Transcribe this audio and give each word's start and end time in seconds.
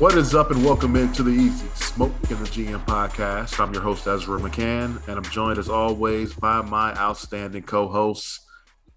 What 0.00 0.14
is 0.14 0.34
up, 0.34 0.50
and 0.50 0.64
welcome 0.64 0.96
into 0.96 1.22
the 1.22 1.30
Easy 1.30 1.68
Smoke 1.74 2.14
in 2.30 2.38
the 2.38 2.48
GM 2.48 2.86
podcast. 2.86 3.60
I'm 3.60 3.70
your 3.74 3.82
host, 3.82 4.06
Ezra 4.06 4.40
McCann, 4.40 5.06
and 5.06 5.18
I'm 5.18 5.30
joined 5.30 5.58
as 5.58 5.68
always 5.68 6.32
by 6.32 6.62
my 6.62 6.94
outstanding 6.94 7.64
co 7.64 7.86
host. 7.86 8.40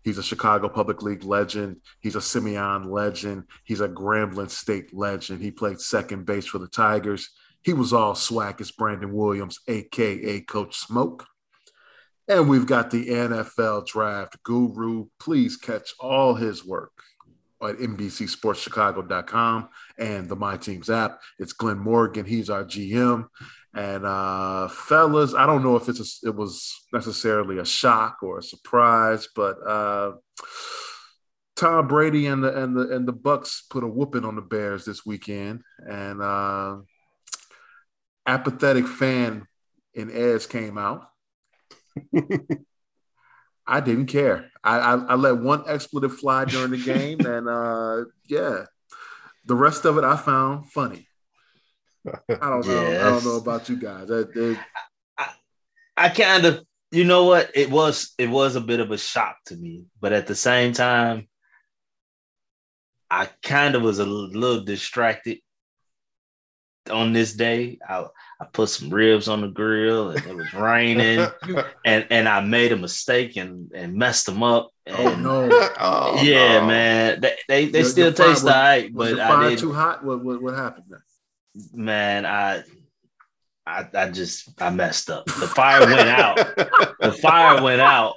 He's 0.05 0.17
a 0.17 0.23
Chicago 0.23 0.69
Public 0.69 1.01
League 1.01 1.25
legend. 1.25 1.81
He's 1.99 2.15
a 2.15 2.21
Simeon 2.21 2.89
legend. 2.89 3.47
He's 3.65 3.81
a 3.81 3.89
Grambling 3.89 4.49
State 4.49 4.93
legend. 4.93 5.41
He 5.41 5.51
played 5.51 5.81
second 5.81 6.25
base 6.25 6.45
for 6.45 6.57
the 6.57 6.69
Tigers. 6.69 7.31
He 7.63 7.73
was 7.73 7.91
all 7.91 8.15
swag 8.15 8.61
as 8.61 8.71
Brandon 8.71 9.11
Williams, 9.11 9.59
aka 9.67 10.39
Coach 10.39 10.77
Smoke. 10.77 11.25
And 12.29 12.47
we've 12.47 12.65
got 12.65 12.91
the 12.91 13.09
NFL 13.09 13.87
draft 13.87 14.41
guru. 14.43 15.07
Please 15.19 15.57
catch 15.57 15.93
all 15.99 16.35
his 16.35 16.63
work 16.63 16.93
at 17.67 17.77
NBCSportsChicago.com 17.77 19.69
and 19.97 20.29
the 20.29 20.35
My 20.35 20.57
Teams 20.57 20.89
app. 20.89 21.19
It's 21.39 21.53
Glenn 21.53 21.79
Morgan. 21.79 22.25
He's 22.25 22.49
our 22.49 22.63
GM. 22.63 23.27
And 23.75 24.05
uh, 24.05 24.67
fellas, 24.67 25.33
I 25.33 25.45
don't 25.45 25.63
know 25.63 25.75
if 25.75 25.89
it's 25.89 26.23
a, 26.23 26.29
it 26.29 26.35
was 26.35 26.73
necessarily 26.93 27.57
a 27.57 27.65
shock 27.65 28.17
or 28.21 28.39
a 28.39 28.43
surprise, 28.43 29.27
but 29.35 29.57
uh, 29.65 30.11
Tom 31.55 31.87
Brady 31.87 32.27
and 32.27 32.43
the 32.43 32.63
and 32.63 32.75
the 32.75 32.95
and 32.95 33.07
the 33.07 33.13
Bucs 33.13 33.61
put 33.69 33.83
a 33.83 33.87
whooping 33.87 34.25
on 34.25 34.35
the 34.35 34.41
Bears 34.41 34.85
this 34.85 35.05
weekend, 35.05 35.61
and 35.87 36.21
uh, 36.21 36.77
apathetic 38.27 38.87
fan 38.87 39.47
in 39.93 40.11
Eds 40.11 40.45
came 40.45 40.77
out. 40.77 41.07
I 43.65 43.79
didn't 43.79 44.07
care. 44.07 44.49
I, 44.63 44.77
I, 44.79 44.95
I 44.95 45.15
let 45.15 45.37
one 45.37 45.63
expletive 45.67 46.17
fly 46.17 46.45
during 46.45 46.71
the 46.71 46.83
game, 46.83 47.19
and 47.25 47.47
uh, 47.47 48.05
yeah, 48.27 48.65
the 49.45 49.55
rest 49.55 49.85
of 49.85 49.97
it 49.97 50.03
I 50.03 50.17
found 50.17 50.69
funny. 50.71 51.07
I 52.05 52.49
don't 52.49 52.67
know. 52.67 52.81
Yes. 52.89 53.01
I 53.01 53.09
don't 53.09 53.25
know 53.25 53.37
about 53.37 53.69
you 53.69 53.77
guys. 53.77 54.09
I, 54.11 54.55
I, 55.17 55.29
I 55.95 56.09
kind 56.09 56.45
of, 56.45 56.65
you 56.91 57.05
know 57.05 57.25
what? 57.25 57.51
It 57.55 57.71
was 57.71 58.13
it 58.17 58.29
was 58.29 58.55
a 58.55 58.61
bit 58.61 58.81
of 58.81 58.91
a 58.91 58.97
shock 58.97 59.37
to 59.45 59.55
me, 59.55 59.85
but 60.01 60.11
at 60.11 60.27
the 60.27 60.35
same 60.35 60.73
time, 60.73 61.29
I 63.09 63.29
kind 63.41 63.75
of 63.75 63.83
was 63.83 63.99
a 63.99 64.05
little 64.05 64.63
distracted 64.63 65.39
on 66.91 67.13
this 67.13 67.33
day. 67.33 67.79
I, 67.87 68.05
I 68.39 68.45
put 68.51 68.69
some 68.69 68.89
ribs 68.89 69.27
on 69.27 69.41
the 69.41 69.47
grill 69.47 70.11
and 70.11 70.25
it 70.25 70.35
was 70.35 70.53
raining 70.53 71.27
and, 71.85 72.07
and 72.09 72.27
I 72.27 72.41
made 72.41 72.71
a 72.71 72.77
mistake 72.77 73.37
and, 73.37 73.71
and 73.73 73.95
messed 73.95 74.25
them 74.25 74.43
up. 74.43 74.69
Oh, 74.87 75.07
and 75.07 75.25
oh 75.25 75.47
no. 75.47 75.69
Oh, 75.79 76.21
yeah, 76.21 76.59
no. 76.59 76.67
man. 76.67 77.21
They 77.21 77.37
they, 77.47 77.65
they 77.67 77.83
still 77.83 78.11
taste 78.11 78.43
all 78.43 78.49
right, 78.49 78.93
but 78.93 79.19
I 79.19 79.49
did 79.49 79.59
too 79.59 79.71
hot. 79.71 80.03
What, 80.03 80.23
what 80.23 80.41
what 80.41 80.55
happened 80.55 80.85
then? 80.89 81.01
Man, 81.73 82.25
I 82.25 82.63
I 83.65 83.87
I 83.93 84.09
just 84.09 84.49
I 84.61 84.69
messed 84.71 85.09
up. 85.09 85.25
The 85.25 85.47
fire 85.47 85.85
went 85.85 86.09
out. 86.09 86.35
the 86.99 87.11
fire 87.21 87.63
went 87.63 87.81
out. 87.81 88.15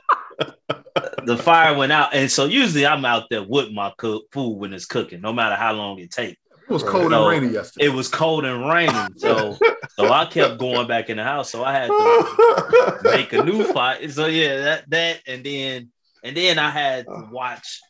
The 1.25 1.37
fire 1.37 1.77
went 1.77 1.93
out. 1.93 2.15
And 2.15 2.31
so 2.31 2.47
usually 2.47 2.87
I'm 2.87 3.05
out 3.05 3.25
there 3.31 3.43
with 3.43 3.71
my 3.73 3.93
cook 3.97 4.25
food 4.33 4.59
when 4.59 4.73
it's 4.73 4.87
cooking, 4.87 5.21
no 5.21 5.33
matter 5.33 5.57
how 5.57 5.73
long 5.73 5.99
it 5.99 6.11
takes. 6.11 6.41
It 6.69 6.73
was 6.73 6.83
cold 6.83 7.13
so, 7.13 7.29
and 7.29 7.43
rainy 7.43 7.53
yesterday. 7.53 7.87
It 7.87 7.89
was 7.91 8.09
cold 8.09 8.45
and 8.45 8.69
raining. 8.69 9.15
So 9.17 9.57
so 9.97 10.13
I 10.13 10.27
kept 10.27 10.59
going 10.59 10.89
back 10.89 11.09
in 11.11 11.17
the 11.17 11.25
house. 11.25 11.51
So 11.51 11.65
I 11.65 11.73
had 11.73 11.89
to 11.89 12.99
make 13.05 13.33
a 13.33 13.45
new 13.45 13.65
fight. 13.73 14.11
So 14.11 14.27
yeah, 14.27 14.59
that 14.59 14.91
that 14.91 15.21
and 15.27 15.45
then 15.45 15.91
and 16.25 16.37
then 16.37 16.59
I 16.59 16.71
had 16.71 17.07
to 17.07 17.29
watch 17.31 17.81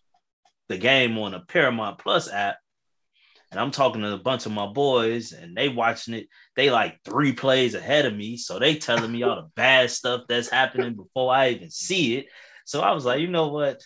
the 0.68 0.76
game 0.76 1.16
on 1.18 1.32
a 1.32 1.40
Paramount 1.40 1.98
Plus 1.98 2.30
app. 2.30 2.56
And 3.50 3.60
I'm 3.60 3.70
talking 3.70 4.02
to 4.02 4.12
a 4.12 4.18
bunch 4.18 4.44
of 4.44 4.52
my 4.52 4.66
boys, 4.66 5.32
and 5.32 5.56
they 5.56 5.68
watching 5.68 6.14
it. 6.14 6.28
They 6.56 6.70
like 6.70 6.98
three 7.04 7.32
plays 7.32 7.74
ahead 7.74 8.04
of 8.04 8.14
me, 8.14 8.36
so 8.36 8.58
they 8.58 8.74
telling 8.74 9.10
me 9.10 9.22
all 9.22 9.36
the 9.36 9.48
bad 9.54 9.90
stuff 9.90 10.22
that's 10.28 10.50
happening 10.50 10.94
before 10.94 11.32
I 11.32 11.50
even 11.50 11.70
see 11.70 12.16
it. 12.16 12.26
So 12.64 12.80
I 12.80 12.90
was 12.92 13.04
like, 13.04 13.20
you 13.20 13.28
know 13.28 13.48
what? 13.48 13.80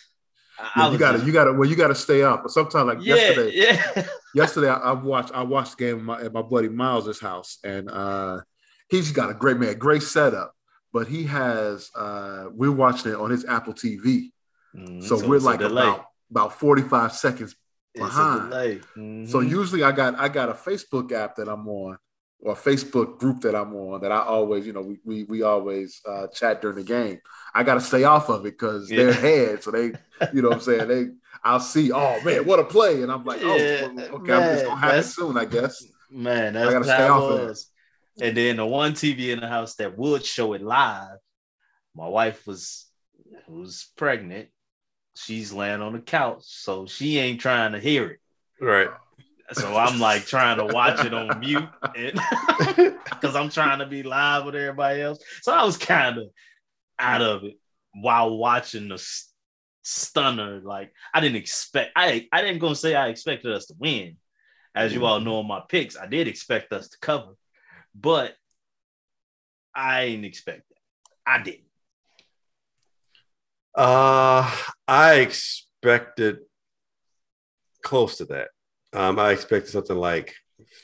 Yeah, 0.76 0.91
you 0.91 0.98
got 0.98 1.12
to, 1.12 1.25
you 1.25 1.32
got 1.32 1.44
to, 1.44 1.53
well, 1.53 1.69
you 1.69 1.76
got 1.76 1.88
to 1.88 1.94
stay 1.94 2.22
up. 2.22 2.43
But 2.43 2.53
sometimes, 2.53 2.87
like 2.87 2.98
yeah, 3.00 3.15
yesterday, 3.15 3.50
yeah. 3.54 4.06
yesterday 4.34 4.69
I, 4.69 4.76
I, 4.76 4.93
watched, 4.93 5.32
I 5.32 5.43
watched 5.43 5.78
the 5.78 5.84
game 5.84 5.98
at 5.98 6.04
my, 6.04 6.21
at 6.22 6.32
my 6.32 6.43
buddy 6.43 6.69
Miles's 6.69 7.21
house, 7.21 7.59
and 7.65 7.91
uh, 7.91 8.41
he's 8.88 9.12
got 9.12 9.31
a 9.31 9.34
great 9.34 9.59
man, 9.59 9.78
great 9.78 10.03
setup. 10.03 10.54
But 10.93 11.06
he 11.06 11.25
has, 11.25 11.91
uh, 11.94 12.47
we're 12.53 12.72
watching 12.72 13.12
it 13.12 13.16
on 13.16 13.31
his 13.31 13.44
Apple 13.44 13.75
TV, 13.75 14.31
mm-hmm. 14.75 15.00
so, 15.00 15.19
so, 15.19 15.28
we're 15.28 15.38
like 15.38 15.60
about 15.60 16.06
about 16.31 16.59
forty 16.59 16.82
five 16.82 17.12
seconds 17.12 17.54
behind. 17.94 18.53
Mm-hmm. 18.53 19.27
So 19.27 19.41
usually 19.41 19.82
I 19.82 19.92
got 19.92 20.19
I 20.19 20.28
got 20.28 20.48
a 20.48 20.54
Facebook 20.54 21.12
app 21.12 21.37
that 21.37 21.48
I'm 21.48 21.69
on 21.69 21.98
or 22.42 22.54
Facebook 22.54 23.18
group 23.18 23.40
that 23.42 23.54
I'm 23.54 23.74
on 23.74 24.00
that 24.00 24.12
I 24.12 24.20
always, 24.20 24.66
you 24.66 24.72
know, 24.72 24.80
we 24.82 24.98
we, 25.04 25.24
we 25.24 25.42
always 25.42 26.00
uh, 26.08 26.26
chat 26.28 26.62
during 26.62 26.76
the 26.76 26.84
game. 26.84 27.20
I 27.54 27.62
got 27.62 27.74
to 27.74 27.80
stay 27.80 28.04
off 28.04 28.28
of 28.28 28.46
it 28.46 28.58
because 28.58 28.90
yeah. 28.90 28.96
they're 28.96 29.10
ahead. 29.10 29.62
So 29.62 29.70
they, 29.70 29.92
you 30.32 30.42
know 30.42 30.48
what 30.48 30.58
I'm 30.58 30.60
saying? 30.60 30.88
They, 30.88 31.06
I'll 31.44 31.60
see, 31.60 31.90
oh 31.92 32.20
man, 32.22 32.44
what 32.44 32.58
a 32.58 32.64
play. 32.64 33.02
And 33.02 33.10
I'm 33.10 33.24
like, 33.24 33.40
oh, 33.42 33.56
yeah, 33.56 33.88
okay, 34.12 34.32
man, 34.32 34.52
it's 34.54 34.62
going 34.62 34.76
to 34.76 34.76
happen 34.76 35.02
soon, 35.02 35.38
I 35.38 35.44
guess. 35.46 35.86
Man, 36.10 36.54
that's 36.54 36.68
I 36.68 36.72
got 36.72 36.78
to 36.80 36.84
stay 36.84 37.08
off 37.08 37.30
of 37.30 37.50
it. 37.50 37.58
And 38.20 38.36
then 38.36 38.56
the 38.56 38.66
one 38.66 38.92
TV 38.92 39.28
in 39.28 39.40
the 39.40 39.48
house 39.48 39.76
that 39.76 39.96
would 39.96 40.24
show 40.24 40.52
it 40.52 40.62
live, 40.62 41.16
my 41.94 42.08
wife 42.08 42.46
was 42.46 42.86
was 43.48 43.88
pregnant. 43.96 44.48
She's 45.14 45.52
laying 45.52 45.80
on 45.80 45.92
the 45.92 46.00
couch, 46.00 46.44
so 46.44 46.86
she 46.86 47.18
ain't 47.18 47.40
trying 47.40 47.72
to 47.72 47.80
hear 47.80 48.10
it. 48.10 48.20
Right. 48.60 48.88
So 49.52 49.76
I'm 49.76 49.98
like 49.98 50.26
trying 50.26 50.58
to 50.58 50.66
watch 50.66 51.04
it 51.04 51.12
on 51.12 51.40
mute 51.40 51.68
because 51.94 52.14
I'm 53.36 53.50
trying 53.50 53.80
to 53.80 53.86
be 53.86 54.02
live 54.02 54.44
with 54.44 54.54
everybody 54.54 55.02
else. 55.02 55.18
So 55.42 55.52
I 55.52 55.64
was 55.64 55.76
kind 55.76 56.18
of 56.18 56.28
out 56.98 57.22
of 57.22 57.44
it 57.44 57.58
while 57.94 58.36
watching 58.36 58.88
the 58.88 59.04
stunner. 59.82 60.60
Like 60.60 60.92
I 61.12 61.20
didn't 61.20 61.36
expect. 61.36 61.92
I 61.96 62.28
I 62.32 62.42
didn't 62.42 62.60
gonna 62.60 62.74
say 62.74 62.94
I 62.94 63.08
expected 63.08 63.52
us 63.52 63.66
to 63.66 63.74
win. 63.78 64.16
As 64.74 64.94
you 64.94 65.04
all 65.04 65.18
know 65.20 65.40
in 65.40 65.48
my 65.48 65.62
picks, 65.68 65.96
I 65.96 66.06
did 66.06 66.28
expect 66.28 66.72
us 66.72 66.90
to 66.90 66.98
cover, 67.00 67.34
but 67.92 68.36
I 69.74 70.06
didn't 70.06 70.26
expect 70.26 70.68
that. 70.68 70.76
I 71.26 71.42
didn't. 71.42 71.64
Uh, 73.74 74.48
I 74.86 75.14
expected 75.14 76.38
close 77.82 78.18
to 78.18 78.26
that. 78.26 78.48
Um, 78.92 79.18
I 79.18 79.30
expected 79.30 79.70
something 79.70 79.96
like 79.96 80.34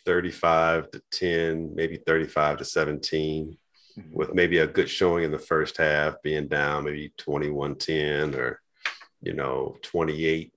35 0.04 0.90
to 0.92 1.02
10, 1.10 1.74
maybe 1.74 1.96
35 1.96 2.58
to 2.58 2.64
17, 2.64 3.56
mm-hmm. 3.98 4.14
with 4.14 4.34
maybe 4.34 4.58
a 4.58 4.66
good 4.66 4.88
showing 4.88 5.24
in 5.24 5.32
the 5.32 5.38
first 5.38 5.76
half, 5.76 6.22
being 6.22 6.48
down 6.48 6.84
maybe 6.84 7.12
21 7.18 7.76
10 7.76 8.34
or, 8.34 8.60
you 9.22 9.34
know, 9.34 9.76
28 9.82 10.52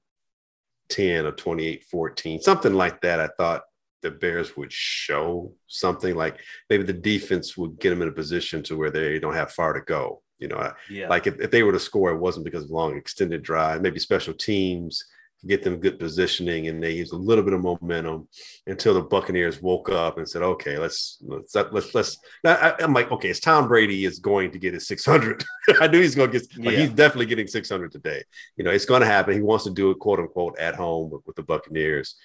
10 0.90 1.26
or 1.26 1.32
28 1.32 1.84
14, 1.86 2.42
something 2.42 2.74
like 2.74 3.02
that. 3.02 3.20
I 3.20 3.30
thought 3.38 3.64
the 4.02 4.12
Bears 4.12 4.56
would 4.56 4.72
show 4.72 5.54
something 5.68 6.16
like 6.16 6.40
maybe 6.70 6.84
the 6.84 6.94
defense 6.94 7.58
would 7.58 7.80
get 7.80 7.90
them 7.90 8.02
in 8.02 8.08
a 8.08 8.14
position 8.14 8.64
to 8.64 8.78
where 8.78 8.92
they 8.92 9.20
don't 9.20 9.36
have 9.36 9.52
far 9.52 9.74
to 9.74 9.82
go. 9.82 10.22
You 10.38 10.48
know, 10.48 10.72
yeah. 10.90 11.10
like 11.10 11.28
if, 11.28 11.40
if 11.42 11.52
they 11.52 11.64
were 11.64 11.74
to 11.74 11.80
score, 11.80 12.12
it 12.12 12.18
wasn't 12.20 12.46
because 12.46 12.64
of 12.64 12.70
long 12.70 12.96
extended 12.96 13.44
drive, 13.44 13.82
maybe 13.82 14.00
special 14.00 14.34
teams 14.34 15.04
get 15.48 15.64
them 15.64 15.78
good 15.78 16.00
positioning 16.00 16.68
and 16.68 16.84
they 16.84 16.92
used 16.92 17.14
a 17.14 17.18
little 17.18 17.44
bit 17.44 17.54
of 17.54 17.62
momentum 17.62 18.28
until 18.68 18.94
the 18.94 19.02
Buccaneers 19.02 19.62
woke 19.62 19.90
up 19.90 20.18
and 20.18 20.28
said, 20.28 20.42
okay, 20.42 20.78
let's, 20.78 21.18
let's, 21.22 21.56
let's, 21.56 21.96
let's, 21.96 22.18
I, 22.46 22.76
am 22.80 22.94
like, 22.94 23.12
okay, 23.12 23.30
it's 23.30 23.40
Tom 23.40 23.68
Brady 23.68 24.06
is 24.06 24.20
going 24.20 24.52
to 24.52 24.60
get 24.60 24.74
his 24.74 24.88
600. 24.88 25.44
I 25.82 25.88
knew 25.88 26.02
he's 26.02 26.16
going 26.16 26.32
to 26.32 26.40
get, 26.40 26.58
like, 26.58 26.74
yeah. 26.74 26.82
he's 26.82 26.94
definitely 26.94 27.28
getting 27.28 27.48
600 27.48 27.92
today. 27.92 28.24
You 28.58 28.64
know, 28.64 28.72
it's 28.72 28.86
going 28.86 29.02
to 29.02 29.08
happen. 29.08 29.34
He 29.34 29.42
wants 29.42 29.64
to 29.64 29.72
do 29.72 29.92
it, 29.92 30.00
quote 30.00 30.20
unquote, 30.20 30.60
at 30.60 30.76
home 30.76 31.10
with, 31.10 31.22
with 31.26 31.36
the 31.36 31.44
Buccaneers. 31.44 32.16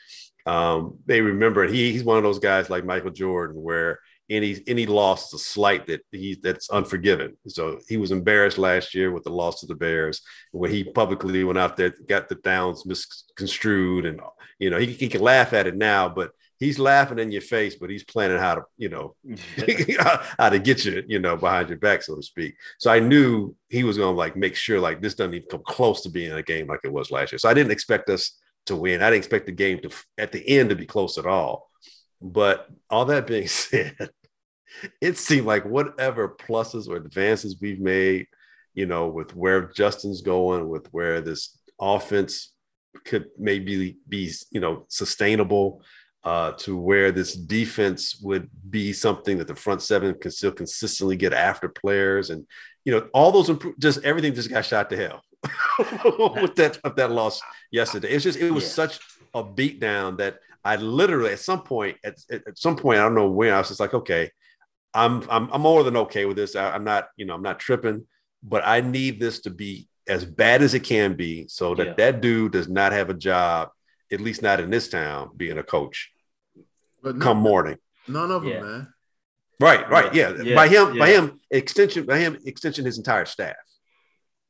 Um, 0.47 0.99
they 1.07 1.21
remember 1.21 1.67
he, 1.67 1.93
he's 1.93 2.05
one 2.05 2.19
of 2.19 2.23
those 2.23 2.39
guys 2.39 2.69
like 2.69 2.85
Michael 2.85 3.11
Jordan 3.11 3.63
where 3.63 4.01
any 4.31 4.63
any 4.67 4.87
loss 4.87 5.29
is 5.29 5.41
a 5.41 5.45
slight 5.45 5.87
that 5.87 6.05
he 6.11 6.39
that's 6.43 6.71
unforgiven. 6.71 7.37
So 7.47 7.79
he 7.89 7.97
was 7.97 8.11
embarrassed 8.11 8.59
last 8.59 8.95
year 8.95 9.11
with 9.13 9.25
the 9.25 9.31
loss 9.31 9.61
to 9.61 9.67
the 9.67 9.75
Bears 9.75 10.23
when 10.53 10.71
he 10.71 10.85
publicly 10.85 11.45
went 11.45 11.59
out 11.59 11.77
there, 11.77 11.95
got 12.09 12.29
the 12.29 12.37
downs 12.37 12.87
misconstrued, 12.87 14.07
and 14.07 14.21
you 14.59 14.71
know 14.71 14.79
he, 14.79 14.87
he 14.87 15.09
can 15.09 15.21
laugh 15.21 15.53
at 15.53 15.67
it 15.67 15.77
now, 15.77 16.09
but 16.09 16.33
he's 16.59 16.79
laughing 16.79 17.19
in 17.19 17.33
your 17.33 17.43
face, 17.43 17.77
but 17.77 17.91
he's 17.91 18.05
planning 18.05 18.39
how 18.39 18.55
to 18.55 18.63
you 18.79 18.89
know 18.89 19.15
how 20.39 20.49
to 20.49 20.59
get 20.59 20.85
you 20.85 21.03
you 21.07 21.19
know 21.19 21.37
behind 21.37 21.69
your 21.69 21.79
back, 21.79 22.03
so 22.03 22.17
to 22.17 22.23
speak. 22.23 22.55
So 22.79 22.91
I 22.91 23.01
knew 23.01 23.55
he 23.69 23.85
was 23.85 23.99
going 23.99 24.15
to 24.15 24.19
like 24.19 24.37
make 24.37 24.57
sure 24.57 24.81
like 24.81 25.03
this 25.03 25.15
doesn't 25.15 25.35
even 25.35 25.49
come 25.49 25.63
close 25.67 26.01
to 26.03 26.11
being 26.11 26.33
a 26.33 26.43
game 26.43 26.67
like 26.67 26.81
it 26.85 26.93
was 26.93 27.11
last 27.11 27.33
year. 27.33 27.39
So 27.39 27.49
I 27.49 27.55
didn't 27.55 27.73
expect 27.73 28.09
us 28.09 28.39
to 28.67 28.77
win. 28.77 29.03
I 29.03 29.11
didn't 29.11 29.19
expect 29.19 29.47
the 29.47 29.53
game 29.53 29.81
to 29.81 29.91
at 30.17 30.33
the 30.33 30.47
end 30.49 30.71
to 30.71 30.77
be 30.77 30.87
close 30.87 31.19
at 31.19 31.27
all. 31.27 31.69
But 32.25 32.69
all 32.91 33.05
that 33.07 33.27
being 33.29 33.49
said, 33.65 34.11
it 35.01 35.19
seemed 35.19 35.47
like 35.47 35.65
whatever 35.65 36.29
pluses 36.29 36.89
or 36.89 36.97
advances 36.97 37.59
we've 37.61 37.81
made, 37.81 38.27
you 38.75 38.87
know, 38.87 39.09
with 39.09 39.37
where 39.37 39.71
Justin's 39.73 40.23
going, 40.23 40.69
with 40.69 40.89
where 40.93 41.21
this 41.21 41.59
offense 41.81 42.53
could 43.05 43.27
maybe 43.39 43.99
be, 44.09 44.33
you 44.51 44.61
know, 44.61 44.87
sustainable. 44.89 45.83
uh, 46.25 46.53
to 46.53 46.75
where 46.79 47.13
this 47.13 47.35
defense 47.35 48.19
would 48.23 48.49
be 48.71 48.95
something 48.95 49.37
that 49.37 49.47
the 49.47 49.55
front 49.55 49.83
seven 49.83 50.15
can 50.19 50.31
still 50.31 50.51
consistently 50.53 51.17
get 51.17 51.35
after 51.35 51.69
players, 51.69 52.31
and 52.31 52.47
you 52.87 52.93
know 52.95 53.07
all 53.13 53.31
those 53.31 53.51
improve, 53.51 53.79
just 53.79 54.03
everything 54.05 54.33
just 54.35 54.49
got 54.49 54.65
shot 54.65 54.89
to 54.89 54.97
hell 54.97 55.21
with 56.43 56.55
that 56.57 56.79
of 56.83 56.97
that 56.97 57.11
loss 57.11 57.43
yesterday. 57.71 58.09
It's 58.09 58.25
just 58.25 58.39
it 58.39 58.51
was 58.51 58.65
Yeah. 58.65 58.71
such 58.71 59.01
a 59.35 59.45
beatdown 59.45 60.17
that 60.17 60.39
I 60.65 60.77
literally 60.77 61.33
at 61.33 61.41
some 61.41 61.63
point 61.63 61.99
at, 62.05 62.17
at 62.31 62.47
at 62.49 62.59
some 62.59 62.77
point 62.77 62.99
I 62.99 63.03
don't 63.03 63.15
know 63.15 63.29
when 63.31 63.53
I 63.53 63.59
was 63.59 63.69
just 63.69 63.81
like 63.81 63.95
okay, 63.95 64.31
I'm 64.95 65.29
I'm 65.31 65.51
I'm 65.53 65.61
more 65.63 65.83
than 65.85 65.97
okay 65.99 66.25
with 66.25 66.37
this. 66.37 66.57
I, 66.57 66.71
I'm 66.75 66.85
not 66.85 67.09
you 67.17 67.27
know 67.27 67.35
I'm 67.35 67.43
not 67.43 67.59
tripping, 67.61 68.07
but 68.43 68.63
I 68.67 68.81
need 68.81 69.21
this 69.21 69.41
to 69.41 69.51
be 69.51 69.89
as 70.09 70.25
bad 70.25 70.63
as 70.63 70.75
it 70.75 70.81
can 70.81 71.15
be 71.15 71.47
so 71.49 71.75
that 71.75 71.87
Yeah. 71.87 71.93
that 71.95 72.21
dude 72.21 72.53
does 72.53 72.69
not 72.69 72.93
have 72.93 73.11
a 73.11 73.15
job, 73.15 73.71
at 74.13 74.21
least 74.21 74.43
not 74.43 74.61
in 74.61 74.71
this 74.71 74.89
town, 74.89 75.31
being 75.37 75.59
a 75.59 75.63
coach 75.63 76.11
But 77.03 77.21
come 77.21 77.39
morning. 77.39 77.79
none 78.09 78.31
of 78.31 78.43
them, 78.43 78.53
Yeah. 78.53 78.61
man. 78.63 78.89
Right, 79.61 79.89
right, 79.89 80.13
yeah. 80.15 80.33
Yeah, 80.43 80.57
by 80.57 80.67
him, 80.69 80.99
by 80.99 81.09
him, 81.11 81.41
extension, 81.51 82.05
by 82.07 82.19
him, 82.19 82.37
extension 82.45 82.85
his 82.85 82.99
entire 82.99 83.25
staff, 83.25 83.55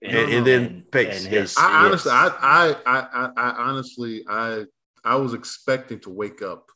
And, 0.03 0.17
and, 0.17 0.33
oh, 0.33 0.37
and 0.39 0.47
then 0.47 0.85
Pace. 0.91 1.25
and 1.25 1.33
yeah. 1.33 1.41
his- 1.43 1.57
I 1.59 1.85
honestly, 1.87 2.11
I, 2.11 2.27
I, 2.41 2.77
I, 2.87 3.01
I, 3.13 3.31
I 3.37 3.51
honestly, 3.69 4.25
I, 4.29 4.65
I 5.05 5.17
was 5.17 5.35
expecting 5.35 6.01
to 6.01 6.11
wake 6.11 6.43
up 6.43 6.71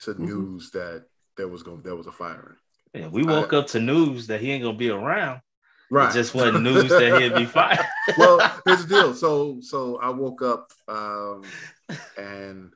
to 0.00 0.14
Mhm. 0.14 0.18
news 0.18 0.70
that 0.72 1.06
there 1.36 1.48
was 1.48 1.62
going, 1.62 1.82
there 1.82 1.96
was 1.96 2.06
a 2.06 2.12
firing. 2.12 2.56
Yeah, 2.94 3.08
we 3.08 3.22
woke 3.22 3.52
up 3.52 3.66
to 3.68 3.80
news 3.80 4.26
that 4.28 4.40
he 4.40 4.50
ain't 4.50 4.64
gonna 4.64 4.76
be 4.76 4.90
around. 4.90 5.40
Right. 5.90 6.10
It 6.10 6.14
just 6.14 6.34
wasn't 6.34 6.62
news 6.62 6.90
that 6.90 7.20
he'd 7.20 7.34
be 7.34 7.46
fired. 7.46 7.86
well, 8.18 8.60
here's 8.64 8.84
the 8.84 8.94
deal. 8.94 9.14
So, 9.14 9.60
so 9.60 9.98
I 9.98 10.10
woke 10.10 10.42
up 10.42 10.72
um, 10.88 11.50
and 12.16 12.72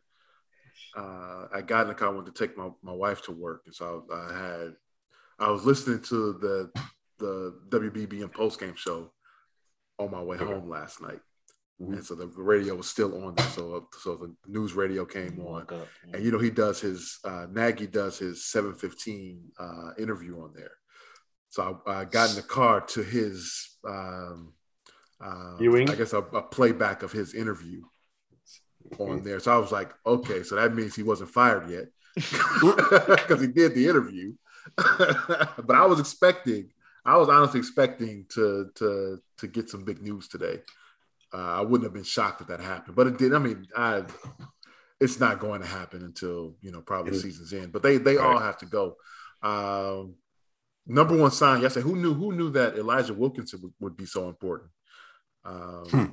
uh, 0.97 1.49
I 1.53 1.63
got 1.63 1.83
in 1.83 1.89
the 1.89 1.95
car. 1.95 2.09
I 2.09 2.13
went 2.13 2.27
to 2.27 2.33
take 2.33 2.57
my, 2.57 2.71
my 2.83 2.93
wife 2.93 3.23
to 3.23 3.33
work, 3.33 3.63
and 3.67 3.75
so 3.75 4.07
I, 4.13 4.33
had 4.33 4.75
I 5.39 5.51
was 5.51 5.65
listening 5.65 6.01
to 6.03 6.33
the 6.35 6.71
the 7.19 7.59
WBBM 7.69 8.33
post 8.33 8.61
game 8.61 8.75
show 8.77 9.13
on 9.99 10.11
my 10.11 10.23
way 10.23 10.37
Okay. 10.37 10.45
home 10.45 10.69
last 10.69 11.01
night, 11.01 11.21
Mhm. 11.83 11.95
and 11.95 12.05
so 12.07 12.15
the 12.15 12.27
radio 12.29 12.75
was 12.77 12.89
still 12.89 13.25
on. 13.25 13.35
There, 13.35 13.47
so 13.49 13.89
so 14.01 14.17
the 14.17 14.35
news 14.47 14.73
radio 14.75 15.05
came 15.05 15.41
on, 15.41 15.47
Woke 15.61 15.73
up. 15.73 15.89
and 16.13 16.25
you 16.25 16.31
know 16.31 16.39
he 16.39 16.51
does 16.51 16.81
his 16.81 17.19
uh, 17.25 17.47
Nagy 17.51 17.87
does 17.87 18.19
his 18.19 18.45
seven 18.45 18.75
fifteen 18.75 19.51
uh, 19.59 19.91
interview 19.99 20.41
on 20.43 20.53
there. 20.55 20.73
So 21.49 21.83
I, 21.87 22.01
I 22.01 22.05
got 22.05 22.31
in 22.31 22.37
the 22.37 22.43
car 22.43 22.81
to 22.81 23.03
his 23.03 23.77
um, 23.87 24.53
uh, 25.21 25.57
Viewing? 25.57 25.91
I 25.91 25.95
guess 25.97 26.13
a, 26.13 26.19
a 26.19 26.43
playback 26.43 27.03
of 27.03 27.13
his 27.13 27.35
interview 27.35 27.83
on 28.99 29.23
there. 29.23 29.41
So 29.41 29.53
I 29.53 29.59
was 29.59 29.73
like, 29.73 29.93
okay, 30.05 30.43
so 30.43 30.57
that 30.57 30.75
means 30.75 30.95
he 30.97 31.03
wasn't 31.03 31.31
fired 31.31 31.69
yet 31.71 31.87
because 32.15 33.41
he 33.41 33.47
did 33.49 33.75
the 33.75 33.87
interview. 33.89 34.35
but 34.77 35.75
I 35.77 35.85
was 35.87 36.01
expecting, 36.01 36.71
I 37.05 37.17
was 37.17 37.29
honestly 37.29 37.59
expecting 37.61 38.27
to 38.31 38.71
to 38.77 39.19
to 39.39 39.47
get 39.47 39.69
some 39.69 39.85
big 39.85 40.01
news 40.03 40.29
today. 40.29 40.61
Uh, 41.35 41.37
I 41.37 41.61
wouldn't 41.63 41.85
have 41.85 41.95
been 41.95 42.03
shocked 42.05 42.41
if 42.43 42.49
that 42.49 42.61
happened, 42.61 42.95
but 42.95 43.07
it 43.07 43.19
did. 43.19 43.33
I 43.33 43.39
mean, 43.39 43.67
I 43.77 44.05
it's 45.01 45.19
not 45.19 45.41
going 45.41 45.61
to 45.61 45.67
happen 45.67 46.03
until 46.05 46.55
you 46.61 46.71
know 46.71 46.81
probably 46.83 47.13
Mm. 47.13 47.23
season's 47.23 47.53
end. 47.53 47.73
But 47.73 47.83
they 47.83 47.97
they 47.99 48.19
all 48.19 48.33
Right. 48.35 48.43
have 48.43 48.59
to 48.59 48.67
go. 48.67 48.97
Um, 49.43 50.17
number 50.87 51.17
one 51.17 51.31
sign 51.31 51.63
yesterday. 51.63 51.85
Who 51.89 51.97
knew? 51.97 52.15
Who 52.15 52.33
knew 52.33 52.51
that 52.51 52.77
Elijah 52.77 53.15
Wilkinson 53.15 53.61
would, 53.63 53.73
would 53.81 53.97
be 53.97 54.07
so 54.07 54.29
important? 54.29 54.71
Um, 55.45 55.85
Hmm. 55.91 56.05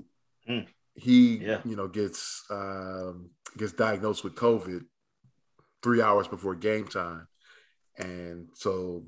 Hmm. 0.54 0.60
He, 0.96 1.38
Yeah. 1.38 1.62
you 1.66 1.76
know, 1.76 1.88
gets 1.88 2.44
um, 2.50 3.30
gets 3.58 3.74
diagnosed 3.74 4.24
with 4.24 4.36
COVID 4.36 4.86
three 5.84 6.02
hours 6.02 6.28
before 6.28 6.56
game 6.56 6.88
time, 6.88 7.28
and 7.98 8.50
so 8.54 9.06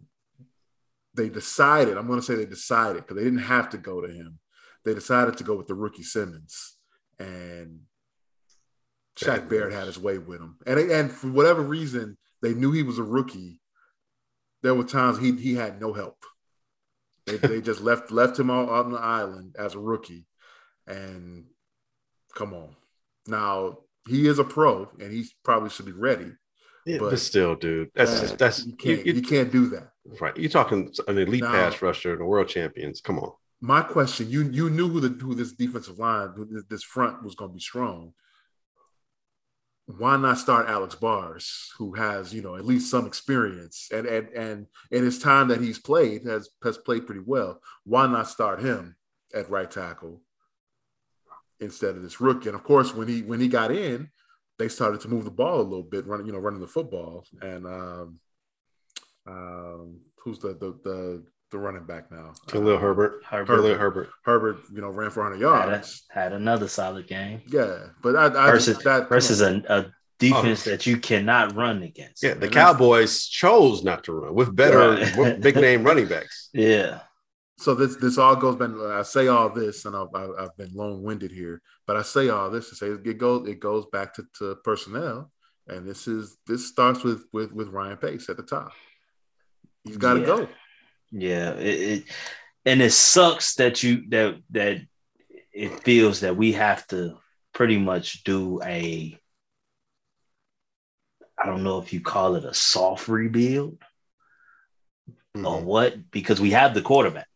they 1.13 1.29
decided. 1.29 1.97
I'm 1.97 2.07
going 2.07 2.19
to 2.19 2.25
say 2.25 2.35
they 2.35 2.45
decided 2.45 3.01
because 3.01 3.17
they 3.17 3.23
didn't 3.23 3.39
have 3.39 3.69
to 3.71 3.77
go 3.77 3.99
to 4.01 4.07
him. 4.11 4.39
They 4.83 4.93
decided 4.93 5.37
to 5.37 5.43
go 5.43 5.55
with 5.55 5.67
the 5.67 5.75
rookie 5.75 6.03
Simmons, 6.03 6.77
and 7.19 7.81
Shaq 9.17 9.47
Barrett 9.49 9.73
had 9.73 9.85
his 9.87 9.99
way 9.99 10.17
with 10.17 10.39
him, 10.41 10.57
and 10.65 10.79
and 10.79 11.11
for 11.11 11.27
whatever 11.27 11.61
reason, 11.61 12.17
they 12.41 12.53
knew 12.53 12.71
he 12.71 12.83
was 12.83 12.97
a 12.97 13.03
rookie. 13.03 13.61
There 14.63 14.73
were 14.75 14.83
times 14.83 15.19
he 15.19 15.33
he 15.35 15.55
had 15.55 15.79
no 15.79 15.93
help. 15.93 16.17
They, 17.27 17.37
they 17.37 17.61
just 17.69 17.81
left 17.81 18.11
left 18.11 18.39
him 18.39 18.49
out 18.49 18.69
on 18.69 18.91
the 18.91 18.99
island 18.99 19.55
as 19.59 19.75
a 19.75 19.79
rookie, 19.79 20.25
and 20.87 21.45
come 22.35 22.53
on, 22.53 22.75
now 23.27 23.79
he 24.07 24.27
is 24.27 24.39
a 24.39 24.43
pro 24.43 24.89
and 24.99 25.11
he 25.13 25.27
probably 25.43 25.69
should 25.69 25.85
be 25.85 25.91
ready. 25.91 26.31
Yeah, 26.87 26.97
but- 26.97 27.11
but 27.11 27.19
still, 27.19 27.55
dude, 27.55 27.91
that's 27.93 28.11
Uh, 28.17 28.21
just, 28.21 28.37
that's 28.39 28.65
you 28.65 28.75
can't 28.75 29.05
you- 29.05 29.13
you 29.13 29.21
can't 29.21 29.51
do 29.51 29.67
that. 29.69 29.91
right. 30.19 30.35
You're 30.35 30.49
talking 30.49 30.91
an 31.07 31.19
elite 31.19 31.43
Now- 31.43 31.51
pass 31.51 31.79
rusher, 31.83 32.17
the 32.17 32.25
world 32.25 32.47
champions. 32.47 33.01
Come 33.01 33.19
on. 33.19 33.33
My 33.61 33.83
question: 33.83 34.29
you 34.29 34.41
you 34.49 34.71
knew 34.71 34.89
who 34.89 34.99
the 34.99 35.09
who 35.23 35.35
this 35.35 35.53
defensive 35.53 35.99
line, 35.99 36.33
who 36.35 36.63
this, 36.67 36.83
front 36.83 37.23
was 37.23 37.35
going 37.35 37.51
to 37.51 37.55
be 37.55 37.61
strong. 37.61 38.13
Why 39.85 40.17
not 40.17 40.39
start 40.39 40.67
Alex 40.67 40.95
Bars, 40.95 41.71
who 41.77 41.93
has 41.93 42.33
you 42.33 42.41
know 42.41 42.55
at 42.55 42.65
least 42.65 42.89
some 42.89 43.05
experience, 43.05 43.89
and 43.93 44.07
and 44.07 44.29
and 44.29 44.67
in 44.89 45.03
his 45.03 45.19
time 45.19 45.49
that 45.49 45.61
he's 45.61 45.77
played 45.77 46.25
has 46.25 46.49
has 46.63 46.79
played 46.79 47.05
pretty 47.05 47.21
well. 47.23 47.61
Why 47.83 48.07
not 48.07 48.27
start 48.27 48.61
him 48.61 48.95
at 49.33 49.49
right 49.49 49.69
tackle 49.69 50.21
instead 51.59 51.95
of 51.95 52.01
this 52.01 52.19
rookie? 52.19 52.49
And 52.49 52.55
of 52.55 52.63
course, 52.63 52.95
when 52.95 53.07
he 53.07 53.21
when 53.21 53.39
he 53.39 53.47
got 53.47 53.71
in, 53.71 54.09
they 54.57 54.69
started 54.69 55.01
to 55.01 55.07
move 55.07 55.25
the 55.25 55.31
ball 55.31 55.61
a 55.61 55.61
little 55.61 55.83
bit, 55.83 56.07
running 56.07 56.25
you 56.25 56.33
know 56.33 56.39
running 56.39 56.61
the 56.61 56.67
football. 56.67 57.25
And 57.43 57.67
um, 57.67 58.19
um, 59.27 59.99
who's 60.17 60.39
the 60.39 60.53
the 60.53 60.79
the, 60.83 61.23
the 61.51 61.57
running 61.59 61.83
back 61.85 62.11
now? 62.11 62.33
Khalil 62.47 62.75
Uh, 62.75 62.79
Herbert. 62.79 63.21
Herbert 63.29 63.45
Khalil 63.57 63.75
Herbert. 63.77 64.09
Herbert, 64.23 64.57
you 64.73 64.81
know, 64.81 64.89
ran 64.89 65.11
for 65.11 65.21
100 65.23 65.35
had, 65.45 65.67
a- 65.67 65.71
yards. 65.71 66.03
had 66.09 66.33
another 66.33 66.67
solid 66.67 67.07
game 67.07 67.41
Yeah, 67.47 67.87
but 68.01 68.15
I, 68.15 68.25
I 68.25 68.51
versus 68.51 68.75
just, 68.75 68.83
that 68.85 69.09
versus 69.09 69.41
a, 69.41 69.61
a 69.69 69.85
defense 70.19 70.65
Oh. 70.65 70.71
that 70.71 70.85
you 70.87 70.97
cannot 70.97 71.55
run 71.55 71.83
against. 71.83 72.23
Yeah, 72.23 72.33
the 72.35 72.45
And 72.45 72.53
Cowboys 72.53 73.27
chose 73.27 73.83
not 73.83 74.03
to 74.05 74.13
run 74.13 74.33
with 74.33 74.55
better, 74.55 74.91
Right. 74.91 75.17
with 75.17 75.41
big 75.41 75.55
name 75.55 75.83
running 75.83 76.07
backs. 76.07 76.49
Yeah. 76.53 77.01
so 77.57 77.75
this 77.75 77.95
this 77.97 78.17
all 78.17 78.35
goes 78.35 78.55
back. 78.55 78.71
I 78.71 79.03
say 79.03 79.27
all 79.27 79.49
this, 79.49 79.85
and 79.85 79.95
I've, 79.95 80.07
I've 80.15 80.29
I've 80.39 80.57
been 80.57 80.71
long 80.73 81.03
winded 81.03 81.31
here, 81.31 81.61
but 81.85 81.95
I 81.97 82.01
say 82.01 82.29
all 82.29 82.49
this 82.49 82.69
to 82.69 82.75
say 82.75 82.87
it 82.87 83.17
goes 83.17 83.47
it 83.47 83.59
goes 83.59 83.85
back 83.91 84.13
to, 84.15 84.23
to 84.39 84.55
personnel, 84.63 85.31
and 85.67 85.87
this 85.87 86.07
is 86.07 86.37
this 86.47 86.67
starts 86.67 87.03
with 87.03 87.25
with 87.33 87.51
with 87.51 87.67
Ryan 87.69 87.97
Pace 87.97 88.29
at 88.29 88.37
the 88.37 88.43
top. 88.43 88.71
He's 89.83 89.97
got 89.97 90.13
to 90.15 90.19
Yeah. 90.21 90.25
go. 90.25 90.47
Yeah, 91.11 91.51
it, 91.53 91.79
it 91.79 92.03
and 92.65 92.81
it 92.81 92.91
sucks 92.91 93.55
that 93.55 93.83
you 93.83 94.03
that 94.09 94.41
that 94.51 94.81
it 95.53 95.83
feels 95.83 96.21
that 96.21 96.37
we 96.37 96.53
have 96.53 96.87
to 96.87 97.17
pretty 97.53 97.77
much 97.77 98.23
do 98.23 98.61
a 98.63 99.17
I 101.41 101.45
don't 101.47 101.63
know 101.63 101.79
if 101.79 101.91
you 101.91 102.01
call 102.01 102.35
it 102.35 102.45
a 102.45 102.53
soft 102.53 103.07
rebuild 103.07 103.77
or 105.35 105.41
Mhm. 105.41 105.63
what 105.63 106.11
because 106.11 106.39
we 106.39 106.51
have 106.51 106.73
the 106.73 106.81
quarterback. 106.81 107.27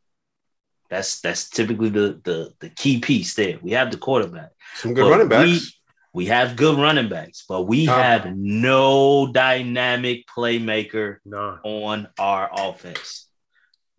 That's 0.89 1.21
that's 1.21 1.49
typically 1.49 1.89
the 1.89 2.21
the 2.23 2.53
the 2.59 2.69
key 2.69 2.99
piece 2.99 3.33
there. 3.35 3.57
We 3.61 3.71
have 3.71 3.91
the 3.91 3.97
quarterback. 3.97 4.51
Some 4.75 4.93
good 4.93 5.03
But 5.03 5.09
running 5.09 5.29
we- 5.29 5.53
backs. 5.53 5.71
We 6.13 6.27
have 6.27 6.55
good 6.55 6.77
running 6.79 7.09
backs, 7.09 7.43
but 7.49 7.63
we 7.63 7.85
have 7.87 8.37
no 8.37 9.27
dynamic 9.33 10.25
playmaker 10.27 11.17
No, 11.25 11.59
on 11.63 12.07
our 12.17 12.49
offense. 12.53 13.27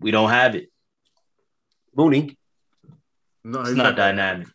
We 0.00 0.10
don't 0.10 0.30
have 0.30 0.54
it. 0.54 0.70
Mooney. 1.94 2.36
no, 3.44 3.60
It's 3.60 3.70
he's 3.70 3.78
not 3.78 3.96
dynamic. 3.96 4.48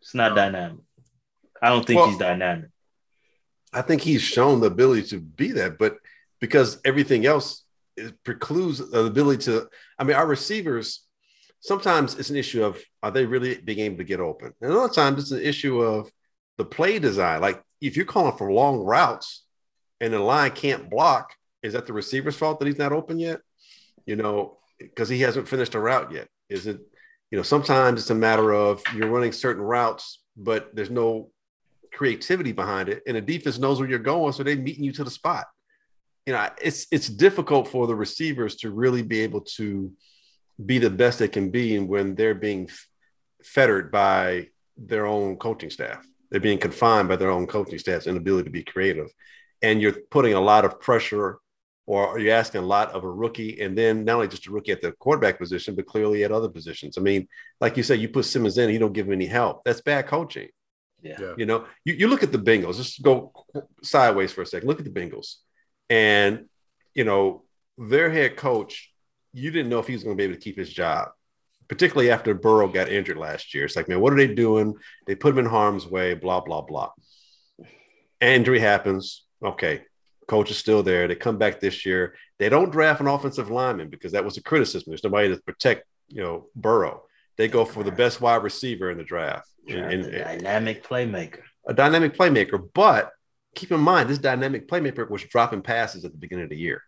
It's 0.00 0.14
not 0.14 0.30
No. 0.30 0.36
dynamic. 0.36 0.84
I 1.60 1.70
don't 1.70 1.86
think 1.86 1.98
Well- 1.98 2.08
he's 2.10 2.18
dynamic. 2.18 2.70
I 3.72 3.82
think 3.82 4.02
he's 4.02 4.22
shown 4.22 4.60
the 4.60 4.68
ability 4.68 5.02
to 5.08 5.20
be 5.20 5.52
that, 5.52 5.78
but 5.78 5.98
because 6.40 6.78
everything 6.84 7.26
else 7.26 7.64
it 7.96 8.22
precludes 8.24 8.78
the 8.78 9.06
ability 9.06 9.44
to. 9.44 9.68
I 9.98 10.04
mean, 10.04 10.16
our 10.16 10.26
receivers 10.26 11.02
sometimes 11.60 12.14
it's 12.18 12.30
an 12.30 12.36
issue 12.36 12.62
of 12.62 12.80
are 13.02 13.10
they 13.10 13.24
really 13.26 13.56
being 13.58 13.80
able 13.80 13.96
to 13.96 14.04
get 14.04 14.20
open, 14.20 14.52
and 14.60 14.72
other 14.72 14.92
times 14.92 15.20
it's 15.22 15.30
an 15.32 15.40
issue 15.42 15.80
of 15.80 16.10
the 16.58 16.64
play 16.64 16.98
design. 16.98 17.40
Like 17.40 17.62
if 17.80 17.96
you're 17.96 18.06
calling 18.06 18.36
for 18.36 18.52
long 18.52 18.80
routes 18.80 19.44
and 20.00 20.12
the 20.12 20.18
line 20.20 20.52
can't 20.52 20.88
block, 20.90 21.34
is 21.62 21.72
that 21.72 21.86
the 21.86 21.92
receiver's 21.94 22.36
fault 22.36 22.60
that 22.60 22.66
he's 22.66 22.78
not 22.78 22.92
open 22.92 23.18
yet? 23.18 23.40
You 24.04 24.16
know, 24.16 24.58
because 24.78 25.08
he 25.08 25.20
hasn't 25.20 25.48
finished 25.48 25.74
a 25.74 25.80
route 25.80 26.12
yet. 26.12 26.28
Is 26.48 26.66
it? 26.66 26.80
You 27.30 27.38
know, 27.38 27.42
sometimes 27.42 28.00
it's 28.00 28.10
a 28.10 28.14
matter 28.14 28.52
of 28.52 28.82
you're 28.94 29.10
running 29.10 29.32
certain 29.32 29.62
routes, 29.62 30.22
but 30.36 30.74
there's 30.74 30.90
no 30.90 31.30
creativity 31.92 32.52
behind 32.52 32.88
it, 32.88 33.02
and 33.06 33.16
the 33.16 33.20
defense 33.20 33.58
knows 33.58 33.80
where 33.80 33.88
you're 33.88 33.98
going, 33.98 34.32
so 34.32 34.42
they're 34.42 34.56
meeting 34.56 34.84
you 34.84 34.92
to 34.92 35.04
the 35.04 35.10
spot. 35.10 35.46
You 36.26 36.34
know, 36.34 36.48
it's 36.62 36.86
it's 36.92 37.08
difficult 37.08 37.68
for 37.68 37.86
the 37.86 37.96
receivers 37.96 38.56
to 38.56 38.70
really 38.70 39.02
be 39.02 39.20
able 39.20 39.40
to 39.56 39.92
be 40.64 40.78
the 40.78 40.90
best 40.90 41.18
they 41.18 41.28
can 41.28 41.50
be, 41.50 41.76
and 41.76 41.88
when 41.88 42.14
they're 42.14 42.34
being 42.34 42.68
fettered 43.42 43.90
by 43.90 44.48
their 44.76 45.06
own 45.06 45.36
coaching 45.36 45.70
staff, 45.70 46.04
they're 46.30 46.40
being 46.40 46.58
confined 46.58 47.08
by 47.08 47.16
their 47.16 47.30
own 47.30 47.46
coaching 47.46 47.78
staff's 47.78 48.06
inability 48.06 48.44
to 48.44 48.50
be 48.50 48.64
creative. 48.64 49.08
and 49.62 49.80
you're 49.80 49.96
putting 50.10 50.34
a 50.34 50.40
lot 50.40 50.64
of 50.64 50.80
pressure 50.80 51.38
or 51.86 52.08
are 52.08 52.18
you're 52.18 52.34
asking 52.34 52.62
a 52.62 52.66
lot 52.66 52.90
of 52.90 53.04
a 53.04 53.10
rookie, 53.10 53.60
and 53.60 53.78
then 53.78 54.04
not 54.04 54.16
only 54.16 54.28
just 54.28 54.46
a 54.46 54.50
rookie 54.50 54.72
at 54.72 54.82
the 54.82 54.92
quarterback 54.92 55.38
position, 55.38 55.74
but 55.76 55.86
clearly 55.86 56.24
at 56.24 56.32
other 56.32 56.48
positions. 56.48 56.98
I 56.98 57.00
mean, 57.00 57.28
like 57.60 57.76
you 57.76 57.82
said, 57.82 58.00
you 58.00 58.08
put 58.08 58.24
Simmons 58.24 58.58
in, 58.58 58.70
you 58.70 58.78
don't 58.80 58.92
give 58.92 59.06
him 59.06 59.12
any 59.12 59.26
help. 59.26 59.64
That's 59.64 59.80
bad 59.80 60.06
coaching. 60.06 60.48
Yeah. 61.00 61.16
Yeah. 61.20 61.34
You 61.38 61.46
know, 61.46 61.66
you, 61.84 61.94
you 61.94 62.08
look 62.08 62.24
at 62.24 62.32
the 62.32 62.38
Bengals, 62.38 62.76
just 62.76 63.02
go 63.02 63.32
sideways 63.82 64.32
for 64.32 64.42
a 64.42 64.46
second. 64.46 64.66
Look 64.66 64.80
at 64.80 64.84
the 64.84 64.90
Bengals. 64.90 65.36
And, 65.88 66.46
you 66.94 67.04
know, 67.04 67.44
their 67.78 68.10
head 68.10 68.36
coach, 68.36 68.92
you 69.32 69.50
didn't 69.50 69.70
know 69.70 69.78
if 69.78 69.86
he 69.86 69.92
was 69.92 70.02
going 70.02 70.16
to 70.16 70.20
be 70.20 70.24
able 70.24 70.34
to 70.34 70.40
keep 70.40 70.58
his 70.58 70.72
job, 70.72 71.10
particularly 71.68 72.10
after 72.10 72.34
Burrow 72.34 72.66
got 72.66 72.88
injured 72.88 73.18
last 73.18 73.54
year. 73.54 73.66
It's 73.66 73.76
like, 73.76 73.88
man, 73.88 74.00
what 74.00 74.12
are 74.12 74.16
they 74.16 74.34
doing? 74.34 74.74
They 75.06 75.14
put 75.14 75.32
him 75.32 75.38
in 75.38 75.46
harm's 75.46 75.86
way, 75.86 76.14
blah, 76.14 76.40
blah, 76.40 76.62
blah. 76.62 76.90
Injury 78.20 78.58
happens. 78.58 79.24
Okay. 79.44 79.82
Coach 80.28 80.50
is 80.50 80.56
still 80.58 80.82
there. 80.82 81.06
They 81.06 81.14
come 81.14 81.38
back 81.38 81.60
this 81.60 81.86
year. 81.86 82.14
They 82.38 82.48
don't 82.48 82.70
draft 82.70 83.00
an 83.00 83.06
offensive 83.06 83.50
lineman 83.50 83.88
because 83.90 84.12
that 84.12 84.24
was 84.24 84.36
a 84.36 84.42
criticism. 84.42 84.90
There's 84.90 85.04
nobody 85.04 85.34
to 85.34 85.40
protect, 85.42 85.86
you 86.08 86.22
know, 86.22 86.48
Burrow. 86.54 87.04
They 87.36 87.48
go 87.48 87.64
for 87.64 87.84
the 87.84 87.92
best 87.92 88.20
wide 88.20 88.42
receiver 88.42 88.90
in 88.90 88.98
the 88.98 89.04
draft. 89.04 89.48
And- 89.68 90.04
and- 90.04 90.12
dynamic 90.12 90.84
playmaker. 90.84 91.40
a 91.68 91.74
dynamic 91.74 92.14
playmaker. 92.16 92.68
But 92.74 93.10
keep 93.56 93.72
in 93.72 93.80
mind, 93.80 94.08
this 94.08 94.18
dynamic 94.18 94.68
playmaker 94.68 95.08
was 95.10 95.24
dropping 95.24 95.62
passes 95.62 96.04
at 96.04 96.12
the 96.12 96.18
beginning 96.18 96.44
of 96.44 96.50
the 96.50 96.56
year. 96.56 96.82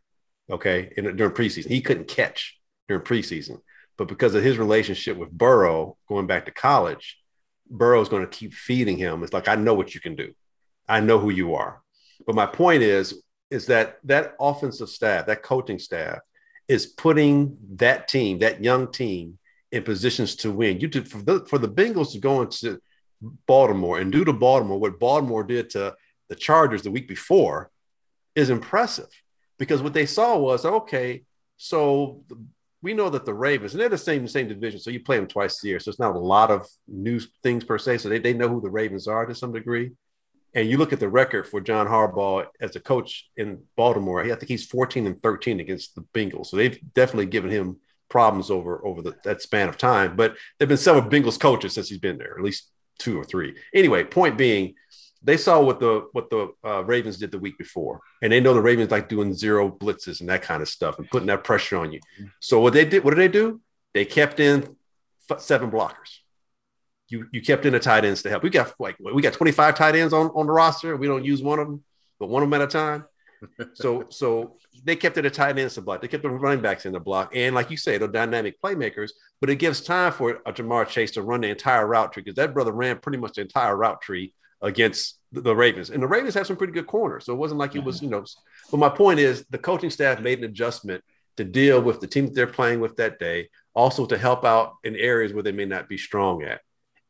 Okay. 0.50 0.92
And 0.96 1.16
during 1.16 1.34
preseason, 1.34 1.66
he 1.68 1.80
couldn't 1.80 2.08
catch 2.08 2.58
during 2.88 3.02
preseason. 3.02 3.60
But 3.96 4.06
because 4.08 4.34
of 4.34 4.44
his 4.44 4.56
relationship 4.58 5.16
with 5.16 5.30
Burrow 5.30 5.96
going 6.08 6.26
back 6.28 6.44
to 6.46 6.52
college, 6.52 7.18
Burrow's 7.68 8.08
going 8.08 8.22
to 8.22 8.28
keep 8.28 8.54
feeding 8.54 8.96
him. 8.96 9.22
It's 9.24 9.32
like, 9.32 9.48
I 9.48 9.56
know 9.56 9.74
what 9.74 9.94
you 9.94 10.00
can 10.00 10.14
do. 10.14 10.32
I 10.88 11.00
know 11.00 11.18
who 11.18 11.30
you 11.30 11.54
are. 11.54 11.82
But 12.26 12.36
my 12.36 12.46
point 12.46 12.82
is, 12.82 13.20
is 13.50 13.66
that 13.66 13.98
that 14.04 14.34
offensive 14.40 14.88
staff, 14.88 15.26
that 15.26 15.42
coaching 15.42 15.78
staff, 15.78 16.18
is 16.68 16.86
putting 16.86 17.56
that 17.76 18.08
team, 18.08 18.38
that 18.38 18.62
young 18.62 18.90
team, 18.92 19.38
in 19.72 19.82
positions 19.82 20.36
to 20.36 20.50
win. 20.50 20.80
You 20.80 20.88
do 20.88 21.04
for 21.04 21.22
the 21.22 21.46
for 21.46 21.58
the 21.58 21.68
Bengals 21.68 22.12
to 22.12 22.18
go 22.18 22.42
into 22.42 22.80
Baltimore 23.46 23.98
and 23.98 24.12
do 24.12 24.24
to 24.24 24.32
Baltimore 24.32 24.78
what 24.78 24.98
Baltimore 24.98 25.44
did 25.44 25.70
to 25.70 25.94
the 26.28 26.34
Chargers 26.34 26.82
the 26.82 26.90
week 26.90 27.08
before 27.08 27.70
is 28.34 28.50
impressive 28.50 29.08
because 29.58 29.82
what 29.82 29.92
they 29.92 30.06
saw 30.06 30.38
was 30.38 30.64
okay, 30.64 31.24
so 31.56 32.22
we 32.80 32.94
know 32.94 33.10
that 33.10 33.24
the 33.24 33.34
Ravens 33.34 33.72
and 33.72 33.80
they're 33.80 33.88
the 33.88 33.98
same 33.98 34.26
same 34.28 34.48
division, 34.48 34.80
so 34.80 34.90
you 34.90 35.00
play 35.00 35.16
them 35.16 35.26
twice 35.26 35.62
a 35.62 35.66
year, 35.66 35.80
so 35.80 35.90
it's 35.90 35.98
not 35.98 36.16
a 36.16 36.18
lot 36.18 36.50
of 36.50 36.66
new 36.86 37.20
things 37.42 37.64
per 37.64 37.78
se. 37.78 37.98
So 37.98 38.08
they, 38.08 38.18
they 38.18 38.34
know 38.34 38.48
who 38.48 38.60
the 38.60 38.70
Ravens 38.70 39.08
are 39.08 39.26
to 39.26 39.34
some 39.34 39.52
degree. 39.52 39.92
And 40.54 40.68
you 40.68 40.78
look 40.78 40.92
at 40.92 41.00
the 41.00 41.08
record 41.08 41.46
for 41.46 41.60
John 41.60 41.86
Harbaugh 41.86 42.46
as 42.60 42.74
a 42.74 42.80
coach 42.80 43.28
in 43.36 43.62
Baltimore. 43.76 44.22
I 44.22 44.28
think 44.28 44.48
he's 44.48 44.66
14 44.66 45.06
and 45.06 45.22
13 45.22 45.60
against 45.60 45.94
the 45.94 46.02
Bengals. 46.14 46.46
So 46.46 46.56
they've 46.56 46.78
definitely 46.94 47.26
given 47.26 47.50
him 47.50 47.76
problems 48.08 48.50
over 48.50 48.84
over 48.86 49.02
the, 49.02 49.14
that 49.24 49.42
span 49.42 49.68
of 49.68 49.76
time. 49.76 50.16
But 50.16 50.36
there've 50.58 50.68
been 50.68 50.78
several 50.78 51.08
Bengals 51.08 51.38
coaches 51.38 51.74
since 51.74 51.88
he's 51.88 51.98
been 51.98 52.18
there, 52.18 52.34
at 52.36 52.44
least 52.44 52.70
two 52.98 53.20
or 53.20 53.24
three. 53.24 53.56
Anyway, 53.74 54.04
point 54.04 54.36
being, 54.36 54.74
they 55.22 55.36
saw 55.36 55.60
what 55.60 55.80
the 55.80 56.08
what 56.12 56.30
the 56.30 56.52
uh, 56.64 56.84
Ravens 56.84 57.18
did 57.18 57.30
the 57.30 57.38
week 57.38 57.58
before, 57.58 58.00
and 58.22 58.32
they 58.32 58.40
know 58.40 58.54
the 58.54 58.60
Ravens 58.60 58.90
like 58.90 59.08
doing 59.08 59.34
zero 59.34 59.68
blitzes 59.68 60.20
and 60.20 60.28
that 60.28 60.42
kind 60.42 60.62
of 60.62 60.68
stuff 60.68 60.98
and 60.98 61.10
putting 61.10 61.26
that 61.26 61.44
pressure 61.44 61.76
on 61.76 61.92
you. 61.92 62.00
So 62.40 62.60
what 62.60 62.72
they 62.72 62.84
did, 62.84 63.04
what 63.04 63.14
did 63.14 63.20
they 63.20 63.28
do? 63.32 63.60
They 63.94 64.04
kept 64.04 64.40
in 64.40 64.76
seven 65.38 65.70
blockers. 65.70 66.18
You 67.08 67.26
you 67.32 67.40
kept 67.40 67.64
in 67.64 67.72
the 67.72 67.80
tight 67.80 68.04
ends 68.04 68.22
to 68.22 68.30
help. 68.30 68.42
We 68.42 68.50
got 68.50 68.74
like 68.78 68.96
we 69.00 69.22
got 69.22 69.32
twenty 69.32 69.52
five 69.52 69.74
tight 69.74 69.94
ends 69.94 70.12
on 70.12 70.28
on 70.34 70.46
the 70.46 70.52
roster. 70.52 70.96
We 70.96 71.06
don't 71.06 71.24
use 71.24 71.42
one 71.42 71.58
of 71.58 71.66
them, 71.66 71.82
but 72.18 72.28
one 72.28 72.42
of 72.42 72.50
them 72.50 72.60
at 72.60 72.68
a 72.68 72.70
time. 72.70 73.04
So 73.74 74.06
so 74.08 74.56
they 74.84 74.96
kept 74.96 75.16
it 75.16 75.24
a 75.24 75.30
tight 75.30 75.58
ends 75.58 75.74
to 75.74 75.82
block. 75.82 76.00
They 76.00 76.08
kept 76.08 76.24
the 76.24 76.28
running 76.28 76.60
backs 76.60 76.86
in 76.86 76.92
the 76.92 77.00
block, 77.00 77.32
and 77.34 77.54
like 77.54 77.70
you 77.70 77.76
say, 77.76 77.98
the 77.98 78.08
dynamic 78.08 78.60
playmakers. 78.60 79.10
But 79.40 79.50
it 79.50 79.56
gives 79.56 79.80
time 79.80 80.12
for 80.12 80.40
a 80.44 80.52
Ja'Marr 80.52 80.88
Chase 80.88 81.12
to 81.12 81.22
run 81.22 81.42
the 81.42 81.48
entire 81.48 81.86
route 81.86 82.12
tree 82.12 82.22
because 82.22 82.36
that 82.36 82.52
brother 82.52 82.72
ran 82.72 82.98
pretty 82.98 83.18
much 83.18 83.34
the 83.34 83.42
entire 83.42 83.76
route 83.76 84.00
tree 84.00 84.34
against 84.60 85.20
the, 85.30 85.40
the 85.40 85.54
Ravens, 85.54 85.90
and 85.90 86.02
the 86.02 86.06
Ravens 86.06 86.34
have 86.34 86.46
some 86.46 86.56
pretty 86.56 86.72
good 86.72 86.86
corners. 86.86 87.26
So 87.26 87.32
it 87.32 87.36
wasn't 87.36 87.60
like 87.60 87.76
it 87.76 87.84
was 87.84 87.96
mm-hmm. 87.96 88.06
you 88.06 88.10
know. 88.10 88.24
But 88.70 88.78
my 88.78 88.88
point 88.88 89.20
is, 89.20 89.44
the 89.50 89.58
coaching 89.58 89.90
staff 89.90 90.20
made 90.20 90.38
an 90.38 90.44
adjustment 90.44 91.04
to 91.36 91.44
deal 91.44 91.80
with 91.80 92.00
the 92.00 92.06
team 92.06 92.26
that 92.26 92.34
they're 92.34 92.46
playing 92.48 92.80
with 92.80 92.96
that 92.96 93.18
day, 93.18 93.48
also 93.74 94.06
to 94.06 94.18
help 94.18 94.44
out 94.44 94.74
in 94.82 94.96
areas 94.96 95.32
where 95.32 95.44
they 95.44 95.52
may 95.52 95.64
not 95.64 95.88
be 95.88 95.96
strong 95.96 96.42
at. 96.42 96.60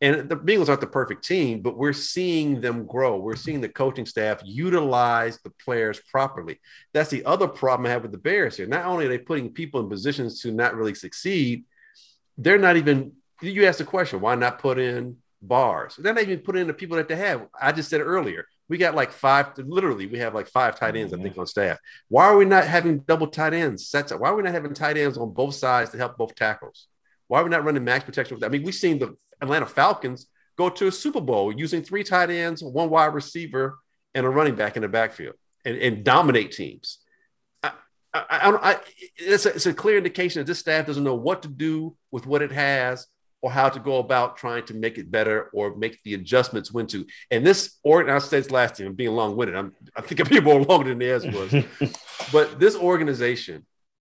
And 0.01 0.29
the 0.29 0.37
Bengals 0.37 0.69
aren't 0.69 0.81
the 0.81 0.87
perfect 0.87 1.25
team, 1.25 1.61
but 1.61 1.77
we're 1.77 1.93
seeing 1.93 2.61
them 2.61 2.87
grow. 2.87 3.19
We're 3.19 3.35
seeing 3.35 3.61
the 3.61 3.69
coaching 3.69 4.07
staff 4.07 4.41
utilize 4.45 5.41
the 5.43 5.51
players 5.51 6.01
properly. 6.09 6.61
That's 6.93 7.11
the 7.11 7.25
other 7.25 7.49
problem 7.49 7.87
I 7.87 7.91
have 7.91 8.03
with 8.03 8.13
the 8.13 8.19
Bears 8.19 8.57
here. 8.57 8.69
Not 8.69 8.85
only 8.85 9.07
are 9.07 9.09
they 9.09 9.19
putting 9.19 9.53
people 9.53 9.81
in 9.81 9.89
positions 9.89 10.41
to 10.43 10.53
not 10.53 10.77
really 10.77 10.95
succeed, 10.95 11.65
they're 12.37 12.59
not 12.59 12.77
even. 12.77 13.13
You 13.41 13.67
asked 13.67 13.79
the 13.79 13.85
question, 13.85 14.21
why 14.21 14.35
not 14.37 14.61
put 14.61 14.79
in 14.79 15.17
bars? 15.43 15.97
They're 15.97 16.15
not 16.15 16.23
even 16.25 16.41
putting 16.41 16.63
in 16.63 16.67
the 16.69 16.75
people 16.75 16.97
that 16.97 17.09
they 17.09 17.17
have. 17.17 17.47
I 17.61 17.73
just 17.73 17.89
said 17.89 18.01
earlier, 18.01 18.47
we 18.69 18.79
got 18.79 18.95
like 18.95 19.11
five. 19.11 19.59
Literally, 19.59 20.07
we 20.07 20.19
have 20.19 20.35
like 20.35 20.47
five 20.47 20.79
tight 20.79 20.95
ends, 20.97 21.13
I 21.13 21.21
think, 21.21 21.37
on 21.39 21.47
staff. 21.47 21.79
Why 22.09 22.27
are 22.27 22.37
we 22.37 22.45
not 22.45 22.65
having 22.65 23.01
double 23.01 23.27
tight 23.27 23.53
ends? 23.53 23.89
Sets. 23.89 24.13
Why 24.13 24.29
are 24.29 24.37
we 24.37 24.45
not 24.45 24.53
having 24.53 24.75
tight 24.75 24.97
ends 24.97 25.19
on 25.19 25.33
both 25.33 25.55
sides 25.55 25.91
to 25.91 25.97
help 25.97 26.17
both 26.17 26.37
tackles? 26.37 26.87
Why 27.27 27.41
are 27.41 27.45
we 27.45 27.51
not 27.51 27.65
running 27.65 27.85
max 27.85 28.05
protection? 28.05 28.43
I 28.45 28.49
mean, 28.49 28.63
we've 28.63 28.75
seen 28.75 28.99
the 28.99 29.17
Atlanta 29.41 29.67
Falcons 29.67 30.27
go 30.57 30.69
to 30.69 30.89
a 30.89 30.93
Super 30.93 31.21
Bowl 31.21 31.53
using 31.53 31.83
three 31.83 32.05
tight 32.05 32.31
ends, 32.31 32.63
one 32.63 32.91
wide 32.91 33.15
receiver, 33.15 33.79
and 34.15 34.27
a 34.27 34.29
running 34.29 34.57
back 34.57 34.77
in 34.77 34.83
the 34.83 34.89
backfield 34.89 35.35
and, 35.65 35.77
and 35.79 36.05
dominate 36.05 36.53
teams. 36.53 36.99
I, 37.63 37.73
I, 38.13 38.21
I, 38.31 38.73
I 38.73 38.81
it's, 39.17 39.47
a, 39.47 39.55
it's 39.55 39.67
a 39.67 39.75
clear 39.75 39.97
indication 39.97 40.41
that 40.41 40.47
this 40.47 40.59
staff 40.59 40.87
doesn't 40.87 41.05
know 41.05 41.15
what 41.15 41.43
to 41.43 41.49
do 41.49 41.97
with 42.11 42.27
what 42.27 42.43
it 42.43 42.53
has 42.53 43.07
or 43.41 43.51
how 43.51 43.69
to 43.69 43.79
go 43.79 43.99
about 43.99 44.37
trying 44.37 44.65
to 44.67 44.75
make 44.75 44.99
it 44.99 45.11
better 45.11 45.49
or 45.53 45.77
make 45.77 46.03
the 46.03 46.15
adjustments 46.15 46.73
when 46.73 46.87
to. 46.89 47.07
And 47.31 47.47
this, 47.47 47.79
or 47.85 48.11
I 48.11 48.19
said 48.19 48.51
last 48.51 48.79
year, 48.79 48.89
I'm 48.89 48.95
being 48.95 49.13
long 49.13 49.37
winded. 49.37 49.57
I'm, 49.57 49.73
I 49.97 50.01
think 50.01 50.21
I'm 50.21 50.29
being 50.29 50.43
more 50.43 50.61
longer 50.65 50.89
than 50.89 50.99
theirs 50.99 51.25
was. 51.25 51.65
but 52.33 52.59
this 52.59 52.75
organization 52.75 53.65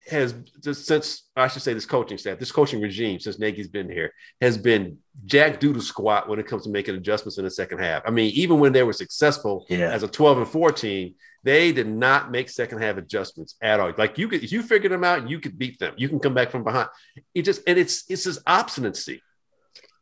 has 0.07 0.35
just 0.63 0.87
since 0.87 1.25
I 1.37 1.49
should 1.49 1.63
say 1.63 1.75
this 1.75 1.85
coaching 1.85 2.17
staff, 2.19 2.39
this 2.39 2.53
coaching 2.53 2.81
regime 2.81 3.21
since 3.21 3.39
Nagy's 3.39 3.69
been 3.69 3.91
here 3.91 4.13
has 4.41 4.57
been 4.57 4.99
jack 5.27 5.61
doodle 5.61 5.83
squat 5.83 6.29
when 6.29 6.39
it 6.39 6.47
comes 6.47 6.65
to 6.65 6.71
making 6.71 6.95
adjustments 6.95 7.37
in 7.37 7.45
the 7.45 7.51
second 7.51 7.79
half. 7.79 8.03
I 8.07 8.11
mean, 8.11 8.31
even 8.35 8.59
when 8.59 8.73
they 8.73 8.83
were 8.83 8.93
successful 8.95 9.67
Yeah. 9.69 9.91
as 9.91 10.03
a 10.03 10.09
12 10.09 10.39
and 10.39 10.49
14, 10.49 11.15
they 11.45 11.73
did 11.73 11.89
not 11.89 12.31
make 12.31 12.49
second 12.49 12.81
half 12.81 12.97
adjustments 12.97 13.57
at 13.61 13.81
all. 13.81 13.93
Like 13.99 14.17
you 14.19 14.29
could, 14.29 14.43
if 14.43 14.51
you 14.51 14.63
figured 14.63 14.93
them 14.93 15.05
out, 15.05 15.29
you 15.29 15.41
could 15.41 15.59
beat 15.59 15.79
them. 15.79 15.93
You 15.99 16.09
can 16.09 16.21
come 16.21 16.35
back 16.35 16.51
from 16.51 16.65
behind. 16.65 16.89
It 17.35 17.43
just 17.43 17.63
and 17.67 17.79
it's 17.79 18.05
it's 18.09 18.25
his 18.25 18.41
obstinacy. 18.47 19.21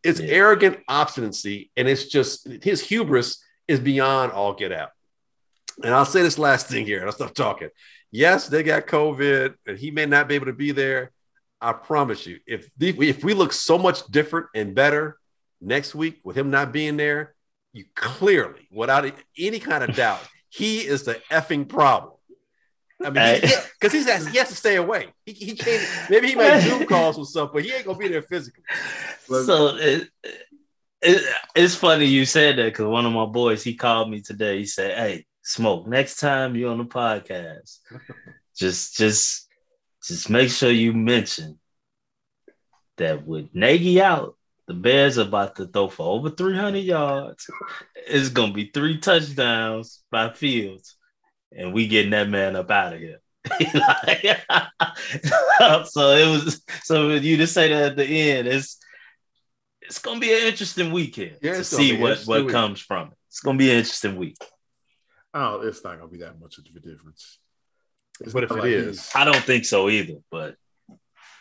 It's 0.04 0.20
Yeah. 0.20 0.28
arrogant 0.28 0.78
obstinacy, 0.88 1.70
and 1.76 1.88
it's 1.88 2.04
just 2.06 2.46
his 2.62 2.80
hubris 2.80 3.42
is 3.66 3.80
beyond 3.80 4.30
all 4.32 4.54
get 4.54 4.70
out. 4.70 4.90
And 5.82 5.92
I'll 5.92 6.04
say 6.06 6.22
this 6.22 6.38
last 6.38 6.68
thing 6.68 6.86
here, 6.86 6.98
and 6.98 7.06
I'll 7.06 7.12
stop 7.12 7.34
talking. 7.34 7.68
Yes, 8.10 8.48
they 8.48 8.62
got 8.62 8.86
COVID, 8.86 9.54
and 9.66 9.78
he 9.78 9.90
may 9.90 10.06
not 10.06 10.28
be 10.28 10.34
able 10.36 10.46
to 10.46 10.52
be 10.52 10.72
there. 10.72 11.10
I 11.60 11.72
promise 11.72 12.26
you, 12.26 12.38
if 12.46 12.68
the, 12.76 12.90
if 13.08 13.24
we 13.24 13.34
look 13.34 13.52
so 13.52 13.78
much 13.78 14.06
different 14.06 14.48
and 14.54 14.74
better 14.74 15.18
next 15.60 15.94
week 15.94 16.20
with 16.22 16.36
him 16.36 16.50
not 16.50 16.72
being 16.72 16.96
there, 16.96 17.34
you 17.72 17.84
clearly, 17.94 18.68
without 18.70 19.10
any 19.38 19.58
kind 19.58 19.84
of 19.84 19.94
doubt, 19.94 20.20
he 20.48 20.78
is 20.78 21.04
the 21.04 21.20
effing 21.30 21.68
problem. 21.68 22.12
I 23.04 23.10
mean, 23.10 23.42
because 23.78 23.92
he's 23.92 24.08
has, 24.08 24.26
he 24.26 24.38
has 24.38 24.48
to 24.48 24.54
stay 24.54 24.76
away. 24.76 25.08
He, 25.26 25.32
he 25.32 25.54
can't. 25.54 25.86
Maybe 26.08 26.28
he 26.28 26.34
makes 26.34 26.64
Zoom 26.68 26.86
calls 26.86 27.18
with 27.18 27.28
stuff, 27.28 27.50
but 27.52 27.62
he 27.62 27.72
ain't 27.72 27.84
gonna 27.84 27.98
be 27.98 28.08
there 28.08 28.22
physically. 28.22 28.64
So 29.26 29.76
it, 29.76 30.08
it, 31.02 31.34
it's 31.54 31.74
funny 31.74 32.06
you 32.06 32.24
said 32.24 32.56
that 32.56 32.64
because 32.64 32.86
one 32.86 33.04
of 33.04 33.12
my 33.12 33.26
boys 33.26 33.62
he 33.62 33.74
called 33.74 34.10
me 34.10 34.22
today. 34.22 34.58
He 34.58 34.64
said, 34.64 34.96
"Hey, 34.96 35.26
smoke. 35.46 35.86
Next 35.86 36.16
time 36.20 36.56
you're 36.56 36.70
on 36.70 36.78
the 36.78 36.84
podcast, 36.84 37.78
just 38.56 38.96
just 38.96 39.46
just 40.04 40.28
make 40.30 40.50
sure 40.50 40.70
you 40.70 40.92
mention 40.92 41.58
that 42.96 43.26
with 43.26 43.48
Nagy 43.54 44.00
out, 44.00 44.36
the 44.66 44.74
Bears 44.74 45.18
are 45.18 45.22
about 45.22 45.56
to 45.56 45.66
throw 45.66 45.88
for 45.88 46.06
over 46.14 46.30
300 46.30 46.78
yards. 46.78 47.46
It's 47.94 48.28
gonna 48.30 48.52
be 48.52 48.70
three 48.72 48.98
touchdowns 48.98 50.02
by 50.10 50.32
Fields, 50.32 50.96
and 51.52 51.72
we 51.72 51.86
getting 51.86 52.10
that 52.10 52.28
man 52.28 52.56
up 52.56 52.70
out 52.70 52.94
of 52.94 53.00
here." 53.00 53.20
So 55.84 56.10
it 56.10 56.28
was 56.28 56.62
so 56.82 57.10
you 57.10 57.36
to 57.38 57.46
say 57.46 57.68
that 57.68 57.92
at 57.92 57.96
the 57.96 58.04
end 58.04 58.48
it's 58.48 58.78
it's 59.80 59.98
gonna 60.00 60.18
be 60.20 60.32
an 60.32 60.46
interesting 60.48 60.92
weekend 60.92 61.36
Yeah, 61.40 61.54
to 61.54 61.64
see 61.64 61.96
what 61.96 62.20
what 62.24 62.44
week. 62.44 62.52
comes 62.52 62.80
from 62.80 63.08
it. 63.08 63.14
It's 63.28 63.40
gonna 63.40 63.58
be 63.58 63.70
an 63.70 63.78
interesting 63.78 64.16
week. 64.16 64.36
Oh, 65.38 65.60
it's 65.60 65.84
not 65.84 65.98
gonna 65.98 66.10
be 66.10 66.18
that 66.18 66.40
much 66.40 66.56
of 66.58 66.64
a 66.74 66.80
difference. 66.80 67.38
It's 68.20 68.32
But 68.32 68.44
if 68.44 68.50
not 68.50 68.60
it 68.60 68.62
like 68.62 68.70
is, 68.70 68.86
he's- 68.96 69.12
I 69.14 69.24
don't 69.26 69.42
think 69.44 69.66
so 69.66 69.90
either, 69.90 70.14
but 70.30 70.56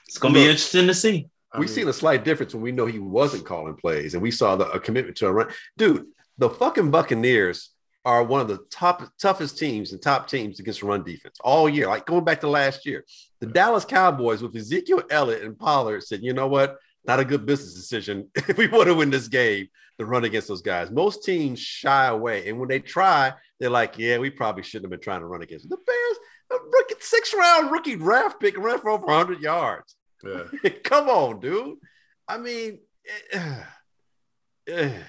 it's 0.07 0.17
gonna 0.17 0.33
Look, 0.33 0.43
be 0.43 0.49
interesting 0.49 0.87
to 0.87 0.93
see. 0.93 1.29
We've 1.53 1.61
mean, 1.69 1.75
seen 1.75 1.87
a 1.87 1.93
slight 1.93 2.25
difference 2.25 2.53
when 2.53 2.61
we 2.63 2.73
know 2.73 2.85
he 2.85 2.99
wasn't 2.99 3.45
calling 3.45 3.75
plays, 3.75 4.13
and 4.13 4.21
we 4.21 4.31
saw 4.31 4.57
the, 4.57 4.69
a 4.69 4.79
commitment 4.79 5.15
to 5.17 5.27
a 5.27 5.31
run. 5.31 5.47
Dude, 5.77 6.07
the 6.37 6.49
fucking 6.49 6.91
Buccaneers 6.91 7.69
are 8.03 8.21
one 8.23 8.41
of 8.41 8.49
the 8.49 8.59
top 8.69 9.09
toughest 9.17 9.57
teams 9.57 9.93
and 9.93 10.01
top 10.01 10.27
teams 10.27 10.59
against 10.59 10.83
run 10.83 11.03
defense 11.03 11.37
all 11.41 11.69
year. 11.69 11.87
Like 11.87 12.05
going 12.05 12.25
back 12.25 12.41
to 12.41 12.49
last 12.49 12.85
year, 12.85 13.05
the 13.39 13.47
Dallas 13.47 13.85
Cowboys 13.85 14.41
with 14.43 14.55
Ezekiel 14.57 15.03
Elliott 15.09 15.43
and 15.43 15.57
Pollard 15.57 16.03
said, 16.03 16.21
"You 16.21 16.33
know 16.33 16.47
what? 16.47 16.77
Not 17.05 17.21
a 17.21 17.25
good 17.25 17.45
business 17.45 17.73
decision 17.73 18.29
if 18.35 18.57
we 18.57 18.67
want 18.67 18.87
to 18.87 18.93
win 18.95 19.09
this 19.09 19.29
game 19.29 19.69
to 19.99 20.05
run 20.05 20.23
against 20.25 20.47
those 20.47 20.61
guys." 20.61 20.91
Most 20.91 21.23
teams 21.23 21.59
shy 21.59 22.05
away, 22.07 22.47
and 22.49 22.59
when 22.59 22.69
they 22.69 22.79
try, 22.79 23.33
they're 23.59 23.69
like, 23.69 23.97
"Yeah, 23.97 24.17
we 24.19 24.29
probably 24.29 24.63
shouldn't 24.63 24.85
have 24.85 24.91
been 24.99 25.03
trying 25.03 25.21
to 25.21 25.27
run 25.27 25.41
against 25.41 25.69
them. 25.69 25.77
the 25.77 25.83
Bears." 25.91 26.17
A 26.51 26.63
rookie, 26.63 26.95
six 26.99 27.33
round 27.33 27.71
rookie 27.71 27.95
draft 27.95 28.39
pick 28.39 28.57
ran 28.57 28.79
for 28.79 28.89
over 28.91 29.05
100 29.05 29.41
yards. 29.41 29.95
Yeah. 30.23 30.43
Come 30.83 31.09
on, 31.09 31.39
dude. 31.39 31.77
I 32.27 32.37
mean, 32.37 32.79
eh, 33.31 33.63
eh, 34.67 34.99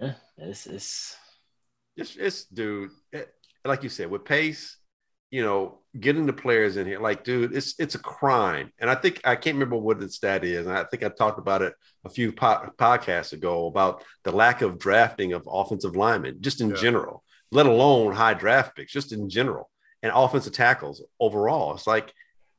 Yeah, 0.00 0.14
it's 0.38 0.66
it's 0.66 1.16
it's, 1.96 2.16
it's 2.16 2.44
dude. 2.44 2.90
it- 3.12 3.32
like 3.64 3.82
you 3.82 3.88
said, 3.90 4.10
with 4.10 4.24
pace, 4.24 4.78
you 5.30 5.42
know, 5.42 5.78
getting 5.98 6.26
the 6.26 6.32
players 6.32 6.76
in 6.76 6.86
here, 6.86 7.00
like, 7.00 7.24
dude, 7.24 7.54
it's 7.54 7.74
it's 7.78 7.94
a 7.94 7.98
crime. 7.98 8.72
And 8.78 8.90
I 8.90 8.94
think 8.94 9.20
I 9.24 9.36
can't 9.36 9.54
remember 9.56 9.76
what 9.76 10.00
the 10.00 10.08
stat 10.08 10.44
is, 10.44 10.66
and 10.66 10.76
I 10.76 10.84
think 10.84 11.02
I 11.02 11.08
talked 11.08 11.38
about 11.38 11.62
it 11.62 11.74
a 12.04 12.10
few 12.10 12.32
po- 12.32 12.70
podcasts 12.78 13.32
ago 13.32 13.66
about 13.66 14.04
the 14.24 14.32
lack 14.32 14.62
of 14.62 14.78
drafting 14.78 15.32
of 15.32 15.48
offensive 15.50 15.96
linemen, 15.96 16.38
just 16.40 16.60
in 16.60 16.70
Yeah. 16.70 16.76
general, 16.76 17.24
let 17.50 17.66
alone 17.66 18.12
high 18.14 18.34
draft 18.34 18.76
picks, 18.76 18.92
just 18.92 19.12
in 19.12 19.28
general, 19.28 19.70
and 20.02 20.12
offensive 20.14 20.52
tackles 20.52 21.02
overall. 21.18 21.74
It's 21.74 21.86
like, 21.86 22.12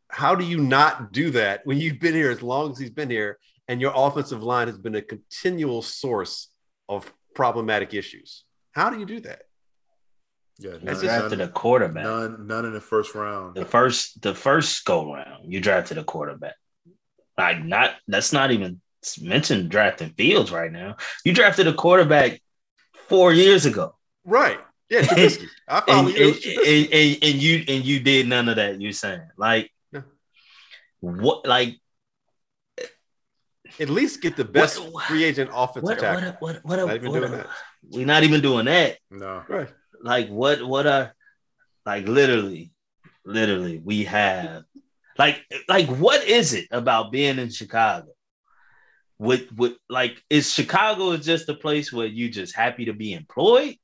how 0.09 0.35
do 0.35 0.45
you 0.45 0.57
not 0.57 1.11
do 1.11 1.31
that 1.31 1.61
when 1.65 1.77
you've 1.77 1.99
been 1.99 2.13
here 2.13 2.31
as 2.31 2.41
long 2.41 2.71
as 2.71 2.77
he's 2.77 2.89
been 2.89 3.09
here, 3.09 3.37
and 3.67 3.79
your 3.81 3.93
offensive 3.95 4.43
line 4.43 4.67
has 4.67 4.77
been 4.77 4.95
a 4.95 5.01
continual 5.01 5.81
source 5.81 6.49
of 6.89 7.11
problematic 7.35 7.93
issues? 7.93 8.43
How 8.73 8.89
do 8.89 8.99
you 8.99 9.05
do 9.05 9.19
that? 9.21 9.43
Yeah. 10.61 10.71
you 10.73 10.79
None, 10.83 10.99
drafted 10.99 11.39
none, 11.39 11.47
a 11.47 11.51
quarterback. 11.51 12.03
none, 12.03 12.47
none 12.47 12.65
in 12.65 12.73
the 12.73 12.81
first 12.81 13.15
round. 13.15 13.55
The 13.55 13.65
first 13.65 14.21
the 14.21 14.35
first 14.35 14.85
go 14.85 15.13
round, 15.13 15.51
you 15.51 15.59
drafted 15.59 15.97
a 15.97 16.03
quarterback. 16.03 16.55
Like 17.37 17.63
not 17.65 17.95
that's 18.07 18.31
not 18.31 18.51
even 18.51 18.79
mention 19.21 19.67
drafting 19.69 20.11
Fields 20.11 20.51
right 20.51 20.71
now. 20.71 20.97
You 21.25 21.33
drafted 21.33 21.67
a 21.67 21.73
quarterback 21.73 22.39
four 23.09 23.33
years 23.33 23.65
ago. 23.65 23.95
Right. 24.23 24.59
Yeah, 24.89 25.01
Trubisky. 25.03 25.47
I 25.67 25.81
follow 25.81 26.09
and, 26.09 26.17
you. 26.17 26.27
and, 26.27 26.67
and, 26.67 26.93
and, 26.93 27.23
and 27.23 27.35
you 27.41 27.63
and 27.67 27.85
you 27.85 27.99
did 28.01 28.27
none 28.27 28.47
of 28.49 28.57
that. 28.57 28.79
You're 28.79 28.91
saying 28.91 29.21
like 29.37 29.71
what 30.99 31.47
like 31.47 31.77
At 33.79 33.89
least 33.89 34.21
get 34.21 34.35
the 34.35 34.45
best 34.45 34.77
What- 34.91 35.05
free 35.05 35.23
agent 35.23 35.49
offensive 35.53 35.83
what 35.83 35.99
tackle. 35.99 36.31
what 36.39 36.55
what 36.63 36.63
what, 36.65 36.75
Not 36.77 36.85
what, 36.87 36.95
even 36.95 37.11
what, 37.11 37.19
doing 37.21 37.31
that. 37.31 37.47
we're 37.89 38.05
not 38.05 38.23
even 38.23 38.41
doing 38.41 38.65
that. 38.65 38.97
No. 39.09 39.43
Right. 39.47 39.69
Like 40.03 40.29
what 40.29 40.61
what 40.63 40.87
are 40.87 41.13
like 41.85 42.07
literally 42.07 42.71
literally 43.25 43.79
we 43.83 44.05
have 44.05 44.63
like 45.17 45.43
like 45.67 45.87
what 45.87 46.23
is 46.23 46.53
it 46.53 46.67
about 46.71 47.11
being 47.11 47.39
in 47.39 47.49
Chicago? 47.49 48.07
With 49.19 49.51
with 49.51 49.73
like 49.89 50.21
is 50.29 50.51
Chicago 50.51 51.11
is 51.11 51.25
just 51.25 51.49
a 51.49 51.53
place 51.53 51.91
where 51.93 52.07
you 52.07 52.29
just 52.29 52.55
happy 52.55 52.85
to 52.85 52.93
be 52.93 53.13
employed? 53.13 53.75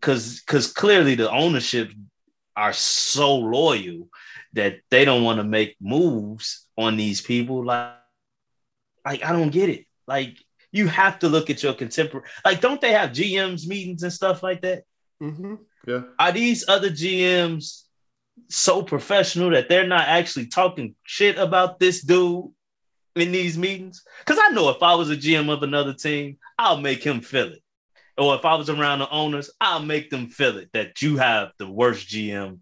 Cause 0.00 0.42
cause 0.46 0.72
clearly 0.72 1.14
the 1.14 1.30
ownership 1.30 1.92
are 2.56 2.72
so 2.72 3.36
loyal 3.36 4.08
that 4.52 4.76
they 4.90 5.04
don't 5.04 5.24
want 5.24 5.38
to 5.38 5.44
make 5.44 5.76
moves 5.80 6.66
on 6.76 6.96
these 6.96 7.20
people. 7.20 7.64
Like, 7.64 7.92
like 9.04 9.24
I 9.24 9.32
don't 9.32 9.50
get 9.50 9.68
it. 9.68 9.86
Like 10.06 10.36
you 10.72 10.88
have 10.88 11.20
to 11.20 11.28
look 11.28 11.50
at 11.50 11.62
your 11.62 11.74
contemporary. 11.74 12.26
Like, 12.44 12.60
don't 12.60 12.80
they 12.80 12.92
have 12.92 13.10
GMs 13.10 13.66
meetings 13.66 14.02
and 14.02 14.12
stuff 14.12 14.42
like 14.42 14.62
that? 14.62 14.82
Mm-hmm. 15.22 15.54
Yeah. 15.86 16.02
Are 16.18 16.32
these 16.32 16.68
other 16.68 16.90
GMs 16.90 17.82
so 18.48 18.82
professional 18.82 19.50
that 19.50 19.68
they're 19.68 19.86
not 19.86 20.08
actually 20.08 20.46
talking 20.46 20.94
shit 21.04 21.38
about 21.38 21.78
this 21.78 22.02
dude 22.02 22.46
in 23.16 23.32
these 23.32 23.58
meetings? 23.58 24.02
Because 24.20 24.40
I 24.42 24.50
know 24.50 24.70
if 24.70 24.82
I 24.82 24.94
was 24.94 25.10
a 25.10 25.16
GM 25.16 25.50
of 25.50 25.62
another 25.62 25.94
team, 25.94 26.38
I'll 26.58 26.80
make 26.80 27.02
him 27.02 27.20
feel 27.20 27.52
it. 27.52 27.62
Or 28.16 28.34
if 28.36 28.44
I 28.44 28.54
was 28.54 28.70
around 28.70 29.00
the 29.00 29.10
owners, 29.10 29.50
I'll 29.60 29.82
make 29.82 30.10
them 30.10 30.28
feel 30.28 30.58
it 30.58 30.70
that 30.72 31.02
you 31.02 31.16
have 31.16 31.50
the 31.58 31.68
worst 31.68 32.08
GM 32.08 32.60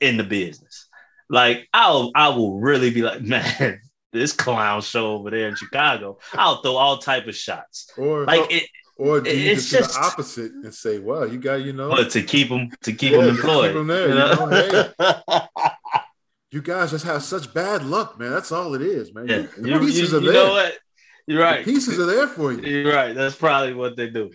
in 0.00 0.16
the 0.16 0.24
business. 0.24 0.88
Like 1.28 1.68
I'll 1.72 2.12
I 2.14 2.28
will 2.28 2.60
really 2.60 2.90
be 2.90 3.02
like, 3.02 3.20
man, 3.22 3.80
this 4.12 4.32
clown 4.32 4.82
show 4.82 5.12
over 5.14 5.30
there 5.30 5.48
in 5.48 5.56
Chicago, 5.56 6.18
I'll 6.32 6.62
throw 6.62 6.76
all 6.76 6.98
type 6.98 7.26
of 7.26 7.34
shots. 7.34 7.90
Or 7.96 8.24
Like 8.24 8.52
it, 8.52 8.68
or 8.96 9.20
do 9.20 9.36
you 9.36 9.52
it's 9.52 9.68
just 9.70 9.94
do 9.94 10.00
the 10.00 10.06
opposite 10.06 10.52
and 10.52 10.72
say, 10.74 10.98
well, 10.98 11.26
you 11.30 11.38
got, 11.38 11.56
you 11.62 11.72
know, 11.72 11.90
but 11.90 12.10
to 12.10 12.22
keep 12.22 12.48
them 12.48 12.70
to 12.82 12.92
keep 12.92 13.12
Yeah, 13.12 13.22
them 13.22 13.36
employed. 13.36 13.72
keep 13.72 13.76
employed. 13.76 13.76
'em 13.76 13.86
there, 13.88 14.08
you 14.08 14.14
you 14.14 14.92
know? 14.98 15.46
you 16.50 16.62
guys 16.62 16.90
just 16.92 17.04
have 17.04 17.22
such 17.22 17.52
bad 17.52 17.84
luck, 17.84 18.18
man. 18.18 18.30
That's 18.30 18.52
all 18.52 18.74
it 18.74 18.82
is, 18.82 19.12
man. 19.14 19.26
Yeah, 19.28 19.46
The 19.58 19.68
you, 19.68 19.78
pieces 19.80 20.12
you- 20.12 20.18
are 20.18 20.20
you 20.20 20.32
there. 20.32 20.46
know 20.46 20.52
what? 20.52 20.78
You're 21.26 21.42
right. 21.42 21.64
The 21.64 21.72
pieces 21.72 21.98
are 21.98 22.06
there 22.06 22.26
for 22.28 22.52
you. 22.52 22.60
You're 22.82 22.94
right. 22.94 23.14
That's 23.14 23.34
probably 23.34 23.72
what 23.74 23.96
they 23.96 24.10
do. 24.10 24.30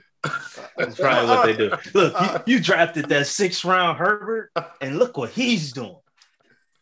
That's 0.76 1.00
probably 1.00 1.30
what 1.30 1.46
they 1.46 1.56
do. 1.56 1.70
Look, 1.94 2.14
you, 2.48 2.56
you 2.56 2.60
drafted 2.60 3.06
that 3.10 3.28
six 3.28 3.64
round 3.64 3.98
Herbert, 3.98 4.52
and 4.82 4.98
look 5.00 5.16
what 5.16 5.30
he's 5.30 5.72
doing. 5.72 5.96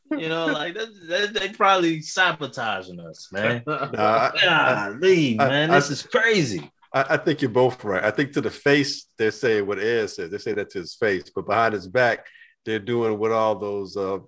You 0.10 0.30
know, 0.30 0.46
like 0.48 0.74
that, 0.76 0.88
that, 1.10 1.34
they 1.34 1.50
probably 1.50 2.02
sabotaging 2.02 3.00
us, 3.02 3.28
man. 3.34 3.62
Nah, 3.68 4.32
Golly, 4.32 5.38
I- 5.40 5.48
man, 5.50 5.70
I- 5.72 5.76
this 5.76 5.90
is 5.92 6.02
crazy. 6.04 6.72
I, 6.98 7.14
I 7.16 7.18
think 7.18 7.42
you're 7.42 7.50
both 7.52 7.84
right. 7.84 8.04
I 8.04 8.12
think 8.12 8.34
to 8.34 8.42
the 8.42 8.50
face, 8.52 9.08
they're 9.18 9.32
saying 9.32 9.66
what 9.68 9.80
Ed 9.80 10.10
said. 10.10 10.32
They 10.32 10.38
say 10.38 10.54
that 10.54 10.70
to 10.72 10.80
his 10.80 10.96
face, 10.96 11.30
but 11.34 11.46
behind 11.46 11.74
his 11.74 11.88
back, 11.88 12.26
they're 12.66 12.80
doing 12.80 13.18
what 13.18 13.32
all 13.32 13.56
those 13.58 13.96
uh, 13.96 14.20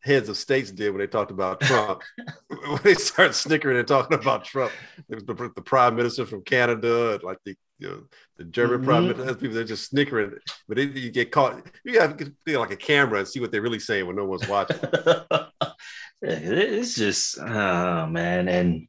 heads 0.00 0.28
of 0.28 0.36
states 0.36 0.70
did 0.70 0.90
when 0.90 1.00
they 1.00 1.06
talked 1.06 1.30
about 1.30 1.60
Trump. 1.68 2.02
when 2.48 2.80
they 2.82 2.94
start 2.94 3.34
snickering 3.34 3.78
and 3.78 3.88
talking 3.88 4.18
about 4.18 4.44
Trump, 4.44 4.72
the, 5.08 5.16
the, 5.16 5.50
the 5.56 5.62
prime 5.62 5.96
minister 5.96 6.26
from 6.26 6.42
Canada, 6.42 7.18
like 7.22 7.38
the 7.44 7.54
you 7.78 7.88
know, 7.88 8.02
the 8.36 8.44
German 8.44 8.84
prime 8.84 9.04
Mhm. 9.04 9.16
minister, 9.16 9.34
people 9.36 9.54
they're 9.54 9.64
just 9.64 9.88
snickering. 9.88 10.32
But 10.68 10.76
then 10.76 10.92
you 10.94 11.10
get 11.10 11.32
caught. 11.32 11.66
You 11.82 11.98
have 12.00 12.18
to 12.18 12.30
be 12.44 12.56
like 12.58 12.70
a 12.72 12.76
camera 12.76 13.20
and 13.20 13.28
see 13.28 13.40
what 13.40 13.50
they're 13.50 13.62
really 13.62 13.78
saying 13.78 14.06
when 14.06 14.16
no 14.16 14.26
one's 14.26 14.46
watching. 14.46 14.78
it's 16.22 16.94
just 16.94 17.38
oh 17.40 18.06
man 18.06 18.48
and 18.48 18.86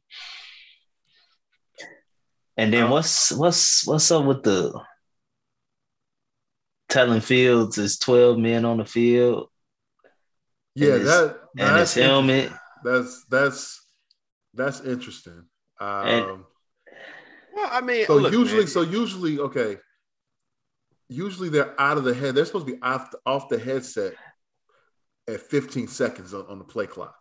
and 2.56 2.72
then 2.72 2.90
what's 2.90 3.32
what's 3.32 3.86
what's 3.86 4.10
up 4.10 4.24
with 4.24 4.42
the 4.42 4.78
telling 6.88 7.20
fields 7.20 7.78
is 7.78 7.98
12 7.98 8.38
men 8.38 8.64
on 8.64 8.78
the 8.78 8.84
field 8.84 9.48
Yeah, 10.74 10.94
And 10.94 11.00
his- 11.02 11.08
that 11.10 11.40
and 11.58 11.60
his 11.60 11.78
that's 11.78 11.94
helmet. 11.94 12.52
That's 12.84 13.24
that's 13.30 13.86
that's 14.54 14.80
interesting. 14.80 15.44
Um, 15.80 16.06
And- 16.06 16.44
Well, 17.54 17.68
I 17.70 17.80
mean, 17.82 18.06
so 18.06 18.16
look, 18.16 18.32
usually, 18.32 18.60
man, 18.62 18.66
so 18.68 18.80
usually, 18.82 19.38
okay. 19.38 19.78
Usually 21.08 21.48
they're 21.50 21.78
out 21.80 21.98
of 21.98 22.04
the 22.04 22.14
head. 22.14 22.34
They're 22.34 22.46
supposed 22.46 22.66
to 22.66 22.72
be 22.74 22.82
off 22.82 23.10
the, 23.10 23.18
off 23.26 23.48
the 23.50 23.58
headset 23.58 24.14
at 25.28 25.40
15 25.40 25.86
seconds 25.88 26.32
on, 26.32 26.46
on 26.46 26.58
the 26.58 26.64
play 26.64 26.86
clock. 26.86 27.14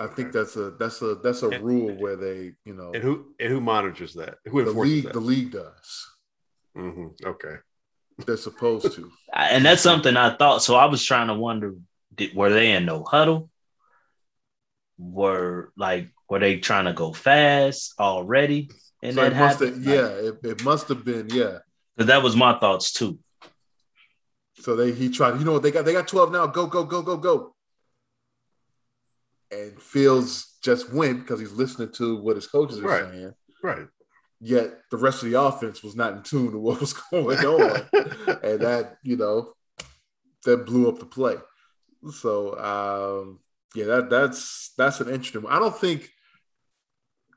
I 0.00 0.06
think 0.06 0.32
that's 0.32 0.56
a 0.56 0.70
that's 0.72 1.02
a 1.02 1.16
that's 1.16 1.42
a 1.42 1.48
And- 1.48 1.64
rule 1.64 1.92
where 2.00 2.16
they, 2.16 2.52
you 2.64 2.74
know, 2.74 2.92
and 2.92 3.02
who 3.02 3.34
and 3.40 3.50
who 3.52 3.60
monitors 3.60 4.14
that? 4.14 4.36
Who 4.46 4.62
the 4.62 4.68
enforces 4.70 4.92
league 4.94 5.04
that? 5.04 5.12
the 5.12 5.20
league 5.20 5.52
does. 5.52 6.06
Mhm, 6.76 7.24
Okay. 7.24 7.56
They're 8.26 8.36
supposed 8.36 8.94
to. 8.94 9.10
and 9.34 9.64
that's 9.64 9.82
something 9.82 10.16
i 10.16 10.34
thought 10.36 10.62
so 10.62 10.74
i 10.74 10.86
was 10.86 11.04
trying 11.04 11.28
to 11.28 11.34
wonder 11.34 11.74
did, 12.14 12.34
were 12.34 12.50
they 12.50 12.72
in 12.72 12.84
no 12.84 13.04
huddle 13.04 13.48
were 14.98 15.72
like 15.76 16.10
were 16.28 16.38
they 16.40 16.58
trying 16.58 16.86
to 16.86 16.92
go 16.92 17.12
fast 17.12 17.94
already 18.00 18.70
and 19.02 19.14
so 19.14 19.22
that 19.22 19.32
it 19.32 19.36
must 19.38 19.60
have, 19.60 19.68
happened 19.68 19.84
yeah, 19.84 20.08
it, 20.08 20.34
it 20.42 20.64
must 20.64 20.88
have 20.88 21.04
been, 21.04 21.28
yeah. 21.30 21.58
Like, 21.96 22.08
that 22.08 22.22
was 22.22 22.34
my 22.34 22.58
thoughts 22.58 22.92
too 22.92 23.18
So 24.60 24.74
they 24.74 24.90
he 24.92 25.08
tried, 25.08 25.38
you 25.38 25.44
know 25.44 25.52
what 25.52 25.62
they 25.62 25.70
got 25.70 25.84
they 25.84 25.92
got 25.92 26.08
12 26.08 26.32
now. 26.32 26.46
Go, 26.48 26.66
go, 26.66 26.82
go, 26.84 27.02
go, 27.02 27.16
go. 27.16 27.54
And 29.50 29.80
Fields 29.80 30.58
just 30.62 30.92
went 30.92 31.20
because 31.20 31.40
he's 31.40 31.52
listening 31.52 31.92
to 31.92 32.20
what 32.20 32.36
his 32.36 32.46
coaches 32.46 32.78
are 32.78 32.82
Right. 32.82 33.10
saying. 33.12 33.34
Right. 33.62 33.86
Yet 34.40 34.74
the 34.90 34.96
rest 34.98 35.22
of 35.22 35.30
the 35.30 35.40
offense 35.40 35.82
was 35.82 35.96
not 35.96 36.12
in 36.12 36.22
tune 36.22 36.52
to 36.52 36.58
what 36.58 36.80
was 36.80 36.92
going 37.10 37.38
on. 37.38 37.88
and 38.42 38.60
that, 38.60 38.98
you 39.02 39.16
know, 39.16 39.52
that 40.44 40.66
blew 40.66 40.88
up 40.88 40.98
the 40.98 41.06
play. 41.06 41.36
So 42.12 42.56
um, 42.58 43.40
yeah, 43.74 43.86
that 43.86 44.10
that's 44.10 44.72
that's 44.78 45.00
an 45.00 45.08
interesting 45.08 45.42
one. 45.42 45.52
I 45.52 45.58
don't 45.58 45.76
think 45.76 46.08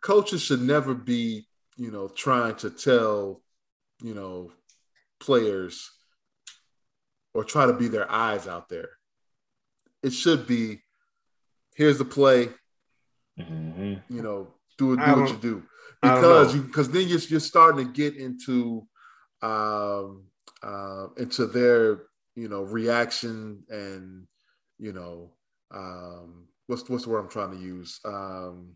coaches 0.02 0.42
should 0.42 0.62
never 0.62 0.94
be, 0.94 1.48
you 1.78 1.90
know, 1.92 2.08
trying 2.08 2.56
to 2.58 2.70
tell, 2.70 3.42
you 4.04 4.14
know, 4.14 4.52
players 5.20 5.90
or 7.34 7.44
try 7.44 7.66
to 7.66 7.74
be 7.74 7.88
their 7.88 8.10
eyes 8.12 8.48
out 8.48 8.70
there. 8.70 8.90
It 10.04 10.12
should 10.12 10.46
be 10.46 10.82
here's 11.76 11.98
the 11.98 12.06
play, 12.06 12.50
Mhm. 13.40 14.04
you 14.10 14.22
know, 14.22 14.54
do 14.78 14.96
do 14.98 15.02
what 15.16 15.30
you 15.32 15.38
do. 15.38 15.64
Because 16.02 16.56
you 16.56 16.62
because 16.62 16.90
then 16.90 17.08
you're, 17.08 17.20
you're 17.20 17.40
starting 17.40 17.86
to 17.86 17.92
get 17.94 18.16
into 18.16 18.88
um 19.42 20.26
uh, 20.64 21.08
into 21.18 21.46
their 21.48 22.04
you 22.36 22.48
know 22.48 22.64
reaction 22.64 23.64
and 23.70 24.28
you 24.78 24.94
know 24.94 25.32
um, 25.72 26.48
what's 26.68 26.88
what's 26.90 27.04
the 27.06 27.10
word 27.10 27.20
I'm 27.20 27.30
trying 27.30 27.52
to 27.52 27.58
use 27.58 28.00
um, 28.06 28.76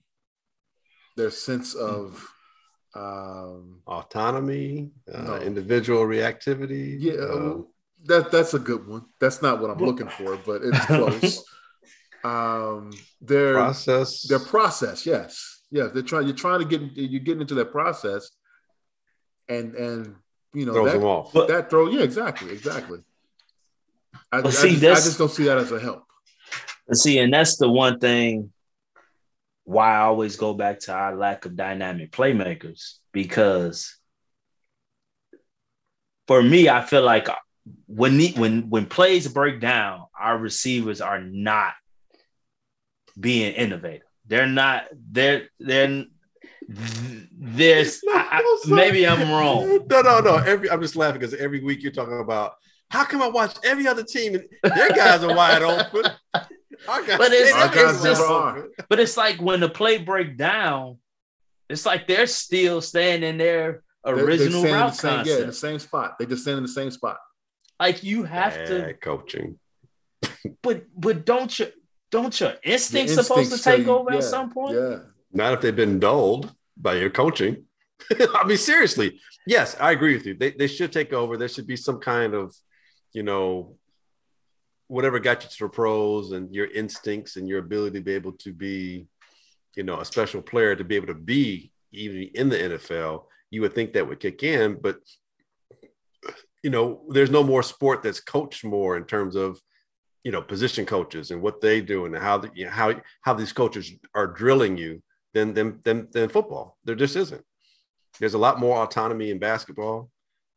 their 1.17 1.29
sense 1.31 1.73
of 1.75 2.25
um, 2.95 3.81
autonomy, 3.88 4.91
uh, 5.13 5.21
No. 5.23 5.36
individual 5.38 6.03
reactivity. 6.05 6.95
yeah 6.99 7.13
uh, 7.13 7.62
that 8.05 8.31
that's 8.31 8.53
a 8.53 8.60
good 8.60 8.88
one 8.88 9.05
that's 9.19 9.41
not 9.41 9.60
what 9.62 9.69
I'm 9.71 9.79
looking 9.84 10.08
for 10.10 10.38
but 10.38 10.62
it's 10.63 10.86
close 10.86 11.43
um, 12.25 12.91
their 13.21 13.53
process. 13.53 14.23
their 14.23 14.39
process 14.39 15.05
yes 15.05 15.61
yes 15.71 15.91
they're 15.93 16.01
trying 16.01 16.25
you're 16.25 16.35
trying 16.35 16.59
to 16.59 16.65
get 16.65 16.81
you're 16.95 17.19
getting 17.21 17.41
into 17.41 17.55
that 17.55 17.71
process 17.71 18.31
and 19.47 19.75
and 19.75 20.15
you 20.53 20.65
know 20.65 20.73
throws 20.73 20.91
that, 20.91 20.97
them 20.99 21.07
off. 21.07 21.33
But- 21.33 21.47
that 21.49 21.69
throw 21.69 21.89
yeah 21.89 22.01
exactly 22.01 22.51
exactly 22.51 22.99
I, 24.31 24.41
But 24.41 24.47
I 24.47 24.51
see, 24.51 24.75
just, 24.77 25.01
I 25.01 25.05
just 25.05 25.17
don't 25.17 25.29
see 25.29 25.43
that 25.43 25.57
as 25.57 25.71
a 25.71 25.79
help 25.79 26.03
And 26.88 26.97
see, 26.97 27.19
and 27.19 27.31
that's 27.33 27.57
the 27.57 27.69
one 27.69 27.99
thing 27.99 28.51
why 29.65 29.95
I 29.95 30.01
always 30.01 30.35
go 30.35 30.53
back 30.53 30.79
to 30.81 30.93
our 30.93 31.15
lack 31.15 31.45
of 31.45 31.55
dynamic 31.55 32.11
playmakers 32.11 32.95
because 33.11 33.95
for 36.27 36.41
me, 36.41 36.69
I 36.69 36.81
feel 36.81 37.03
like 37.03 37.27
when 37.88 38.17
the, 38.17 38.31
when 38.33 38.69
when 38.69 38.85
plays 38.85 39.27
break 39.27 39.59
down, 39.59 40.05
our 40.19 40.38
receivers 40.38 41.01
are 41.01 41.21
not 41.21 41.73
being 43.19 43.54
innovative. 43.54 44.08
They're 44.28 44.47
not. 44.47 44.86
They're 45.12 45.49
they're 45.60 46.06
this 46.67 48.01
No, 48.04 48.58
maybe 48.67 49.08
I'm 49.08 49.30
wrong. 49.30 49.86
No, 49.89 50.01
no, 50.01 50.19
no. 50.19 50.36
Every 50.38 50.69
I'm 50.69 50.82
just 50.82 50.95
laughing 50.95 51.19
because 51.19 51.36
every 51.36 51.63
week 51.63 51.84
you're 51.84 51.91
talking 51.91 52.19
about 52.19 52.54
how 52.89 53.04
come 53.04 53.21
I 53.21 53.28
watch 53.28 53.56
every 53.63 53.88
other 53.88 54.04
team 54.04 54.36
and 54.36 54.45
their 54.75 54.89
guys 54.91 55.23
are 55.23 55.36
wide 55.36 55.62
open. 55.62 56.12
But 56.34 57.10
it's- 57.10 57.30
they 57.32 57.51
Our 57.51 57.67
guys 57.69 58.04
never 58.04 58.19
never 58.19 58.21
wide 58.21 58.32
are. 58.32 58.58
open. 58.60 58.71
But 58.89 58.99
it's 58.99 59.17
like 59.17 59.41
when 59.41 59.60
the 59.60 59.69
play 59.69 59.97
break 59.99 60.38
down, 60.38 60.97
it's 61.69 61.86
like 61.86 62.08
they're 62.08 62.28
still 62.28 62.82
staying 62.82 63.23
in 63.23 63.38
their 63.38 63.84
They- 64.04 64.13
they 64.13 64.21
original 64.21 64.62
stand 64.62 64.65
in 64.65 64.71
the 64.71 64.78
route 64.78 64.95
same, 64.95 65.15
concept. 65.17 65.28
yeah 65.38 65.41
in 65.41 65.47
the 65.47 65.54
same 65.54 65.80
spot 65.80 66.15
they 66.19 66.25
just 66.28 66.41
stand 66.43 66.58
in 66.58 66.63
the 66.63 66.69
same 66.69 66.91
spot 66.91 67.17
Like 67.80 68.04
you 68.04 68.23
have 68.23 68.54
to, 68.67 68.93
coaching. 69.01 69.60
but 70.62 70.84
but 70.95 71.25
don't 71.25 71.58
your 71.58 71.69
don't 72.15 72.39
your 72.39 72.54
instincts 72.63 73.15
supposed 73.15 73.51
to 73.51 73.62
take 73.62 73.88
over 73.88 74.12
yeah, 74.12 74.17
at 74.17 74.23
some 74.23 74.51
point? 74.51 74.75
yeah 74.75 74.99
Not 75.32 75.54
if 75.54 75.62
they've 75.62 75.75
been 75.75 75.99
dulled 75.99 76.54
by 76.78 76.95
your 76.95 77.10
coaching. 77.10 77.65
I 78.36 78.45
mean, 78.45 78.58
seriously. 78.58 79.19
Yes, 79.47 79.75
I 79.80 79.91
agree 79.91 80.15
with 80.15 80.25
you. 80.25 80.34
They, 80.34 80.51
they 80.51 80.67
should 80.67 80.91
take 80.91 81.13
over. 81.13 81.38
There 81.38 81.47
should 81.47 81.67
be 81.67 81.75
some 81.75 81.99
kind 81.99 82.34
of, 82.34 82.56
you 83.13 83.23
know, 83.23 83.78
whatever 84.88 85.19
got 85.19 85.43
you 85.43 85.49
to 85.49 85.63
the 85.65 85.69
pros 85.69 86.32
and 86.32 86.54
your 86.54 86.67
instincts 86.67 87.38
and 87.38 87.47
your 87.47 87.60
ability 87.60 87.99
to 87.99 88.04
be 88.04 88.13
able 88.13 88.34
to 88.34 88.54
be, 88.54 89.08
you 89.75 89.84
know, 89.84 89.99
a 89.99 90.06
special 90.06 90.41
player 90.41 90.75
to 90.75 90.84
be 90.84 90.95
able 90.95 91.08
to 91.08 91.13
be 91.13 91.71
even 91.91 92.30
in 92.34 92.49
the 92.49 92.58
NFL. 92.58 93.25
You 93.51 93.62
would 93.62 93.73
think 93.73 93.93
that 93.93 94.08
would 94.08 94.19
kick 94.19 94.43
in, 94.43 94.78
but 94.82 94.97
you 96.63 96.71
know, 96.71 97.04
there's 97.10 97.30
no 97.30 97.43
more 97.43 97.62
sport 97.62 98.01
that's 98.01 98.19
coached 98.19 98.63
more 98.63 98.97
in 98.97 99.06
terms 99.06 99.36
of, 99.36 99.62
you 100.25 100.31
know, 100.31 100.41
position 100.41 100.85
coaches 100.85 101.29
and 101.29 101.41
what 101.41 101.61
they 101.61 101.79
do 101.79 102.05
and 102.05 102.17
how 102.17 102.39
the, 102.39 102.49
you 102.55 102.65
know, 102.65 102.71
how 102.71 102.93
how 103.21 103.33
these 103.33 103.53
coaches 103.53 103.93
are 104.15 104.27
drilling 104.27 104.75
you 104.75 105.01
than 105.33 105.53
than 105.53 105.79
than, 105.83 106.07
than 106.11 106.29
football. 106.29 106.77
There 106.83 106.95
just 106.95 107.15
isn't. 107.15 107.45
There's 108.19 108.33
a 108.33 108.39
lot 108.39 108.59
more 108.59 108.83
autonomy 108.83 109.29
in 109.29 109.39
basketball. 109.39 110.09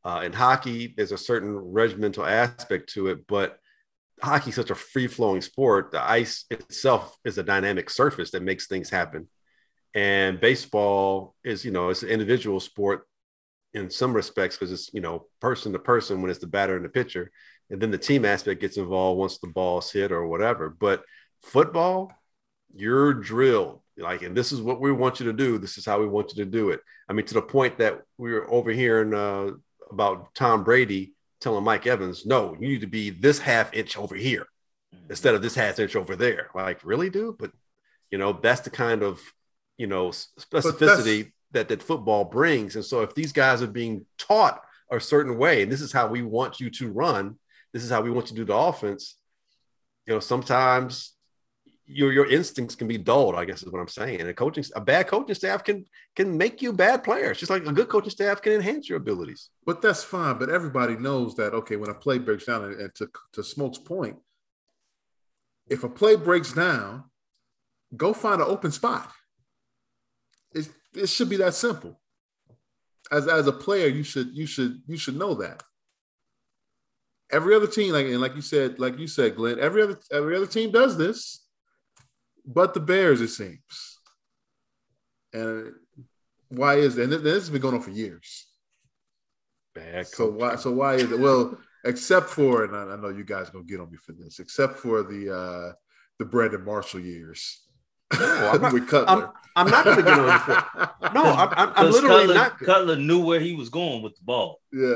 Uh, 0.03 0.23
in 0.25 0.33
hockey, 0.33 0.95
there's 0.97 1.13
a 1.13 1.19
certain 1.19 1.55
regimental 1.55 2.25
aspect 2.25 2.89
to 2.95 3.09
it, 3.09 3.27
but 3.27 3.59
hockey's 4.23 4.55
such 4.55 4.71
a 4.71 4.75
free 4.75 5.07
flowing 5.07 5.43
sport. 5.43 5.93
The 5.93 6.03
ice 6.03 6.47
itself 6.51 7.19
is 7.25 7.37
a 7.37 7.43
dynamic 7.43 7.91
surface 7.91 8.31
that 8.31 8.43
makes 8.43 8.69
things 8.69 8.89
happen. 8.89 9.29
And 9.95 10.41
baseball 10.41 11.35
is, 11.45 11.65
you 11.65 11.73
know, 11.73 11.91
it's 11.91 12.03
an 12.03 12.09
individual 12.09 12.61
sport 12.61 13.07
in 13.75 13.91
some 13.91 14.15
respects 14.15 14.57
because 14.57 14.73
it's, 14.73 14.91
you 14.95 15.01
know, 15.01 15.27
person 15.41 15.73
to 15.73 15.79
person 15.79 16.23
when 16.23 16.31
it's 16.31 16.41
the 16.41 16.47
batter 16.47 16.77
and 16.77 16.85
the 16.85 16.89
pitcher. 16.89 17.31
And 17.71 17.81
then 17.81 17.91
the 17.91 17.99
team 17.99 18.25
aspect 18.25 18.61
gets 18.61 18.77
involved 18.77 19.19
once 19.19 19.39
the 19.39 19.49
ball's 19.49 19.93
hit 19.93 20.11
or 20.13 20.27
whatever. 20.27 20.71
But 20.71 21.05
football, 21.43 22.13
you're 22.75 23.15
drilled. 23.15 23.81
Like, 23.97 24.23
and 24.23 24.37
this 24.37 24.53
is 24.53 24.61
what 24.61 24.81
we 24.81 24.93
want 24.93 25.21
you 25.21 25.27
to 25.27 25.33
do. 25.33 25.59
This 25.59 25.77
is 25.77 25.85
how 25.85 26.01
we 26.01 26.07
want 26.07 26.33
you 26.35 26.45
to 26.45 26.51
do 26.51 26.71
it. 26.71 26.81
I 27.09 27.13
mean, 27.13 27.27
to 27.27 27.35
the 27.35 27.43
point 27.43 27.79
that 27.79 28.03
we 28.17 28.33
were 28.33 28.51
overhearing 28.51 29.13
uh, 29.13 29.51
about 29.91 30.35
Tom 30.35 30.65
Brady 30.65 31.15
telling 31.41 31.65
Mike 31.65 31.87
Evans, 31.87 32.25
no, 32.25 32.57
you 32.59 32.69
need 32.69 32.81
to 32.81 32.87
be 32.87 33.11
this 33.11 33.39
half 33.39 33.73
inch 33.75 33.99
over 33.99 34.15
here 34.15 34.47
instead 35.09 35.35
of 35.35 35.43
this 35.43 35.55
half 35.55 35.79
inch 35.79 35.97
over 35.97 36.17
there. 36.17 36.51
Like, 36.55 36.85
really, 36.85 37.11
dude? 37.11 37.39
But 37.39 37.51
you 38.11 38.19
know, 38.19 38.33
that's 38.33 38.61
the 38.61 38.71
kind 38.71 39.03
of 39.03 39.21
you 39.77 39.87
know 39.87 40.09
specificity 40.09 41.33
that 41.53 41.69
that 41.69 41.83
football 41.83 42.25
brings. 42.25 42.77
And 42.77 42.85
so, 42.85 43.03
if 43.03 43.15
these 43.15 43.33
guys 43.33 43.63
are 43.63 43.69
being 43.69 44.07
taught 44.19 44.63
a 44.91 45.01
certain 45.01 45.39
way, 45.39 45.63
and 45.63 45.73
this 45.73 45.81
is 45.81 45.93
how 45.93 46.07
we 46.07 46.23
want 46.23 46.61
you 46.61 46.71
to 46.71 46.91
run, 46.91 47.37
this 47.73 47.85
is 47.85 47.91
how 47.91 48.03
we 48.03 48.11
want 48.11 48.31
you 48.31 48.37
to 48.37 48.43
do 48.43 48.45
the 48.45 48.57
offense. 48.57 49.17
You 50.07 50.15
know, 50.15 50.21
sometimes 50.21 51.15
your 51.89 52.13
your 52.13 52.31
instincts 52.31 52.75
can 52.75 52.87
be 52.87 52.99
dulled. 52.99 53.35
I 53.35 53.45
guess 53.47 53.63
is 53.63 53.73
what 53.73 53.81
I'm 53.81 53.89
saying. 53.89 54.21
And 54.21 54.29
a 54.29 54.35
coaching, 54.35 54.65
a 54.77 54.81
bad 54.81 55.09
coaching 55.09 55.35
staff 55.35 55.65
can 55.65 55.87
can 56.15 56.37
make 56.37 56.61
you 56.61 56.73
bad 56.73 57.03
players, 57.03 57.39
just 57.39 57.51
like 57.51 57.65
a 57.65 57.73
good 57.73 57.89
coaching 57.89 58.11
staff 58.11 58.43
can 58.43 58.53
enhance 58.53 58.89
your 58.89 58.99
abilities. 58.99 59.49
But 59.65 59.81
that's 59.81 60.05
fine. 60.05 60.39
But 60.39 60.51
everybody 60.51 60.97
knows 60.97 61.35
that 61.37 61.55
okay, 61.55 61.77
when 61.77 61.91
a 61.91 61.95
play 61.95 62.19
breaks 62.19 62.45
down, 62.45 62.65
and, 62.65 62.95
to 62.97 63.09
to 63.33 63.43
Smoke's 63.43 63.79
point, 63.79 64.19
if 65.69 65.83
a 65.83 65.89
play 65.89 66.17
breaks 66.17 66.53
down, 66.53 67.05
go 67.97 68.13
find 68.13 68.43
an 68.43 68.49
open 68.49 68.71
spot. 68.71 69.11
It 70.53 70.69
it 70.95 71.09
should 71.09 71.31
be 71.31 71.37
that 71.39 71.55
simple. 71.55 71.99
As 73.11 73.27
as 73.27 73.47
a 73.47 73.53
player, 73.53 73.89
you 73.89 74.03
should 74.03 74.37
you 74.37 74.47
should 74.47 74.83
you 74.87 74.99
should 74.99 75.17
know 75.17 75.35
that. 75.37 75.63
Every 77.31 77.55
other 77.55 77.67
team, 77.67 77.93
like 77.93 78.07
and 78.07 78.21
like 78.21 78.35
you 78.35 78.43
said, 78.43 78.79
like 78.79 78.99
you 78.99 79.07
said, 79.07 79.37
Glenn, 79.37 79.61
every 79.61 79.83
other 79.83 79.99
every 80.11 80.37
other 80.37 80.47
team 80.47 80.71
does 80.71 80.97
this, 80.97 81.45
but 82.47 82.73
the 82.73 82.81
Bears, 82.81 83.21
it 83.21 83.29
seems. 83.29 83.99
And 85.33 85.73
why 86.49 86.77
is 86.77 86.95
that? 86.95 87.03
And 87.03 87.13
this 87.13 87.35
has 87.35 87.51
been 87.51 87.61
going 87.61 87.75
on 87.75 87.83
for 87.83 87.91
years. 87.91 88.47
Bad 89.75 90.07
So 90.07 90.31
why? 90.31 90.57
So 90.57 90.73
why 90.73 90.95
is 90.95 91.13
it? 91.13 91.19
Well, 91.19 91.59
except 91.85 92.31
for, 92.31 92.65
and 92.65 92.75
I, 92.75 92.95
I 92.95 92.97
know 92.97 93.11
you 93.11 93.25
guys 93.25 93.51
gonna 93.51 93.65
get 93.65 93.81
on 93.81 93.91
me 93.91 93.99
for 93.99 94.13
this, 94.13 94.39
except 94.39 94.79
for 94.79 95.03
the 95.03 95.35
uh 95.35 95.73
the 96.19 96.25
Brandon 96.25 96.65
Marshall 96.65 97.01
years 97.01 97.68
I'm 98.13 98.61
not- 98.63 98.73
with 98.73 98.89
Cutler. 98.89 99.33
I'm 99.57 99.69
not 99.69 99.85
going 99.85 99.97
to 99.97 100.03
get 100.05 100.17
on 100.17 100.27
The 100.27 100.39
for. 100.39 101.11
No, 101.15 101.25
I'm, 101.25 101.49
I'm, 101.51 101.69
I'm 101.71 101.75
'Cause 101.75 101.95
literally 101.95 102.27
Cutler, 102.29 102.35
not. 102.35 102.59
Cutler 102.61 102.97
knew 102.97 103.25
where 103.25 103.41
he 103.41 103.55
was 103.55 103.71
going 103.71 104.03
with 104.03 104.15
the 104.17 104.23
ball. 104.23 104.61
yeah, 104.73 104.95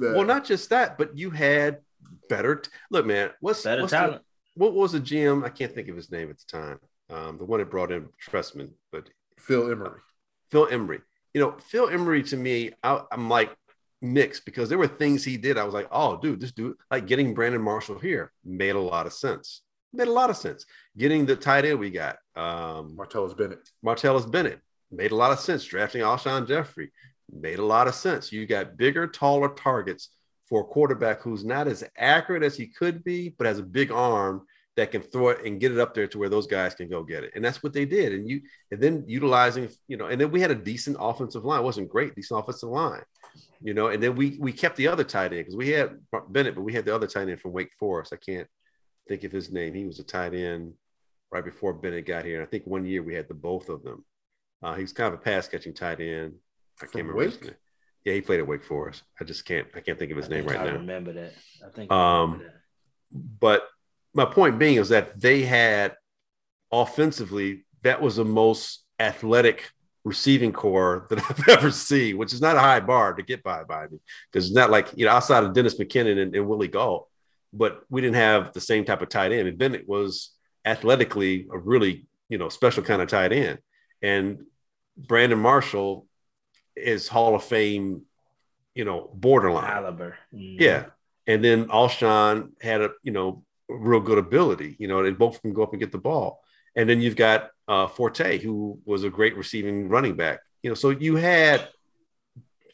yeah. 0.00 0.12
Well, 0.12 0.22
not 0.24 0.44
just 0.44 0.70
that, 0.70 0.96
but 0.96 1.18
you 1.18 1.30
had 1.30 1.78
better. 2.28 2.56
T- 2.56 2.70
Look, 2.92 3.06
man, 3.06 3.30
what's 3.40 3.64
Better 3.64 3.82
what's 3.82 3.90
the- 3.90 3.96
talent. 3.98 4.22
what 4.54 4.72
was 4.72 4.92
the 4.92 5.00
GM? 5.00 5.44
I 5.44 5.48
can't 5.48 5.74
think 5.74 5.88
of 5.88 5.96
his 5.96 6.12
name 6.12 6.30
at 6.30 6.36
the 6.38 6.44
time. 6.46 6.78
Um, 7.10 7.38
the 7.38 7.44
one 7.44 7.58
that 7.58 7.70
brought 7.70 7.90
in 7.90 8.08
Trestman, 8.24 8.70
but 8.92 9.08
Phil 9.40 9.68
Emery. 9.70 9.98
Phil 10.52 10.68
Emery. 10.70 11.00
You 11.34 11.40
know, 11.40 11.56
Phil 11.58 11.88
Emery 11.90 12.22
to 12.24 12.36
me, 12.36 12.70
I, 12.84 13.00
I'm 13.10 13.28
like 13.28 13.54
mixed 14.00 14.44
because 14.44 14.68
there 14.68 14.78
were 14.78 14.86
things 14.86 15.24
he 15.24 15.36
did. 15.36 15.58
I 15.58 15.64
was 15.64 15.74
like, 15.74 15.88
oh, 15.90 16.18
dude, 16.18 16.40
this 16.40 16.52
dude, 16.52 16.76
like 16.88 17.06
getting 17.08 17.34
Brandon 17.34 17.60
Marshall 17.60 17.98
here 17.98 18.32
made 18.44 18.76
a 18.76 18.80
lot 18.80 19.06
of 19.06 19.12
sense. 19.12 19.62
Made 19.94 20.08
a 20.08 20.12
lot 20.12 20.30
of 20.30 20.36
sense. 20.36 20.66
Getting 20.96 21.24
the 21.24 21.36
tight 21.36 21.64
end 21.64 21.78
we 21.78 21.90
got, 21.90 22.16
um, 22.36 22.96
Martellus 22.96 23.36
Bennett. 23.36 23.68
Martellus 23.84 24.30
Bennett 24.30 24.60
made 24.90 25.12
a 25.12 25.16
lot 25.16 25.30
of 25.30 25.38
sense. 25.38 25.64
Drafting 25.64 26.02
Alshon 26.02 26.48
Jeffery 26.48 26.90
made 27.30 27.58
a 27.58 27.64
lot 27.64 27.88
of 27.88 27.94
sense. 27.94 28.32
You 28.32 28.46
got 28.46 28.76
bigger, 28.76 29.06
taller 29.06 29.48
targets 29.48 30.10
for 30.48 30.62
a 30.62 30.64
quarterback 30.64 31.22
who's 31.22 31.44
not 31.44 31.68
as 31.68 31.84
accurate 31.96 32.42
as 32.42 32.56
he 32.56 32.66
could 32.66 33.04
be, 33.04 33.34
but 33.38 33.46
has 33.46 33.58
a 33.58 33.62
big 33.62 33.90
arm 33.90 34.42
that 34.76 34.90
can 34.90 35.02
throw 35.02 35.28
it 35.28 35.44
and 35.44 35.60
get 35.60 35.70
it 35.70 35.78
up 35.78 35.94
there 35.94 36.08
to 36.08 36.18
where 36.18 36.28
those 36.28 36.48
guys 36.48 36.74
can 36.74 36.88
go 36.88 37.04
get 37.04 37.22
it. 37.22 37.32
And 37.34 37.44
that's 37.44 37.62
what 37.62 37.72
they 37.72 37.84
did. 37.84 38.12
And 38.12 38.28
you 38.28 38.42
and 38.70 38.80
then 38.80 39.04
utilizing, 39.06 39.68
you 39.86 39.96
know, 39.96 40.06
and 40.06 40.20
then 40.20 40.30
we 40.30 40.40
had 40.40 40.50
a 40.50 40.56
decent 40.56 40.96
offensive 40.98 41.44
line. 41.44 41.60
It 41.60 41.64
wasn't 41.64 41.88
great, 41.88 42.14
decent 42.14 42.40
offensive 42.40 42.68
line. 42.68 43.02
You 43.62 43.74
know, 43.74 43.88
and 43.88 44.02
then 44.02 44.16
we 44.16 44.36
we 44.40 44.52
kept 44.52 44.76
the 44.76 44.88
other 44.88 45.04
tight 45.04 45.32
end 45.32 45.40
because 45.40 45.56
we 45.56 45.70
had 45.70 45.98
Bennett, 46.28 46.54
but 46.54 46.62
we 46.62 46.72
had 46.72 46.84
the 46.84 46.94
other 46.94 47.06
tight 47.06 47.28
end 47.28 47.40
from 47.40 47.52
Wake 47.52 47.72
Forest. 47.78 48.12
I 48.12 48.16
can't 48.16 48.48
think 49.08 49.24
of 49.24 49.32
his 49.32 49.50
name. 49.50 49.74
He 49.74 49.84
was 49.84 49.98
a 49.98 50.04
tight 50.04 50.34
end 50.34 50.74
right 51.30 51.44
before 51.44 51.72
Bennett 51.74 52.06
got 52.06 52.24
here. 52.24 52.38
And 52.40 52.46
I 52.46 52.50
think 52.50 52.66
one 52.66 52.84
year 52.86 53.02
we 53.02 53.14
had 53.14 53.28
the 53.28 53.34
both 53.34 53.68
of 53.68 53.82
them. 53.82 54.04
Uh, 54.62 54.74
he 54.74 54.82
was 54.82 54.92
kind 54.92 55.12
of 55.12 55.20
a 55.20 55.22
pass 55.22 55.48
catching 55.48 55.74
tight 55.74 56.00
end. 56.00 56.34
I 56.80 56.86
can't 56.86 56.92
From 56.92 57.00
remember 57.08 57.22
his 57.24 57.40
name. 57.40 57.54
Yeah, 58.04 58.12
he 58.14 58.20
played 58.20 58.40
at 58.40 58.46
Wake 58.46 58.64
Forest. 58.64 59.02
I 59.20 59.24
just 59.24 59.44
can't. 59.44 59.66
I 59.74 59.80
can't 59.80 59.98
think 59.98 60.10
of 60.10 60.16
his 60.16 60.26
I 60.26 60.30
name 60.30 60.46
right 60.46 60.58
I 60.60 60.64
now. 60.66 60.72
remember 60.74 61.12
that. 61.14 61.32
I 61.66 61.70
think. 61.70 61.90
I 61.92 62.22
Um, 62.22 62.32
remember 62.32 62.44
that. 62.52 62.60
But 63.40 63.68
my 64.14 64.24
point 64.26 64.58
being 64.58 64.76
is 64.76 64.90
that 64.90 65.20
they 65.20 65.42
had 65.42 65.94
offensively 66.72 67.64
that 67.82 68.00
was 68.00 68.16
the 68.16 68.24
most 68.24 68.84
athletic 68.98 69.70
receiving 70.04 70.52
core 70.52 71.06
that 71.10 71.18
I've 71.30 71.48
ever 71.48 71.70
seen, 71.70 72.18
which 72.18 72.32
is 72.32 72.40
not 72.40 72.56
a 72.56 72.60
high 72.60 72.80
bar 72.80 73.14
to 73.14 73.22
get 73.22 73.42
by 73.42 73.64
by 73.64 73.86
me 73.88 73.98
because 74.30 74.46
it's 74.46 74.54
not 74.54 74.70
like 74.70 74.88
you 74.96 75.06
know 75.06 75.12
outside 75.12 75.44
of 75.44 75.52
Dennis 75.54 75.78
McKinnon 75.78 76.20
and, 76.20 76.34
and 76.34 76.46
Willie 76.46 76.68
Gault, 76.68 77.08
but 77.56 77.82
we 77.88 78.00
didn't 78.00 78.16
have 78.16 78.52
the 78.52 78.60
same 78.60 78.84
type 78.84 79.02
of 79.02 79.08
tight 79.08 79.32
end. 79.32 79.48
And 79.48 79.58
Bennett 79.58 79.88
was 79.88 80.30
athletically 80.64 81.46
a 81.52 81.58
really 81.58 82.06
you 82.28 82.38
know 82.38 82.48
special 82.48 82.82
kind 82.82 83.00
of 83.00 83.08
tight 83.08 83.32
end, 83.32 83.58
and 84.02 84.44
Brandon 84.96 85.38
Marshall 85.38 86.06
is 86.76 87.08
Hall 87.08 87.34
of 87.34 87.44
Fame, 87.44 88.02
you 88.74 88.84
know, 88.84 89.10
borderline 89.14 89.66
caliber. 89.66 90.18
Mm. 90.34 90.60
Yeah, 90.60 90.86
and 91.26 91.44
then 91.44 91.66
Alshon 91.66 92.50
had 92.60 92.80
a 92.80 92.90
you 93.02 93.12
know 93.12 93.44
real 93.68 94.00
good 94.00 94.18
ability. 94.18 94.76
You 94.78 94.88
know, 94.88 95.02
they 95.02 95.10
both 95.10 95.40
can 95.42 95.52
go 95.52 95.62
up 95.62 95.72
and 95.72 95.80
get 95.80 95.92
the 95.92 95.98
ball. 95.98 96.42
And 96.76 96.88
then 96.88 97.00
you've 97.00 97.16
got 97.16 97.50
uh, 97.68 97.86
Forte, 97.86 98.38
who 98.38 98.80
was 98.84 99.04
a 99.04 99.10
great 99.10 99.36
receiving 99.36 99.88
running 99.88 100.16
back. 100.16 100.40
You 100.62 100.70
know, 100.70 100.74
so 100.74 100.90
you 100.90 101.16
had 101.16 101.68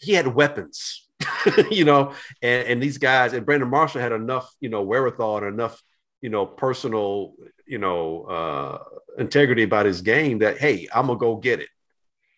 he 0.01 0.13
had 0.15 0.27
weapons, 0.27 1.07
you 1.71 1.85
know, 1.85 2.13
and, 2.43 2.67
and 2.67 2.83
these 2.83 2.99
guys 2.99 3.33
and 3.33 3.45
Brandon 3.45 3.69
Marshall 3.69 4.01
had 4.01 4.13
enough, 4.13 4.53
you 4.61 4.69
know, 4.69 4.83
wherewithal 4.83 5.39
and 5.39 5.47
enough, 5.47 5.83
you 6.21 6.31
know, 6.31 6.47
personal, 6.47 7.35
you 7.67 7.79
know, 7.79 8.25
uh, 8.25 8.79
integrity 9.19 9.63
about 9.63 9.87
his 9.87 10.01
game 10.01 10.39
that 10.39 10.59
hey, 10.59 10.89
I'm 10.95 11.07
gonna 11.07 11.19
go 11.19 11.37
get 11.37 11.61
it. 11.61 11.69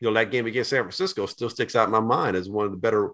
You 0.01 0.09
know, 0.09 0.15
that 0.15 0.31
game 0.31 0.47
against 0.47 0.71
San 0.71 0.83
Francisco 0.83 1.27
still 1.27 1.51
sticks 1.51 1.77
out 1.77 1.87
in 1.87 1.93
my 1.93 2.01
mind 2.01 2.37
as 2.37 2.49
one 2.49 2.67
of 2.67 2.73
the 2.73 2.79
better 2.79 3.11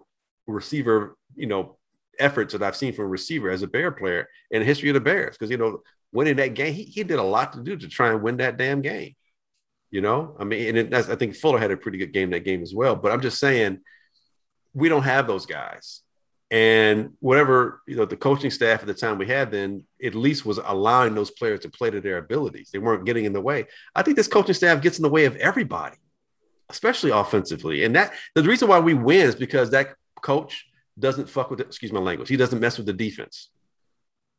receiver, 0.47 1.15
you 1.35 1.45
know, 1.45 1.77
efforts 2.17 2.53
that 2.53 2.63
I've 2.63 2.75
seen 2.75 2.93
from 2.93 3.05
a 3.05 3.09
receiver 3.09 3.49
as 3.49 3.61
a 3.61 3.67
Bear 3.67 3.91
player 3.91 4.27
in 4.51 4.59
the 4.59 4.65
history 4.65 4.89
of 4.89 4.95
the 4.95 4.99
Bears. 4.99 5.37
Because 5.37 5.51
you 5.51 5.57
know, 5.57 5.81
winning 6.11 6.37
that 6.37 6.55
game, 6.55 6.73
he, 6.73 6.83
he 6.83 7.03
did 7.03 7.19
a 7.19 7.23
lot 7.23 7.53
to 7.53 7.63
do 7.63 7.77
to 7.77 7.87
try 7.87 8.09
and 8.09 8.21
win 8.21 8.37
that 8.37 8.57
damn 8.57 8.81
game. 8.81 9.15
You 9.91 10.01
know, 10.01 10.35
I 10.39 10.43
mean, 10.43 10.77
and 10.77 10.93
it, 10.93 10.93
I 10.93 11.15
think 11.15 11.35
Fuller 11.35 11.57
had 11.57 11.71
a 11.71 11.77
pretty 11.77 11.97
good 11.97 12.13
game 12.13 12.29
that 12.29 12.41
game 12.41 12.61
as 12.61 12.73
well. 12.75 12.95
But 12.95 13.11
I'm 13.11 13.21
just 13.21 13.39
saying, 13.39 13.79
we 14.79 14.89
don't 14.89 15.03
have 15.03 15.27
those 15.27 15.45
guys. 15.45 16.01
And 16.51 17.11
whatever 17.19 17.81
you 17.87 17.95
know, 17.95 18.05
the 18.05 18.17
coaching 18.17 18.49
staff 18.49 18.81
at 18.81 18.87
the 18.87 18.93
time 18.93 19.19
we 19.19 19.27
had 19.27 19.51
then 19.51 19.83
at 20.03 20.15
least 20.15 20.45
was 20.45 20.59
allowing 20.63 21.13
those 21.13 21.29
players 21.29 21.59
to 21.61 21.69
play 21.69 21.91
to 21.91 22.01
their 22.01 22.17
abilities. 22.17 22.71
They 22.71 22.79
weren't 22.79 23.05
getting 23.05 23.25
in 23.25 23.33
the 23.33 23.41
way. 23.41 23.67
I 23.93 24.01
think 24.01 24.17
this 24.17 24.27
coaching 24.27 24.55
staff 24.55 24.81
gets 24.81 24.97
in 24.97 25.03
the 25.03 25.09
way 25.09 25.25
of 25.25 25.35
everybody, 25.35 25.97
especially 26.69 27.11
offensively. 27.11 27.83
And 27.83 27.95
that 27.95 28.13
the 28.33 28.43
reason 28.43 28.67
why 28.67 28.79
we 28.79 28.95
win 28.95 29.27
is 29.27 29.35
because 29.35 29.69
that 29.71 29.93
coach 30.21 30.65
doesn't 30.97 31.29
fuck 31.29 31.51
with, 31.51 31.59
excuse 31.59 31.91
my 31.91 31.99
language, 31.99 32.29
he 32.29 32.37
doesn't 32.37 32.59
mess 32.59 32.77
with 32.77 32.87
the 32.87 32.93
defense. 32.93 33.49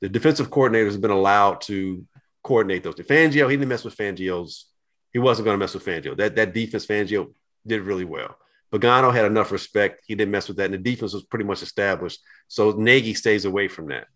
The 0.01 0.09
defensive 0.09 0.51
coordinator 0.51 0.87
has 0.87 0.97
been 0.97 1.11
allowed 1.13 1.61
to 1.63 2.05
coordinate 2.43 2.83
those. 2.83 2.95
Fangio, 2.95 3.49
he 3.49 3.57
didn't 3.57 3.69
mess 3.69 3.85
with 3.85 3.97
Fangio's. 3.97 4.67
He 5.13 5.19
wasn't 5.19 5.45
going 5.45 5.55
to 5.55 5.59
mess 5.59 5.75
with 5.75 5.85
Fangio. 5.85 6.17
That 6.17 6.37
that 6.37 6.55
defense, 6.55 6.87
Fangio 6.87 7.33
did 7.67 7.83
really 7.83 8.05
well. 8.05 8.37
Pagano 8.73 9.13
had 9.13 9.25
enough 9.25 9.51
respect. 9.53 10.03
He 10.07 10.15
didn't 10.15 10.31
mess 10.31 10.49
with 10.49 10.57
that. 10.59 10.67
And 10.67 10.75
the 10.75 10.79
defense 10.79 11.13
was 11.13 11.25
pretty 11.25 11.45
much 11.45 11.63
established. 11.63 12.21
So 12.49 12.73
Nagy 12.73 13.15
stays 13.15 13.45
away 13.45 13.69
from 13.69 13.89
that. 13.89 14.07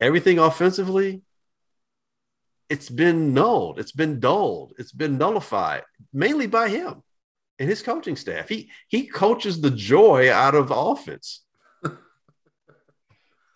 Everything 0.00 0.38
offensively, 0.38 1.22
it's 2.68 2.88
been 2.88 3.34
nulled. 3.34 3.78
It's 3.78 3.92
been 3.92 4.20
dulled. 4.20 4.74
It's 4.78 4.92
been 4.92 5.18
nullified, 5.18 5.82
mainly 6.12 6.46
by 6.46 6.68
him 6.68 7.02
and 7.58 7.68
his 7.68 7.82
coaching 7.82 8.16
staff. 8.16 8.48
He 8.48 8.70
he 8.88 9.06
coaches 9.06 9.60
the 9.60 9.70
joy 9.70 10.32
out 10.32 10.54
of 10.54 10.70
offense. 10.70 11.42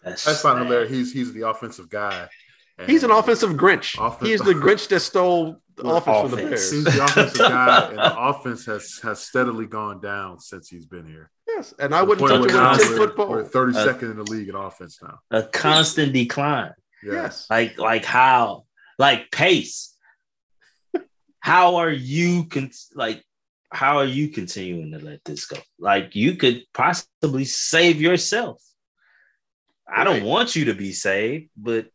That's, 0.03 0.25
That's 0.25 0.43
fine, 0.43 0.65
hilarious. 0.65 0.91
He's 0.91 1.13
he's 1.13 1.33
the 1.33 1.49
offensive 1.49 1.89
guy. 1.89 2.29
he's 2.87 3.05
an 3.05 3.11
offensive 3.11 3.51
Grinch. 3.51 3.99
Offense, 3.99 4.29
he's 4.29 4.41
the 4.41 4.53
Grinch 4.65 4.89
that 4.89 5.01
stole 5.01 5.61
the 5.79 5.89
offense, 5.89 6.07
offense, 6.07 6.31
from 6.31 6.31
the 6.31 6.49
Bears. 6.49 6.73
He's 6.73 6.85
the 6.85 7.05
offensive 7.05 7.39
guy, 7.49 7.89
and 7.89 7.99
the 7.99 8.21
offense 8.21 8.67
has 8.67 9.01
has 9.03 9.21
steadily 9.21 9.67
gone 9.67 10.01
down 10.01 10.41
since 10.41 10.69
he's 10.69 10.87
been 10.87 11.07
here. 11.07 11.31
Yes, 11.47 11.75
and 11.79 11.95
I 11.95 12.03
wouldn't 12.03 12.29
touch 12.29 12.51
him 12.51 12.89
with 12.89 12.97
football. 12.97 13.31
We're 13.31 13.45
32nd 13.45 14.03
uh, 14.03 14.11
in 14.11 14.17
the 14.17 14.25
league 14.25 14.49
in 14.49 14.55
offense 14.55 14.99
now. 15.03 15.19
A 15.31 15.43
constant 15.43 16.13
decline. 16.13 16.73
Yes, 17.03 17.47
like 17.49 17.79
like 17.79 18.05
how 18.05 18.65
like 18.99 19.31
pace. 19.31 19.95
how 21.41 21.77
are 21.77 21.91
you 21.91 22.45
con- 22.45 22.71
like 22.95 23.25
how 23.71 23.99
are 23.99 24.05
you 24.05 24.29
continuing 24.29 24.93
to 24.93 24.99
let 24.99 25.25
this 25.25 25.47
go? 25.47 25.59
Like 25.79 26.15
you 26.17 26.35
could 26.35 26.65
possibly 26.75 27.45
save 27.45 28.01
yourself. 28.01 28.63
I 29.91 30.05
don't 30.05 30.25
want 30.25 30.55
you 30.55 30.67
to 30.67 30.75
be 30.75 30.93
saved, 30.93 31.51
but 31.57 31.87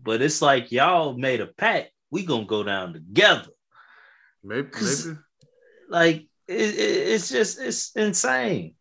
but 0.00 0.22
it's 0.22 0.42
like 0.42 0.72
y'all 0.72 1.16
made 1.16 1.40
a 1.40 1.46
pact. 1.46 1.90
We 2.10 2.24
gonna 2.24 2.46
go 2.46 2.62
down 2.62 2.92
together. 2.92 3.50
Maybe, 4.42 4.68
maybe. 4.72 5.18
Like 5.88 6.26
it, 6.46 6.74
it, 6.74 7.08
it's 7.08 7.28
just 7.28 7.60
it's 7.60 7.94
insane. 7.96 8.74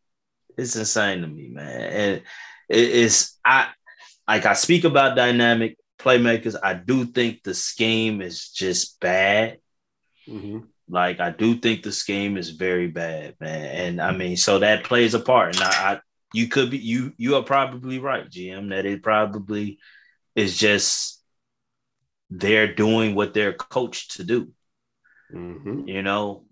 It's 0.58 0.76
insane 0.76 1.22
to 1.22 1.28
me, 1.28 1.50
man. 1.50 1.82
And 1.82 2.22
it, 2.70 2.90
it's 2.90 3.38
I 3.46 3.70
like 4.28 4.46
I 4.46 4.54
speak 4.54 4.84
about 4.84 5.16
dynamic 5.16 5.78
playmakers. 6.00 6.56
I 6.62 6.74
do 6.74 7.06
think 7.06 7.44
the 7.44 7.54
scheme 7.54 8.22
is 8.22 8.50
just 8.50 9.00
bad. 9.00 9.60
Mm-hmm. 10.28 10.60
Like 10.90 11.20
I 11.20 11.32
do 11.32 11.56
think 11.56 11.84
the 11.84 11.92
scheme 11.92 12.38
is 12.38 12.52
very 12.52 12.88
bad, 12.88 13.36
man. 13.40 13.66
And 13.66 14.02
I 14.02 14.12
mean, 14.12 14.38
so 14.38 14.60
that 14.60 14.86
plays 14.86 15.14
a 15.14 15.20
part. 15.20 15.56
And 15.56 15.64
I, 15.64 15.70
I 15.70 16.00
you 16.34 16.48
could 16.48 16.72
be 16.72 16.78
you 16.78 17.14
you 17.18 17.36
are 17.36 17.44
probably 17.44 18.00
right, 18.00 18.30
GM, 18.30 18.70
that 18.70 18.86
it 18.86 19.04
probably 19.04 19.80
is 20.36 20.58
just 20.58 21.17
they're 22.30 22.74
doing 22.74 23.16
what 23.16 23.34
they're 23.34 23.54
coached 23.54 24.18
to 24.18 24.24
do. 24.24 24.52
Mm-hmm. 25.34 25.88
You 25.88 26.02
know, 26.02 26.44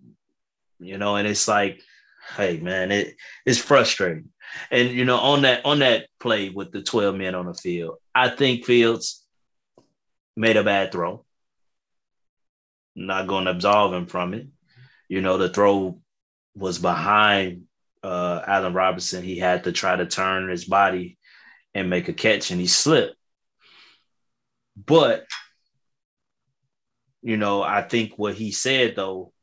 you 0.80 0.98
know, 0.98 1.16
and 1.16 1.28
it's 1.28 1.48
like, 1.48 1.82
hey 2.36 2.60
man, 2.60 2.92
it 2.92 3.16
it's 3.46 3.60
frustrating. 3.60 4.30
And 4.72 4.90
you 4.90 5.06
know, 5.06 5.18
on 5.18 5.42
that 5.44 5.66
on 5.66 5.80
that 5.80 6.08
play 6.20 6.50
with 6.50 6.72
the 6.72 6.82
12 6.82 7.16
men 7.16 7.36
on 7.36 7.46
the 7.46 7.54
field, 7.54 7.98
I 8.14 8.30
think 8.30 8.66
Fields 8.66 9.24
made 10.36 10.58
a 10.58 10.64
bad 10.64 10.92
throw 10.92 11.26
not 12.96 13.28
going 13.28 13.46
to 13.46 13.52
absolve 13.52 13.94
him 13.94 14.06
from 14.06 14.34
it. 14.34 14.48
You 15.10 15.22
know, 15.22 15.38
the 15.38 15.50
throw 15.50 16.00
was 16.56 16.80
behind 16.80 17.64
uh, 18.04 18.42
Allen 18.48 18.74
Robinson. 18.74 19.24
He 19.24 19.38
had 19.38 19.66
to 19.66 19.72
try 19.72 19.96
to 19.96 20.06
turn 20.06 20.50
his 20.50 20.66
body 20.66 21.18
and 21.74 21.90
make 21.90 22.08
a 22.08 22.14
catch, 22.14 22.52
and 22.52 22.60
he 22.60 22.68
slipped. 22.68 23.16
But, 24.78 25.26
you 27.26 27.38
know, 27.38 27.64
I 27.64 27.82
think 27.82 28.14
what 28.18 28.36
he 28.36 28.52
said 28.52 28.96
though 28.96 29.34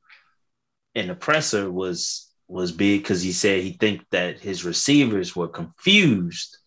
in 0.94 1.08
the 1.08 1.16
presser 1.16 1.70
was 1.70 2.32
was 2.46 2.70
big 2.70 3.02
because 3.02 3.22
he 3.22 3.32
said 3.32 3.60
he 3.60 3.72
think 3.72 4.02
that 4.12 4.38
his 4.38 4.64
receivers 4.64 5.34
were 5.34 5.48
confused 5.48 6.58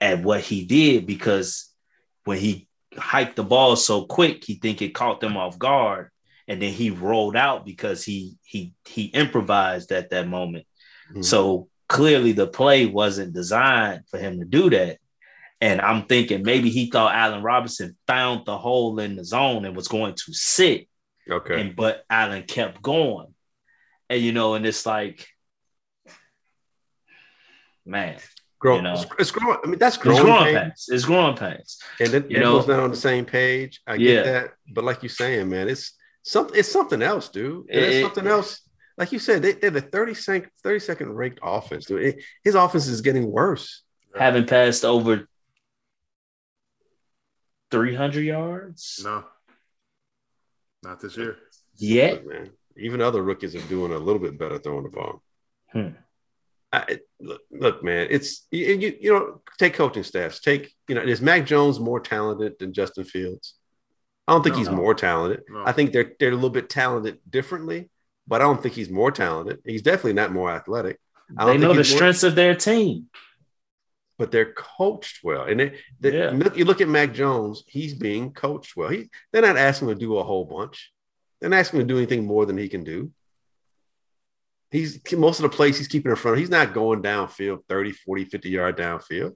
at 0.00 0.24
what 0.24 0.40
he 0.40 0.64
did 0.64 1.06
because 1.06 1.72
when 2.24 2.38
he 2.38 2.66
hiked 2.96 3.36
the 3.36 3.44
ball 3.44 3.76
so 3.76 4.04
quick, 4.04 4.42
he 4.44 4.56
think 4.56 4.82
it 4.82 4.96
caught 4.96 5.20
them 5.20 5.36
off 5.36 5.60
guard, 5.60 6.10
and 6.48 6.60
then 6.60 6.72
he 6.72 6.90
rolled 6.90 7.36
out 7.36 7.64
because 7.64 8.02
he 8.02 8.36
he 8.42 8.74
he 8.84 9.04
improvised 9.04 9.92
at 9.92 10.10
that 10.10 10.26
moment. 10.26 10.66
Mm-hmm. 11.10 11.22
So 11.22 11.68
clearly, 11.88 12.32
the 12.32 12.48
play 12.48 12.86
wasn't 12.86 13.32
designed 13.32 14.08
for 14.08 14.18
him 14.18 14.40
to 14.40 14.44
do 14.44 14.70
that. 14.70 14.98
And 15.60 15.80
I'm 15.80 16.04
thinking 16.04 16.42
maybe 16.42 16.70
he 16.70 16.90
thought 16.90 17.14
Allen 17.14 17.42
Robinson 17.42 17.96
found 18.06 18.46
the 18.46 18.56
hole 18.56 18.98
in 19.00 19.16
the 19.16 19.24
zone 19.24 19.64
and 19.64 19.74
was 19.74 19.88
going 19.88 20.14
to 20.14 20.32
sit. 20.32 20.88
Okay. 21.28 21.60
And 21.60 21.76
but 21.76 22.04
Allen 22.08 22.44
kept 22.44 22.80
going. 22.80 23.34
And 24.08 24.22
you 24.22 24.32
know, 24.32 24.54
and 24.54 24.64
it's 24.64 24.86
like, 24.86 25.26
man, 27.84 28.18
Grow, 28.60 28.76
you 28.76 28.82
know? 28.82 28.94
it's, 28.94 29.06
it's 29.18 29.30
growing. 29.30 29.58
I 29.62 29.68
mean, 29.68 29.78
that's 29.78 29.96
growing, 29.96 30.18
it's 30.18 30.24
growing 30.24 30.44
pains. 30.44 30.58
pains. 30.58 30.88
It's 30.88 31.04
growing 31.04 31.36
pains. 31.36 31.78
And 32.00 32.08
then 32.10 32.26
you 32.28 32.40
know, 32.40 32.58
not 32.60 32.80
on 32.80 32.90
the 32.90 32.96
same 32.96 33.24
page. 33.24 33.80
I 33.86 33.96
get 33.96 34.26
yeah. 34.26 34.32
that, 34.32 34.50
but 34.72 34.84
like 34.84 35.02
you're 35.02 35.10
saying, 35.10 35.48
man, 35.48 35.68
it's 35.68 35.92
something. 36.24 36.58
It's 36.58 36.70
something 36.70 37.00
else, 37.00 37.28
dude. 37.28 37.66
It, 37.68 37.82
it's 37.82 38.02
something 38.02 38.26
it, 38.26 38.30
else. 38.30 38.60
Like 38.96 39.12
you 39.12 39.20
said, 39.20 39.42
they, 39.42 39.52
they're 39.52 39.70
the 39.70 39.80
30 39.80 40.14
second, 40.14 40.50
30 40.64 40.80
second 40.80 41.12
ranked 41.12 41.38
offense, 41.40 41.86
dude. 41.86 42.02
It, 42.02 42.24
his 42.42 42.56
offense 42.56 42.88
is 42.88 43.00
getting 43.00 43.30
worse. 43.30 43.84
Having 44.18 44.46
passed 44.46 44.84
over 44.84 45.28
300 47.70 48.20
yards. 48.20 49.00
No, 49.04 49.24
not 50.82 51.00
this 51.00 51.16
year. 51.16 51.36
Yeah, 51.76 52.16
man. 52.24 52.50
Even 52.76 53.00
other 53.00 53.22
rookies 53.22 53.54
are 53.54 53.68
doing 53.68 53.92
a 53.92 53.98
little 53.98 54.20
bit 54.20 54.38
better 54.38 54.58
throwing 54.58 54.84
the 54.84 54.90
ball. 54.90 55.22
Hmm. 55.72 55.88
I, 56.72 56.98
look, 57.20 57.40
look, 57.50 57.82
man, 57.82 58.08
it's 58.10 58.46
you, 58.50 58.96
you 59.00 59.12
know, 59.12 59.40
take 59.58 59.74
coaching 59.74 60.02
staffs. 60.02 60.40
Take 60.40 60.72
you 60.86 60.94
know, 60.94 61.00
is 61.00 61.22
Mac 61.22 61.46
Jones 61.46 61.80
more 61.80 61.98
talented 61.98 62.58
than 62.58 62.74
Justin 62.74 63.04
Fields? 63.04 63.54
I 64.26 64.32
don't 64.32 64.42
think 64.42 64.54
no, 64.54 64.58
he's 64.58 64.68
no. 64.68 64.76
more 64.76 64.94
talented. 64.94 65.44
No. 65.48 65.62
I 65.64 65.72
think 65.72 65.92
they're 65.92 66.12
they're 66.20 66.32
a 66.32 66.34
little 66.34 66.50
bit 66.50 66.68
talented 66.68 67.18
differently, 67.28 67.88
but 68.26 68.42
I 68.42 68.44
don't 68.44 68.62
think 68.62 68.74
he's 68.74 68.90
more 68.90 69.10
talented. 69.10 69.60
He's 69.64 69.80
definitely 69.80 70.12
not 70.12 70.32
more 70.32 70.50
athletic. 70.50 70.98
I 71.36 71.46
don't 71.46 71.60
they 71.60 71.66
know 71.66 71.72
the 71.72 71.84
strengths 71.84 72.22
more, 72.22 72.28
of 72.30 72.36
their 72.36 72.54
team, 72.54 73.06
but 74.18 74.32
they're 74.32 74.52
coached 74.52 75.20
well. 75.22 75.44
And 75.44 75.60
they, 75.60 75.78
they, 76.00 76.18
yeah. 76.18 76.32
you 76.54 76.64
look 76.64 76.80
at 76.80 76.88
Mac 76.88 77.14
Jones; 77.14 77.62
he's 77.66 77.94
being 77.94 78.32
coached 78.32 78.76
well. 78.76 78.90
He 78.90 79.08
they're 79.32 79.42
not 79.42 79.56
asking 79.56 79.88
him 79.88 79.94
to 79.94 80.00
do 80.00 80.18
a 80.18 80.24
whole 80.24 80.44
bunch. 80.44 80.92
They're 81.40 81.48
not 81.48 81.58
asking 81.60 81.80
him 81.80 81.88
to 81.88 81.94
do 81.94 81.98
anything 81.98 82.26
more 82.26 82.44
than 82.44 82.58
he 82.58 82.68
can 82.68 82.84
do. 82.84 83.12
He's 84.70 85.00
most 85.12 85.38
of 85.38 85.44
the 85.44 85.56
plays 85.56 85.78
he's 85.78 85.88
keeping 85.88 86.10
in 86.10 86.16
front. 86.16 86.38
He's 86.38 86.50
not 86.50 86.74
going 86.74 87.02
downfield 87.02 87.64
30, 87.68 87.92
40, 87.92 88.24
50 88.26 88.50
yard 88.50 88.76
downfield. 88.76 89.34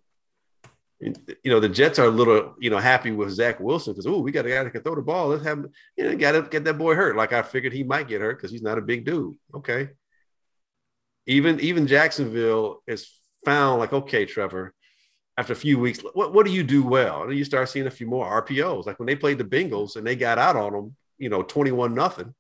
You 1.01 1.15
know, 1.47 1.59
the 1.59 1.69
Jets 1.69 1.99
are 1.99 2.07
a 2.07 2.11
little, 2.11 2.55
you 2.61 2.71
know, 2.71 2.79
happy 2.79 3.11
with 3.11 3.31
Zach 3.31 3.59
Wilson 3.59 3.93
because, 3.93 4.07
oh, 4.07 4.21
we 4.21 4.31
got 4.31 4.47
a 4.47 4.51
guy 4.51 4.63
that 4.63 4.71
can 4.71 4.83
throw 4.83 4.95
the 4.95 5.03
ball. 5.03 5.29
Let's 5.29 5.43
have 5.43 5.59
him, 5.59 5.71
you 5.97 6.05
know, 6.05 6.17
got 6.17 6.33
to 6.33 6.43
get 6.43 6.63
that 6.65 6.79
boy 6.79 6.95
hurt. 6.95 7.17
Like 7.17 7.33
I 7.33 7.43
figured 7.43 7.73
he 7.73 7.83
might 7.83 8.07
get 8.07 8.21
hurt 8.21 8.37
because 8.37 8.53
he's 8.53 8.63
not 8.63 8.79
a 8.79 8.83
big 8.83 9.05
dude. 9.05 9.35
Okay. 9.55 9.89
Even 11.27 11.61
even 11.61 11.87
Jacksonville 11.87 12.83
is 12.87 13.09
found 13.45 13.81
like, 13.81 13.93
okay, 13.93 14.25
Trevor, 14.25 14.75
after 15.37 15.53
a 15.53 15.57
few 15.57 15.79
weeks, 15.79 16.01
what, 16.13 16.33
what 16.33 16.47
do 16.47 16.53
you 16.53 16.63
do 16.63 16.83
well? 16.83 17.23
And 17.23 17.37
you 17.37 17.45
start 17.45 17.69
seeing 17.69 17.87
a 17.87 17.91
few 17.91 18.07
more 18.07 18.43
RPOs. 18.43 18.87
Like 18.87 18.99
when 18.99 19.07
they 19.07 19.17
played 19.17 19.39
the 19.39 19.45
Bengals 19.45 19.97
and 19.97 20.07
they 20.07 20.17
got 20.17 20.39
out 20.39 20.57
on 20.57 20.73
them, 20.73 20.97
you 21.19 21.29
know, 21.29 21.43
21 21.43 21.95
nothing. 21.95 22.35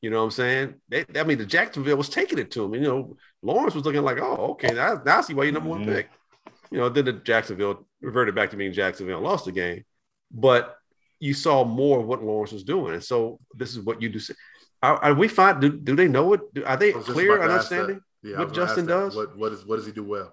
You 0.00 0.10
know 0.10 0.18
what 0.18 0.24
I'm 0.24 0.30
saying? 0.32 0.74
They, 0.88 1.04
I 1.16 1.22
mean, 1.22 1.38
the 1.38 1.46
Jacksonville 1.46 1.96
was 1.96 2.08
taking 2.08 2.38
it 2.38 2.50
to 2.52 2.64
him. 2.64 2.74
You 2.74 2.80
know, 2.80 3.16
Lawrence 3.40 3.74
was 3.74 3.84
looking 3.84 4.02
like, 4.02 4.18
oh, 4.20 4.52
okay, 4.52 4.74
now, 4.74 5.00
now 5.04 5.18
I 5.18 5.20
see 5.20 5.34
why 5.34 5.44
you're 5.44 5.52
number 5.52 5.68
one 5.68 5.82
mm-hmm. 5.82 5.94
pick. 5.94 6.10
You 6.70 6.78
know, 6.78 6.88
then 6.88 7.04
the 7.04 7.12
Jacksonville 7.12 7.86
reverted 8.00 8.34
back 8.34 8.50
to 8.50 8.56
being 8.56 8.72
Jacksonville 8.72 9.18
and 9.18 9.26
lost 9.26 9.44
the 9.44 9.52
game. 9.52 9.84
But 10.30 10.76
you 11.20 11.34
saw 11.34 11.64
more 11.64 12.00
of 12.00 12.06
what 12.06 12.22
Lawrence 12.22 12.52
was 12.52 12.64
doing. 12.64 12.94
And 12.94 13.04
so 13.04 13.38
this 13.54 13.76
is 13.76 13.80
what 13.80 14.02
you 14.02 14.08
do. 14.08 14.18
Are, 14.82 14.96
are 14.96 15.14
we 15.14 15.28
fine? 15.28 15.60
Do, 15.60 15.70
do 15.70 15.94
they 15.94 16.08
know 16.08 16.32
it? 16.32 16.40
Are 16.66 16.76
they 16.76 16.92
clear 16.92 17.40
understanding 17.40 18.00
yeah, 18.22 18.38
what 18.38 18.52
Justin 18.52 18.86
does? 18.86 19.16
What, 19.16 19.36
what, 19.36 19.52
is, 19.52 19.66
what 19.66 19.76
does 19.76 19.86
he 19.86 19.92
do 19.92 20.04
well? 20.04 20.32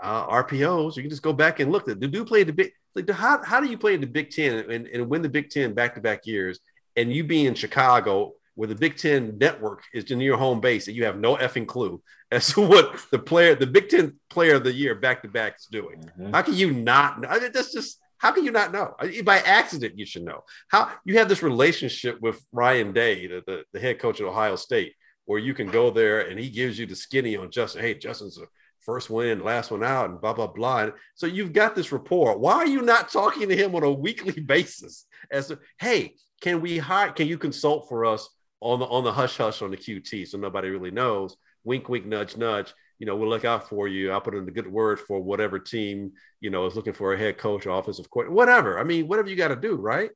Uh, 0.00 0.26
RPOs. 0.26 0.96
You 0.96 1.02
can 1.02 1.10
just 1.10 1.22
go 1.22 1.32
back 1.32 1.60
and 1.60 1.70
look 1.70 1.88
at 1.88 2.00
the 2.00 2.08
dude 2.08 2.26
play 2.26 2.44
the 2.44 2.52
big. 2.52 2.72
Like, 2.94 3.08
how, 3.10 3.42
how 3.42 3.60
do 3.60 3.68
you 3.68 3.78
play 3.78 3.94
in 3.94 4.00
the 4.00 4.06
Big 4.06 4.30
Ten 4.30 4.70
and, 4.70 4.86
and 4.86 5.08
win 5.08 5.22
the 5.22 5.28
Big 5.28 5.48
Ten 5.50 5.72
back 5.72 5.94
to 5.94 6.00
back 6.00 6.26
years? 6.26 6.60
And 6.96 7.12
you 7.12 7.24
be 7.24 7.46
in 7.46 7.54
Chicago 7.54 8.34
where 8.54 8.68
the 8.68 8.74
Big 8.74 8.96
Ten 8.96 9.38
network 9.38 9.82
is 9.94 10.10
in 10.10 10.20
your 10.20 10.36
home 10.36 10.60
base 10.60 10.86
and 10.86 10.96
you 10.96 11.04
have 11.04 11.18
no 11.18 11.36
effing 11.36 11.66
clue 11.66 12.02
as 12.30 12.52
to 12.52 12.60
what 12.60 13.00
the 13.10 13.18
player, 13.18 13.54
the 13.54 13.66
Big 13.66 13.88
Ten 13.88 14.18
player 14.28 14.56
of 14.56 14.64
the 14.64 14.72
year 14.72 14.94
back 14.94 15.22
to 15.22 15.28
back 15.28 15.56
is 15.58 15.66
doing. 15.66 16.00
Mm-hmm. 16.00 16.32
How 16.32 16.42
can 16.42 16.54
you 16.54 16.72
not 16.72 17.20
know? 17.20 17.28
I 17.28 17.38
mean, 17.38 17.50
that's 17.52 17.72
just 17.72 17.98
how 18.18 18.30
can 18.30 18.44
you 18.44 18.52
not 18.52 18.72
know? 18.72 18.94
By 19.24 19.38
accident, 19.38 19.98
you 19.98 20.06
should 20.06 20.22
know. 20.22 20.44
How 20.68 20.92
you 21.04 21.18
have 21.18 21.28
this 21.28 21.42
relationship 21.42 22.20
with 22.20 22.40
Ryan 22.52 22.92
Day, 22.92 23.26
the, 23.26 23.42
the, 23.44 23.64
the 23.72 23.80
head 23.80 23.98
coach 23.98 24.20
at 24.20 24.26
Ohio 24.26 24.54
State, 24.54 24.94
where 25.26 25.38
you 25.38 25.54
can 25.54 25.68
go 25.68 25.90
there 25.90 26.28
and 26.28 26.38
he 26.38 26.50
gives 26.50 26.78
you 26.78 26.86
the 26.86 26.96
skinny 26.96 27.36
on 27.36 27.50
Justin. 27.50 27.82
Hey, 27.82 27.94
Justin's 27.94 28.38
a 28.38 28.46
first 28.80 29.10
win, 29.10 29.44
last 29.44 29.70
one 29.70 29.84
out, 29.84 30.10
and 30.10 30.20
blah 30.20 30.32
blah 30.32 30.46
blah. 30.46 30.90
So 31.14 31.26
you've 31.26 31.52
got 31.52 31.74
this 31.74 31.92
rapport. 31.92 32.38
Why 32.38 32.54
are 32.54 32.66
you 32.66 32.82
not 32.82 33.10
talking 33.10 33.48
to 33.48 33.56
him 33.56 33.74
on 33.74 33.82
a 33.82 33.92
weekly 33.92 34.40
basis? 34.46 35.06
As 35.30 35.48
to, 35.48 35.58
hey, 35.78 36.14
can 36.40 36.60
we 36.60 36.78
hire? 36.78 37.12
Can 37.12 37.28
you 37.28 37.38
consult 37.38 37.88
for 37.88 38.04
us 38.04 38.28
on 38.62 38.78
the 38.78 38.86
on 38.86 39.04
the 39.04 39.12
hush 39.12 39.36
hush 39.36 39.60
on 39.60 39.70
the 39.70 39.76
QT, 39.76 40.28
so 40.28 40.38
nobody 40.38 40.70
really 40.70 40.90
knows. 40.90 41.36
Wink, 41.64 41.88
wink, 41.88 42.06
nudge, 42.06 42.36
nudge. 42.36 42.72
You 42.98 43.06
know, 43.06 43.16
we'll 43.16 43.28
look 43.28 43.44
out 43.44 43.68
for 43.68 43.88
you. 43.88 44.12
I'll 44.12 44.20
put 44.20 44.36
in 44.36 44.44
the 44.44 44.52
good 44.52 44.70
word 44.70 45.00
for 45.00 45.20
whatever 45.20 45.58
team 45.58 46.12
you 46.40 46.50
know 46.50 46.66
is 46.66 46.76
looking 46.76 46.92
for 46.92 47.12
a 47.12 47.18
head 47.18 47.38
coach 47.38 47.66
or 47.66 47.78
offensive 47.78 48.08
coordinator, 48.08 48.34
whatever. 48.34 48.78
I 48.78 48.84
mean, 48.84 49.08
whatever 49.08 49.28
you 49.28 49.36
got 49.36 49.48
to 49.48 49.56
do, 49.56 49.74
right? 49.74 50.10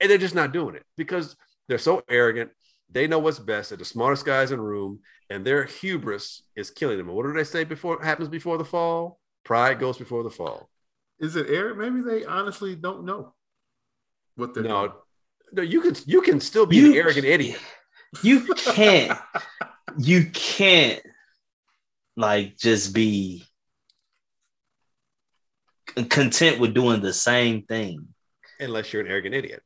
And 0.00 0.10
they're 0.10 0.18
just 0.18 0.34
not 0.34 0.52
doing 0.52 0.76
it 0.76 0.84
because 0.96 1.36
they're 1.68 1.78
so 1.78 2.02
arrogant. 2.08 2.50
They 2.90 3.06
know 3.06 3.18
what's 3.18 3.38
best. 3.38 3.70
They're 3.70 3.78
the 3.78 3.84
smartest 3.84 4.24
guys 4.24 4.50
in 4.52 4.58
the 4.58 4.64
room, 4.64 5.00
and 5.28 5.44
their 5.44 5.64
hubris 5.64 6.42
is 6.54 6.70
killing 6.70 6.98
them. 6.98 7.08
what 7.08 7.24
do 7.26 7.32
they 7.32 7.44
say 7.44 7.64
before 7.64 8.02
happens 8.02 8.28
before 8.28 8.58
the 8.58 8.64
fall? 8.64 9.20
Pride 9.44 9.78
goes 9.78 9.98
before 9.98 10.22
the 10.22 10.30
fall. 10.30 10.70
Is 11.18 11.36
it 11.36 11.46
arrogant? 11.48 11.78
Maybe 11.78 12.08
they 12.08 12.24
honestly 12.24 12.76
don't 12.76 13.04
know 13.04 13.34
what 14.36 14.54
they're 14.54 14.62
no, 14.62 14.88
doing. 14.88 14.92
No, 15.52 15.62
you 15.62 15.80
can 15.80 15.96
you 16.06 16.22
can 16.22 16.40
still 16.40 16.66
be 16.66 16.76
you, 16.76 16.92
an 16.92 16.98
arrogant 16.98 17.26
idiot. 17.26 17.60
You 18.22 18.40
can't. 18.54 19.18
you 19.98 20.26
can't 20.32 21.02
like 22.16 22.56
just 22.56 22.94
be 22.94 23.44
content 26.08 26.60
with 26.60 26.74
doing 26.74 27.00
the 27.00 27.12
same 27.12 27.62
thing 27.62 28.08
unless 28.60 28.92
you're 28.92 29.02
an 29.02 29.08
arrogant 29.08 29.34
idiot. 29.34 29.62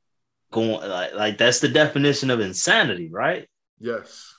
Going 0.53 0.89
like 0.89 1.15
like 1.15 1.39
that's 1.39 1.61
the 1.61 1.69
definition 1.69 2.31
of 2.31 2.41
insanity, 2.41 3.09
right? 3.11 3.49
Yes. 3.79 4.35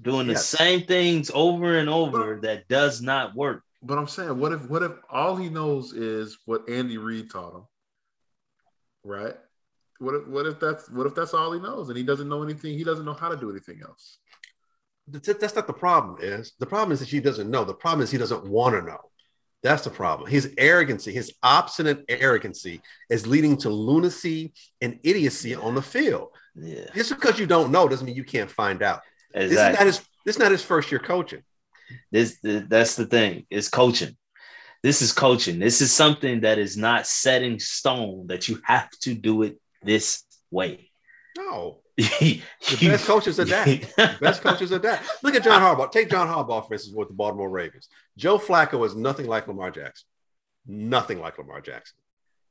Doing 0.00 0.28
yes. 0.28 0.50
the 0.50 0.56
same 0.56 0.82
things 0.84 1.30
over 1.34 1.78
and 1.78 1.88
over 1.88 2.36
but, 2.36 2.42
that 2.42 2.68
does 2.68 3.02
not 3.02 3.34
work. 3.34 3.62
But 3.82 3.98
I'm 3.98 4.08
saying, 4.08 4.38
what 4.38 4.52
if 4.52 4.68
what 4.70 4.82
if 4.82 4.92
all 5.10 5.36
he 5.36 5.48
knows 5.48 5.92
is 5.92 6.38
what 6.46 6.68
Andy 6.68 6.98
Reid 6.98 7.30
taught 7.30 7.54
him? 7.54 7.64
Right? 9.04 9.34
What 9.98 10.14
if, 10.14 10.26
what 10.26 10.46
if 10.46 10.58
that's 10.58 10.88
what 10.90 11.06
if 11.06 11.14
that's 11.14 11.34
all 11.34 11.52
he 11.52 11.60
knows 11.60 11.88
and 11.88 11.98
he 11.98 12.04
doesn't 12.04 12.28
know 12.28 12.42
anything? 12.42 12.76
He 12.78 12.84
doesn't 12.84 13.04
know 13.04 13.12
how 13.12 13.28
to 13.28 13.36
do 13.36 13.50
anything 13.50 13.80
else. 13.86 14.18
That's 15.08 15.54
not 15.54 15.66
the 15.66 15.72
problem. 15.72 16.18
Is 16.20 16.54
the 16.58 16.66
problem 16.66 16.92
is 16.92 17.00
that 17.00 17.08
he 17.08 17.20
doesn't 17.20 17.50
know. 17.50 17.64
The 17.64 17.74
problem 17.74 18.02
is 18.02 18.10
he 18.10 18.18
doesn't 18.18 18.46
want 18.46 18.74
to 18.74 18.82
know. 18.82 19.00
That's 19.62 19.84
the 19.84 19.90
problem. 19.90 20.28
His 20.28 20.52
arrogancy, 20.58 21.12
his 21.12 21.32
obstinate 21.42 22.04
arrogancy, 22.08 22.80
is 23.08 23.26
leading 23.26 23.56
to 23.58 23.70
lunacy 23.70 24.54
and 24.80 24.98
idiocy 25.04 25.54
on 25.54 25.76
the 25.76 25.82
field. 25.82 26.30
Yeah. 26.56 26.86
Just 26.94 27.10
because 27.10 27.38
you 27.38 27.46
don't 27.46 27.70
know 27.70 27.86
doesn't 27.86 28.04
mean 28.04 28.16
you 28.16 28.24
can't 28.24 28.50
find 28.50 28.82
out. 28.82 29.02
Exactly. 29.34 29.54
This 29.54 29.58
is 29.58 29.78
not 29.78 29.86
his. 29.86 30.08
This 30.24 30.36
is 30.36 30.40
not 30.40 30.52
his 30.52 30.64
first 30.64 30.90
year 30.90 30.98
coaching. 30.98 31.42
This 32.10 32.38
that's 32.42 32.96
the 32.96 33.06
thing. 33.06 33.46
It's 33.50 33.68
coaching. 33.68 34.16
This 34.82 35.00
is 35.00 35.12
coaching. 35.12 35.60
This 35.60 35.80
is 35.80 35.92
something 35.92 36.40
that 36.40 36.58
is 36.58 36.76
not 36.76 37.06
set 37.06 37.42
in 37.42 37.60
stone. 37.60 38.26
That 38.26 38.48
you 38.48 38.60
have 38.64 38.90
to 39.02 39.14
do 39.14 39.42
it 39.42 39.60
this 39.82 40.24
way. 40.50 40.90
No. 41.38 41.81
The 41.96 42.42
best 42.80 43.04
coaches 43.06 43.38
are 43.38 43.44
that. 43.44 44.18
best 44.20 44.42
coaches 44.42 44.72
are 44.72 44.78
that. 44.78 45.02
Look 45.22 45.34
at 45.34 45.44
John 45.44 45.60
Harbaugh. 45.60 45.90
Take 45.90 46.10
John 46.10 46.28
Harbaugh, 46.28 46.66
for 46.66 46.74
instance, 46.74 46.96
with 46.96 47.08
the 47.08 47.14
Baltimore 47.14 47.50
Ravens. 47.50 47.88
Joe 48.16 48.38
Flacco 48.38 48.84
is 48.86 48.94
nothing 48.94 49.26
like 49.26 49.46
Lamar 49.48 49.70
Jackson. 49.70 50.06
Nothing 50.66 51.20
like 51.20 51.38
Lamar 51.38 51.60
Jackson. 51.60 51.96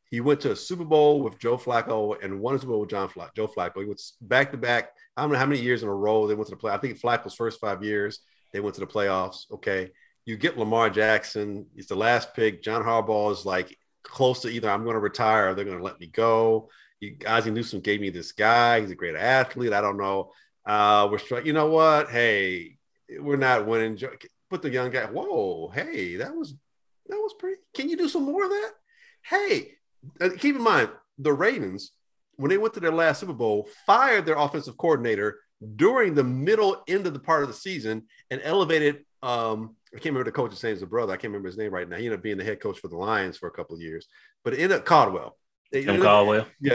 He 0.10 0.19
went 0.19 0.41
to 0.41 0.51
a 0.51 0.56
Super 0.56 0.84
Bowl 0.84 1.21
with 1.21 1.39
Joe 1.39 1.58
Flacco 1.58 2.21
and 2.21 2.41
won 2.41 2.56
a 2.56 2.60
Super 2.60 2.71
Bowl 2.71 2.82
with 2.82 2.89
John 2.89 3.08
Fla- 3.08 3.32
Joe 3.36 3.47
Flacco. 3.47 3.80
He 3.80 3.86
went 3.86 4.01
back 4.21 4.51
to 4.51 4.58
back. 4.58 4.89
I 5.15 5.21
don't 5.21 5.32
know 5.32 5.38
how 5.38 5.45
many 5.45 5.62
years 5.62 5.84
in 5.84 5.89
a 5.89 5.95
row 5.95 6.27
they 6.27 6.36
went 6.36 6.47
to 6.47 6.56
the 6.56 6.60
play. 6.60 6.73
I 6.73 6.77
think 6.77 6.99
Flacco's 6.99 7.34
first 7.34 7.60
five 7.60 7.84
years 7.84 8.19
they 8.51 8.60
went 8.60 8.75
to 8.75 8.82
the 8.82 8.88
playoffs. 8.88 9.49
Okay, 9.51 9.91
you 10.25 10.36
get 10.36 10.58
Lamar 10.58 10.89
Jackson. 10.89 11.65
He's 11.73 11.88
the 11.88 11.95
last 11.95 12.34
pick. 12.34 12.62
John 12.62 12.84
Harbaugh 12.84 13.32
is 13.32 13.45
like 13.45 13.77
close 14.04 14.41
to 14.41 14.49
either 14.49 14.69
I'm 14.69 14.84
going 14.84 14.95
to 14.95 14.99
retire 14.99 15.49
or 15.49 15.54
they're 15.56 15.65
going 15.65 15.77
to 15.77 15.84
let 15.84 15.99
me 15.99 16.08
go. 16.08 16.69
You, 17.01 17.17
Ozzie 17.27 17.51
Newsome 17.51 17.81
gave 17.81 17.99
me 17.99 18.11
this 18.11 18.31
guy. 18.31 18.79
He's 18.79 18.91
a 18.91 18.95
great 18.95 19.15
athlete. 19.15 19.73
I 19.73 19.81
don't 19.81 19.97
know. 19.97 20.31
Uh, 20.65 21.09
we're 21.11 21.17
trying. 21.17 21.45
You 21.45 21.53
know 21.53 21.67
what? 21.67 22.09
Hey, 22.09 22.77
we're 23.19 23.35
not 23.35 23.65
winning. 23.67 23.99
Put 24.49 24.61
the 24.61 24.69
young 24.69 24.91
guy. 24.91 25.05
Whoa, 25.05 25.69
hey, 25.73 26.17
that 26.17 26.33
was 26.33 26.53
that 27.07 27.17
was 27.17 27.33
pretty. 27.37 27.59
Can 27.73 27.89
you 27.89 27.97
do 27.97 28.07
some 28.07 28.23
more 28.23 28.45
of 28.45 28.49
that? 28.51 28.71
Hey, 29.23 29.71
keep 30.37 30.55
in 30.55 30.61
mind 30.61 30.89
the 31.17 31.33
Ravens 31.33 31.91
when 32.35 32.49
they 32.49 32.57
went 32.57 32.73
to 32.75 32.79
their 32.79 32.91
last 32.91 33.19
Super 33.19 33.33
Bowl 33.33 33.67
fired 33.85 34.25
their 34.25 34.37
offensive 34.37 34.77
coordinator 34.77 35.39
during 35.75 36.15
the 36.15 36.23
middle 36.23 36.83
end 36.87 37.05
of 37.05 37.13
the 37.13 37.19
part 37.19 37.43
of 37.43 37.49
the 37.49 37.55
season 37.55 38.03
and 38.29 38.41
elevated. 38.43 39.05
Um, 39.23 39.75
I 39.93 39.97
can't 39.97 40.05
remember 40.05 40.25
the 40.25 40.31
coach's 40.31 40.63
name. 40.63 40.73
Is 40.73 40.81
a 40.83 40.87
brother. 40.87 41.13
I 41.13 41.17
can't 41.17 41.31
remember 41.31 41.49
his 41.49 41.57
name 41.57 41.73
right 41.73 41.89
now. 41.89 41.97
He 41.97 42.05
ended 42.05 42.19
up 42.19 42.23
being 42.23 42.37
the 42.37 42.43
head 42.43 42.59
coach 42.59 42.79
for 42.79 42.87
the 42.87 42.97
Lions 42.97 43.37
for 43.37 43.47
a 43.47 43.51
couple 43.51 43.75
of 43.75 43.81
years, 43.81 44.07
but 44.43 44.53
it 44.53 44.59
ended 44.59 44.77
up 44.77 44.85
Caldwell. 44.85 45.37
Tim 45.71 46.01
Caldwell. 46.01 46.47
Yeah, 46.60 46.73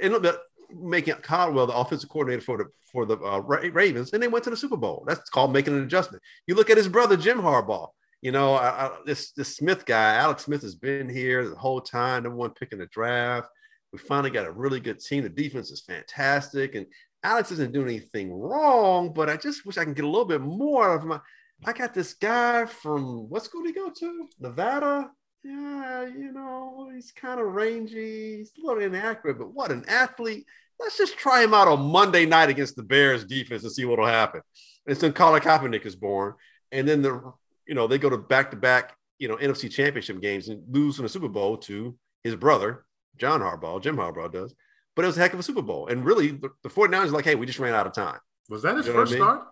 ended, 0.00 0.26
up 0.26 0.42
making 0.74 1.14
Caldwell 1.22 1.66
the 1.66 1.74
offensive 1.74 2.08
coordinator 2.08 2.42
for 2.42 2.58
the 2.58 2.66
for 2.90 3.06
the 3.06 3.16
uh, 3.18 3.38
Ravens, 3.38 4.12
and 4.12 4.22
they 4.22 4.28
went 4.28 4.44
to 4.44 4.50
the 4.50 4.56
Super 4.56 4.76
Bowl. 4.76 5.04
That's 5.06 5.28
called 5.30 5.52
making 5.52 5.74
an 5.74 5.84
adjustment. 5.84 6.22
You 6.46 6.54
look 6.54 6.70
at 6.70 6.76
his 6.76 6.88
brother 6.88 7.16
Jim 7.16 7.40
Harbaugh. 7.40 7.88
You 8.20 8.30
know, 8.32 8.54
I, 8.54 8.86
I, 8.86 8.90
this 9.04 9.32
this 9.32 9.56
Smith 9.56 9.84
guy, 9.86 10.14
Alex 10.14 10.44
Smith, 10.44 10.62
has 10.62 10.74
been 10.74 11.08
here 11.08 11.48
the 11.48 11.56
whole 11.56 11.80
time. 11.80 12.22
Number 12.22 12.36
one 12.36 12.50
pick 12.50 12.72
in 12.72 12.78
the 12.78 12.86
draft. 12.86 13.48
We 13.92 13.98
finally 13.98 14.30
got 14.30 14.46
a 14.46 14.52
really 14.52 14.80
good 14.80 15.00
team. 15.00 15.22
The 15.22 15.28
defense 15.28 15.70
is 15.70 15.82
fantastic, 15.82 16.74
and 16.74 16.86
Alex 17.24 17.50
isn't 17.52 17.72
doing 17.72 17.88
anything 17.88 18.32
wrong. 18.32 19.12
But 19.12 19.28
I 19.28 19.36
just 19.36 19.66
wish 19.66 19.78
I 19.78 19.84
can 19.84 19.94
get 19.94 20.04
a 20.04 20.08
little 20.08 20.24
bit 20.24 20.40
more 20.40 20.94
of 20.94 21.04
my. 21.04 21.20
I 21.64 21.72
got 21.72 21.94
this 21.94 22.14
guy 22.14 22.66
from 22.66 23.28
what 23.28 23.44
school 23.44 23.62
did 23.62 23.74
he 23.74 23.80
go 23.80 23.90
to? 23.90 24.28
Nevada 24.40 25.10
yeah, 25.44 26.06
you 26.06 26.32
know, 26.32 26.90
he's 26.94 27.10
kind 27.10 27.40
of 27.40 27.46
rangy. 27.48 28.36
He's 28.38 28.52
a 28.62 28.66
little 28.66 28.82
inaccurate, 28.82 29.38
but 29.38 29.52
what 29.52 29.72
an 29.72 29.84
athlete. 29.88 30.46
Let's 30.78 30.96
just 30.96 31.16
try 31.16 31.42
him 31.42 31.54
out 31.54 31.68
on 31.68 31.80
Monday 31.80 32.26
night 32.26 32.48
against 32.48 32.76
the 32.76 32.82
Bears 32.82 33.24
defense 33.24 33.62
and 33.62 33.72
see 33.72 33.84
what'll 33.84 34.06
happen. 34.06 34.42
And 34.86 34.96
so 34.96 35.10
Colin 35.10 35.42
Kaepernick 35.42 35.86
is 35.86 35.96
born. 35.96 36.34
And 36.70 36.88
then 36.88 37.02
the, 37.02 37.32
you 37.66 37.74
know, 37.74 37.86
they 37.86 37.98
go 37.98 38.10
to 38.10 38.18
back 38.18 38.50
to 38.50 38.56
back, 38.56 38.96
you 39.18 39.28
know, 39.28 39.36
NFC 39.36 39.70
championship 39.70 40.20
games 40.20 40.48
and 40.48 40.62
lose 40.68 40.98
in 40.98 41.04
the 41.04 41.08
Super 41.08 41.28
Bowl 41.28 41.56
to 41.58 41.96
his 42.24 42.36
brother, 42.36 42.84
John 43.16 43.40
Harbaugh, 43.40 43.82
Jim 43.82 43.96
Harbaugh 43.96 44.32
does. 44.32 44.54
But 44.94 45.04
it 45.04 45.06
was 45.06 45.16
a 45.16 45.20
heck 45.20 45.32
of 45.32 45.40
a 45.40 45.42
Super 45.42 45.62
Bowl. 45.62 45.88
And 45.88 46.04
really, 46.04 46.32
the, 46.32 46.50
the 46.62 46.68
49ers 46.68 47.10
like, 47.10 47.24
hey, 47.24 47.34
we 47.34 47.46
just 47.46 47.58
ran 47.58 47.74
out 47.74 47.86
of 47.86 47.94
time. 47.94 48.18
Was 48.48 48.62
that 48.62 48.76
his 48.76 48.86
you 48.86 48.92
know 48.92 48.98
first 48.98 49.12
I 49.12 49.14
mean? 49.14 49.22
start? 49.22 49.42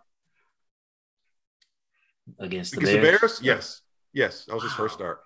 Against 2.39 2.73
the 2.73 2.81
Against 2.81 3.03
Bears? 3.03 3.21
the 3.21 3.21
Bears? 3.21 3.41
Yes. 3.43 3.81
Yes. 4.13 4.45
That 4.47 4.55
was 4.55 4.65
his 4.65 4.73
first 4.73 4.95
start. 4.95 5.21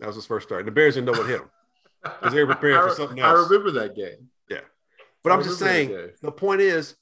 That 0.00 0.06
was 0.06 0.16
his 0.16 0.26
first 0.26 0.48
start. 0.48 0.60
And 0.60 0.68
the 0.68 0.72
Bears 0.72 0.94
didn't 0.94 1.06
know 1.06 1.18
what 1.18 1.28
hit 1.28 1.40
him 1.40 1.50
because 2.02 2.32
they 2.32 2.42
were 2.42 2.54
preparing 2.54 2.88
for 2.88 2.94
something 2.94 3.20
else. 3.20 3.38
I 3.38 3.42
remember 3.42 3.70
that 3.80 3.94
game. 3.94 4.28
Yeah. 4.48 4.60
But 5.22 5.32
I 5.32 5.36
am 5.36 5.42
just 5.42 5.58
saying, 5.58 6.10
the 6.20 6.32
point 6.32 6.60
is, 6.60 6.96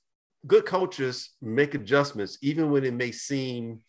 good 0.46 0.66
coaches 0.66 1.30
make 1.40 1.74
adjustments 1.74 2.38
even 2.42 2.70
when 2.70 2.84
it 2.84 2.94
may 2.94 3.12
seem 3.12 3.80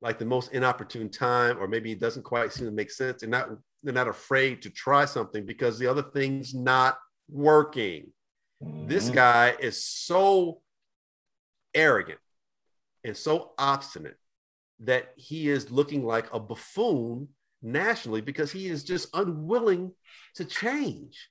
like 0.00 0.18
the 0.18 0.24
most 0.24 0.52
inopportune 0.52 1.10
time, 1.10 1.58
or 1.58 1.66
maybe 1.66 1.90
it 1.92 1.98
doesn't 1.98 2.24
quite 2.24 2.52
seem 2.52 2.66
to 2.66 2.72
make 2.72 2.90
sense. 2.90 3.20
They're 3.20 3.30
not 3.30 3.48
they're 3.82 3.94
not 3.94 4.08
afraid 4.08 4.62
to 4.62 4.70
try 4.70 5.04
something 5.04 5.44
because 5.44 5.78
the 5.78 5.86
other 5.86 6.02
thing's 6.02 6.54
not 6.54 6.98
working. 7.28 8.12
Mm-hmm. 8.62 8.86
This 8.86 9.10
guy 9.10 9.54
is 9.58 9.84
so 9.84 10.60
arrogant 11.74 12.18
and 13.02 13.16
so 13.16 13.52
obstinate 13.58 14.16
that 14.80 15.12
he 15.16 15.48
is 15.48 15.70
looking 15.70 16.04
like 16.04 16.32
a 16.32 16.40
buffoon 16.40 17.28
nationally 17.64 18.20
because 18.20 18.52
he 18.52 18.66
is 18.66 18.84
just 18.84 19.08
unwilling 19.14 19.92
to 20.34 20.44
change. 20.44 21.28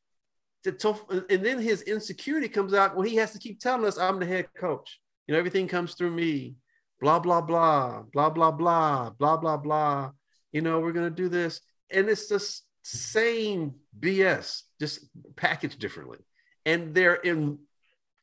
and 0.66 1.46
then 1.46 1.60
his 1.60 1.84
insecurity 1.84 2.50
comes 2.50 2.74
out 2.74 2.96
when 2.96 3.08
he 3.08 3.16
has 3.16 3.32
to 3.32 3.40
keep 3.40 3.60
telling 3.60 3.86
us, 3.86 3.98
I'm 3.98 4.20
the 4.20 4.26
head 4.26 4.48
coach. 4.58 5.00
You 5.28 5.34
know, 5.34 5.40
everything 5.40 5.68
comes 5.68 5.94
through 5.94 6.12
me. 6.12 6.56
Blah, 7.00 7.20
blah, 7.20 7.42
blah, 7.42 8.04
blah, 8.14 8.30
blah, 8.30 8.52
blah, 8.52 9.10
blah, 9.12 9.38
blah, 9.38 9.58
blah. 9.58 10.12
You 10.52 10.62
know, 10.62 10.80
we're 10.80 10.94
going 10.94 11.10
to 11.10 11.16
do 11.16 11.30
this. 11.30 11.62
And 11.90 12.10
it's 12.10 12.28
the 12.28 12.44
same 12.82 13.76
BS, 14.00 14.62
just 14.80 15.06
packaged 15.36 15.80
differently. 15.80 16.20
And 16.66 16.96
they're 16.96 17.16
in, 17.16 17.60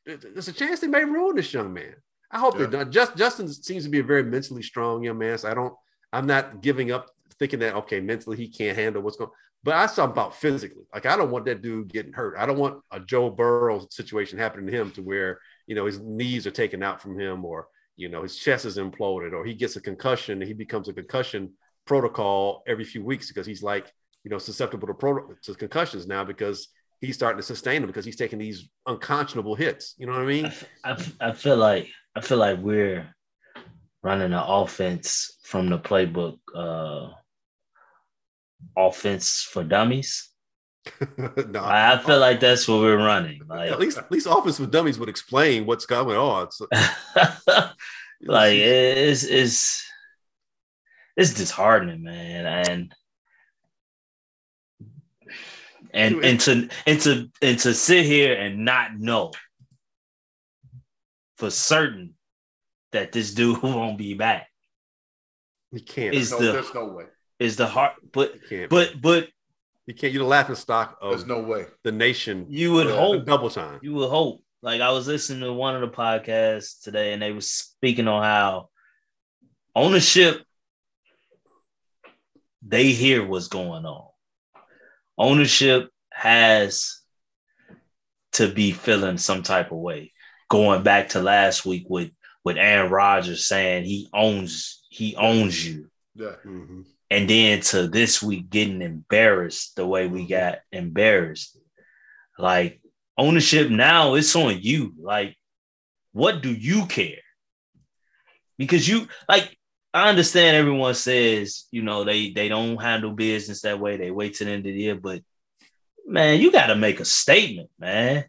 there's 0.05 0.47
a 0.47 0.53
chance 0.53 0.79
they 0.79 0.87
may 0.87 1.05
ruin 1.05 1.35
this 1.35 1.53
young 1.53 1.73
man. 1.73 1.95
I 2.31 2.39
hope 2.39 2.57
yeah. 2.57 2.65
they 2.65 2.77
don't. 2.77 2.91
Just 2.91 3.15
Justin 3.15 3.47
seems 3.49 3.83
to 3.83 3.89
be 3.89 3.99
a 3.99 4.03
very 4.03 4.23
mentally 4.23 4.63
strong 4.63 5.03
young 5.03 5.17
man. 5.17 5.37
So 5.37 5.51
I 5.51 5.53
don't, 5.53 5.73
I'm 6.11 6.25
not 6.25 6.61
giving 6.61 6.91
up 6.91 7.11
thinking 7.41 7.59
that 7.59 7.73
okay, 7.73 7.99
mentally 7.99 8.37
he 8.37 8.47
can't 8.47 8.77
handle 8.77 9.01
what's 9.01 9.17
going. 9.17 9.31
But 9.63 9.73
I 9.73 9.87
saw 9.87 10.05
about 10.05 10.35
physically. 10.35 10.83
Like 10.93 11.07
I 11.07 11.17
don't 11.17 11.31
want 11.31 11.45
that 11.45 11.63
dude 11.63 11.91
getting 11.91 12.13
hurt. 12.13 12.35
I 12.37 12.45
don't 12.45 12.59
want 12.59 12.81
a 12.91 12.99
Joe 12.99 13.31
Burrow 13.31 13.87
situation 13.89 14.37
happening 14.37 14.67
to 14.67 14.79
him 14.79 14.91
to 14.91 15.01
where 15.01 15.39
you 15.65 15.73
know 15.73 15.87
his 15.87 15.99
knees 15.99 16.45
are 16.45 16.51
taken 16.51 16.83
out 16.83 17.01
from 17.01 17.19
him, 17.19 17.43
or 17.43 17.67
you 17.95 18.09
know 18.09 18.21
his 18.21 18.37
chest 18.37 18.65
is 18.65 18.77
imploded, 18.77 19.33
or 19.33 19.43
he 19.43 19.55
gets 19.55 19.75
a 19.75 19.81
concussion 19.81 20.39
and 20.39 20.47
he 20.47 20.53
becomes 20.53 20.87
a 20.87 20.93
concussion 20.93 21.53
protocol 21.85 22.61
every 22.67 22.83
few 22.83 23.03
weeks 23.03 23.27
because 23.27 23.47
he's 23.47 23.63
like 23.63 23.91
you 24.23 24.29
know 24.29 24.37
susceptible 24.37 24.87
to, 24.87 24.93
pro- 24.93 25.33
to 25.41 25.55
concussions 25.55 26.05
now 26.05 26.23
because 26.23 26.67
he's 26.99 27.15
starting 27.15 27.37
to 27.37 27.43
sustain 27.43 27.81
them 27.81 27.87
because 27.87 28.05
he's 28.05 28.15
taking 28.15 28.37
these 28.37 28.69
unconscionable 28.85 29.55
hits. 29.55 29.95
You 29.97 30.05
know 30.05 30.13
what 30.13 30.21
I 30.21 30.25
mean? 30.25 30.51
I, 31.19 31.33
feel 31.33 31.57
like 31.57 31.87
I 32.15 32.21
feel 32.21 32.37
like 32.37 32.59
we're 32.59 33.07
running 34.03 34.31
an 34.31 34.43
offense 34.45 35.39
from 35.43 35.69
the 35.69 35.79
playbook. 35.79 36.37
Uh, 36.55 37.13
offense 38.77 39.47
for 39.51 39.63
dummies. 39.63 40.29
no, 41.17 41.63
I, 41.63 42.01
feel 42.03 42.19
like 42.19 42.39
that's 42.39 42.67
what 42.67 42.79
we're 42.79 42.97
running. 42.97 43.41
Like 43.47 43.71
at 43.71 43.79
least 43.79 43.97
at 43.97 44.11
least 44.11 44.27
offense 44.29 44.57
for 44.57 44.65
dummies 44.65 44.97
would 44.97 45.09
explain 45.09 45.65
what's 45.65 45.85
going 45.85 46.17
on. 46.17 46.51
So, 46.51 46.67
like 48.23 48.53
it's 48.53 49.23
it's 49.23 49.87
it's 51.15 51.33
disheartening, 51.33 52.03
man. 52.03 52.45
And 52.45 52.95
and 55.93 56.25
and 56.25 56.39
to 56.41 56.69
and 56.87 57.01
to 57.01 57.29
and 57.41 57.59
to 57.59 57.73
sit 57.73 58.05
here 58.05 58.33
and 58.33 58.65
not 58.65 58.97
know 58.97 59.31
for 61.37 61.51
certain 61.51 62.15
that 62.91 63.11
this 63.11 63.33
dude 63.33 63.61
won't 63.61 63.97
be 63.97 64.15
back. 64.15 64.47
He 65.71 65.81
can't. 65.81 66.15
Is 66.15 66.31
no, 66.31 66.39
the, 66.39 66.51
there's 66.53 66.73
no 66.73 66.87
way 66.87 67.05
is 67.41 67.55
the 67.55 67.65
heart, 67.65 67.93
but 68.11 68.35
but 68.69 69.01
but 69.01 69.27
you 69.87 69.95
can't. 69.95 70.13
You're 70.13 70.23
the 70.23 70.29
laughing 70.29 70.55
stock 70.55 70.97
of. 71.01 71.11
There's 71.11 71.25
no 71.25 71.41
way 71.41 71.65
the 71.83 71.91
nation. 71.91 72.45
You 72.49 72.73
would 72.73 72.87
hope 72.87 73.25
double 73.25 73.49
time. 73.49 73.79
You 73.81 73.95
would 73.95 74.09
hope. 74.09 74.43
Like 74.61 74.79
I 74.79 74.91
was 74.91 75.07
listening 75.07 75.41
to 75.41 75.51
one 75.51 75.75
of 75.75 75.81
the 75.81 75.95
podcasts 75.95 76.83
today, 76.83 77.13
and 77.13 77.21
they 77.21 77.31
was 77.31 77.49
speaking 77.49 78.07
on 78.07 78.21
how 78.21 78.69
ownership 79.75 80.43
they 82.61 82.91
hear 82.91 83.25
what's 83.25 83.47
going 83.47 83.85
on. 83.85 84.07
Ownership 85.17 85.89
has 86.13 86.99
to 88.33 88.53
be 88.53 88.71
feeling 88.71 89.17
some 89.17 89.41
type 89.41 89.71
of 89.71 89.79
way. 89.79 90.13
Going 90.47 90.83
back 90.83 91.09
to 91.09 91.23
last 91.23 91.65
week 91.65 91.85
with 91.89 92.11
with 92.43 92.57
Aaron 92.57 92.91
Rodgers 92.91 93.47
saying 93.47 93.85
he 93.85 94.09
owns 94.13 94.85
he 94.89 95.15
owns 95.15 95.65
you. 95.65 95.89
Yeah. 96.13 96.35
Mm-hmm 96.45 96.81
and 97.11 97.29
then 97.29 97.59
to 97.59 97.89
this 97.89 98.23
week 98.23 98.49
getting 98.49 98.81
embarrassed 98.81 99.75
the 99.75 99.85
way 99.85 100.07
we 100.07 100.21
mm-hmm. 100.21 100.29
got 100.29 100.59
embarrassed. 100.71 101.57
Like 102.39 102.79
ownership 103.17 103.69
now, 103.69 104.13
it's 104.13 104.35
on 104.35 104.61
you. 104.61 104.93
Like, 104.97 105.35
what 106.13 106.41
do 106.41 106.51
you 106.53 106.85
care? 106.85 107.19
Because 108.57 108.87
you 108.87 109.07
like 109.27 109.57
I 109.93 110.07
understand 110.07 110.55
everyone 110.55 110.93
says, 110.93 111.65
you 111.69 111.83
know, 111.83 112.05
they 112.05 112.31
they 112.31 112.47
don't 112.47 112.81
handle 112.81 113.11
business 113.11 113.61
that 113.63 113.79
way, 113.79 113.97
they 113.97 114.09
wait 114.09 114.35
till 114.35 114.47
the 114.47 114.53
end 114.53 114.65
of 114.65 114.73
the 114.73 114.79
year, 114.79 114.95
but 114.95 115.21
man, 116.07 116.39
you 116.39 116.49
gotta 116.49 116.75
make 116.75 117.01
a 117.01 117.05
statement, 117.05 117.69
man. 117.77 118.23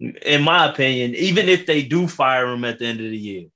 In 0.00 0.42
my 0.42 0.70
opinion, 0.70 1.14
even 1.14 1.48
if 1.48 1.66
they 1.66 1.82
do 1.82 2.08
fire 2.08 2.46
him 2.46 2.64
at 2.64 2.78
the 2.78 2.86
end 2.86 3.00
of 3.00 3.10
the 3.10 3.16
year, 3.18 3.48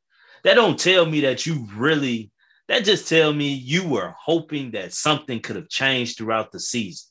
that 0.45 0.55
don't 0.55 0.79
tell 0.79 1.07
me 1.07 1.23
that 1.23 1.47
you 1.47 1.67
really 1.75 2.31
that 2.69 2.85
just 2.85 3.09
tell 3.09 3.33
me 3.33 3.53
you 3.53 3.87
were 3.87 4.15
hoping 4.19 4.73
that 4.73 4.93
something 4.93 5.41
could 5.41 5.57
have 5.57 5.69
changed 5.69 6.19
throughout 6.19 6.51
the 6.51 6.61
season. 6.61 7.09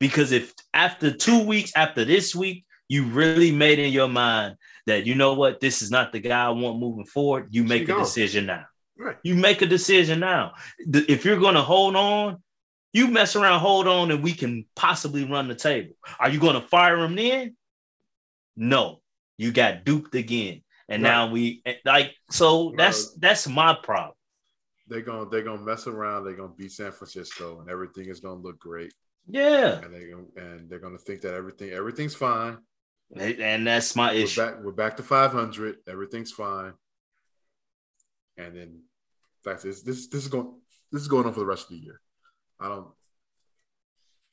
Because 0.00 0.32
if 0.32 0.52
after 0.72 1.12
two 1.12 1.44
weeks, 1.44 1.72
after 1.76 2.04
this 2.04 2.34
week, 2.34 2.64
you 2.88 3.04
really 3.04 3.52
made 3.52 3.78
in 3.78 3.92
your 3.92 4.08
mind 4.08 4.56
that 4.86 5.06
you 5.06 5.14
know 5.14 5.34
what, 5.34 5.60
this 5.60 5.82
is 5.82 5.90
not 5.90 6.12
the 6.12 6.20
guy 6.20 6.46
I 6.46 6.50
want 6.50 6.78
moving 6.78 7.06
forward, 7.06 7.48
you 7.50 7.64
make 7.64 7.88
a 7.88 7.96
decision 7.96 8.46
now. 8.46 8.64
Right. 8.98 9.16
You 9.22 9.34
make 9.34 9.62
a 9.62 9.66
decision 9.66 10.20
now. 10.20 10.52
If 10.78 11.24
you're 11.24 11.40
going 11.40 11.54
to 11.54 11.62
hold 11.62 11.96
on, 11.96 12.42
you 12.92 13.08
mess 13.08 13.34
around, 13.34 13.60
hold 13.60 13.88
on, 13.88 14.10
and 14.10 14.22
we 14.22 14.32
can 14.32 14.66
possibly 14.76 15.24
run 15.24 15.48
the 15.48 15.54
table. 15.54 15.94
Are 16.20 16.28
you 16.28 16.38
going 16.38 16.60
to 16.60 16.68
fire 16.68 16.98
him 16.98 17.16
then? 17.16 17.56
No, 18.56 19.00
you 19.36 19.50
got 19.50 19.84
duped 19.84 20.14
again, 20.14 20.62
and 20.88 21.02
right. 21.02 21.08
now 21.08 21.30
we 21.30 21.60
eh, 21.66 21.74
like 21.84 22.14
so. 22.30 22.72
That's 22.76 23.12
that's 23.14 23.48
my 23.48 23.74
problem 23.74 24.14
they're 24.86 25.00
gonna 25.00 25.28
they're 25.28 25.42
gonna 25.42 25.62
mess 25.62 25.86
around. 25.86 26.24
They're 26.24 26.34
gonna 26.34 26.52
beat 26.56 26.72
San 26.72 26.92
Francisco, 26.92 27.60
and 27.60 27.70
everything 27.70 28.08
is 28.08 28.20
gonna 28.20 28.40
look 28.40 28.58
great. 28.58 28.92
Yeah, 29.26 29.80
and 29.80 29.94
they 29.94 30.10
and 30.40 30.68
they're 30.68 30.78
gonna 30.78 30.98
think 30.98 31.22
that 31.22 31.34
everything 31.34 31.70
everything's 31.70 32.14
fine. 32.14 32.58
And 33.16 33.66
that's 33.66 33.94
my 33.94 34.12
issue. 34.12 34.40
We're 34.40 34.50
back, 34.50 34.64
we're 34.64 34.72
back 34.72 34.96
to 34.96 35.02
500. 35.02 35.76
Everything's 35.86 36.32
fine. 36.32 36.72
And 38.36 38.56
then, 38.56 38.62
in 38.62 38.82
fact, 39.44 39.62
this 39.62 39.82
this 39.82 40.08
this 40.08 40.22
is 40.22 40.28
going 40.28 40.54
this 40.90 41.02
is 41.02 41.08
going 41.08 41.26
on 41.26 41.32
for 41.32 41.40
the 41.40 41.46
rest 41.46 41.64
of 41.64 41.70
the 41.70 41.84
year. 41.84 42.00
I 42.60 42.68
don't. 42.68 42.88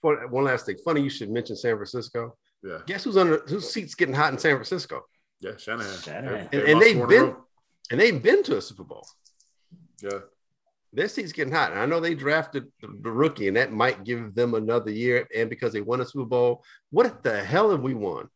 For 0.02 0.28
one 0.28 0.45
last 0.45 0.66
thing, 0.66 0.78
funny 0.84 1.02
you 1.02 1.10
should 1.10 1.30
mention 1.30 1.56
San 1.56 1.76
Francisco. 1.76 2.38
Yeah. 2.64 2.80
Guess 2.88 3.04
who's 3.04 3.18
under 3.18 3.39
whose 3.47 3.72
seats 3.72 3.95
getting 3.95 4.16
hot 4.16 4.34
in 4.34 4.39
San 4.39 4.56
Francisco? 4.56 5.04
Yeah, 5.39 5.58
Shanahan. 5.58 6.02
Shanahan. 6.02 6.49
And, 6.52 6.62
and 6.62 6.82
they've 6.82 7.08
been 7.08 7.36
and 7.91 7.99
they've 7.99 8.22
been 8.22 8.43
to 8.43 8.58
a 8.58 8.62
Super 8.62 8.84
Bowl. 8.84 9.06
Yeah 10.02 10.20
their 10.93 11.07
seat's 11.07 11.31
getting 11.31 11.53
hot. 11.53 11.71
And 11.71 11.79
I 11.79 11.85
know 11.85 11.99
they 11.99 12.15
drafted 12.15 12.67
the 12.81 13.11
rookie, 13.11 13.47
and 13.47 13.57
that 13.57 13.71
might 13.71 14.03
give 14.03 14.35
them 14.35 14.53
another 14.53 14.91
year. 14.91 15.27
And 15.35 15.49
because 15.49 15.73
they 15.73 15.81
won 15.81 16.01
a 16.01 16.05
Super 16.05 16.25
Bowl, 16.25 16.63
what 16.89 17.23
the 17.23 17.43
hell 17.43 17.71
have 17.71 17.81
we 17.81 17.93
won? 17.93 18.29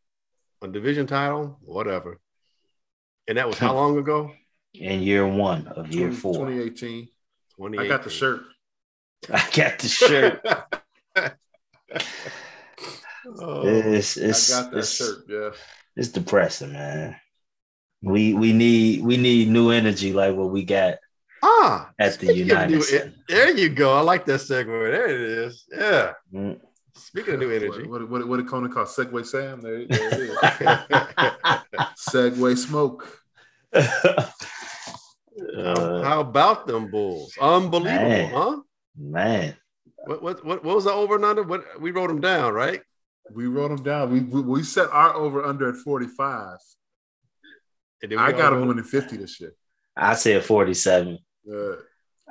A 0.62 0.68
division 0.68 1.06
title, 1.06 1.58
whatever. 1.60 2.18
And 3.28 3.36
that 3.38 3.46
was 3.46 3.58
how 3.58 3.74
long 3.74 3.98
ago? 3.98 4.32
In 4.74 5.02
year 5.02 5.26
one 5.26 5.66
of 5.68 5.92
year 5.92 6.12
four. 6.12 6.34
2018. 6.34 7.08
2018. 7.56 7.80
I 7.80 7.88
got 7.88 8.04
the 8.04 8.10
shirt. 8.10 8.42
I 9.32 9.48
got 9.54 9.78
the 9.78 9.88
shirt. 9.88 10.40
oh, 13.40 13.66
it's, 13.66 14.16
it's, 14.16 14.52
I 14.52 14.62
got 14.62 14.70
that 14.72 14.86
shirt. 14.86 15.24
Yeah. 15.28 15.50
It's 15.96 16.08
depressing, 16.10 16.72
man. 16.72 17.16
We 18.02 18.34
we 18.34 18.52
need 18.52 19.02
we 19.02 19.16
need 19.16 19.48
new 19.48 19.70
energy 19.70 20.12
like 20.12 20.36
what 20.36 20.50
we 20.50 20.64
got 20.64 20.98
Ah, 21.48 21.90
at 21.98 22.18
the 22.18 22.34
United. 22.34 22.70
New, 22.70 22.82
there 23.28 23.56
you 23.56 23.68
go. 23.68 23.96
I 23.96 24.00
like 24.00 24.24
that 24.26 24.40
segue. 24.40 24.66
There 24.66 25.06
it 25.06 25.20
is. 25.20 25.64
Yeah. 25.70 26.12
Mm. 26.34 26.58
Speaking 26.94 27.34
of 27.34 27.40
new 27.40 27.52
energy, 27.52 27.86
what 27.86 28.10
what, 28.10 28.26
what 28.26 28.38
did 28.38 28.48
Conan 28.48 28.72
call 28.72 28.84
Segway 28.84 29.24
Sam? 29.24 29.60
There, 29.60 29.86
there 29.86 30.14
it 30.14 30.20
is. 30.20 30.36
Segway 32.10 32.56
smoke. 32.56 33.06
Uh, 33.72 34.26
how, 36.02 36.20
about 36.20 36.66
them 36.66 36.90
Bulls? 36.90 37.36
Unbelievable, 37.40 38.08
man, 38.08 38.32
huh? 38.32 38.60
Man. 38.96 39.56
What, 40.06 40.22
what 40.22 40.44
what 40.44 40.64
what 40.64 40.74
was 40.74 40.84
the 40.84 40.92
over 40.92 41.16
and 41.16 41.24
under? 41.24 41.42
What 41.42 41.80
we 41.80 41.92
wrote 41.92 42.08
them 42.08 42.20
down, 42.20 42.54
right? 42.54 42.80
We 43.32 43.46
wrote 43.46 43.68
them 43.68 43.82
down. 43.82 44.10
We 44.10 44.20
we, 44.20 44.40
we 44.40 44.62
set 44.62 44.88
our 44.90 45.14
over 45.14 45.44
under 45.44 45.68
at 45.68 45.76
forty 45.76 46.06
five. 46.06 46.58
I 48.02 48.32
got 48.32 48.50
them 48.50 48.66
winning 48.66 48.84
fifty 48.84 49.16
this 49.16 49.40
year. 49.40 49.52
I 49.96 50.14
said 50.14 50.44
forty 50.44 50.74
seven. 50.74 51.18
Yeah. 51.46 51.74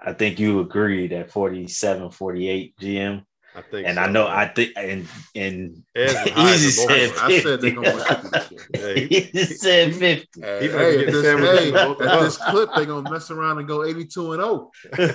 I 0.06 0.14
think 0.14 0.40
you 0.40 0.60
agreed 0.60 1.14
at 1.14 1.32
47, 1.32 2.12
48 2.12 2.78
GM. 2.78 3.24
I 3.56 3.62
think, 3.62 3.88
and 3.88 3.96
so. 3.96 4.02
I 4.02 4.08
know 4.10 4.28
I 4.28 4.48
think 4.50 4.74
and 4.76 5.08
and 5.34 5.82
Ed's 5.96 6.14
Easy 6.38 6.68
as 6.68 6.76
said 6.76 7.10
bull. 7.14 7.20
I 7.22 7.40
said 7.40 7.62
they're 7.62 7.72
gonna 7.72 7.96
win 7.96 8.06
50 8.06 8.30
this 8.30 8.52
year. 8.52 8.96
He- 9.08 9.20
he 9.22 9.46
said 9.46 9.96
fifty. 9.96 10.42
Hey, 10.42 10.64
He 10.64 10.68
hey, 10.68 11.06
at 11.06 11.14
this, 11.14 11.24
hey, 11.24 11.74
at 11.74 11.98
this 12.20 12.38
clip, 12.38 12.70
they're 12.76 12.86
gonna 12.86 13.10
mess 13.10 13.32
around 13.32 13.60
and 13.60 13.68
go 13.68 13.86
82 13.86 14.34
and 14.34 14.42
oh. 14.42 14.72
0. 14.98 15.14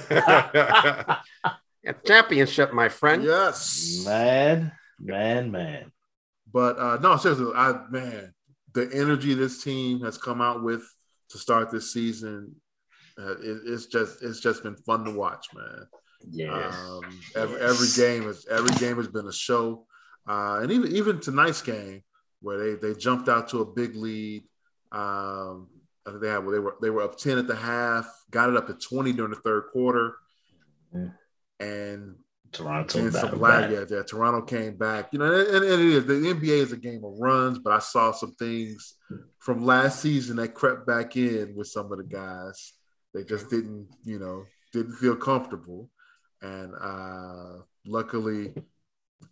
A 1.86 1.92
championship, 2.06 2.72
my 2.72 2.88
friend. 2.88 3.22
Yes. 3.24 4.02
Man, 4.06 4.72
man, 4.98 5.50
man. 5.50 5.92
But 6.52 6.78
uh 6.78 6.96
no, 7.02 7.16
seriously, 7.18 7.52
I 7.54 7.84
man, 7.90 8.32
the 8.72 8.88
energy 8.92 9.34
this 9.34 9.62
team 9.62 10.00
has 10.00 10.16
come 10.16 10.40
out 10.40 10.62
with 10.62 10.82
to 11.30 11.38
start 11.38 11.70
this 11.70 11.92
season, 11.92 12.56
uh, 13.20 13.32
it, 13.32 13.60
it's 13.66 13.86
just 13.86 14.22
it's 14.22 14.40
just 14.40 14.62
been 14.62 14.76
fun 14.76 15.04
to 15.04 15.10
watch, 15.10 15.46
man. 15.54 15.86
Yeah. 16.30 16.68
Um, 16.68 17.02
every, 17.36 17.60
Yes. 17.60 17.70
every 17.70 18.04
game 18.06 18.28
is 18.28 18.46
every 18.50 18.74
game 18.76 18.96
has 18.96 19.08
been 19.08 19.26
a 19.26 19.32
show, 19.32 19.86
uh, 20.28 20.60
and 20.62 20.70
even 20.72 20.94
even 20.94 21.20
tonight's 21.20 21.62
game 21.62 22.02
where 22.42 22.58
they 22.58 22.74
they 22.88 22.98
jumped 22.98 23.28
out 23.28 23.48
to 23.50 23.60
a 23.60 23.64
big 23.66 23.94
lead. 23.96 24.42
Um, 24.92 25.68
I 26.06 26.10
think 26.10 26.22
they 26.22 26.28
had 26.28 26.42
they 26.42 26.58
were 26.58 26.76
they 26.82 26.90
were 26.90 27.02
up 27.02 27.16
ten 27.18 27.38
at 27.38 27.46
the 27.46 27.56
half, 27.56 28.06
got 28.30 28.48
it 28.50 28.56
up 28.56 28.66
to 28.68 28.74
twenty 28.74 29.12
during 29.12 29.30
the 29.32 29.36
third 29.40 29.64
quarter, 29.72 30.16
Mhm. 30.94 31.14
and 31.60 32.16
Toronto 32.52 32.98
and 32.98 33.12
battle 33.12 33.30
some 33.30 33.40
lag, 33.40 33.70
back. 33.70 33.88
yeah, 33.90 33.96
yeah, 33.96 34.02
Toronto 34.02 34.42
came 34.42 34.76
back. 34.76 35.10
You 35.12 35.20
know, 35.20 35.32
and, 35.32 35.48
and 35.48 35.64
it 35.64 35.80
is 35.80 36.06
the 36.06 36.14
NBA 36.14 36.58
is 36.62 36.72
a 36.72 36.76
game 36.76 37.04
of 37.04 37.14
runs, 37.18 37.58
but 37.58 37.72
I 37.72 37.78
saw 37.78 38.10
some 38.12 38.34
things 38.34 38.94
from 39.38 39.64
last 39.64 40.00
season 40.00 40.36
that 40.36 40.54
crept 40.54 40.86
back 40.86 41.16
in 41.16 41.54
with 41.54 41.68
some 41.68 41.92
of 41.92 41.98
the 41.98 42.04
guys. 42.04 42.72
They 43.14 43.24
just 43.24 43.50
didn't, 43.50 43.88
you 44.04 44.18
know, 44.18 44.44
didn't 44.72 44.96
feel 44.96 45.16
comfortable. 45.16 45.90
And 46.42 46.74
uh 46.80 47.62
luckily, 47.86 48.54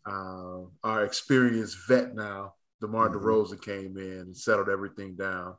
uh, 0.06 0.60
our 0.84 1.04
experienced 1.04 1.78
vet 1.88 2.14
now, 2.14 2.54
DeMar 2.80 3.08
Mhm. 3.08 3.14
DeRozan, 3.14 3.62
came 3.62 3.96
in 3.96 4.20
and 4.20 4.36
settled 4.36 4.68
everything 4.68 5.16
down 5.16 5.56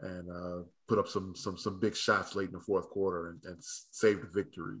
and 0.00 0.30
uh, 0.30 0.62
put 0.88 0.98
up 0.98 1.08
some 1.08 1.34
some 1.34 1.56
some 1.56 1.80
big 1.80 1.96
shots 1.96 2.34
late 2.34 2.48
in 2.48 2.52
the 2.54 2.60
fourth 2.60 2.88
quarter 2.90 3.30
and, 3.30 3.44
and 3.44 3.56
saved 3.60 4.22
the 4.22 4.28
victory 4.28 4.80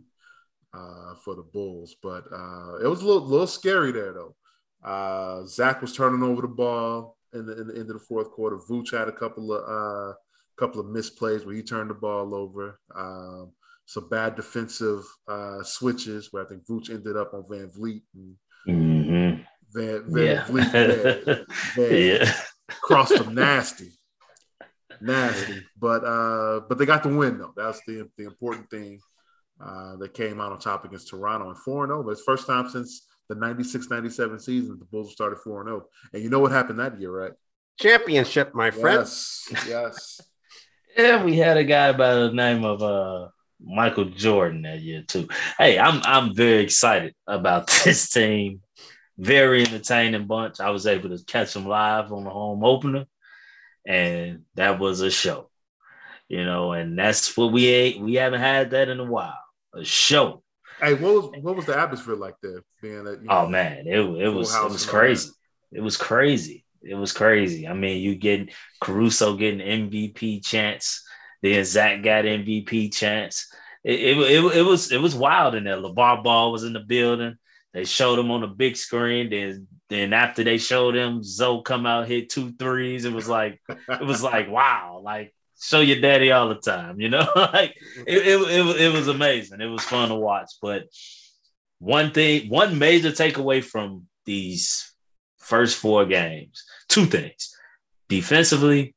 uh, 0.74 1.14
for 1.24 1.34
the 1.34 1.42
Bulls. 1.42 1.96
But 2.02 2.24
uh, 2.32 2.76
it 2.82 2.86
was 2.86 3.02
a 3.02 3.06
little, 3.06 3.26
little 3.26 3.46
scary 3.46 3.92
there, 3.92 4.12
though. 4.12 4.36
Uh, 4.84 5.46
Zach 5.46 5.80
was 5.80 5.94
turning 5.94 6.22
over 6.22 6.42
the 6.42 6.48
ball 6.48 7.16
in 7.32 7.46
the, 7.46 7.60
in 7.60 7.66
the 7.68 7.74
end 7.74 7.90
of 7.90 7.98
the 7.98 8.06
fourth 8.06 8.30
quarter. 8.30 8.58
Vooch 8.58 8.92
had 8.92 9.08
a 9.08 9.12
couple 9.12 9.52
of 9.52 9.62
uh, 9.68 10.14
couple 10.58 10.80
of 10.80 10.86
misplays 10.86 11.44
where 11.44 11.54
he 11.54 11.62
turned 11.62 11.90
the 11.90 11.94
ball 11.94 12.34
over. 12.34 12.78
Um, 12.94 13.52
some 13.88 14.08
bad 14.08 14.34
defensive 14.34 15.04
uh, 15.28 15.62
switches 15.62 16.32
where 16.32 16.44
I 16.44 16.48
think 16.48 16.66
Vooch 16.66 16.90
ended 16.90 17.16
up 17.16 17.32
on 17.34 17.42
VanVleet 17.44 18.02
and 18.14 18.36
Mhm. 18.68 19.46
Van, 19.72 20.04
Van 20.08 20.24
Yeah. 20.24 20.44
Vleet 20.46 20.72
man, 20.72 21.46
man, 21.76 21.92
yeah. 22.20 22.32
crossed 22.68 23.16
them 23.16 23.34
nasty, 23.34 23.90
nasty. 25.00 25.64
But 25.78 26.04
uh, 26.04 26.60
but 26.68 26.78
they 26.78 26.86
got 26.86 27.02
the 27.02 27.10
win 27.16 27.38
though. 27.38 27.52
That's 27.56 27.80
the 27.86 28.08
the 28.16 28.24
important 28.24 28.68
thing. 28.70 28.98
Uh, 29.64 29.96
they 29.96 30.08
came 30.08 30.40
out 30.40 30.52
on 30.52 30.58
top 30.58 30.84
against 30.84 31.08
Toronto 31.08 31.48
and 31.48 31.58
4 31.58 31.86
0. 31.86 32.02
But 32.02 32.10
it's 32.10 32.22
first 32.22 32.46
time 32.46 32.68
since 32.68 33.06
the 33.28 33.34
96 33.34 33.88
97 33.88 34.38
season 34.40 34.78
the 34.78 34.84
Bulls 34.84 35.12
started 35.12 35.38
4 35.38 35.64
0. 35.64 35.84
And 36.12 36.22
you 36.22 36.28
know 36.28 36.40
what 36.40 36.52
happened 36.52 36.78
that 36.80 37.00
year, 37.00 37.10
right? 37.10 37.32
Championship, 37.78 38.54
my 38.54 38.70
friend. 38.70 38.98
Yes. 39.66 40.20
Yeah, 40.96 41.22
we 41.22 41.36
had 41.36 41.56
a 41.56 41.64
guy 41.64 41.92
by 41.92 42.14
the 42.14 42.32
name 42.32 42.64
of 42.64 42.82
uh 42.82 43.28
Michael 43.60 44.06
Jordan 44.06 44.62
that 44.62 44.80
year 44.80 45.02
too. 45.06 45.28
Hey, 45.58 45.78
I'm 45.78 46.00
I'm 46.04 46.34
very 46.34 46.62
excited 46.62 47.14
about 47.26 47.66
this 47.84 48.08
team. 48.10 48.62
Very 49.18 49.62
entertaining 49.62 50.26
bunch. 50.26 50.60
I 50.60 50.70
was 50.70 50.86
able 50.86 51.08
to 51.10 51.24
catch 51.24 51.54
them 51.54 51.66
live 51.66 52.12
on 52.12 52.24
the 52.24 52.30
home 52.30 52.64
opener, 52.64 53.06
and 53.86 54.42
that 54.56 54.78
was 54.78 55.00
a 55.00 55.10
show. 55.10 55.50
You 56.28 56.44
know, 56.44 56.72
and 56.72 56.98
that's 56.98 57.36
what 57.36 57.52
we 57.52 57.66
ate. 57.66 58.00
we 58.00 58.14
haven't 58.14 58.40
had 58.40 58.70
that 58.70 58.88
in 58.88 59.00
a 59.00 59.04
while. 59.04 59.38
A 59.74 59.84
show. 59.84 60.42
Hey, 60.80 60.94
what 60.94 61.14
was 61.14 61.42
what 61.42 61.56
was 61.56 61.64
the 61.64 61.78
atmosphere 61.78 62.16
like 62.16 62.34
there? 62.42 62.62
Being 62.82 63.04
that 63.04 63.22
you 63.22 63.28
know, 63.28 63.34
Oh 63.34 63.48
man, 63.48 63.86
it, 63.86 63.98
it 63.98 64.28
was 64.28 64.54
it 64.54 64.64
was 64.64 64.84
crazy. 64.84 65.30
It 65.72 65.80
was 65.80 65.96
crazy. 65.96 66.65
It 66.88 66.94
was 66.94 67.12
crazy. 67.12 67.66
I 67.66 67.74
mean, 67.74 68.00
you 68.00 68.14
getting 68.14 68.50
Caruso 68.80 69.36
getting 69.36 69.60
MVP 69.60 70.44
chance, 70.44 71.02
then 71.42 71.64
Zach 71.64 72.02
got 72.02 72.24
MVP 72.24 72.94
chance. 72.94 73.52
It, 73.84 74.00
it, 74.00 74.18
it, 74.18 74.56
it 74.56 74.62
was 74.62 74.92
it 74.92 75.00
was 75.00 75.14
wild 75.14 75.54
in 75.54 75.64
there. 75.64 75.76
LaVar 75.76 76.22
Ball 76.22 76.52
was 76.52 76.64
in 76.64 76.72
the 76.72 76.80
building. 76.80 77.36
They 77.72 77.84
showed 77.84 78.18
him 78.18 78.30
on 78.30 78.40
the 78.40 78.48
big 78.48 78.76
screen. 78.76 79.30
Then 79.30 79.66
then 79.88 80.12
after 80.12 80.42
they 80.42 80.58
showed 80.58 80.96
him, 80.96 81.22
Zoe 81.22 81.62
come 81.64 81.86
out 81.86 82.08
hit 82.08 82.30
two 82.30 82.52
threes. 82.52 83.04
It 83.04 83.12
was 83.12 83.28
like 83.28 83.60
it 83.68 84.06
was 84.06 84.22
like 84.22 84.48
wow, 84.50 85.00
like 85.04 85.32
show 85.60 85.80
your 85.80 86.00
daddy 86.00 86.32
all 86.32 86.48
the 86.48 86.56
time, 86.56 87.00
you 87.00 87.08
know? 87.08 87.26
like 87.36 87.74
it, 88.06 88.26
it, 88.26 88.40
it, 88.40 88.80
it 88.80 88.92
was 88.92 89.08
amazing. 89.08 89.60
It 89.60 89.66
was 89.66 89.82
fun 89.82 90.08
to 90.08 90.14
watch. 90.14 90.50
But 90.60 90.84
one 91.78 92.12
thing, 92.12 92.48
one 92.48 92.78
major 92.78 93.10
takeaway 93.10 93.62
from 93.62 94.06
these 94.24 94.92
first 95.46 95.76
four 95.78 96.04
games, 96.06 96.64
two 96.88 97.06
things. 97.06 97.54
Defensively, 98.08 98.94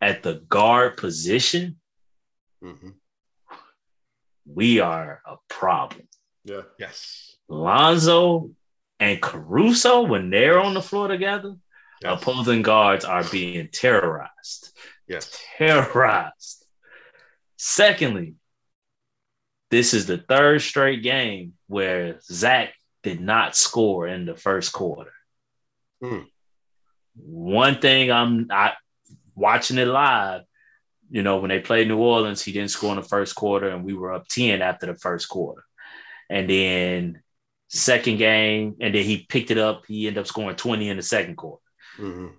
at 0.00 0.22
the 0.22 0.34
guard 0.48 0.96
position, 0.96 1.80
Mhm. 2.62 2.94
we 4.46 4.80
are 4.80 5.22
a 5.26 5.36
problem. 5.48 6.08
yeah. 6.44 6.62
Yes. 6.78 7.36
Lonzo 7.48 8.50
and 9.00 9.20
Caruso, 9.20 10.02
when 10.02 10.30
they're 10.30 10.58
on 10.60 10.74
the 10.74 10.82
floor 10.82 11.08
together, 11.08 11.56
Yes. 12.02 12.22
opposing 12.22 12.62
guards 12.62 13.04
are 13.04 13.24
being 13.30 13.68
terrorized. 13.72 14.72
Yes. 15.06 15.42
terrorized. 15.56 16.66
Secondly, 17.56 18.34
this 19.70 19.94
is 19.94 20.06
the 20.06 20.18
third 20.18 20.60
straight 20.62 21.02
game 21.02 21.54
where 21.66 22.20
Zach 22.22 22.74
did 23.02 23.20
not 23.20 23.56
score 23.56 24.06
in 24.06 24.26
the 24.26 24.36
first 24.36 24.72
quarter. 24.72 25.12
Hmm. 26.02 26.22
One 27.16 27.80
thing 27.80 28.10
I'm 28.10 28.46
I 28.50 28.74
watching 29.34 29.78
it 29.78 29.86
live, 29.86 30.42
you 31.10 31.22
know, 31.22 31.38
when 31.38 31.48
they 31.48 31.60
played 31.60 31.88
New 31.88 31.98
Orleans, 31.98 32.42
he 32.42 32.52
didn't 32.52 32.70
score 32.70 32.90
in 32.90 32.96
the 32.96 33.02
first 33.02 33.34
quarter, 33.34 33.68
and 33.68 33.84
we 33.84 33.94
were 33.94 34.12
up 34.12 34.28
10 34.28 34.62
after 34.62 34.86
the 34.86 34.94
first 34.94 35.28
quarter. 35.28 35.64
And 36.30 36.48
then 36.48 37.22
second 37.68 38.18
game, 38.18 38.76
and 38.80 38.94
then 38.94 39.04
he 39.04 39.26
picked 39.28 39.50
it 39.50 39.58
up. 39.58 39.84
He 39.86 40.06
ended 40.06 40.20
up 40.20 40.26
scoring 40.26 40.56
20 40.56 40.88
in 40.88 40.96
the 40.96 41.02
second 41.02 41.36
quarter 41.36 41.62
Mhm. 41.98 42.32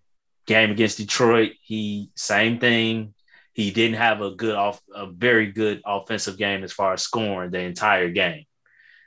game 0.46 0.72
against 0.72 0.98
Detroit, 0.98 1.54
he 1.62 2.10
same 2.16 2.60
thing. 2.60 3.14
He 3.54 3.72
didn't 3.72 3.98
have 3.98 4.22
a 4.22 4.32
good 4.32 4.56
off 4.56 4.82
a 4.94 5.08
very 5.08 5.52
good 5.52 5.82
offensive 5.86 6.38
game 6.38 6.64
as 6.64 6.72
far 6.72 6.94
as 6.94 7.02
scoring 7.02 7.52
the 7.52 7.60
entire 7.60 8.10
game. 8.10 8.46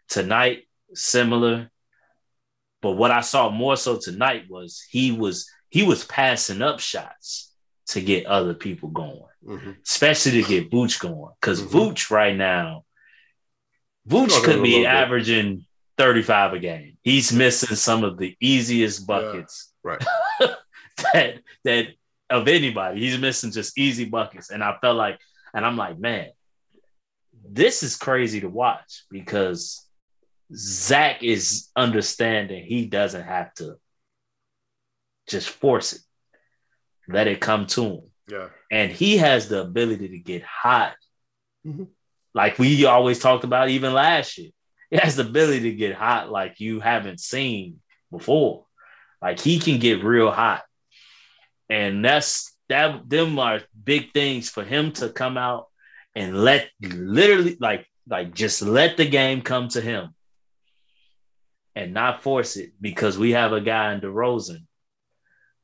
Tonight, 0.09 0.69
similar. 0.95 1.71
But 2.83 2.93
what 2.93 3.11
I 3.11 3.21
saw 3.23 3.49
more 3.49 3.77
so 3.77 3.97
tonight 3.99 4.45
was 4.51 4.85
he 4.91 5.13
was 5.13 5.49
he 5.71 5.83
was 5.85 6.05
passing 6.05 6.61
up 6.61 6.81
shots 6.81 7.55
to 7.87 8.01
get 8.03 8.27
other 8.27 8.53
people 8.53 8.91
going, 8.91 9.23
Mhm. 9.45 9.77
especially 9.87 10.43
to 10.43 10.49
get 10.49 10.71
Vooch 10.71 11.01
going. 11.01 11.33
Because 11.41 11.63
Mhm. 11.63 11.69
Vooch 11.71 12.11
right 12.11 12.37
now, 12.37 12.85
Vooch 14.09 14.43
could 14.45 14.63
be 14.63 14.71
little 14.71 14.83
bit. 14.83 14.87
averaging 14.87 15.65
35 15.97 16.53
a 16.55 16.59
game. 16.59 16.99
He's 17.03 17.33
missing 17.33 17.77
some 17.77 18.05
of 18.05 18.19
the 18.19 18.37
easiest 18.41 19.07
buckets 19.07 19.73
Right. 19.83 20.03
that 21.13 21.39
that 21.65 21.87
of 22.31 22.49
anybody. 22.49 23.01
He's 23.01 23.19
missing 23.19 23.51
just 23.53 23.79
easy 23.79 24.05
buckets. 24.07 24.51
And 24.51 24.63
I 24.65 24.77
felt 24.81 24.97
like, 24.97 25.21
and 25.55 25.65
I'm 25.67 25.77
like, 25.77 25.99
man, 25.99 26.31
this 27.45 27.83
is 27.83 27.97
crazy 27.97 28.41
to 28.41 28.49
watch 28.49 29.05
because 29.11 29.82
Zach 30.55 31.23
is 31.23 31.69
understanding 31.77 32.65
he 32.65 32.87
doesn't 32.87 33.23
have 33.25 33.55
to 33.55 33.77
just 35.29 35.49
force 35.49 35.95
it. 35.95 36.01
Let 37.09 37.27
it 37.27 37.41
come 37.41 37.67
to 37.69 37.83
him. 37.85 38.01
Yeah. 38.29 38.49
And 38.71 38.93
he 38.93 39.17
has 39.19 39.49
the 39.49 39.63
ability 39.63 40.09
to 40.09 40.19
get 40.19 40.43
hot. 40.43 40.95
Mhm. 41.67 41.89
Like 42.35 42.59
we 42.59 42.85
always 42.85 43.19
talked 43.19 43.45
about 43.45 43.69
even 43.69 43.93
last 43.93 44.39
year. 44.39 44.51
He 44.91 44.97
has 44.97 45.17
the 45.17 45.23
ability 45.23 45.71
to 45.71 45.75
get 45.75 45.95
hot 45.95 46.31
like 46.31 46.61
you 46.61 46.81
haven't 46.81 47.21
seen 47.21 47.81
before. 48.11 48.67
Like 49.21 49.41
he 49.41 49.59
can 49.59 49.79
get 49.79 50.05
real 50.05 50.31
hot. 50.31 50.65
And 51.69 52.05
that's 52.05 52.55
that 52.69 53.09
them 53.09 53.39
are 53.39 53.61
big 53.85 54.13
things 54.13 54.49
for 54.49 54.65
him 54.65 54.93
to 54.93 55.09
come 55.11 55.37
out 55.37 55.69
and 56.15 56.43
let 56.43 56.71
literally 56.81 57.57
like 57.61 57.87
like 58.09 58.35
just 58.35 58.63
let 58.63 58.97
the 58.97 59.07
game 59.07 59.43
come 59.43 59.69
to 59.69 59.81
him 59.81 60.15
and 61.75 61.95
not 61.95 62.23
force 62.23 62.57
it 62.57 62.73
because 62.81 63.19
we 63.19 63.33
have 63.33 63.53
a 63.53 63.61
guy 63.61 63.93
in 63.93 64.01
DeRozan 64.01 64.65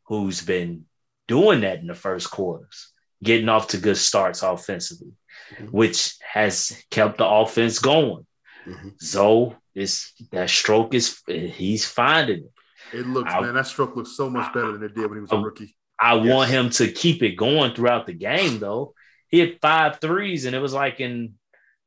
who's 0.04 0.42
been 0.42 0.84
doing 1.26 1.60
that 1.60 1.80
in 1.80 1.86
the 1.86 1.94
first 1.94 2.30
quarters, 2.30 2.92
getting 3.22 3.48
off 3.48 3.68
to 3.68 3.78
good 3.78 3.96
starts 3.96 4.42
offensively, 4.42 5.12
Mhm. 5.52 5.70
which 5.70 6.14
has 6.22 6.82
kept 6.90 7.18
the 7.18 7.26
offense 7.26 7.78
going. 7.78 8.26
Mhm. 8.66 9.00
Zoe 9.02 9.56
it's 9.74 10.12
that 10.32 10.50
stroke 10.50 10.94
is 10.94 11.22
he's 11.26 11.86
finding 11.86 12.38
it. 12.38 12.52
It 12.92 13.06
looks, 13.06 13.32
I, 13.32 13.40
man, 13.40 13.54
that 13.54 13.66
stroke 13.66 13.94
looks 13.96 14.16
so 14.16 14.28
much 14.28 14.52
better 14.52 14.72
than 14.72 14.82
it 14.82 14.94
did 14.94 15.08
when 15.08 15.18
he 15.18 15.20
was 15.20 15.32
a 15.32 15.36
rookie. 15.36 15.76
I 16.00 16.14
yes. 16.14 16.26
want 16.26 16.50
him 16.50 16.70
to 16.70 16.90
keep 16.90 17.22
it 17.22 17.36
going 17.36 17.74
throughout 17.74 18.06
the 18.06 18.12
game, 18.14 18.58
though. 18.58 18.94
He 19.28 19.38
had 19.40 19.60
five 19.60 20.00
threes, 20.00 20.46
and 20.46 20.56
it 20.56 20.60
was 20.60 20.72
like 20.72 21.00
in 21.00 21.34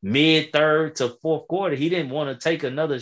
mid 0.02 0.54
third 0.54 0.96
to 0.98 1.10
fourth 1.22 1.48
quarter. 1.48 1.76
He 1.76 1.90
didn't 1.90 2.12
want 2.12 2.30
to 2.30 2.42
take 2.42 2.64
another. 2.64 3.00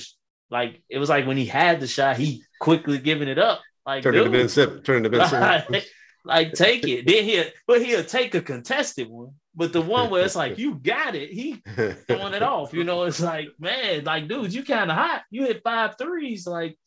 Like 0.49 0.81
it 0.89 0.97
was 0.97 1.09
like 1.09 1.27
when 1.27 1.37
he 1.37 1.45
had 1.45 1.79
the 1.79 1.87
shot, 1.87 2.17
he 2.17 2.43
quickly 2.59 2.97
giving 2.97 3.27
it 3.27 3.37
up. 3.39 3.61
Like 3.85 4.03
turn 4.03 4.15
it 4.15 4.23
to 4.23 4.29
Ben 4.29 4.49
Simmons. 4.49 4.85
Turn 4.85 5.05
it 5.05 5.09
to 5.09 5.17
Ben 5.17 5.27
Simmons. 5.67 5.85
like 6.25 6.53
take 6.53 6.87
it. 6.87 7.05
Then 7.07 7.23
he'll, 7.23 7.45
but 7.67 7.83
he'll 7.83 8.03
take 8.03 8.35
a 8.35 8.41
contested 8.41 9.09
one. 9.09 9.33
But 9.55 9.73
the 9.73 9.81
one 9.81 10.09
where 10.09 10.23
it's 10.23 10.35
like 10.35 10.57
you 10.57 10.75
got 10.75 11.15
it, 11.15 11.31
he 11.31 11.61
throwing 12.07 12.33
it 12.33 12.43
off. 12.43 12.73
You 12.73 12.83
know, 12.83 13.03
it's 13.03 13.19
like 13.19 13.49
man, 13.59 14.03
like 14.03 14.27
dude, 14.27 14.53
you 14.53 14.63
kind 14.63 14.89
of 14.89 14.97
hot. 14.97 15.23
You 15.29 15.45
hit 15.45 15.61
five 15.63 15.97
threes. 15.97 16.47
Like 16.47 16.77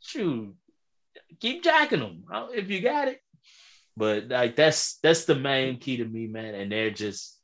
shoot, 0.00 0.54
keep 1.40 1.62
jacking 1.62 2.00
them 2.00 2.24
if 2.54 2.70
you 2.70 2.80
got 2.80 3.08
it. 3.08 3.20
But 3.96 4.28
like 4.28 4.56
that's 4.56 4.98
that's 5.02 5.24
the 5.24 5.34
main 5.34 5.78
key 5.78 5.98
to 5.98 6.04
me, 6.04 6.26
man. 6.26 6.54
And 6.54 6.70
they're 6.70 6.90
just 6.90 7.38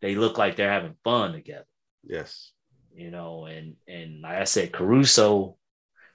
they 0.00 0.14
look 0.14 0.38
like 0.38 0.56
they're 0.56 0.70
having 0.70 0.96
fun 1.04 1.32
together. 1.32 1.66
Yes. 2.02 2.50
You 2.94 3.10
know, 3.10 3.46
and 3.46 3.74
and 3.88 4.20
like 4.22 4.36
I 4.36 4.44
said, 4.44 4.72
Caruso, 4.72 5.56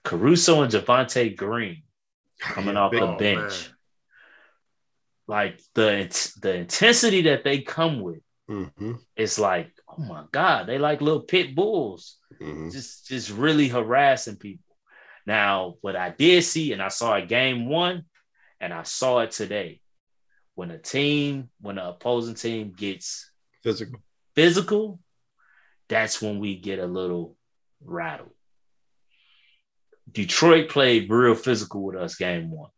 Caruso 0.04 0.62
and 0.62 0.72
Javonte 0.72 1.36
Green 1.36 1.84
coming 2.40 2.78
off 2.78 2.92
the 2.92 3.16
bench. 3.20 3.70
Like 5.28 5.62
the 5.76 6.34
the 6.42 6.56
intensity 6.56 7.24
that 7.24 7.44
they 7.44 7.62
come 7.62 8.02
with, 8.02 8.22
mm-hmm. 8.50 8.94
it's 9.16 9.38
like, 9.38 9.72
oh 9.88 10.02
my 10.02 10.24
God, 10.32 10.68
they 10.68 10.80
like 10.80 11.02
little 11.02 11.22
pit 11.22 11.54
bulls, 11.54 12.18
mm-hmm. 12.42 12.70
just 12.72 13.08
just 13.08 13.30
really 13.30 13.68
harassing 13.68 14.38
people. 14.38 14.76
Now, 15.28 15.76
what 15.82 15.96
I 15.96 16.10
did 16.10 16.44
see, 16.44 16.74
and 16.74 16.82
I 16.82 16.88
saw 16.88 17.16
a 17.16 17.22
game 17.22 17.68
one, 17.70 18.06
and 18.60 18.74
I 18.74 18.84
saw 18.84 19.20
it 19.20 19.32
today. 19.32 19.82
When 20.56 20.72
a 20.72 20.80
team, 20.80 21.50
when 21.62 21.78
an 21.78 21.86
opposing 21.86 22.36
team 22.36 22.74
gets 22.76 23.30
physical, 23.64 24.00
physical, 24.36 25.00
that's 25.90 26.22
when 26.22 26.40
we 26.40 26.56
get 26.56 26.80
a 26.80 26.86
little 26.86 27.36
rattled. 27.84 28.32
Detroit 30.12 30.70
played 30.70 31.10
real 31.10 31.36
physical 31.36 31.84
with 31.84 31.96
us 31.96 32.16
game 32.16 32.50
one. 32.50 32.70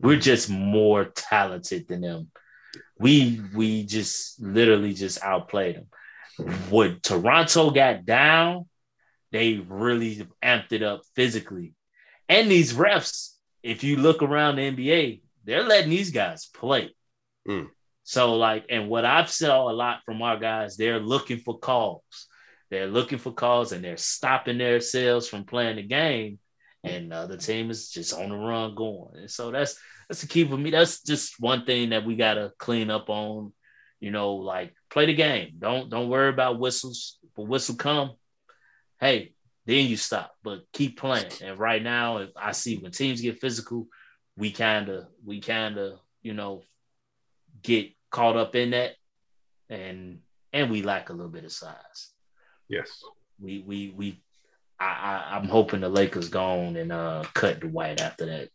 We're 0.00 0.14
mm-hmm. 0.14 0.22
just 0.22 0.48
more 0.48 1.04
talented 1.04 1.88
than 1.88 2.00
them. 2.00 2.30
We 2.98 3.40
we 3.54 3.84
just 3.84 4.40
literally 4.40 4.94
just 4.94 5.22
outplayed 5.22 5.76
them. 5.76 5.86
When 6.70 7.00
Toronto 7.00 7.70
got 7.70 8.04
down, 8.04 8.66
they 9.32 9.56
really 9.56 10.26
amped 10.42 10.72
it 10.72 10.82
up 10.82 11.02
physically. 11.14 11.74
And 12.28 12.50
these 12.50 12.72
refs, 12.72 13.34
if 13.62 13.84
you 13.84 13.96
look 13.96 14.22
around 14.22 14.56
the 14.56 14.70
NBA, 14.70 15.22
they're 15.44 15.64
letting 15.64 15.90
these 15.90 16.10
guys 16.10 16.46
play. 16.46 16.94
Mm. 17.48 17.68
So, 18.04 18.34
like, 18.34 18.66
and 18.70 18.88
what 18.88 19.04
I've 19.04 19.30
saw 19.30 19.70
a 19.70 19.72
lot 19.72 20.00
from 20.04 20.22
our 20.22 20.38
guys, 20.38 20.76
they're 20.76 21.00
looking 21.00 21.38
for 21.38 21.58
calls. 21.58 22.28
They're 22.70 22.86
looking 22.86 23.18
for 23.18 23.32
calls 23.32 23.72
and 23.72 23.84
they're 23.84 23.96
stopping 23.96 24.58
themselves 24.58 25.28
from 25.28 25.44
playing 25.44 25.76
the 25.76 25.82
game. 25.82 26.38
And 26.84 27.12
uh, 27.12 27.26
the 27.26 27.34
other 27.34 27.36
team 27.36 27.70
is 27.70 27.90
just 27.90 28.14
on 28.14 28.30
the 28.30 28.36
run 28.36 28.74
going. 28.74 29.16
And 29.16 29.30
so 29.30 29.50
that's 29.50 29.78
that's 30.08 30.22
the 30.22 30.28
key 30.28 30.46
for 30.46 30.56
me. 30.56 30.70
That's 30.70 31.02
just 31.02 31.34
one 31.38 31.66
thing 31.66 31.90
that 31.90 32.06
we 32.06 32.16
gotta 32.16 32.52
clean 32.58 32.90
up 32.90 33.10
on. 33.10 33.52
You 33.98 34.10
know, 34.10 34.36
like 34.36 34.74
play 34.88 35.06
the 35.06 35.14
game. 35.14 35.56
Don't 35.58 35.90
don't 35.90 36.08
worry 36.08 36.30
about 36.30 36.58
whistles. 36.58 37.18
If 37.22 37.36
a 37.36 37.42
whistle 37.42 37.74
come, 37.74 38.12
hey, 38.98 39.34
then 39.66 39.86
you 39.86 39.96
stop. 39.98 40.34
But 40.42 40.60
keep 40.72 40.98
playing. 40.98 41.30
And 41.42 41.58
right 41.58 41.82
now, 41.82 42.18
if 42.18 42.30
I 42.34 42.52
see 42.52 42.78
when 42.78 42.92
teams 42.92 43.20
get 43.20 43.40
physical, 43.40 43.88
we 44.36 44.52
kind 44.52 44.88
of 44.88 45.06
we 45.22 45.40
kind 45.40 45.76
of 45.76 45.98
you 46.22 46.32
know 46.32 46.62
get 47.62 47.90
caught 48.10 48.36
up 48.36 48.54
in 48.54 48.70
that 48.70 48.92
and 49.68 50.20
and 50.52 50.70
we 50.70 50.82
lack 50.82 51.10
a 51.10 51.12
little 51.12 51.30
bit 51.30 51.44
of 51.44 51.52
size 51.52 52.10
yes. 52.70 53.02
We 53.40 53.64
we 53.66 53.92
we 53.96 54.22
i, 54.78 55.26
I 55.32 55.36
am 55.36 55.48
hoping 55.48 55.80
the 55.80 55.88
lakers 55.88 56.28
gone 56.28 56.76
and 56.76 56.92
uh 56.92 57.24
cut 57.34 57.60
dwight 57.60 58.00
after 58.00 58.26
that 58.26 58.48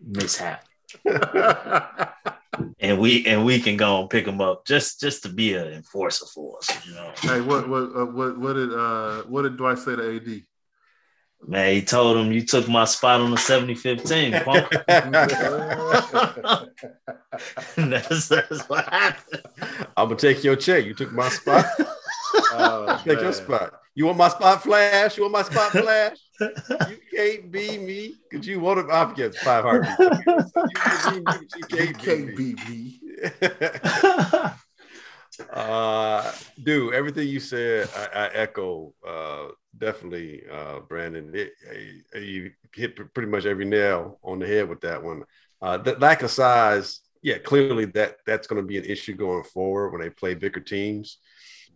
mishap. 0.00 0.64
And 2.78 2.98
we 2.98 3.26
and 3.26 3.44
we 3.44 3.58
can 3.60 3.76
go 3.76 4.00
and 4.00 4.10
pick 4.10 4.24
them 4.24 4.40
up 4.40 4.66
just 4.66 5.00
just 5.00 5.22
to 5.24 5.28
be 5.28 5.54
an 5.54 5.68
enforcer 5.68 6.26
for 6.26 6.58
us 6.58 6.86
you 6.86 6.94
know? 6.94 7.12
Hey 7.20 7.40
what 7.40 7.68
what 7.68 7.82
uh, 7.94 8.06
what 8.06 8.38
what 8.38 8.52
did 8.54 8.72
uh 8.72 9.22
what 9.22 9.42
did 9.42 9.56
dwight 9.56 9.78
say 9.78 9.96
to 9.96 10.16
ad 10.16 10.42
Man, 11.44 11.74
he 11.74 11.82
told 11.82 12.16
him 12.16 12.32
you 12.32 12.44
took 12.44 12.68
my 12.68 12.84
spot 12.84 13.20
on 13.20 13.30
the 13.30 13.36
75th 13.36 14.08
team, 14.08 14.32
that's, 17.90 18.28
that's 18.28 18.68
what 18.68 18.88
happened. 18.88 19.42
I'm 19.96 20.08
gonna 20.08 20.16
take 20.16 20.42
your 20.42 20.56
check. 20.56 20.84
You 20.84 20.94
took 20.94 21.12
my 21.12 21.28
spot. 21.28 21.66
Oh, 22.52 23.00
take 23.04 23.16
man. 23.16 23.24
your 23.24 23.32
spot. 23.32 23.80
You 23.94 24.06
want 24.06 24.18
my 24.18 24.28
spot 24.28 24.62
flash? 24.62 25.16
You 25.16 25.22
want 25.22 25.32
my 25.32 25.42
spot 25.42 25.72
flash? 25.72 26.18
you 26.40 26.98
can't 27.14 27.50
be 27.50 27.78
me 27.78 28.16
because 28.28 28.46
you 28.46 28.60
want 28.60 28.86
to. 28.86 28.94
I 28.94 29.08
forget 29.08 29.34
five 29.36 29.64
heartbeats. 29.64 30.54
you, 31.14 31.24
you, 31.78 31.94
can't, 31.94 32.36
beat 32.36 32.68
me. 32.68 33.00
Uh, 35.52 36.32
dude, 36.62 36.94
everything 36.94 37.28
you 37.28 37.40
said, 37.40 37.88
I, 37.96 38.20
I 38.20 38.26
echo. 38.28 38.94
Uh, 39.06 39.48
definitely, 39.76 40.42
uh, 40.50 40.80
Brandon. 40.80 41.30
It, 41.34 41.52
it, 42.14 42.22
you 42.22 42.50
hit 42.74 42.96
pretty 43.14 43.30
much 43.30 43.46
every 43.46 43.64
nail 43.64 44.18
on 44.22 44.38
the 44.38 44.46
head 44.46 44.68
with 44.68 44.80
that 44.82 45.02
one. 45.02 45.22
Uh, 45.60 45.78
the 45.78 45.98
lack 45.98 46.22
of 46.22 46.30
size, 46.30 47.00
yeah, 47.22 47.38
clearly 47.38 47.86
that 47.86 48.16
that's 48.26 48.46
going 48.46 48.60
to 48.60 48.66
be 48.66 48.78
an 48.78 48.84
issue 48.84 49.14
going 49.14 49.44
forward 49.44 49.90
when 49.90 50.00
they 50.00 50.10
play 50.10 50.34
bigger 50.34 50.60
teams. 50.60 51.18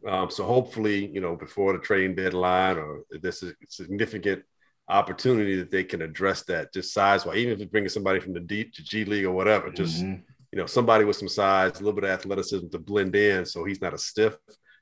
Um, 0.07 0.31
so 0.31 0.45
hopefully, 0.45 1.07
you 1.13 1.21
know, 1.21 1.37
before 1.37 1.73
the 1.73 1.79
trading 1.79 2.15
deadline 2.15 2.79
or 2.79 3.03
this 3.11 3.43
is 3.43 3.55
significant 3.69 4.43
opportunity 4.89 5.57
that 5.57 5.71
they 5.71 5.85
can 5.85 6.03
address 6.03 6.43
that 6.45 6.73
just 6.73 6.93
size 6.93 7.25
wise, 7.25 7.37
even 7.37 7.53
if 7.53 7.61
it's 7.61 7.71
bringing 7.71 7.89
somebody 7.89 8.21
from 8.21 8.33
the 8.33 8.41
D 8.41 8.65
to 8.65 8.83
G 8.83 9.05
League 9.05 9.25
or 9.25 9.33
whatever, 9.33 9.71
just 9.71 10.03
mm-hmm. 10.03 10.23
You 10.53 10.59
know, 10.59 10.67
somebody 10.67 11.05
with 11.05 11.17
some 11.17 11.29
size, 11.29 11.73
a 11.73 11.79
little 11.79 11.93
bit 11.93 12.05
of 12.05 12.11
athleticism 12.11 12.69
to 12.69 12.79
blend 12.79 13.15
in 13.15 13.47
so 13.47 13.65
he's 13.65 13.81
not 13.81 13.95
a 13.95 13.99
stiff, 13.99 14.37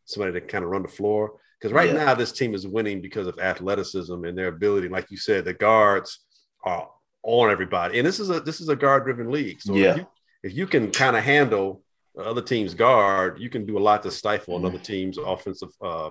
somebody 0.04 0.32
to 0.32 0.40
kind 0.40 0.64
of 0.64 0.70
run 0.70 0.82
the 0.82 0.88
floor. 0.88 1.38
Because 1.60 1.72
right 1.72 1.92
yeah. 1.92 2.04
now, 2.04 2.14
this 2.14 2.32
team 2.32 2.54
is 2.54 2.66
winning 2.66 3.00
because 3.02 3.26
of 3.26 3.38
athleticism 3.38 4.24
and 4.24 4.38
their 4.38 4.48
ability. 4.48 4.88
Like 4.88 5.10
you 5.10 5.16
said, 5.16 5.44
the 5.44 5.54
guards 5.54 6.20
are 6.64 6.88
on 7.24 7.50
everybody, 7.50 7.98
and 7.98 8.06
this 8.06 8.20
is 8.20 8.30
a 8.30 8.40
this 8.40 8.60
is 8.60 8.68
a 8.68 8.76
guard 8.76 9.04
driven 9.04 9.30
league. 9.30 9.60
So 9.60 9.74
yeah. 9.74 9.90
if, 9.90 9.96
you, 9.96 10.06
if 10.44 10.56
you 10.56 10.66
can 10.68 10.92
kind 10.92 11.16
of 11.16 11.24
handle 11.24 11.82
other 12.16 12.42
team's 12.42 12.74
guard, 12.74 13.40
you 13.40 13.50
can 13.50 13.66
do 13.66 13.76
a 13.76 13.80
lot 13.80 14.02
to 14.04 14.10
stifle 14.10 14.54
mm-hmm. 14.54 14.66
another 14.66 14.82
team's 14.82 15.18
offensive 15.18 15.70
uh, 15.82 16.10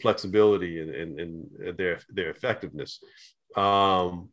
flexibility 0.00 0.80
and, 0.80 0.90
and, 0.90 1.20
and, 1.20 1.76
their 1.76 2.00
their 2.08 2.30
effectiveness. 2.30 3.00
Um, 3.54 4.30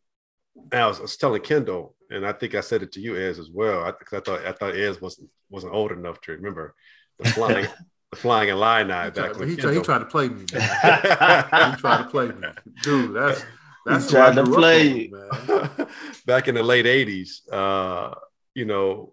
I 0.72 0.86
was, 0.86 0.98
I 0.98 1.02
was, 1.02 1.16
telling 1.16 1.42
Kendall, 1.42 1.94
and 2.14 2.26
I 2.26 2.32
think 2.32 2.54
I 2.54 2.60
said 2.60 2.82
it 2.82 2.92
to 2.92 3.00
you, 3.00 3.16
Ez, 3.16 3.38
as 3.38 3.50
well. 3.50 3.84
I, 3.84 3.90
I 3.90 4.20
thought 4.20 4.46
I 4.46 4.52
thought 4.52 4.76
Ez 4.76 5.00
wasn't 5.00 5.28
wasn't 5.50 5.74
old 5.74 5.92
enough 5.92 6.20
to 6.22 6.32
remember 6.32 6.74
the 7.18 7.28
flying 7.30 7.66
the 8.10 8.16
flying 8.16 8.48
Illini 8.48 8.88
back 8.88 9.14
tried, 9.14 9.48
he, 9.48 9.56
tried, 9.56 9.74
he 9.74 9.82
tried 9.82 9.98
to 9.98 10.06
play 10.06 10.28
me. 10.28 10.40
he 10.52 11.76
tried 11.76 11.98
to 11.98 12.08
play 12.10 12.28
me, 12.28 12.48
dude. 12.82 13.14
That's 13.14 13.44
that's 13.84 14.10
trying 14.10 14.36
to 14.36 14.44
play 14.44 15.10
on, 15.10 15.88
back 16.26 16.48
in 16.48 16.54
the 16.54 16.62
late 16.62 16.86
'80s. 16.86 17.52
Uh, 17.52 18.14
you 18.54 18.64
know, 18.64 19.12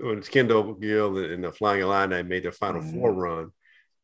when 0.00 0.22
Kendall 0.22 0.74
Gill 0.74 1.18
and 1.18 1.44
the 1.44 1.52
Flying 1.52 1.82
Illini 1.82 2.22
made 2.22 2.44
their 2.44 2.52
Final 2.52 2.80
mm-hmm. 2.80 2.98
Four 2.98 3.12
run, 3.12 3.52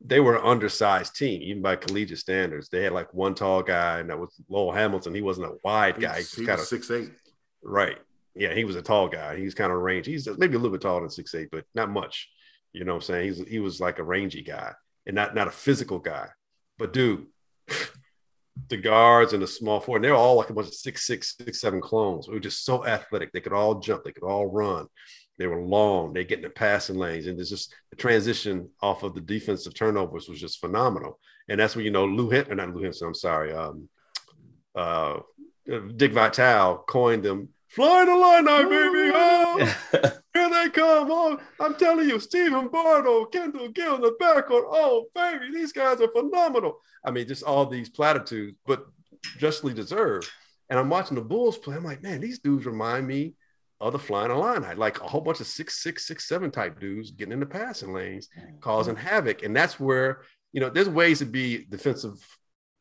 they 0.01 0.19
were 0.19 0.37
an 0.37 0.45
undersized 0.45 1.15
team, 1.15 1.41
even 1.41 1.61
by 1.61 1.75
collegiate 1.75 2.19
standards. 2.19 2.69
They 2.69 2.83
had 2.83 2.93
like 2.93 3.13
one 3.13 3.35
tall 3.35 3.63
guy, 3.63 3.99
and 3.99 4.09
that 4.09 4.19
was 4.19 4.33
Lowell 4.47 4.71
Hamilton. 4.71 5.13
He 5.13 5.21
wasn't 5.21 5.47
a 5.47 5.57
wide 5.63 5.99
guy. 5.99 6.21
He 6.21 6.41
was, 6.41 6.47
kind 6.47 6.59
of 6.59 6.65
six 6.65 6.89
eight. 6.91 7.11
Right. 7.61 7.97
Yeah, 8.35 8.53
he 8.53 8.63
was 8.63 8.75
a 8.75 8.81
tall 8.81 9.07
guy. 9.09 9.37
He's 9.37 9.53
kind 9.53 9.71
of 9.71 9.79
range. 9.79 10.05
He's 10.05 10.27
maybe 10.37 10.55
a 10.55 10.59
little 10.59 10.71
bit 10.71 10.81
taller 10.81 11.01
than 11.01 11.09
six 11.09 11.33
eight, 11.35 11.49
but 11.51 11.65
not 11.75 11.89
much. 11.89 12.29
You 12.71 12.85
know 12.85 12.93
what 12.93 13.03
I'm 13.03 13.13
saying? 13.13 13.27
He's, 13.27 13.47
he 13.47 13.59
was 13.59 13.81
like 13.81 13.99
a 13.99 14.03
rangy 14.03 14.43
guy 14.43 14.73
and 15.05 15.15
not, 15.15 15.33
not 15.33 15.47
a 15.47 15.51
physical 15.51 15.99
guy. 15.99 16.27
But 16.77 16.93
dude, 16.93 17.25
the 18.69 18.77
guards 18.77 19.33
and 19.33 19.41
the 19.41 19.47
small 19.47 19.79
forward, 19.79 20.03
they're 20.03 20.13
all 20.13 20.35
like 20.35 20.49
a 20.49 20.53
bunch 20.53 20.67
of 20.67 20.73
six, 20.73 21.05
six, 21.05 21.35
six, 21.35 21.59
seven 21.59 21.81
clones. 21.81 22.27
We 22.27 22.35
were 22.35 22.39
just 22.39 22.63
so 22.63 22.85
athletic. 22.85 23.31
They 23.31 23.41
could 23.41 23.53
all 23.53 23.79
jump, 23.79 24.03
they 24.03 24.11
could 24.11 24.23
all 24.23 24.47
run. 24.47 24.87
They 25.39 25.47
were 25.47 25.61
long. 25.61 26.13
They 26.13 26.25
get 26.25 26.39
in 26.39 26.43
the 26.43 26.49
passing 26.49 26.97
lanes, 26.97 27.25
and 27.25 27.37
there's 27.37 27.49
just 27.49 27.73
the 27.91 27.95
transition 27.95 28.69
off 28.81 29.03
of 29.03 29.15
the 29.15 29.21
defensive 29.21 29.73
turnovers 29.73 30.27
was 30.27 30.39
just 30.39 30.59
phenomenal. 30.59 31.17
And 31.47 31.59
that's 31.59 31.75
when 31.75 31.85
you 31.85 31.91
know 31.91 32.05
Lou 32.05 32.29
Henson, 32.29 32.57
not 32.57 32.75
Lou 32.75 32.83
Henson. 32.83 33.07
I'm 33.07 33.15
sorry, 33.15 33.53
um, 33.53 33.87
uh, 34.75 35.19
Uh, 35.71 35.79
Dick 35.95 36.13
Vitale 36.13 36.83
coined 36.87 37.23
them 37.23 37.49
Flying 37.69 38.07
the 38.07 38.15
line 38.15 38.45
now, 38.45 38.63
baby. 38.63 39.11
Oh, 39.13 39.75
here 40.33 40.49
they 40.49 40.69
come. 40.71 41.07
Oh, 41.11 41.39
I'm 41.59 41.75
telling 41.75 42.09
you, 42.09 42.19
Stephen 42.19 42.67
Bardo, 42.67 43.25
Kendall 43.25 43.69
Gill 43.69 43.95
in 43.95 44.01
the 44.01 44.15
backcourt. 44.19 44.63
Oh, 44.65 45.05
baby, 45.13 45.51
these 45.53 45.71
guys 45.71 46.01
are 46.01 46.11
phenomenal. 46.11 46.79
I 47.05 47.11
mean, 47.11 47.27
just 47.27 47.43
all 47.43 47.67
these 47.67 47.89
platitudes, 47.89 48.57
but 48.65 48.87
justly 49.37 49.75
deserved. 49.75 50.27
And 50.71 50.79
I'm 50.79 50.89
watching 50.89 51.13
the 51.13 51.21
Bulls 51.21 51.59
play. 51.59 51.75
I'm 51.75 51.83
like, 51.83 52.01
man, 52.01 52.21
these 52.21 52.39
dudes 52.39 52.65
remind 52.65 53.07
me 53.07 53.35
of 53.79 53.93
the 53.93 53.99
flying 53.99 54.31
line. 54.31 54.65
like 54.77 54.99
a 55.01 55.07
whole 55.07 55.21
bunch 55.21 55.39
of 55.39 55.47
six, 55.47 55.81
six, 55.83 56.07
six, 56.07 56.27
seven 56.27 56.49
type 56.49 56.79
dudes 56.79 57.11
getting 57.11 57.33
in 57.33 57.39
the 57.39 57.45
passing 57.45 57.93
lanes, 57.93 58.29
causing 58.61 58.95
havoc. 58.95 59.43
And 59.43 59.55
that's 59.55 59.79
where, 59.79 60.23
you 60.53 60.59
know, 60.59 60.71
there's 60.71 60.89
ways 60.89 61.19
to 61.19 61.25
be 61.25 61.65
defensive, 61.69 62.17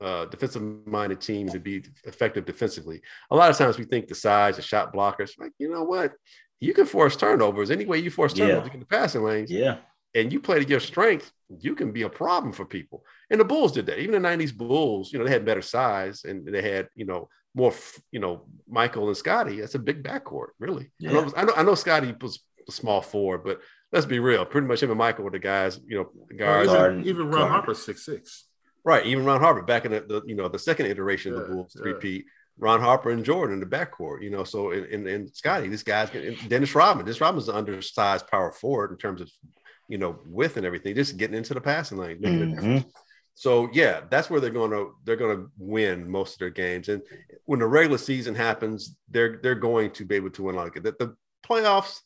uh, 0.00 0.26
defensive 0.26 0.62
minded 0.86 1.20
team 1.20 1.48
to 1.48 1.58
be 1.58 1.82
effective 2.04 2.44
defensively. 2.44 3.00
A 3.30 3.36
lot 3.36 3.50
of 3.50 3.56
times 3.56 3.78
we 3.78 3.84
think 3.84 4.06
the 4.06 4.14
size, 4.14 4.56
the 4.56 4.62
shot 4.62 4.92
blockers, 4.92 5.38
like, 5.38 5.52
you 5.58 5.70
know 5.70 5.82
what? 5.82 6.12
You 6.60 6.74
can 6.74 6.86
force 6.86 7.16
turnovers. 7.16 7.70
Any 7.70 7.84
way 7.84 7.98
you 7.98 8.10
force 8.10 8.32
turnovers, 8.32 8.58
yeah. 8.58 8.64
you 8.64 8.70
can 8.70 8.80
the 8.80 8.86
passing 8.86 9.22
lanes. 9.22 9.50
Yeah. 9.50 9.78
And 10.14 10.32
you 10.32 10.40
play 10.40 10.62
to 10.62 10.68
your 10.68 10.80
strength, 10.80 11.32
you 11.60 11.74
can 11.74 11.92
be 11.92 12.02
a 12.02 12.08
problem 12.08 12.52
for 12.52 12.64
people. 12.64 13.04
And 13.30 13.40
the 13.40 13.44
Bulls 13.44 13.72
did 13.72 13.86
that. 13.86 14.00
Even 14.00 14.20
the 14.20 14.28
90s 14.28 14.56
Bulls, 14.56 15.12
you 15.12 15.18
know, 15.18 15.24
they 15.24 15.30
had 15.30 15.44
better 15.44 15.62
size 15.62 16.24
and 16.24 16.46
they 16.46 16.62
had, 16.62 16.88
you 16.94 17.04
know, 17.04 17.28
more, 17.54 17.74
you 18.10 18.20
know, 18.20 18.46
Michael 18.68 19.08
and 19.08 19.16
Scottie. 19.16 19.60
That's 19.60 19.74
a 19.74 19.80
big 19.80 20.02
backcourt, 20.02 20.48
really. 20.58 20.90
Yeah. 20.98 21.10
I, 21.10 21.12
know, 21.12 21.32
I 21.36 21.44
know, 21.44 21.52
I 21.56 21.62
know 21.62 21.74
Scottie 21.74 22.14
was 22.20 22.40
a 22.68 22.72
small 22.72 23.02
four, 23.02 23.38
but 23.38 23.60
let's 23.92 24.06
be 24.06 24.18
real. 24.18 24.44
Pretty 24.44 24.66
much 24.66 24.82
him 24.82 24.90
and 24.90 24.98
Michael 24.98 25.24
were 25.24 25.30
the 25.30 25.38
guys, 25.38 25.78
you 25.86 25.98
know, 25.98 26.10
the 26.28 26.34
guards. 26.34 26.70
even, 26.70 27.06
even 27.06 27.30
Ron 27.30 27.48
Harper 27.48 27.74
six 27.74 28.04
six. 28.04 28.47
Right, 28.84 29.04
even 29.06 29.24
Ron 29.24 29.40
Harper 29.40 29.62
back 29.62 29.84
in 29.84 29.92
the, 29.92 30.00
the 30.00 30.22
you 30.26 30.34
know 30.34 30.48
the 30.48 30.58
second 30.58 30.86
iteration 30.86 31.32
yeah, 31.32 31.40
of 31.40 31.48
the 31.48 31.54
Bulls 31.54 31.76
yeah. 31.76 31.84
repeat. 31.84 32.24
Ron 32.60 32.80
Harper 32.80 33.10
and 33.10 33.24
Jordan 33.24 33.54
in 33.54 33.60
the 33.60 33.66
backcourt, 33.66 34.22
you 34.22 34.30
know. 34.30 34.44
So 34.44 34.72
and 34.72 35.06
and 35.06 35.34
Scottie, 35.34 35.68
this 35.68 35.82
guy's 35.82 36.10
Dennis 36.48 36.74
Rodman. 36.74 37.04
Dennis 37.04 37.20
Rodman's 37.20 37.48
an 37.48 37.54
undersized 37.54 38.26
power 38.28 38.50
forward 38.50 38.90
in 38.90 38.96
terms 38.96 39.20
of 39.20 39.30
you 39.88 39.98
know 39.98 40.18
width 40.26 40.56
and 40.56 40.66
everything. 40.66 40.94
Just 40.94 41.16
getting 41.16 41.36
into 41.36 41.54
the 41.54 41.60
passing 41.60 41.98
lane, 41.98 42.20
mm-hmm. 42.20 42.58
a. 42.58 42.88
So 43.38 43.68
yeah, 43.72 44.00
that's 44.10 44.28
where 44.28 44.40
they're 44.40 44.50
going 44.50 44.72
to 44.72 44.94
they're 45.04 45.14
going 45.14 45.36
to 45.36 45.50
win 45.58 46.10
most 46.10 46.34
of 46.34 46.38
their 46.40 46.50
games. 46.50 46.88
And 46.88 47.02
when 47.44 47.60
the 47.60 47.66
regular 47.66 47.98
season 47.98 48.34
happens, 48.34 48.96
they're 49.08 49.38
they're 49.40 49.54
going 49.54 49.92
to 49.92 50.04
be 50.04 50.16
able 50.16 50.30
to 50.30 50.42
win 50.42 50.56
like 50.56 50.76
it. 50.76 50.82
The, 50.82 50.96
the 50.98 51.14
playoffs, 51.48 52.00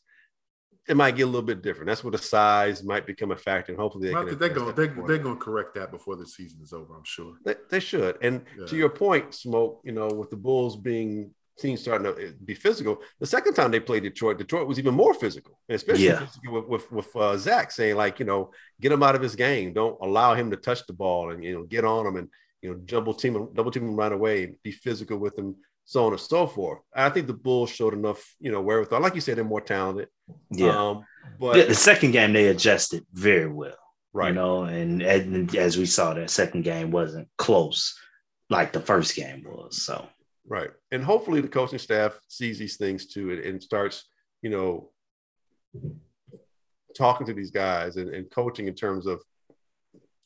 it 0.87 0.97
might 0.97 1.15
get 1.15 1.23
a 1.23 1.27
little 1.27 1.41
bit 1.41 1.61
different. 1.61 1.87
That's 1.87 2.03
where 2.03 2.11
the 2.11 2.17
size 2.17 2.83
might 2.83 3.05
become 3.05 3.31
a 3.31 3.37
factor, 3.37 3.71
and 3.71 3.79
hopefully 3.79 4.07
they 4.07 4.13
well, 4.13 4.25
can. 4.25 4.37
They're 4.37 4.49
going 4.49 4.75
they, 4.75 4.87
they're 4.87 5.23
going 5.23 5.37
to 5.37 5.43
correct 5.43 5.75
that 5.75 5.91
before 5.91 6.15
the 6.15 6.27
season 6.27 6.59
is 6.61 6.73
over. 6.73 6.93
I'm 6.95 7.05
sure 7.05 7.35
they, 7.45 7.55
they 7.69 7.79
should. 7.79 8.17
And 8.21 8.41
yeah. 8.57 8.65
to 8.65 8.75
your 8.75 8.89
point, 8.89 9.33
smoke. 9.33 9.81
You 9.83 9.93
know, 9.93 10.07
with 10.07 10.29
the 10.29 10.37
Bulls 10.37 10.75
being 10.75 11.31
team 11.57 11.77
starting 11.77 12.13
to 12.13 12.21
eh, 12.21 12.31
be 12.43 12.53
physical. 12.53 12.99
The 13.19 13.27
second 13.27 13.53
time 13.53 13.71
they 13.71 13.79
played 13.79 14.03
Detroit, 14.03 14.37
Detroit 14.37 14.67
was 14.67 14.79
even 14.79 14.93
more 14.93 15.13
physical, 15.13 15.59
especially 15.69 16.05
yeah. 16.05 16.19
physical 16.19 16.53
with 16.53 16.67
with, 16.67 16.91
with 16.91 17.15
uh, 17.15 17.37
Zach 17.37 17.71
saying 17.71 17.95
like, 17.95 18.19
you 18.19 18.25
know, 18.25 18.51
get 18.81 18.91
him 18.91 19.03
out 19.03 19.15
of 19.15 19.21
his 19.21 19.35
game. 19.35 19.73
Don't 19.73 19.97
allow 20.01 20.33
him 20.33 20.51
to 20.51 20.57
touch 20.57 20.85
the 20.85 20.93
ball 20.93 21.31
and 21.31 21.43
you 21.43 21.53
know 21.53 21.63
get 21.63 21.85
on 21.85 22.05
him 22.05 22.15
and 22.17 22.29
you 22.61 22.71
know 22.71 22.75
double 22.75 23.13
team 23.13 23.35
him, 23.35 23.49
double 23.53 23.71
team 23.71 23.83
him 23.83 23.95
right 23.95 24.11
away, 24.11 24.55
be 24.63 24.71
physical 24.71 25.17
with 25.17 25.37
him, 25.37 25.55
so 25.85 26.05
on 26.05 26.13
and 26.13 26.21
so 26.21 26.47
forth. 26.47 26.79
I 26.95 27.09
think 27.09 27.27
the 27.27 27.33
Bulls 27.33 27.69
showed 27.69 27.93
enough, 27.93 28.35
you 28.39 28.51
know, 28.51 28.61
wherewithal. 28.61 29.01
Like 29.01 29.15
you 29.15 29.21
said, 29.21 29.37
they're 29.37 29.43
more 29.43 29.61
talented. 29.61 30.07
Yeah. 30.49 30.89
Um, 30.89 31.05
but 31.39 31.67
the 31.67 31.75
second 31.75 32.11
game 32.11 32.33
they 32.33 32.47
adjusted 32.47 33.05
very 33.13 33.47
well. 33.47 33.77
Right. 34.13 34.29
You 34.29 34.35
know, 34.35 34.63
and, 34.63 35.01
and 35.01 35.55
as 35.55 35.77
we 35.77 35.85
saw, 35.85 36.13
that 36.13 36.29
second 36.29 36.63
game 36.63 36.91
wasn't 36.91 37.27
close 37.37 37.99
like 38.49 38.71
the 38.71 38.79
first 38.79 39.15
game 39.15 39.43
was. 39.45 39.81
So 39.81 40.07
Right. 40.47 40.69
And 40.91 41.03
hopefully 41.03 41.41
the 41.41 41.47
coaching 41.47 41.79
staff 41.79 42.19
sees 42.27 42.59
these 42.59 42.77
things 42.77 43.07
too 43.07 43.31
and, 43.31 43.39
and 43.39 43.63
starts, 43.63 44.05
you 44.41 44.49
know, 44.49 44.89
talking 46.95 47.25
to 47.27 47.33
these 47.33 47.51
guys 47.51 47.95
and, 47.95 48.09
and, 48.09 48.29
coaching 48.29 48.67
in 48.67 48.75
terms 48.75 49.07
of, 49.07 49.21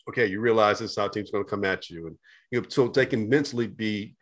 okay, 0.10 0.26
you 0.26 0.42
realize 0.42 0.80
this 0.80 0.96
how 0.96 1.08
team's 1.08 1.32
going 1.32 1.44
to 1.44 1.50
come 1.50 1.64
at 1.64 1.90
you. 1.90 2.08
And 2.08 2.18
you 2.52 2.60
know, 2.60 2.68
so 2.68 2.88
they 2.88 3.06
can 3.06 3.30
mentally 3.30 3.68
be, 3.68 4.16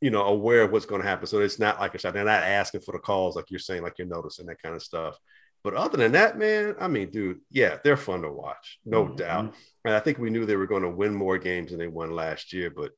you 0.00 0.10
know, 0.10 0.24
aware 0.24 0.62
of 0.62 0.72
what's 0.72 0.86
going 0.86 1.02
to 1.02 1.08
happen. 1.08 1.26
So 1.26 1.40
it's 1.40 1.58
not 1.58 1.80
like 1.80 1.94
a 1.94 1.98
shot. 1.98 2.14
They're 2.14 2.24
not 2.24 2.42
asking 2.42 2.80
for 2.80 2.92
the 2.92 2.98
calls 2.98 3.36
like 3.36 3.50
you're 3.50 3.58
saying, 3.58 3.82
like 3.82 3.98
you're 3.98 4.06
noticing 4.06 4.46
that 4.46 4.62
kind 4.62 4.74
of 4.74 4.82
stuff. 4.82 5.18
But 5.62 5.74
other 5.74 5.96
than 5.96 6.12
that, 6.12 6.38
man, 6.38 6.74
I 6.78 6.88
mean, 6.88 7.10
dude, 7.10 7.40
yeah, 7.50 7.78
they're 7.82 7.96
fun 7.96 8.22
to 8.22 8.30
watch, 8.30 8.80
no 8.84 9.06
mm-hmm. 9.06 9.16
doubt. 9.16 9.54
And 9.84 9.94
I 9.94 10.00
think 10.00 10.18
we 10.18 10.30
knew 10.30 10.44
they 10.44 10.56
were 10.56 10.66
going 10.66 10.82
to 10.82 10.90
win 10.90 11.14
more 11.14 11.38
games 11.38 11.70
than 11.70 11.78
they 11.78 11.88
won 11.88 12.14
last 12.14 12.52
year, 12.52 12.70
but 12.70 12.92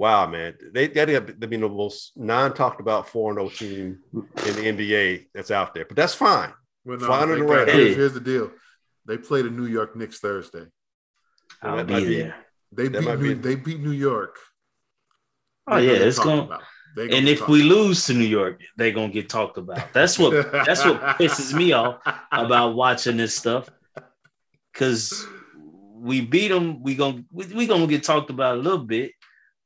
wow, 0.00 0.26
man, 0.26 0.54
they 0.72 0.88
got 0.88 1.06
to 1.06 1.20
be 1.20 1.56
the 1.58 1.68
most 1.68 2.12
non-talked 2.16 2.80
about 2.80 3.08
four 3.08 3.30
and 3.30 3.38
O 3.38 3.50
team 3.50 3.98
in 4.12 4.54
the 4.54 4.62
NBA 4.72 5.26
that's 5.34 5.50
out 5.50 5.74
there. 5.74 5.84
But 5.84 5.96
that's 5.96 6.14
fine. 6.14 6.52
Well, 6.84 6.98
no, 6.98 7.06
fine 7.06 7.28
the 7.28 7.44
got, 7.44 7.68
here's, 7.68 7.96
here's, 7.96 8.14
the 8.14 8.20
deal: 8.20 8.50
they 9.06 9.18
play 9.18 9.42
the 9.42 9.50
New 9.50 9.66
York 9.66 9.94
Knicks 9.94 10.18
Thursday. 10.18 10.64
I'll 11.62 11.84
be 11.84 12.16
there. 12.16 12.34
They 12.72 12.88
beat 12.88 13.02
New, 13.02 13.18
be... 13.18 13.34
they 13.34 13.54
beat 13.54 13.80
New 13.80 13.90
York. 13.90 14.38
Oh 15.66 15.76
yeah, 15.76 15.92
it's 15.92 16.18
going. 16.18 16.48
to 16.48 16.58
and 16.96 17.28
if 17.28 17.46
we 17.48 17.62
lose 17.62 18.06
to 18.06 18.14
New 18.14 18.24
York, 18.24 18.60
they're 18.76 18.92
gonna 18.92 19.12
get 19.12 19.28
talked 19.28 19.58
about. 19.58 19.92
That's 19.92 20.18
what 20.18 20.52
that's 20.52 20.84
what 20.84 21.00
pisses 21.18 21.54
me 21.54 21.72
off 21.72 22.00
about 22.32 22.74
watching 22.74 23.16
this 23.16 23.36
stuff. 23.36 23.68
Cause 24.74 25.26
we 25.94 26.20
beat 26.20 26.48
them, 26.48 26.82
we 26.82 26.94
gonna 26.94 27.22
we, 27.30 27.46
we 27.46 27.66
gonna 27.66 27.86
get 27.86 28.02
talked 28.02 28.30
about 28.30 28.56
a 28.56 28.60
little 28.60 28.84
bit, 28.84 29.12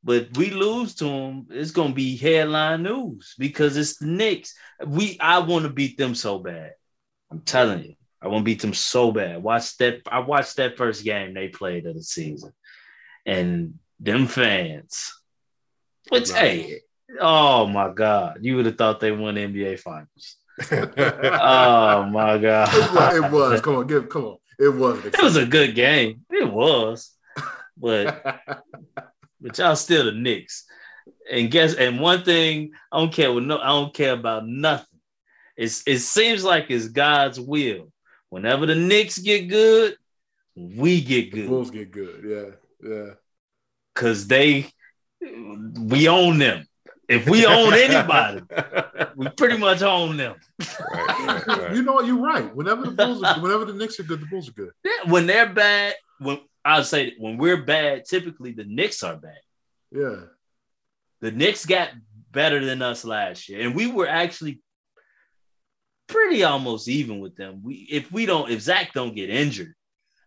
but 0.02 0.36
we 0.36 0.50
lose 0.50 0.94
to 0.96 1.04
them, 1.04 1.46
it's 1.50 1.70
gonna 1.70 1.94
be 1.94 2.16
headline 2.16 2.82
news 2.82 3.34
because 3.38 3.76
it's 3.76 3.98
the 3.98 4.06
Knicks. 4.06 4.54
We 4.86 5.18
I 5.20 5.38
want 5.38 5.64
to 5.64 5.70
beat 5.70 5.96
them 5.96 6.14
so 6.14 6.38
bad. 6.38 6.72
I'm 7.30 7.40
telling 7.40 7.84
you, 7.84 7.94
I 8.20 8.28
want 8.28 8.42
to 8.42 8.44
beat 8.44 8.60
them 8.60 8.74
so 8.74 9.12
bad. 9.12 9.42
Watch 9.42 9.76
that. 9.78 10.00
I 10.10 10.20
watched 10.20 10.56
that 10.56 10.76
first 10.76 11.04
game 11.04 11.32
they 11.32 11.48
played 11.48 11.86
of 11.86 11.94
the 11.94 12.02
season, 12.02 12.52
and 13.24 13.78
them 13.98 14.26
fans. 14.26 15.12
Which 16.14 16.32
hey, 16.32 16.80
oh 17.20 17.66
my 17.66 17.92
God, 17.92 18.38
you 18.40 18.56
would 18.56 18.66
have 18.66 18.78
thought 18.78 19.00
they 19.00 19.12
won 19.12 19.34
NBA 19.34 19.80
finals. 19.80 20.36
oh 20.70 22.04
my 22.04 22.38
God, 22.38 22.68
it 23.14 23.32
was. 23.32 23.60
Come 23.60 23.76
on, 23.76 23.86
give. 23.86 24.08
Come 24.08 24.24
on, 24.24 24.36
it 24.58 24.68
was. 24.68 25.04
It 25.04 25.22
was 25.22 25.36
a 25.36 25.46
good 25.46 25.74
game. 25.74 26.24
It 26.30 26.50
was, 26.50 27.10
but 27.76 28.22
but 29.40 29.58
y'all 29.58 29.76
still 29.76 30.04
the 30.04 30.12
Knicks. 30.12 30.64
And 31.30 31.50
guess 31.50 31.74
and 31.74 32.00
one 32.00 32.22
thing 32.22 32.72
I 32.92 32.98
don't 32.98 33.12
care 33.12 33.32
with 33.32 33.44
no 33.44 33.58
I 33.58 33.68
don't 33.68 33.94
care 33.94 34.12
about 34.12 34.46
nothing. 34.46 35.00
It's 35.56 35.82
it 35.86 35.98
seems 35.98 36.44
like 36.44 36.66
it's 36.70 36.88
God's 36.88 37.40
will. 37.40 37.92
Whenever 38.30 38.66
the 38.66 38.74
Knicks 38.74 39.18
get 39.18 39.48
good, 39.48 39.96
we 40.54 41.00
get 41.00 41.32
good. 41.32 41.44
The 41.44 41.48
Bulls 41.48 41.70
get 41.70 41.90
good. 41.90 42.24
Yeah, 42.82 42.88
yeah. 42.88 43.10
Cause 43.94 44.26
they 44.26 44.66
we 45.24 46.08
own 46.08 46.38
them. 46.38 46.66
If 47.08 47.28
we 47.28 47.44
own 47.44 47.74
anybody, 47.74 48.40
we 49.16 49.28
pretty 49.30 49.58
much 49.58 49.82
own 49.82 50.16
them. 50.16 50.36
Right, 50.58 51.26
right, 51.26 51.46
right. 51.46 51.74
You 51.74 51.82
know 51.82 51.92
what? 51.92 52.06
You're 52.06 52.20
right. 52.20 52.54
Whenever 52.54 52.82
the 52.82 52.92
Bulls, 52.92 53.22
are, 53.22 53.40
whenever 53.40 53.66
the 53.66 53.74
Knicks 53.74 54.00
are 54.00 54.04
good, 54.04 54.20
the 54.20 54.26
Bulls 54.26 54.48
are 54.48 54.52
good. 54.52 54.70
Yeah, 54.82 55.10
when 55.10 55.26
they're 55.26 55.52
bad, 55.52 55.94
when 56.18 56.40
I'll 56.64 56.84
say 56.84 57.14
when 57.18 57.36
we're 57.36 57.62
bad, 57.62 58.06
typically 58.06 58.52
the 58.52 58.64
Knicks 58.64 59.02
are 59.02 59.16
bad. 59.16 59.38
Yeah. 59.90 60.16
The 61.20 61.30
Knicks 61.30 61.66
got 61.66 61.90
better 62.30 62.64
than 62.64 62.80
us 62.80 63.04
last 63.04 63.48
year, 63.48 63.60
and 63.60 63.74
we 63.74 63.86
were 63.86 64.08
actually 64.08 64.60
pretty 66.06 66.42
almost 66.42 66.88
even 66.88 67.20
with 67.20 67.36
them. 67.36 67.60
We 67.62 67.86
if 67.90 68.10
we 68.10 68.26
don't 68.26 68.50
if 68.50 68.62
Zach 68.62 68.92
don't 68.94 69.14
get 69.14 69.30
injured, 69.30 69.74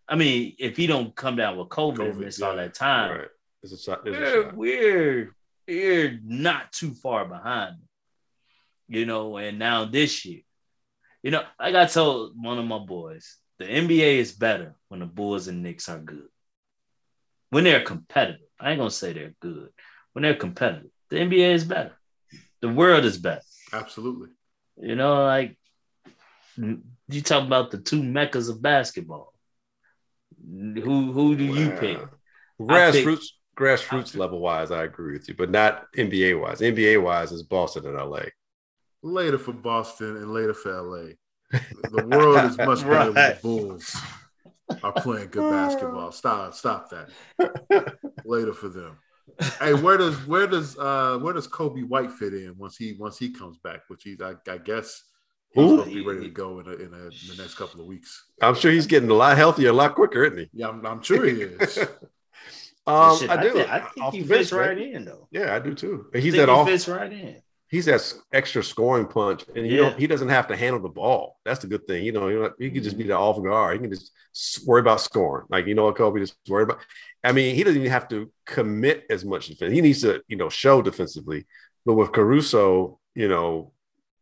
I 0.07 0.15
mean 0.15 0.55
if 0.59 0.77
he 0.77 0.85
don't 0.85 1.15
come 1.15 1.35
down 1.35 1.57
with 1.57 1.69
COVID, 1.69 1.97
COVID 1.97 2.09
and 2.11 2.19
miss 2.19 2.39
yeah. 2.39 2.47
all 2.47 2.55
that 2.55 2.75
time, 2.75 3.25
right. 3.63 3.71
A 3.73 3.77
shot, 3.77 4.05
we're, 4.05 4.51
we're 4.53 5.35
we're 5.67 6.19
not 6.23 6.71
too 6.71 6.93
far 6.93 7.25
behind. 7.25 7.77
You 8.87 9.05
know, 9.05 9.37
and 9.37 9.59
now 9.59 9.85
this 9.85 10.25
year, 10.25 10.41
you 11.21 11.31
know, 11.31 11.43
like 11.59 11.75
I 11.75 11.85
told 11.85 12.33
one 12.41 12.57
of 12.57 12.65
my 12.65 12.79
boys, 12.79 13.35
the 13.59 13.65
NBA 13.65 14.17
is 14.17 14.31
better 14.31 14.75
when 14.87 15.01
the 15.01 15.05
Bulls 15.05 15.47
and 15.47 15.61
Knicks 15.61 15.89
are 15.89 15.99
good. 15.99 16.29
When 17.49 17.63
they're 17.63 17.83
competitive. 17.83 18.41
I 18.59 18.71
ain't 18.71 18.79
gonna 18.79 18.91
say 18.91 19.13
they're 19.13 19.35
good. 19.39 19.69
When 20.13 20.23
they're 20.23 20.35
competitive, 20.35 20.89
the 21.09 21.17
NBA 21.17 21.53
is 21.53 21.65
better. 21.65 21.93
The 22.61 22.69
world 22.69 23.05
is 23.05 23.17
better. 23.17 23.41
Absolutely. 23.73 24.29
You 24.81 24.95
know, 24.95 25.25
like 25.25 25.57
you 26.57 27.21
talk 27.21 27.45
about 27.45 27.71
the 27.71 27.77
two 27.77 28.01
meccas 28.01 28.49
of 28.49 28.61
basketball. 28.61 29.33
Who 30.49 31.11
who 31.11 31.35
do 31.35 31.43
you 31.43 31.71
pick? 31.71 31.99
Grassroots 32.59 33.27
grassroots 33.57 34.15
level 34.15 34.39
wise, 34.39 34.71
I 34.71 34.83
agree 34.83 35.13
with 35.13 35.27
you, 35.27 35.35
but 35.35 35.49
not 35.49 35.91
NBA 35.93 36.39
wise. 36.39 36.59
NBA 36.59 37.01
wise 37.01 37.31
is 37.31 37.43
Boston 37.43 37.85
and 37.85 37.95
LA. 37.95 38.23
Later 39.01 39.37
for 39.37 39.53
Boston 39.53 40.17
and 40.17 40.33
later 40.33 40.53
for 40.53 40.81
LA. 40.81 41.07
The 41.91 42.05
world 42.05 42.51
is 42.51 42.57
much 42.57 42.81
better 42.81 43.11
right. 43.11 43.13
when 43.13 43.13
the 43.13 43.39
Bulls 43.41 43.95
are 44.83 44.91
playing 44.91 45.29
good 45.29 45.49
basketball. 45.49 46.11
Stop, 46.11 46.53
stop 46.53 46.89
that. 46.89 47.97
Later 48.25 48.51
for 48.51 48.67
them. 48.67 48.97
Hey, 49.61 49.73
where 49.73 49.97
does 49.97 50.15
where 50.27 50.47
does 50.47 50.77
uh 50.77 51.17
where 51.21 51.33
does 51.33 51.47
Coby 51.47 51.87
White 51.87 52.11
fit 52.11 52.33
in 52.33 52.55
once 52.57 52.75
he 52.75 52.97
once 52.99 53.17
he 53.17 53.29
comes 53.29 53.57
back? 53.59 53.81
Which 53.87 54.03
he's 54.03 54.19
I, 54.19 54.33
I 54.49 54.57
guess 54.57 55.03
He's 55.51 55.63
Who? 55.63 55.69
supposed 55.77 55.89
to 55.89 55.95
be 55.95 56.05
ready 56.05 56.21
to 56.21 56.29
go 56.29 56.59
in, 56.59 56.67
a, 56.67 56.73
in, 56.73 56.93
a, 56.93 57.05
in 57.05 57.27
the 57.29 57.35
next 57.37 57.55
couple 57.55 57.79
of 57.79 57.87
weeks. 57.87 58.25
I'm 58.41 58.55
sure 58.55 58.71
he's 58.71 58.87
getting 58.87 59.09
a 59.09 59.13
lot 59.13 59.37
healthier, 59.37 59.69
a 59.69 59.73
lot 59.73 59.95
quicker, 59.95 60.25
isn't 60.25 60.39
he? 60.39 60.49
Yeah, 60.53 60.69
I'm, 60.69 60.85
I'm 60.85 61.01
sure 61.01 61.25
he 61.25 61.41
is. 61.41 61.79
Um, 62.87 63.17
Shit, 63.19 63.29
I 63.29 63.41
do. 63.43 63.51
think, 63.53 63.69
I 63.69 63.79
think 63.79 64.05
Off 64.05 64.13
he 64.13 64.23
fits 64.23 64.49
bench, 64.49 64.51
right 64.53 64.77
man. 64.77 64.87
in 64.95 65.05
though. 65.05 65.27
Yeah, 65.31 65.55
I 65.55 65.59
do 65.59 65.73
too. 65.73 66.07
And 66.13 66.21
I 66.21 66.23
he's 66.23 66.33
think 66.33 66.45
that 66.45 66.51
he 66.51 66.57
off. 66.57 66.67
fits 66.67 66.87
right 66.87 67.11
in. 67.11 67.35
He's 67.69 67.85
that 67.85 68.13
extra 68.31 68.63
scoring 68.63 69.07
punch, 69.07 69.43
and 69.53 69.67
you 69.67 69.73
Yeah. 69.81 69.89
know 69.89 69.95
he 69.97 70.07
doesn't 70.07 70.29
have 70.29 70.47
to 70.47 70.55
handle 70.55 70.81
the 70.81 70.87
ball. 70.87 71.37
That's 71.43 71.59
the 71.59 71.67
good 71.67 71.85
thing. 71.85 72.05
You 72.05 72.13
know, 72.13 72.29
you 72.29 72.39
know, 72.39 72.51
he 72.57 72.71
can 72.71 72.81
just 72.81 72.97
be 72.97 73.03
the 73.03 73.17
off 73.17 73.43
guard. 73.43 73.73
He 73.73 73.79
can 73.81 73.89
just 73.91 74.13
worry 74.65 74.79
about 74.79 75.01
scoring. 75.01 75.47
Like 75.49 75.67
you 75.67 75.75
know 75.75 75.83
what 75.85 75.95
Coby 75.97 76.19
just 76.19 76.35
worry 76.47 76.63
about. 76.63 76.79
I 77.25 77.33
mean, 77.33 77.55
he 77.55 77.63
doesn't 77.65 77.79
even 77.81 77.91
have 77.91 78.07
to 78.09 78.31
commit 78.45 79.05
as 79.09 79.25
much 79.25 79.47
defense. 79.47 79.73
He 79.73 79.81
needs 79.81 80.01
to, 80.03 80.21
you 80.29 80.37
know, 80.37 80.47
show 80.47 80.81
defensively. 80.81 81.45
But 81.85 81.95
with 81.95 82.13
Caruso, 82.13 82.99
you 83.15 83.27
know, 83.27 83.73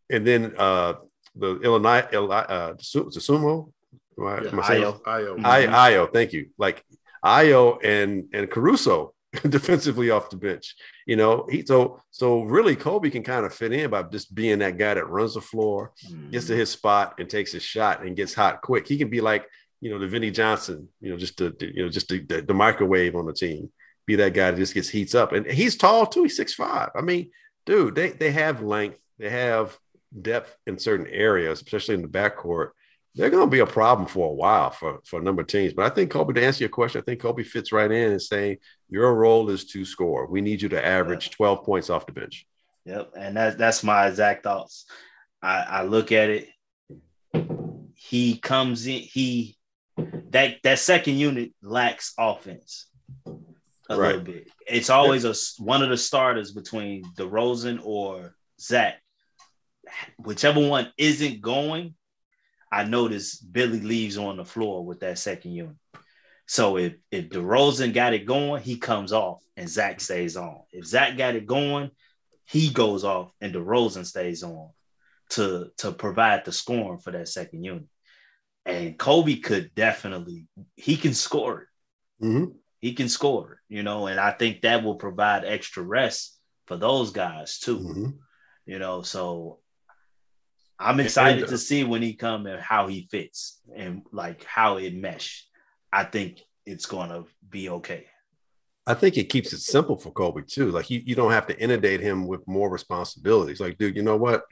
and 0.10 0.26
then 0.26 0.54
uh 0.58 0.94
the 1.36 1.60
Illinois, 1.60 2.04
Illinois 2.14 2.46
uh, 2.50 2.74
Su- 2.80 3.12
Sumo, 3.12 3.72
am 4.18 4.26
I- 4.26 4.42
Yeah, 4.42 4.48
am 4.50 4.60
Ayo. 4.60 5.02
Ayo. 5.04 5.70
Ayo, 5.70 6.14
thank 6.14 6.34
you. 6.34 6.50
Like 6.58 6.84
Ayo 7.26 7.80
and 7.84 8.30
and 8.34 8.50
Caruso 8.50 9.14
defensively 9.50 10.10
off 10.10 10.30
the 10.30 10.38
bench. 10.38 10.76
You 11.06 11.16
know, 11.16 11.48
he 11.50 11.66
so 11.66 12.02
so 12.12 12.44
really 12.44 12.76
Coby 12.76 13.12
can 13.12 13.24
kind 13.24 13.46
of 13.46 13.54
fit 13.54 13.74
in 13.74 13.90
by 13.90 14.04
just 14.04 14.34
being 14.34 14.60
that 14.60 14.78
guy 14.78 14.94
that 14.94 15.10
runs 15.10 15.34
the 15.34 15.42
floor, 15.42 15.92
gets 16.32 16.48
to 16.48 16.54
mm. 16.54 16.58
his 16.58 16.70
spot 16.70 17.16
and 17.20 17.30
takes 17.30 17.52
his 17.52 17.64
shot 17.64 18.04
and 18.04 18.16
gets 18.16 18.34
hot 18.34 18.62
quick. 18.62 18.88
He 18.88 18.98
can 18.98 19.10
be 19.10 19.22
like, 19.22 19.46
you 19.82 19.90
know, 19.90 20.00
the 20.00 20.08
Vinnie 20.08 20.32
Johnson, 20.32 20.88
you 21.02 21.10
know, 21.10 21.18
just 21.18 21.38
the, 21.38 21.50
the- 21.60 21.76
you 21.76 21.84
know, 21.84 21.90
just 21.90 22.08
the, 22.08 22.20
the, 22.20 22.42
the 22.42 22.54
microwave 22.54 23.16
on 23.16 23.26
the 23.26 23.34
team. 23.34 23.72
Be 24.06 24.16
that 24.18 24.34
guy 24.36 24.52
that 24.52 24.58
just 24.58 24.76
gets 24.76 24.90
heats 24.90 25.16
up. 25.16 25.34
And 25.34 25.48
he's 25.48 25.78
tall 25.78 26.06
too. 26.06 26.24
He's 26.24 26.38
six 26.38 26.54
five. 26.54 26.90
I 26.96 27.02
mean, 27.02 27.32
dude, 27.66 27.96
they 27.96 28.12
they 28.12 28.32
have 28.32 28.62
length, 28.62 29.00
they 29.18 29.30
have 29.30 29.78
depth 30.22 30.56
in 30.68 30.78
certain 30.78 31.08
areas, 31.08 31.62
especially 31.62 31.96
in 31.96 32.04
the 32.04 32.08
backcourt 32.08 32.70
they're 33.16 33.30
going 33.30 33.48
to 33.48 33.52
be 33.52 33.60
a 33.60 33.66
problem 33.66 34.08
for 34.08 34.30
a 34.30 34.34
while 34.34 34.72
for, 34.72 35.00
for 35.06 35.20
a 35.20 35.24
number 35.24 35.42
of 35.42 35.48
teams. 35.48 35.74
But 35.74 35.90
I 35.90 35.96
think 35.96 36.12
Coby, 36.12 36.36
to 36.36 36.46
answer 36.46 36.64
your 36.64 36.70
question, 36.70 37.02
I 37.02 37.04
think 37.06 37.22
Coby 37.22 37.46
fits 37.46 37.72
right 37.72 37.90
in 37.90 38.12
and 38.12 38.22
saying 38.22 38.58
your 38.90 39.14
role 39.16 39.50
is 39.50 39.66
to 39.68 39.86
score. 39.86 40.28
We 40.28 40.42
need 40.42 40.62
you 40.62 40.70
to 40.70 40.86
average 40.86 41.32
12 41.32 41.64
points 41.64 41.90
off 41.90 42.06
the 42.06 42.12
bench. 42.12 42.46
Yep, 42.86 43.14
and 43.18 43.36
that's 43.36 43.56
that's 43.56 43.84
my 43.84 44.08
exact 44.08 44.44
thoughts. 44.44 44.86
I, 45.42 45.62
I 45.62 45.84
look 45.84 46.12
at 46.12 46.30
it. 46.30 46.50
He 47.96 48.38
comes 48.38 48.86
in. 48.86 49.00
He 49.02 49.58
that 50.30 50.58
that 50.64 50.80
second 50.80 51.16
unit 51.16 51.52
lacks 51.64 52.14
offense 52.20 52.88
a 53.90 53.98
Right. 53.98 54.08
little 54.18 54.22
bit. 54.22 54.52
It's 54.68 54.90
always 54.90 55.26
a 55.26 55.34
one 55.64 55.82
of 55.82 55.90
the 55.90 55.98
starters 55.98 56.52
between 56.52 57.06
DeRozan 57.16 57.80
or 57.84 58.36
Zach. 58.60 59.02
Whichever 60.18 60.68
one 60.68 60.92
isn't 60.98 61.42
going, 61.42 61.96
I 62.72 62.84
notice 62.84 63.38
Billy 63.38 63.80
leaves 63.80 64.18
on 64.18 64.38
the 64.38 64.46
floor 64.46 64.86
with 64.86 65.00
that 65.02 65.20
second 65.20 65.54
unit. 65.54 65.76
So 66.48 66.78
if 66.78 66.94
if 67.12 67.30
DeRozan 67.30 67.94
got 67.94 68.14
it 68.14 68.26
going, 68.26 68.62
he 68.62 68.78
comes 68.78 69.12
off 69.12 69.44
and 69.58 69.70
Zach 69.70 70.00
stays 70.02 70.38
on. 70.38 70.62
If 70.72 70.86
Zach 70.86 71.18
got 71.18 71.36
it 71.36 71.46
going, 71.46 71.92
he 72.46 72.70
goes 72.70 73.04
off 73.04 73.32
and 73.42 73.54
DeRozan 73.54 74.06
stays 74.06 74.44
on 74.44 74.70
to 75.30 75.72
to 75.78 75.92
provide 75.92 76.46
the 76.46 76.52
scoring 76.52 77.00
for 77.00 77.12
that 77.12 77.28
second 77.28 77.64
unit. 77.64 77.88
And 78.66 78.98
Coby 78.98 79.42
could 79.42 79.74
definitely 79.76 80.48
he 80.76 80.98
can 80.98 81.14
score 81.14 81.62
it. 81.62 82.26
Mhm. 82.26 82.56
He 82.80 82.94
can 82.94 83.10
score 83.10 83.54
it, 83.54 83.74
you 83.76 83.82
know, 83.82 84.08
and 84.08 84.20
I 84.20 84.32
think 84.32 84.62
that 84.62 84.84
will 84.84 84.96
provide 84.96 85.46
extra 85.46 85.82
rest 85.82 86.38
for 86.68 86.78
those 86.78 87.12
guys 87.12 87.58
too. 87.60 87.80
Mhm. 87.80 88.20
You 88.66 88.80
know, 88.80 89.02
so 89.02 89.60
I'm 90.80 91.00
excited 91.00 91.48
to 91.48 91.58
see 91.58 91.84
when 91.84 92.02
he 92.02 92.14
come 92.14 92.46
and 92.48 92.60
how 92.60 92.88
he 92.88 93.08
fits 93.10 93.62
and 93.76 94.04
like 94.12 94.44
how 94.44 94.78
it 94.78 94.94
mesh. 94.94 95.48
I 95.92 96.04
think 96.04 96.42
it's 96.66 96.86
gonna 96.86 97.24
be 97.50 97.70
okay. 97.70 98.06
I 98.88 98.94
think 98.94 99.18
it 99.18 99.30
keeps 99.30 99.52
it 99.54 99.60
simple 99.60 99.98
for 99.98 100.12
Coby 100.12 100.46
too. 100.48 100.72
Like 100.72 100.90
you, 100.90 101.02
you 101.04 101.16
don't 101.16 101.32
have 101.32 101.48
to 101.48 101.60
inundate 101.60 102.02
him 102.02 102.28
with 102.28 102.48
more 102.48 102.70
responsibilities. 102.70 103.60
Like, 103.60 103.78
dude, 103.78 103.96
you 103.96 104.04
know 104.04 104.18
what? 104.18 104.44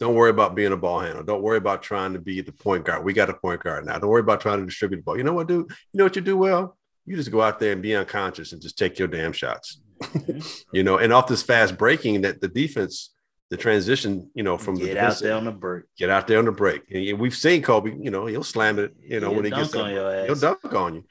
Don't 0.00 0.14
worry 0.14 0.30
about 0.30 0.54
being 0.54 0.72
a 0.72 0.76
ball 0.76 1.00
handler. 1.00 1.24
Don't 1.24 1.42
worry 1.42 1.58
about 1.58 1.82
trying 1.82 2.12
to 2.12 2.18
be 2.18 2.40
the 2.40 2.52
point 2.52 2.84
guard. 2.84 3.04
We 3.04 3.12
got 3.12 3.30
a 3.30 3.34
point 3.34 3.62
guard 3.62 3.84
now. 3.84 3.98
Don't 3.98 4.10
worry 4.10 4.20
about 4.20 4.40
trying 4.40 4.60
to 4.60 4.66
distribute 4.66 4.98
the 4.98 5.02
ball. 5.02 5.18
You 5.18 5.24
know 5.24 5.32
what, 5.32 5.48
dude? 5.48 5.68
You 5.68 5.98
know 5.98 6.04
what 6.04 6.16
you 6.16 6.22
do 6.22 6.36
well? 6.36 6.76
You 7.04 7.16
just 7.16 7.32
go 7.32 7.42
out 7.42 7.58
there 7.58 7.72
and 7.72 7.82
be 7.82 7.96
unconscious 7.96 8.52
and 8.52 8.62
just 8.62 8.78
take 8.78 8.98
your 8.98 9.08
damn 9.08 9.32
shots. 9.32 9.80
Mm-hmm. 10.02 10.40
you 10.72 10.82
know, 10.84 10.98
and 10.98 11.12
off 11.12 11.26
this 11.26 11.42
fast 11.42 11.76
breaking 11.76 12.20
that 12.22 12.40
the 12.40 12.48
defense, 12.48 13.14
the 13.50 13.56
transition, 13.56 14.30
you 14.34 14.42
know, 14.42 14.58
from 14.58 14.76
the 14.76 14.86
Get 14.86 14.98
out 14.98 15.18
there 15.20 15.34
on 15.34 15.44
the 15.44 15.52
break. 15.52 15.84
get 15.96 16.10
out 16.10 16.26
there 16.26 16.38
on 16.38 16.44
the 16.44 16.52
break. 16.52 16.82
And 16.90 17.18
we've 17.18 17.34
seen 17.34 17.62
Coby, 17.62 18.02
you 18.02 18.10
know, 18.10 18.26
he'll 18.26 18.44
slam 18.44 18.78
it, 18.78 18.94
you 19.00 19.20
know, 19.20 19.28
He'll 19.28 19.36
when 19.36 19.44
he 19.46 19.50
gets 19.50 19.74
on 19.74 19.90
your 19.90 20.26
He'll 20.26 20.34
dunk 20.34 20.74
on 20.74 20.96
you, 20.96 21.04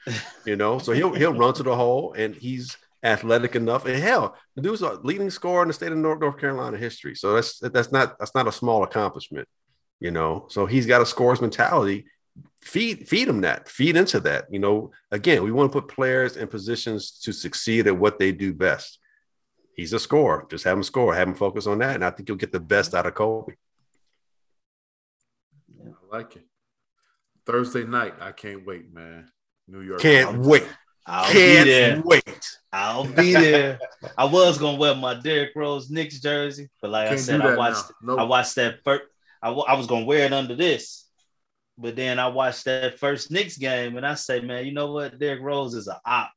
you 0.46 0.56
know. 0.56 0.78
So 0.78 0.92
he'll 0.92 1.14
he'll 1.14 1.34
run 1.34 1.54
to 1.54 1.62
the 1.62 1.74
hole 1.74 2.12
and 2.12 2.34
he's 2.34 2.76
athletic 3.02 3.56
enough. 3.56 3.86
And 3.86 4.00
hell, 4.00 4.36
the 4.54 4.62
dude's 4.62 4.82
a 4.82 4.94
leading 5.02 5.30
scorer 5.30 5.62
in 5.62 5.68
the 5.68 5.74
state 5.74 5.92
of 5.92 5.98
North, 5.98 6.20
North 6.20 6.38
Carolina 6.38 6.76
history. 6.76 7.14
So 7.14 7.34
that's 7.34 7.58
that's 7.58 7.90
not 7.90 8.18
that's 8.18 8.34
not 8.34 8.46
a 8.46 8.52
small 8.52 8.84
accomplishment, 8.84 9.48
you 9.98 10.12
know. 10.12 10.46
So 10.48 10.66
he's 10.66 10.86
got 10.86 11.02
a 11.02 11.06
scorer's 11.06 11.40
mentality. 11.40 12.06
Feed 12.62 13.08
feed 13.08 13.26
him 13.26 13.40
that, 13.40 13.68
feed 13.68 13.96
into 13.96 14.20
that. 14.20 14.46
You 14.50 14.60
know, 14.60 14.92
again, 15.10 15.42
we 15.42 15.50
want 15.50 15.72
to 15.72 15.80
put 15.80 15.92
players 15.92 16.36
in 16.36 16.46
positions 16.46 17.18
to 17.22 17.32
succeed 17.32 17.88
at 17.88 17.98
what 17.98 18.18
they 18.20 18.30
do 18.30 18.52
best. 18.52 19.00
He's 19.78 19.92
a 19.92 20.00
scorer. 20.00 20.44
Just 20.50 20.64
have 20.64 20.76
him 20.76 20.82
score, 20.82 21.14
have 21.14 21.28
him 21.28 21.36
focus 21.36 21.68
on 21.68 21.78
that. 21.78 21.94
And 21.94 22.04
I 22.04 22.10
think 22.10 22.28
you'll 22.28 22.36
get 22.36 22.50
the 22.50 22.58
best 22.58 22.96
out 22.96 23.06
of 23.06 23.14
Coby. 23.14 23.54
I 25.80 26.16
like 26.16 26.34
it. 26.34 26.44
Thursday 27.46 27.84
night, 27.84 28.14
I 28.20 28.32
can't 28.32 28.66
wait, 28.66 28.92
man. 28.92 29.30
New 29.68 29.82
York. 29.82 30.00
Can't 30.00 30.40
wait. 30.40 30.66
I'll 31.06 31.32
be 31.32 31.62
there. 31.62 32.02
Wait. 32.04 32.58
I'll 32.72 33.04
be 33.04 33.32
there. 33.34 33.78
I 34.18 34.24
was 34.24 34.58
gonna 34.58 34.78
wear 34.78 34.96
my 34.96 35.14
Derrick 35.14 35.52
Rose 35.54 35.90
Knicks 35.90 36.18
jersey, 36.18 36.68
but 36.82 36.90
like 36.90 37.06
I 37.06 37.10
Can't 37.10 37.20
said, 37.20 37.40
I 37.40 37.56
watched 37.56 37.92
now. 38.02 38.16
No. 38.16 38.22
I 38.22 38.24
watched 38.24 38.56
that 38.56 38.82
first. 38.82 39.04
I, 39.40 39.50
was 39.50 39.86
gonna 39.86 40.06
wear 40.06 40.26
it 40.26 40.32
under 40.32 40.56
this, 40.56 41.06
but 41.78 41.94
then 41.94 42.18
I 42.18 42.26
watched 42.26 42.64
that 42.64 42.98
first 42.98 43.30
Knicks 43.30 43.56
game, 43.56 43.96
and 43.96 44.04
I 44.04 44.14
say, 44.14 44.40
man, 44.40 44.66
you 44.66 44.72
know 44.72 44.92
what? 44.92 45.20
Derrick 45.20 45.40
Rose 45.40 45.74
is 45.74 45.86
a 45.86 46.00
op. 46.04 46.32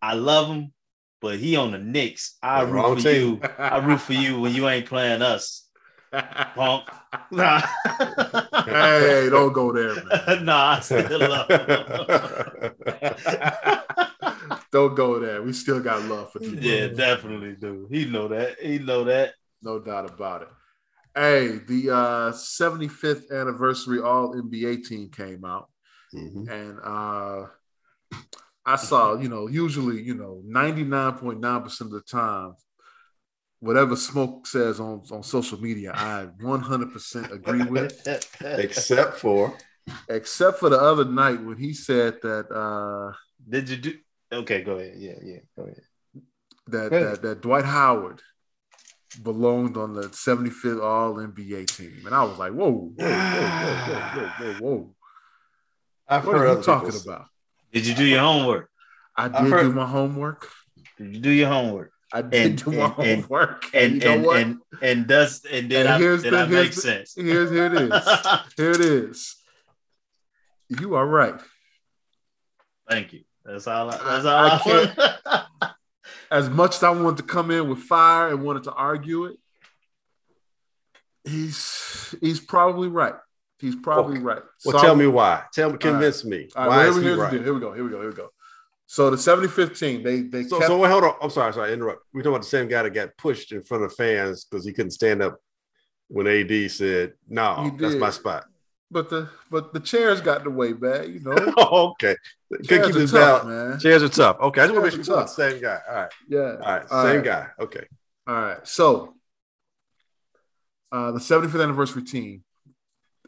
I 0.00 0.14
love 0.14 0.48
him, 0.48 0.72
but 1.20 1.38
he 1.38 1.56
on 1.56 1.72
the 1.72 1.78
Knicks. 1.78 2.36
I 2.42 2.64
The 2.64 2.72
root 2.72 2.96
for 2.96 3.02
team. 3.02 3.40
you. 3.42 3.48
I 3.58 3.78
root 3.78 4.00
for 4.00 4.12
you 4.14 4.40
when 4.40 4.54
you 4.54 4.68
ain't 4.68 4.86
playing 4.86 5.22
us. 5.22 5.64
Punk. 6.12 6.88
Nah, 7.30 7.60
hey, 8.66 9.28
don't 9.30 9.52
go 9.54 9.72
there, 9.72 9.94
man. 9.94 10.44
nah, 10.46 10.76
I 10.76 10.80
still 10.80 11.20
love 11.20 11.48
don't 14.72 14.94
go 14.94 15.18
there. 15.18 15.42
We 15.42 15.52
still 15.52 15.80
got 15.80 16.02
love 16.04 16.32
for 16.32 16.42
you. 16.42 16.56
yeah, 16.60 16.86
bro. 16.88 16.96
definitely, 16.96 17.56
dude. 17.56 17.88
He 17.90 18.04
know 18.04 18.28
that. 18.28 18.58
He 18.60 18.78
know 18.78 19.04
that. 19.04 19.34
No 19.62 19.78
doubt 19.78 20.10
about 20.10 20.42
it. 20.42 20.48
Hey, 21.14 21.58
the 21.66 21.90
uh, 21.90 22.32
75th 22.32 23.30
anniversary 23.32 24.00
All 24.00 24.34
NBA 24.34 24.86
team 24.86 25.10
came 25.10 25.44
out, 25.44 25.68
Mhm. 26.14 26.48
and 26.50 26.78
uh, 26.82 27.46
I 28.72 28.76
saw, 28.76 29.16
you 29.16 29.28
know, 29.28 29.48
usually, 29.48 30.02
you 30.02 30.14
know, 30.14 30.42
99.9% 30.46 31.80
of 31.80 31.90
the 31.90 32.02
time, 32.02 32.54
whatever 33.60 33.96
Smoke 33.96 34.46
says 34.46 34.78
on, 34.78 35.02
on 35.10 35.22
social 35.22 35.58
media, 35.60 35.92
I 35.94 36.26
100% 36.42 37.30
agree 37.32 37.64
with, 37.64 38.06
Except 38.42 39.18
for 39.18 39.56
except 40.10 40.58
for 40.58 40.68
the 40.68 40.78
other 40.78 41.06
night 41.06 41.42
when 41.42 41.56
he 41.56 41.72
said 41.72 42.20
that 42.22 42.46
uh, 42.52 43.16
Did 43.48 43.70
you 43.70 43.76
do? 43.78 43.94
Okay, 44.30 44.60
go 44.62 44.72
ahead. 44.72 44.94
Yeah, 44.98 45.14
yeah, 45.22 45.38
go 45.56 45.62
ahead. 45.62 45.80
that, 46.66 46.90
Good. 46.90 47.02
that 47.02 47.22
that 47.22 47.40
Dwight 47.40 47.64
Howard 47.64 48.20
belonged 49.22 49.78
on 49.78 49.94
the 49.94 50.08
75th 50.08 50.82
All 50.84 51.14
NBA 51.14 51.66
team, 51.74 52.02
and 52.04 52.14
I 52.14 52.22
was 52.24 52.36
like, 52.38 52.52
whoa, 52.52 52.70
whoa, 52.70 52.92
whoa, 52.96 53.08
whoa, 53.08 54.00
whoa, 54.14 54.28
whoa, 54.38 54.52
whoa. 54.60 54.94
I've 56.06 56.26
What 56.26 56.36
heard 56.36 56.48
are 56.50 56.56
you 56.58 56.62
talking 56.62 56.90
people- 56.92 57.12
about? 57.12 57.26
Did 57.72 57.86
you 57.86 57.94
do 57.94 58.04
your 58.04 58.20
homework? 58.20 58.70
I 59.16 59.28
did 59.28 59.36
I've 59.36 59.50
heard- 59.50 59.62
do 59.64 59.72
my 59.72 59.86
homework. 59.86 60.50
Did 60.96 61.14
you 61.14 61.20
do 61.20 61.30
your 61.30 61.48
homework? 61.48 61.92
I 62.12 62.22
did 62.22 62.46
And- 62.46 62.64
do 62.64 62.70
my 62.72 62.84
and- 62.86 62.98
and- 62.98 63.22
homework. 63.24 63.64
And 63.74 63.92
you 63.94 64.00
know 64.00 64.30
and, 64.32 64.58
and 64.72 64.82
and 64.82 65.06
does 65.06 65.44
and 65.44 65.68
did 65.68 65.80
And 65.84 65.88
I 65.90 65.98
here's 65.98 66.22
did 66.22 66.32
the- 66.32 66.38
I 66.38 66.46
here's 66.46 66.50
make 66.66 66.74
the- 66.74 66.80
sense? 66.80 67.14
Here's 67.14 67.50
here 67.50 67.66
it 67.66 67.74
is. 67.74 67.92
Here 68.56 68.70
it 68.70 68.80
is. 68.80 69.36
You 70.70 70.94
are 70.94 71.06
right. 71.06 71.38
Thank 72.88 73.12
you. 73.12 73.24
That's 73.44 73.66
all. 73.66 73.90
I, 73.90 73.96
that's 73.98 74.24
all. 74.24 74.46
I 74.46 74.54
I, 74.54 74.58
can't- 74.58 75.72
As 76.30 76.48
much 76.50 76.76
as 76.76 76.82
I 76.82 76.90
wanted 76.90 77.18
to 77.18 77.22
come 77.22 77.50
in 77.50 77.68
with 77.70 77.78
fire 77.80 78.28
and 78.28 78.42
wanted 78.42 78.64
to 78.64 78.72
argue 78.72 79.24
it, 79.26 79.36
he's 81.24 82.14
he's 82.20 82.40
probably 82.40 82.88
right. 82.88 83.14
He's 83.60 83.76
probably 83.76 84.16
Okay. 84.16 84.24
right. 84.24 84.42
Well, 84.64 84.78
So 84.78 84.82
tell 84.82 84.96
me 84.96 85.06
why. 85.06 85.44
Tell 85.52 85.70
me, 85.72 85.78
convince 85.78 86.24
me. 86.24 86.48
All 86.54 86.62
right, 86.62 86.68
why 86.68 86.76
well, 86.88 86.96
is 86.96 87.02
here, 87.02 87.14
he 87.14 87.20
right? 87.20 87.32
here 87.32 87.54
we 87.54 87.60
go. 87.60 87.72
Here 87.72 87.84
we 87.84 87.90
go. 87.90 88.00
Here 88.00 88.10
we 88.10 88.14
go. 88.16 88.28
So 88.86 89.10
the 89.10 89.16
75th 89.16 89.78
team, 89.78 90.02
they 90.02 90.22
they 90.22 90.44
So, 90.44 90.58
kept 90.58 90.68
so 90.68 90.78
wait, 90.78 90.90
hold 90.90 91.04
on. 91.04 91.14
I'm 91.20 91.30
sorry, 91.30 91.52
sorry, 91.52 91.72
interrupt. 91.72 92.02
We're 92.12 92.22
talking 92.22 92.32
about 92.36 92.42
the 92.42 92.48
same 92.48 92.68
guy 92.68 92.82
that 92.82 92.90
got 92.90 93.16
pushed 93.18 93.52
in 93.52 93.62
front 93.62 93.84
of 93.84 93.92
fans 93.94 94.44
because 94.44 94.64
he 94.64 94.72
couldn't 94.72 94.92
stand 94.92 95.22
up 95.22 95.38
when 96.08 96.26
AD 96.26 96.70
said, 96.70 97.12
"No, 97.28 97.70
that's 97.78 97.96
my 97.96 98.10
spot." 98.10 98.46
But 98.90 99.10
the 99.10 99.28
but 99.50 99.74
the 99.74 99.80
chairs 99.80 100.22
got 100.22 100.44
the 100.44 100.50
way, 100.50 100.72
man. 100.72 101.12
You 101.12 101.20
know, 101.20 101.52
Oh, 101.58 101.88
okay. 102.00 102.16
Could 102.50 102.64
chairs 102.66 102.86
keep 102.86 102.94
are 102.96 102.98
this 103.00 103.10
tough, 103.10 103.44
man. 103.44 103.78
Chairs 103.78 104.02
are 104.02 104.08
tough. 104.08 104.38
Okay, 104.40 104.62
I 104.62 104.66
just 104.66 104.74
want 104.78 104.90
to 104.90 104.96
make 104.96 105.04
sure 105.06 105.16
the 105.16 105.26
same 105.26 105.60
guy. 105.60 105.80
All 105.86 105.94
right, 105.94 106.10
Yeah. 106.26 106.40
all 106.40 106.58
right, 106.58 106.86
All 106.90 107.02
same 107.04 107.16
right. 107.16 107.24
guy. 107.24 107.46
Okay, 107.60 107.86
All 108.26 108.34
right. 108.34 108.66
So, 108.66 109.14
uh, 110.90 111.12
the 111.12 111.18
75th 111.18 111.62
anniversary 111.62 112.04
team. 112.04 112.42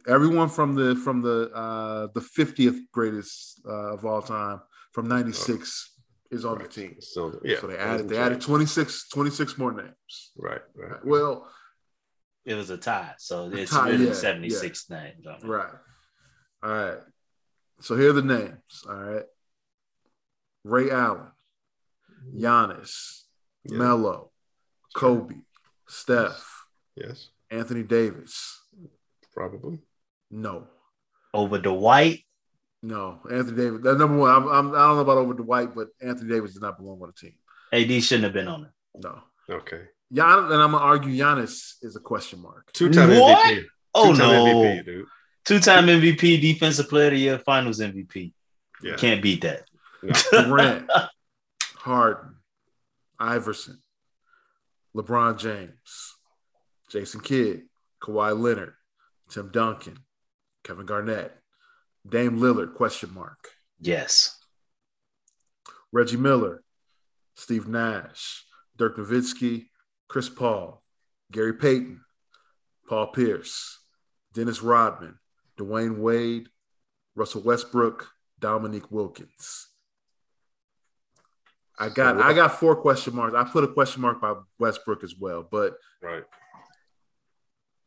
Everyone 0.07 0.49
from 0.49 0.75
the 0.75 0.97
from 0.97 1.23
the 1.23 1.51
uh, 1.53 2.09
the 2.15 2.21
50th 2.21 2.79
greatest 2.93 3.61
uh, 3.67 3.95
of 3.95 4.05
all 4.05 4.23
time 4.23 4.61
from 4.93 5.09
'96 5.09 5.93
is 6.31 6.45
on 6.45 6.59
the 6.59 6.69
team. 6.69 6.97
So 7.01 7.39
yeah, 7.45 7.61
so 7.61 7.67
they 7.67 7.77
added 7.77 8.09
they 8.09 8.17
added 8.17 8.35
changed. 8.37 8.47
26 8.47 9.09
26 9.09 9.59
more 9.59 9.73
names. 9.73 10.31
Right, 10.37 10.61
right. 10.75 11.05
Well, 11.05 11.49
It 12.45 12.55
was 12.55 12.71
a 12.71 12.79
tie, 12.79 13.15
so 13.19 13.51
it's 13.53 13.71
tie, 13.71 13.91
really 13.91 14.07
yeah, 14.07 14.13
76 14.15 14.91
names. 14.91 15.27
on 15.27 15.35
it. 15.37 15.45
right. 15.45 15.75
All 16.63 16.71
right. 16.71 16.99
So 17.81 17.97
here 17.97 18.11
are 18.11 18.15
the 18.15 18.23
names. 18.23 18.85
All 18.89 18.95
right. 18.95 19.25
Ray 20.65 20.91
Allen, 20.91 21.29
Giannis, 22.35 23.23
Yeah. 23.65 23.79
Melo, 23.79 24.31
Kobe, 24.95 25.37
Steph, 25.89 26.67
Yes, 26.97 27.29
Anthony 27.51 27.83
Davis. 27.83 28.59
probably. 29.35 29.79
No. 30.31 30.67
Over 31.33 31.59
Dwight, 31.59 32.25
No, 32.83 33.21
Anthony 33.31 33.57
Davis. 33.57 33.81
That 33.83 33.99
number 33.99 34.17
one. 34.17 34.31
I'm, 34.31 34.49
I'm, 34.49 34.75
I 34.75 34.79
don't 34.79 34.97
know 34.97 35.01
about 35.01 35.19
over 35.19 35.35
Dwight, 35.35 35.75
but 35.75 35.89
Anthony 36.01 36.31
Davis 36.31 36.53
does 36.55 36.63
not 36.63 36.77
belong 36.79 37.01
on 37.03 37.09
the 37.09 37.13
team. 37.13 37.35
AD 37.73 38.03
shouldn't 38.03 38.25
have 38.25 38.33
been 38.33 38.49
on 38.49 38.65
it. 38.65 38.71
No, 39.03 39.21
Okay. 39.49 39.83
Gian, 40.13 40.45
and 40.47 40.55
I'm 40.55 40.73
gonna 40.73 40.79
argue 40.79 41.13
Giannis 41.17 41.75
is 41.83 41.95
a 41.95 42.01
question 42.01 42.43
mark. 42.43 42.73
Two-time 42.73 43.11
MVP. 43.11 43.65
Oh 43.95 44.13
Two-time 44.13 44.29
no, 44.33 44.45
MVP, 44.57 44.85
dude. 44.85 45.07
two-time 45.45 45.87
MVP, 45.87 46.41
Defensive 46.41 46.89
Player 46.89 47.07
of 47.07 47.13
the 47.13 47.19
Year, 47.21 47.39
Finals 47.39 47.79
MVP. 47.79 48.33
Yeah. 48.83 48.97
Can't 48.97 49.23
beat 49.23 49.43
that. 49.43 49.65
Durant, 50.33 50.91
Harden, 51.77 52.35
Iverson, 53.21 53.79
LeBron 54.97 55.39
James, 55.39 56.17
Jason 56.91 57.21
Kidd, 57.21 57.63
Kawhi 58.03 58.37
Leonard, 58.37 58.75
Tim 59.29 59.51
Duncan, 59.53 59.99
Kevin 60.65 60.87
Garnett, 60.87 61.37
Dame 62.09 62.39
Lillard? 62.39 62.75
Question 62.75 63.13
mark. 63.15 63.49
Yes. 63.81 64.37
Reggie 65.93 66.17
Miller, 66.17 66.63
Steve 67.35 67.67
Nash, 67.67 68.45
Dirk 68.77 68.97
Nowitzki, 68.97 69.67
Chris 70.09 70.29
Paul, 70.29 70.83
Gary 71.33 71.55
Payton, 71.55 72.01
Paul 72.89 73.09
Pierce, 73.09 73.79
Dennis 74.33 74.63
Rodman, 74.63 75.19
Dwyane 75.59 75.99
Wade, 75.99 76.49
Russell 77.15 77.43
Westbrook, 77.43 78.09
Dominique 78.39 78.91
Wilkins. 78.91 79.69
I 81.79 81.89
got 81.89 82.17
So- 82.17 82.23
I 82.23 82.35
got 82.35 82.59
four 82.61 82.77
question 82.77 83.15
marks. 83.17 83.35
I 83.35 83.45
put 83.45 83.65
a 83.65 83.69
question 83.69 84.03
mark 84.03 84.21
by 84.21 84.35
Westbrook 84.59 85.03
as 85.03 85.15
well, 85.17 85.43
but 85.43 85.77
Right. 86.03 86.25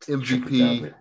MVP, 0.08 0.92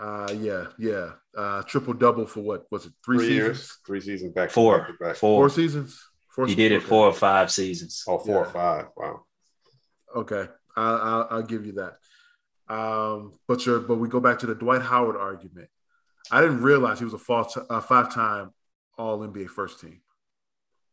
uh, 0.00 0.32
yeah, 0.38 0.66
yeah, 0.78 1.10
uh, 1.36 1.62
triple 1.62 1.92
double 1.92 2.26
for 2.26 2.40
what 2.40 2.66
was 2.70 2.86
it? 2.86 2.92
Three, 3.04 3.18
Three, 3.18 3.26
seasons, 3.26 3.36
years, 3.36 3.78
three 3.86 4.00
seasons 4.00 4.32
back. 4.32 4.50
Four. 4.50 4.78
back 4.78 4.98
back. 4.98 5.16
four 5.16 5.42
Four. 5.42 5.50
seasons. 5.50 6.02
Four 6.30 6.46
He 6.46 6.54
did 6.54 6.72
it 6.72 6.76
okay. 6.76 6.86
four 6.86 7.06
or 7.06 7.12
five 7.12 7.50
seasons. 7.50 8.04
Oh, 8.08 8.18
four 8.18 8.38
or 8.38 8.44
five. 8.46 8.86
Wow. 8.96 9.24
Okay, 10.16 10.46
I'll, 10.76 10.96
I'll, 10.96 11.28
I'll 11.30 11.42
give 11.42 11.66
you 11.66 11.72
that. 11.72 11.98
Um, 12.74 13.34
but 13.46 13.66
your 13.66 13.80
but 13.80 13.96
we 13.96 14.08
go 14.08 14.20
back 14.20 14.38
to 14.38 14.46
the 14.46 14.54
Dwight 14.54 14.82
Howard 14.82 15.16
argument. 15.16 15.68
I 16.30 16.40
didn't 16.40 16.62
realize 16.62 16.98
he 16.98 17.04
was 17.04 17.14
a, 17.14 17.18
fall 17.18 17.52
a 17.68 17.80
five-time 17.80 18.52
All 18.96 19.18
NBA 19.18 19.48
first 19.48 19.80
team. 19.80 20.00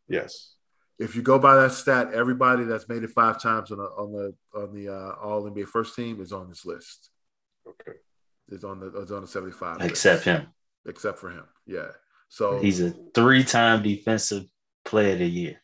Yes. 0.10 0.56
If 1.00 1.16
you 1.16 1.22
go 1.22 1.38
by 1.38 1.56
that 1.58 1.74
stat, 1.74 2.14
everybody 2.14 2.64
that's 2.64 2.90
made 2.90 3.04
it 3.04 3.12
five 3.12 3.42
times 3.42 3.72
on 3.72 3.78
the 3.78 3.84
on 3.84 4.12
the 4.12 4.34
on 4.60 4.74
the 4.74 4.90
uh, 4.94 5.16
All 5.22 5.44
NBA 5.44 5.68
first 5.68 5.96
team 5.96 6.20
is 6.20 6.34
on 6.34 6.50
this 6.50 6.66
list. 6.66 7.12
Okay. 7.68 7.98
Is 8.50 8.64
on 8.64 8.80
the 8.80 8.88
is 9.02 9.12
on 9.12 9.22
the 9.22 9.28
seventy-five. 9.28 9.82
Except 9.82 10.26
list. 10.26 10.40
him. 10.40 10.48
Except 10.86 11.20
for 11.20 11.30
him. 11.30 11.44
Yeah. 11.66 11.88
So 12.30 12.60
He's 12.60 12.82
a 12.82 12.92
three-time 13.14 13.84
Defensive 13.84 14.46
Player 14.86 15.14
of 15.14 15.20
the 15.20 15.26
Year. 15.28 15.62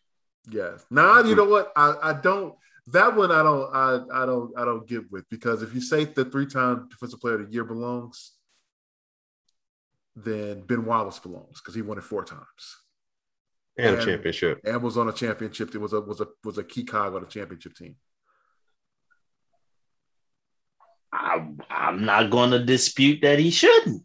Yeah. 0.50 0.78
Now 0.90 1.22
you 1.22 1.36
know 1.36 1.46
what? 1.46 1.72
I, 1.76 1.96
I 2.02 2.14
don't 2.14 2.56
that 2.88 3.16
one 3.16 3.32
I 3.32 3.42
don't 3.44 3.74
I, 3.74 4.24
I 4.24 4.26
don't 4.26 4.52
I 4.58 4.66
don't 4.66 4.86
get 4.88 5.10
with 5.10 5.24
because 5.30 5.62
if 5.64 5.74
you 5.74 5.80
say 5.80 6.04
the 6.04 6.26
three 6.26 6.46
time 6.46 6.90
defensive 6.90 7.22
player 7.22 7.36
of 7.40 7.48
the 7.48 7.54
year 7.54 7.64
belongs, 7.64 8.34
then 10.16 10.62
Ben 10.62 10.86
Wallace 10.86 11.20
belongs 11.20 11.62
because 11.62 11.76
he 11.76 11.82
won 11.82 11.98
it 11.98 12.04
four 12.04 12.24
times 12.26 12.78
And 13.78 13.96
a 13.96 14.06
championship. 14.06 14.60
and 14.66 14.82
was 14.84 14.98
on 14.98 15.08
a 15.08 15.14
championship. 15.14 15.74
It 15.74 15.80
was 15.80 15.94
a 15.94 16.02
was 16.02 16.20
a 16.20 16.28
was 16.44 16.58
a 16.58 16.64
key 16.64 16.84
cog 16.84 17.16
on 17.16 17.24
a 17.24 17.28
championship 17.28 17.76
team. 17.76 17.96
I, 21.14 21.48
I'm 21.70 22.06
not 22.06 22.32
going 22.32 22.52
to 22.52 22.64
dispute 22.66 23.22
that 23.22 23.38
he 23.38 23.52
shouldn't. 23.52 24.04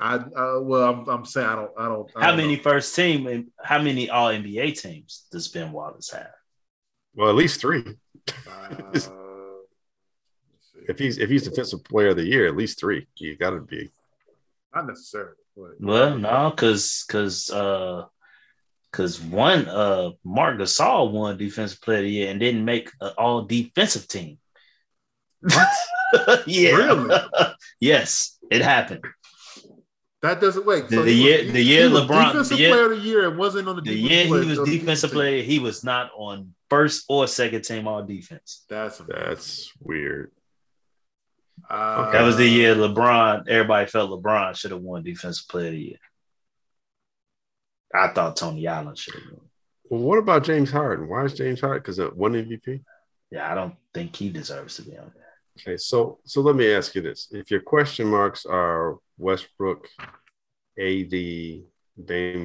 I 0.00 0.14
uh, 0.14 0.60
well 0.62 0.88
I'm, 0.90 1.08
I'm 1.08 1.24
saying 1.24 1.48
I 1.48 1.56
don't 1.56 1.70
I 1.76 1.88
don't. 1.88 2.10
I 2.16 2.20
How 2.22 2.28
don't 2.28 2.36
many 2.38 2.56
know. 2.56 2.62
first 2.62 2.94
team 2.94 3.26
and 3.26 3.48
how 3.62 3.82
many 3.82 4.08
All 4.08 4.28
NBA 4.28 4.80
teams 4.80 5.26
does 5.32 5.48
Ben 5.48 5.72
Wallace 5.72 6.10
have? 6.12 6.30
Well, 7.14 7.28
at 7.28 7.34
least 7.34 7.60
three. 7.60 7.84
Uh. 8.46 9.00
If 10.88 10.98
he's 10.98 11.18
if 11.18 11.28
he's 11.28 11.42
defensive 11.48 11.84
player 11.84 12.08
of 12.08 12.16
the 12.16 12.24
year, 12.24 12.46
at 12.46 12.56
least 12.56 12.78
three. 12.80 13.06
You 13.16 13.36
got 13.36 13.50
to 13.50 13.60
be. 13.60 13.90
not 14.74 14.86
necessarily. 14.86 15.32
But 15.56 15.80
Well, 15.80 16.16
no, 16.18 16.50
because 16.50 17.04
because 17.06 17.50
uh 17.50 18.04
because 18.92 19.20
one 19.20 19.66
uh 19.68 20.10
Marc 20.24 20.58
Gasol 20.58 21.10
won 21.12 21.36
Defensive 21.36 21.80
Player 21.82 21.98
of 21.98 22.04
the 22.04 22.10
Year 22.10 22.30
and 22.30 22.40
didn't 22.40 22.64
make 22.64 22.90
an 23.00 23.12
All 23.18 23.42
Defensive 23.42 24.06
team. 24.08 24.38
What? 25.40 26.42
yeah, 26.46 26.70
Really? 26.70 27.16
yes, 27.80 28.38
it 28.50 28.62
happened. 28.62 29.04
That 30.22 30.40
doesn't 30.40 30.66
wait. 30.66 30.88
The- 30.88 31.02
the 31.02 31.10
he 31.12 31.22
year- 31.28 31.44
was, 31.44 31.52
the 31.52 31.62
year 31.62 31.88
he 31.88 31.92
was 31.94 32.02
LeBron- 32.02 32.26
defensive 32.32 32.56
the 32.56 32.62
year- 32.62 32.72
player 32.74 32.84
of 32.92 32.98
the 32.98 33.04
year 33.06 33.28
and 33.28 33.38
wasn't 33.38 33.68
on 33.68 33.76
the 33.76 33.82
The 33.82 33.90
defensive 33.94 34.10
year 34.10 34.24
he 34.24 34.48
was 34.48 34.58
on 34.58 34.64
the 34.64 34.78
defensive 34.78 35.10
team. 35.10 35.16
player, 35.16 35.42
he 35.42 35.58
was 35.60 35.84
not 35.84 36.10
on 36.16 36.54
first 36.70 37.04
or 37.08 37.26
second 37.28 37.62
team 37.62 37.86
All 37.86 38.02
Defense. 38.02 38.64
That's 38.68 38.98
That's 38.98 39.72
weird. 39.80 40.32
uh, 41.70 42.10
That 42.10 42.22
was 42.22 42.36
the 42.36 42.48
year 42.48 42.74
LeBron. 42.74 43.48
Everybody 43.48 43.86
felt 43.88 44.10
LeBron 44.10 44.56
should 44.56 44.72
have 44.72 44.80
won 44.80 45.04
Defensive 45.04 45.46
Player 45.48 45.66
of 45.68 45.72
the 45.74 45.78
Year. 45.80 45.98
I 47.94 48.08
thought 48.08 48.36
Tony 48.36 48.66
Allen 48.66 48.96
should 48.96 49.14
have 49.14 49.22
won. 49.32 49.40
Well, 49.88 50.02
what 50.02 50.18
about 50.18 50.44
James 50.44 50.70
Harden? 50.70 51.08
Why 51.08 51.24
is 51.24 51.34
James 51.34 51.60
Harden? 51.60 51.80
Because 51.80 51.98
of 51.98 52.16
one 52.16 52.32
MVP. 52.32 52.82
Yeah, 53.30 53.50
I 53.50 53.54
don't 53.54 53.76
think 53.94 54.14
he 54.16 54.28
deserves 54.30 54.76
to 54.76 54.82
be 54.82 54.98
on 54.98 55.10
there. 55.14 55.24
Okay, 55.60 55.76
so 55.76 56.20
so 56.24 56.40
let 56.40 56.54
me 56.56 56.72
ask 56.72 56.94
you 56.94 57.02
this: 57.02 57.28
If 57.32 57.50
your 57.50 57.60
question 57.60 58.06
marks 58.06 58.46
are 58.46 58.98
Westbrook, 59.16 59.88
AD, 60.78 61.10
Dame 61.10 61.64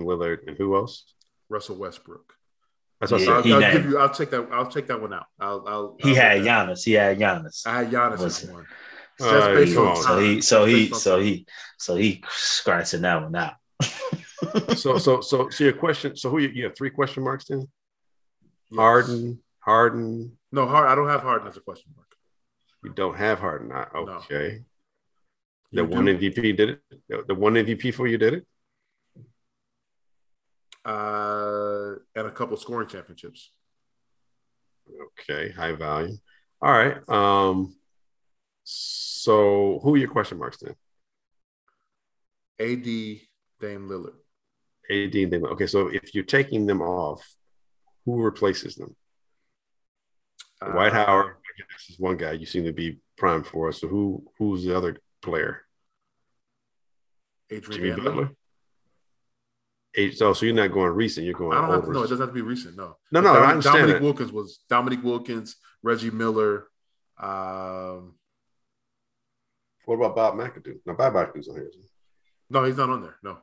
Lillard, 0.03 0.47
and 0.47 0.57
who 0.57 0.75
else? 0.75 1.05
Russell 1.49 1.75
Westbrook. 1.75 2.33
That's 2.99 3.11
what 3.11 3.21
Yeah, 3.21 3.31
I 3.31 3.35
I'll, 3.35 3.53
I'll 3.53 3.71
give 3.73 3.85
you. 3.85 3.97
I'll 3.99 4.09
take 4.09 4.31
that. 4.31 4.47
I'll 4.51 4.67
take 4.71 4.87
that 4.87 4.99
one 4.99 5.13
out. 5.13 5.25
I'll. 5.39 5.63
I'll 5.67 5.97
He 5.99 6.09
I'll 6.09 6.15
had 6.15 6.33
take 6.35 6.43
that. 6.45 6.67
Giannis. 6.67 6.83
He 6.83 6.93
had 6.93 7.19
Giannis. 7.19 7.67
I 7.67 7.77
had 7.83 7.91
Giannis 7.91 8.19
Was 8.19 8.43
as 8.43 8.49
one. 8.49 8.65
All 9.21 9.29
Just 9.29 9.47
right, 9.47 9.53
based 9.55 9.77
on 9.77 9.87
on. 9.87 9.95
So 10.03 10.19
he, 10.19 10.41
so 10.41 10.65
he, 10.65 10.89
so 10.89 11.19
he, 11.19 11.45
so 11.77 11.95
he 11.95 12.23
scratching 12.29 13.01
that 13.01 13.21
one 13.21 13.35
out. 13.35 13.53
So 14.75 14.97
so 14.97 15.21
so 15.21 15.49
so 15.49 15.63
your 15.63 15.73
question. 15.73 16.17
So 16.17 16.29
who 16.29 16.39
you, 16.39 16.49
you 16.49 16.63
have 16.65 16.75
three 16.75 16.89
question 16.89 17.23
marks 17.23 17.45
then? 17.45 17.59
Yes. 17.59 18.77
Harden, 18.77 19.39
Harden. 19.59 20.37
No, 20.51 20.67
Hard. 20.67 20.89
I 20.89 20.95
don't 20.95 21.07
have 21.07 21.21
Harden 21.21 21.47
as 21.47 21.55
a 21.55 21.61
question 21.61 21.93
mark. 21.95 22.07
You 22.83 22.91
don't 22.93 23.15
have 23.15 23.39
Harden. 23.39 23.69
No. 23.69 23.85
Okay. 23.95 24.63
You 25.71 25.77
The 25.77 25.85
one 25.85 26.05
do. 26.05 26.17
MVP 26.17 26.55
did 26.55 26.69
it. 26.69 27.27
The- 27.27 27.35
one 27.35 27.53
MVP 27.53 27.93
for 27.93 28.07
you 28.07 28.17
did 28.17 28.33
it. 28.35 28.47
Uh, 30.85 31.93
and 32.15 32.27
a 32.27 32.31
couple 32.31 32.57
scoring 32.57 32.87
championships. 32.89 33.51
Okay, 35.19 35.49
high 35.51 35.71
value. 35.71 36.17
All 36.61 36.71
right. 36.71 36.97
Um. 37.09 37.75
So 38.65 39.79
who 39.81 39.95
are 39.95 39.97
your 39.97 40.09
question 40.09 40.37
marks 40.37 40.57
then? 40.57 40.75
AD, 42.59 42.83
Dame 42.83 43.87
Lillard. 43.89 44.15
AD 44.91 45.31
them. 45.31 45.45
Okay, 45.45 45.67
so 45.67 45.87
if 45.87 46.13
you're 46.13 46.23
taking 46.25 46.65
them 46.65 46.81
off, 46.81 47.25
who 48.05 48.21
replaces 48.21 48.75
them? 48.75 48.95
White 50.61 50.93
Uh, 50.93 51.05
Howard, 51.05 51.35
guess, 51.57 51.89
is 51.89 51.99
one 51.99 52.17
guy 52.17 52.33
you 52.33 52.45
seem 52.45 52.65
to 52.65 52.73
be 52.73 52.99
primed 53.17 53.45
for. 53.47 53.71
So 53.71 53.87
who 53.87 54.25
who's 54.37 54.63
the 54.63 54.75
other 54.75 54.97
player? 55.21 55.61
Adrian 57.49 57.81
Jimmy 57.81 57.95
Butler. 57.95 58.11
Butler. 58.11 58.29
Eight, 59.95 60.17
so 60.17 60.33
so 60.33 60.45
you're 60.45 60.55
not 60.55 60.71
going 60.71 60.91
recent. 60.93 61.25
You're 61.25 61.35
going 61.35 61.55
I 61.57 61.61
don't 61.61 61.69
have 61.69 61.85
to. 61.85 61.91
No, 61.91 61.99
it 61.99 62.09
doesn't 62.09 62.19
have 62.19 62.29
to 62.29 62.33
be 62.33 62.41
recent. 62.41 62.75
No. 62.75 62.97
No, 63.11 63.21
no, 63.21 63.29
I 63.29 63.33
Dominique, 63.33 63.51
understand 63.51 63.73
Dominique 63.75 63.95
that. 63.95 64.01
Wilkins 64.03 64.31
was 64.31 64.59
Dominique 64.69 65.03
Wilkins, 65.03 65.55
Reggie 65.83 66.09
Miller, 66.09 66.67
um, 67.19 68.15
What 69.85 69.95
about 69.95 70.15
Bob 70.15 70.33
McAdoo? 70.35 70.79
No, 70.85 70.93
Bob 70.93 71.13
McAdoo's 71.13 71.47
on 71.47 71.55
here. 71.55 71.69
isn't 71.69 71.83
No, 72.49 72.63
he's 72.63 72.77
not 72.77 72.89
on 72.89 73.01
there. 73.03 73.15
No. 73.21 73.37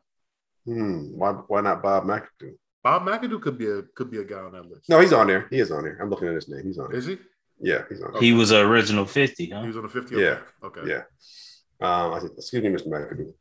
Hmm. 0.64 1.16
Why? 1.16 1.32
Why 1.32 1.60
not 1.60 1.82
Bob 1.82 2.04
McAdoo? 2.04 2.54
Bob 2.82 3.02
McAdoo 3.02 3.40
could 3.40 3.56
be 3.58 3.70
a 3.70 3.82
could 3.94 4.10
be 4.10 4.18
a 4.18 4.24
guy 4.24 4.40
on 4.40 4.52
that 4.52 4.66
list. 4.66 4.88
No, 4.88 4.98
he's 5.00 5.12
on 5.12 5.28
there. 5.28 5.46
He 5.50 5.60
is 5.60 5.70
on 5.70 5.84
there. 5.84 5.98
I'm 6.00 6.10
looking 6.10 6.28
at 6.28 6.34
his 6.34 6.48
name. 6.48 6.64
He's 6.64 6.78
on. 6.78 6.90
There. 6.90 6.98
is 6.98 7.06
he? 7.06 7.18
Yeah, 7.60 7.82
he's 7.88 8.00
on. 8.02 8.12
There. 8.12 8.22
He 8.22 8.32
was 8.32 8.50
an 8.50 8.64
original 8.66 9.04
50, 9.04 9.50
huh? 9.50 9.60
He 9.60 9.66
was 9.68 9.76
on 9.76 9.82
the 9.82 9.88
fifty. 9.88 10.16
Yeah. 10.16 10.38
Okay. 10.62 10.80
Yeah. 10.86 11.02
Um, 11.80 12.12
I 12.14 12.18
said, 12.20 12.30
excuse 12.36 12.62
me, 12.62 12.70
Mr. 12.70 12.88
McAdoo. 12.88 13.32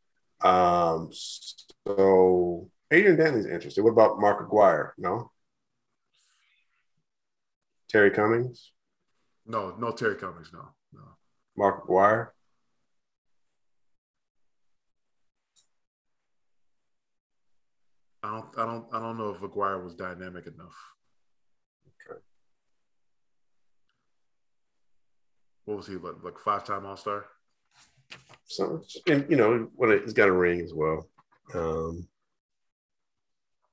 Um, 0.46 1.10
so 1.12 2.70
Adrian 2.92 3.18
Dantley's 3.18 3.46
interested. 3.46 3.84
What 3.84 3.92
about 3.92 4.20
Mark 4.20 4.42
Aguirre? 4.46 4.94
No. 4.98 5.32
Terry 7.90 8.12
Cummings, 8.12 8.72
No, 9.48 9.76
no 9.78 9.92
Terry 9.92 10.16
Cummings. 10.16 10.52
No, 10.54 10.70
no. 10.94 11.02
Mark 11.58 11.84
Aguirre. 11.86 12.34
I 18.22 18.28
don't. 18.32 18.46
I 18.58 18.66
don't. 18.66 18.86
I 18.94 19.00
don't 19.00 19.18
know 19.18 19.30
if 19.30 19.42
Aguirre 19.42 19.84
was 19.84 19.96
dynamic 19.96 20.46
enough. 20.46 20.76
Okay. 21.88 22.20
What 25.70 25.78
was 25.78 25.86
he 25.86 25.98
like? 25.98 26.16
Like 26.24 26.40
five 26.40 26.66
time 26.66 26.88
All 26.88 26.98
Star. 26.98 27.26
So, 28.46 28.82
and 29.06 29.30
you 29.30 29.38
know, 29.38 29.70
when 29.76 29.92
it, 29.92 30.02
he's 30.02 30.14
got 30.14 30.28
a 30.28 30.32
ring 30.32 30.62
as 30.62 30.74
well. 30.74 31.08
Um, 31.54 32.08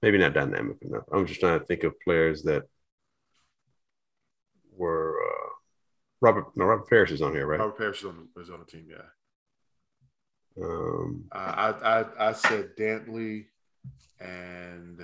maybe 0.02 0.18
not 0.18 0.34
dynamic 0.34 0.76
enough. 0.82 1.04
I'm 1.10 1.26
just 1.26 1.40
trying 1.40 1.58
to 1.58 1.64
think 1.64 1.84
of 1.84 1.98
players 2.00 2.42
that 2.42 2.64
were 4.76 5.18
uh, 5.24 5.48
Robert. 6.20 6.54
No, 6.54 6.66
Robert 6.66 6.86
Parish 6.86 7.12
is 7.12 7.22
on 7.22 7.32
here, 7.32 7.46
right? 7.46 7.60
Robert 7.60 7.78
Parish 7.78 8.00
is 8.00 8.04
on, 8.04 8.28
is 8.36 8.50
on 8.50 8.58
the 8.58 8.66
team. 8.66 8.88
Yeah. 8.90 10.62
Um, 10.62 11.24
I 11.32 11.38
I 11.38 12.00
I, 12.00 12.28
I 12.28 12.32
said 12.34 12.76
Dantley 12.78 13.46
and 14.20 15.02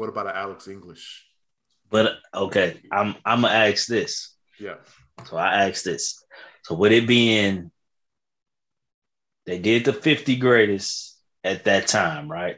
what 0.00 0.08
about 0.08 0.26
an 0.26 0.32
Alex 0.34 0.66
English? 0.66 1.26
But 1.90 2.14
okay, 2.34 2.80
I'm 2.90 3.14
I'm 3.24 3.42
gonna 3.42 3.54
ask 3.54 3.86
this. 3.86 4.34
Yeah. 4.58 4.76
So 5.28 5.36
I 5.36 5.68
asked 5.68 5.84
this. 5.84 6.24
So 6.64 6.74
with 6.74 6.92
it 6.92 7.06
being 7.06 7.70
they 9.46 9.58
did 9.58 9.84
the 9.84 9.92
50 9.92 10.36
greatest 10.36 11.18
at 11.44 11.64
that 11.64 11.86
time, 11.86 12.30
right? 12.30 12.56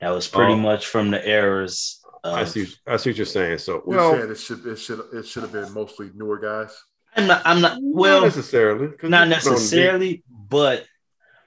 That 0.00 0.10
was 0.10 0.26
pretty 0.28 0.54
Oh. 0.54 0.56
much 0.56 0.86
from 0.86 1.10
the 1.10 1.26
eras 1.28 2.00
of, 2.24 2.34
I 2.34 2.44
see. 2.44 2.66
I 2.86 2.96
see 2.96 3.10
what 3.10 3.16
you're 3.16 3.26
saying. 3.26 3.58
So, 3.58 3.74
You 3.76 3.82
well, 3.86 4.12
said 4.12 4.30
it 4.30 4.38
should 4.38 4.66
it 4.66 4.76
should 4.76 5.00
it 5.12 5.26
should 5.26 5.42
have 5.44 5.52
been 5.52 5.72
mostly 5.72 6.10
newer 6.14 6.38
guys. 6.38 6.76
I'm 7.16 7.26
not 7.26 7.42
I'm 7.44 7.60
not 7.60 7.78
well 7.80 8.20
not 8.20 8.26
necessarily. 8.26 8.88
'cause 8.88 9.10
not 9.10 9.28
you 9.28 9.34
don't 9.34 9.44
need- 9.44 9.50
necessarily, 9.52 10.24
but 10.28 10.86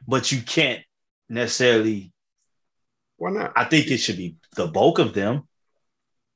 but 0.08 0.32
you 0.32 0.42
can't 0.42 0.84
necessarily 1.30 2.12
Why 3.18 3.32
not? 3.32 3.54
I 3.56 3.66
think 3.66 3.90
it 3.90 3.98
should 3.98 4.18
be 4.18 4.36
the 4.56 4.68
bulk 4.68 5.00
of 5.00 5.14
them. 5.14 5.48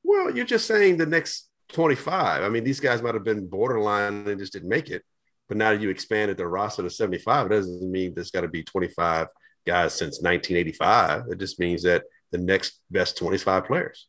Well, 0.03 0.35
you're 0.35 0.45
just 0.45 0.65
saying 0.65 0.97
the 0.97 1.05
next 1.05 1.49
25. 1.73 2.43
I 2.43 2.49
mean, 2.49 2.63
these 2.63 2.79
guys 2.79 3.01
might 3.01 3.13
have 3.13 3.23
been 3.23 3.47
borderline 3.47 4.27
and 4.27 4.39
just 4.39 4.53
didn't 4.53 4.69
make 4.69 4.89
it. 4.89 5.03
But 5.47 5.57
now 5.57 5.71
that 5.71 5.81
you 5.81 5.89
expanded 5.89 6.37
the 6.37 6.47
roster 6.47 6.83
to 6.83 6.89
75. 6.89 7.47
It 7.47 7.49
doesn't 7.49 7.91
mean 7.91 8.13
there's 8.13 8.31
got 8.31 8.41
to 8.41 8.47
be 8.47 8.63
25 8.63 9.27
guys 9.65 9.93
since 9.93 10.21
1985. 10.21 11.25
It 11.31 11.39
just 11.39 11.59
means 11.59 11.83
that 11.83 12.03
the 12.31 12.37
next 12.37 12.79
best 12.89 13.17
25 13.17 13.65
players, 13.65 14.07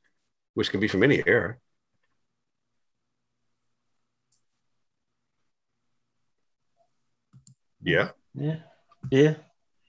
which 0.54 0.70
can 0.70 0.80
be 0.80 0.88
from 0.88 1.02
any 1.02 1.22
era. 1.26 1.56
Yeah. 7.82 8.10
Yeah. 8.34 8.56
Yeah. 9.10 9.34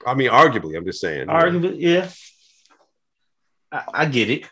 I 0.05 0.13
mean, 0.13 0.31
arguably, 0.31 0.77
I'm 0.77 0.85
just 0.85 1.01
saying. 1.01 1.27
Arguably, 1.27 1.75
yeah. 1.77 2.09
I, 3.71 3.83
I 3.93 4.05
get 4.05 4.29
it. 4.29 4.45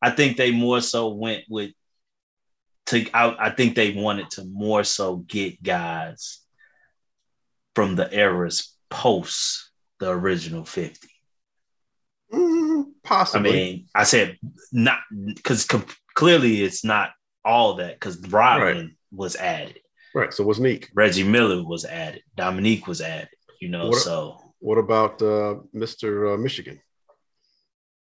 I 0.00 0.10
think 0.10 0.36
they 0.36 0.50
more 0.50 0.80
so 0.80 1.08
went 1.08 1.44
with 1.48 1.72
to 2.86 3.08
I, 3.12 3.46
I 3.46 3.50
think 3.50 3.74
they 3.74 3.92
wanted 3.92 4.30
to 4.32 4.44
more 4.44 4.84
so 4.84 5.16
get 5.16 5.62
guys 5.62 6.40
from 7.74 7.96
the 7.96 8.12
eras 8.16 8.74
post 8.90 9.70
the 9.98 10.10
original 10.10 10.64
50. 10.64 11.08
Mm, 12.32 12.84
I 13.34 13.38
mean, 13.40 13.86
I 13.94 14.04
said 14.04 14.36
not 14.72 14.98
because 15.34 15.64
com- 15.64 15.86
clearly 16.14 16.62
it's 16.62 16.84
not 16.84 17.10
all 17.44 17.74
that 17.74 17.94
because 17.94 18.18
Rodman 18.28 18.96
was 19.12 19.36
added, 19.36 19.78
right. 20.14 20.32
So 20.32 20.44
what's 20.44 20.58
Neek? 20.58 20.90
Reggie 20.94 21.22
Miller 21.22 21.62
was 21.64 21.84
added, 21.84 22.22
Dominique 22.36 22.86
was 22.86 23.00
added, 23.00 23.28
you 23.60 23.68
know. 23.68 23.88
What- 23.88 24.00
so 24.02 24.38
What 24.58 24.78
about 24.78 25.22
uh, 25.22 25.56
Mr. 25.74 26.34
Uh, 26.34 26.38
Michigan? 26.38 26.80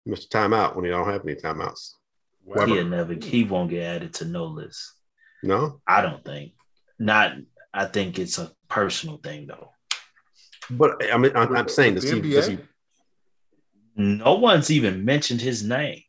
Mr. 0.08 0.28
Timeout 0.28 0.76
when 0.76 0.86
he 0.86 0.92
don't 0.92 1.08
have 1.10 1.24
any 1.24 1.36
timeouts. 1.36 1.94
Webber. 2.46 2.68
he'll 2.68 2.86
never 2.86 3.14
he 3.14 3.44
won't 3.46 3.70
get 3.70 3.84
added 3.84 4.14
to 4.16 4.26
no 4.26 4.46
list. 4.46 4.94
No? 5.44 5.82
I 5.88 6.02
don't 6.02 6.24
think. 6.24 6.54
Not. 7.00 7.34
I 7.74 7.86
think 7.86 8.20
it's 8.20 8.38
a 8.38 8.52
personal 8.70 9.18
thing 9.18 9.48
though. 9.48 9.70
But 10.70 11.12
I 11.12 11.18
mean, 11.18 11.32
I'm, 11.36 11.56
I'm 11.56 11.70
saying, 11.70 11.96
this. 11.96 12.10
The 12.10 12.22
he, 12.22 12.32
does 12.32 12.48
he, 12.48 12.58
No 13.96 14.36
one's 14.36 14.70
even 14.72 15.06
mentioned 15.06 15.42
his 15.42 15.64
name. 15.64 16.02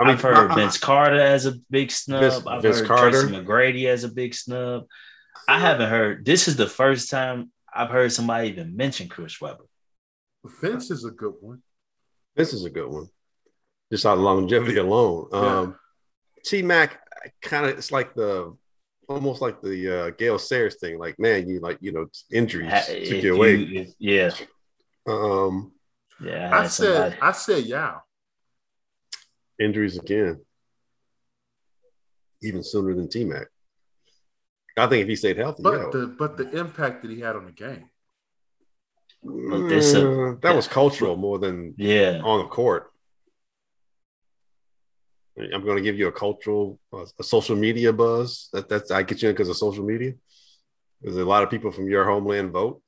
I 0.00 0.04
mean, 0.04 0.14
I've 0.14 0.20
heard 0.20 0.50
I- 0.50 0.52
I- 0.52 0.54
Vince 0.54 0.78
Carter 0.78 1.20
as 1.20 1.46
a 1.46 1.54
big 1.70 1.90
snub. 1.90 2.20
Vince- 2.22 2.46
I've 2.46 2.62
Vince 2.62 2.78
heard 2.80 2.88
Carter. 2.88 3.22
Tracy 3.22 3.36
McGrady 3.36 3.86
as 3.86 4.04
a 4.04 4.08
big 4.08 4.34
snub. 4.34 4.84
I 5.48 5.58
haven't 5.58 5.90
heard. 5.90 6.24
This 6.24 6.48
is 6.48 6.56
the 6.56 6.68
first 6.68 7.10
time 7.10 7.50
I've 7.72 7.90
heard 7.90 8.12
somebody 8.12 8.48
even 8.48 8.76
mention 8.76 9.08
Chris 9.08 9.40
Webber. 9.40 9.64
Vince 10.60 10.90
is 10.90 11.04
a 11.04 11.10
good 11.10 11.34
one. 11.40 11.62
This 12.36 12.52
is 12.52 12.64
a 12.64 12.70
good 12.70 12.88
one. 12.88 13.08
Just 13.92 14.06
out 14.06 14.14
of 14.18 14.20
longevity 14.24 14.78
alone. 14.78 15.28
Um, 15.32 15.76
T 16.44 16.62
Mac 16.62 16.98
kind 17.42 17.66
of 17.66 17.76
it's 17.78 17.92
like 17.92 18.14
the 18.14 18.56
almost 19.08 19.42
like 19.42 19.60
the 19.60 20.06
uh, 20.06 20.10
Gale 20.10 20.38
Sayers 20.38 20.76
thing. 20.80 20.98
Like, 20.98 21.18
man, 21.18 21.48
you 21.48 21.60
like 21.60 21.78
you 21.80 21.92
know 21.92 22.06
injuries 22.32 22.70
Ha- 22.70 22.84
took 22.86 23.22
you 23.22 23.34
away. 23.34 23.54
if- 23.62 23.94
yeah, 23.98 24.30
Um, 25.06 25.72
yeah. 26.24 26.50
I, 26.56 26.62
I 26.62 26.66
said 26.68 26.94
somebody- 26.94 27.20
I 27.20 27.32
said 27.32 27.64
Yao. 27.66 28.02
injuries 29.60 29.98
again, 29.98 30.40
even 32.42 32.62
sooner 32.62 32.94
than 32.94 33.08
T 33.08 33.24
Mac. 33.24 33.46
I 34.78 34.86
think 34.86 35.02
if 35.02 35.08
he 35.08 35.16
stayed 35.16 35.36
healthy, 35.36 35.62
But 35.62 35.74
yeah. 35.78 35.88
the 35.92 36.06
but 36.18 36.38
the 36.38 36.48
impact 36.58 37.02
that 37.02 37.10
he 37.10 37.20
had 37.20 37.36
on 37.36 37.44
the 37.44 37.52
game. 37.52 37.90
But 39.24 39.68
this, 39.68 39.94
uh, 39.94 40.34
that 40.42 40.54
was 40.54 40.66
cultural 40.66 41.16
more 41.16 41.38
than 41.38 41.74
yeah. 41.78 42.20
on 42.24 42.40
the 42.40 42.46
court. 42.48 42.90
I'm 45.38 45.64
going 45.64 45.76
to 45.76 45.82
give 45.82 45.98
you 45.98 46.08
a 46.08 46.12
cultural, 46.12 46.78
uh, 46.92 47.06
a 47.18 47.24
social 47.24 47.56
media 47.56 47.92
buzz. 47.92 48.48
That 48.52 48.68
that's 48.68 48.90
I 48.90 49.02
get 49.02 49.22
you 49.22 49.28
in 49.30 49.34
because 49.34 49.48
of 49.48 49.56
social 49.56 49.84
media. 49.84 50.12
There's 51.00 51.16
a 51.16 51.24
lot 51.24 51.42
of 51.42 51.50
people 51.50 51.70
from 51.72 51.88
your 51.88 52.04
homeland 52.04 52.50
vote. 52.52 52.82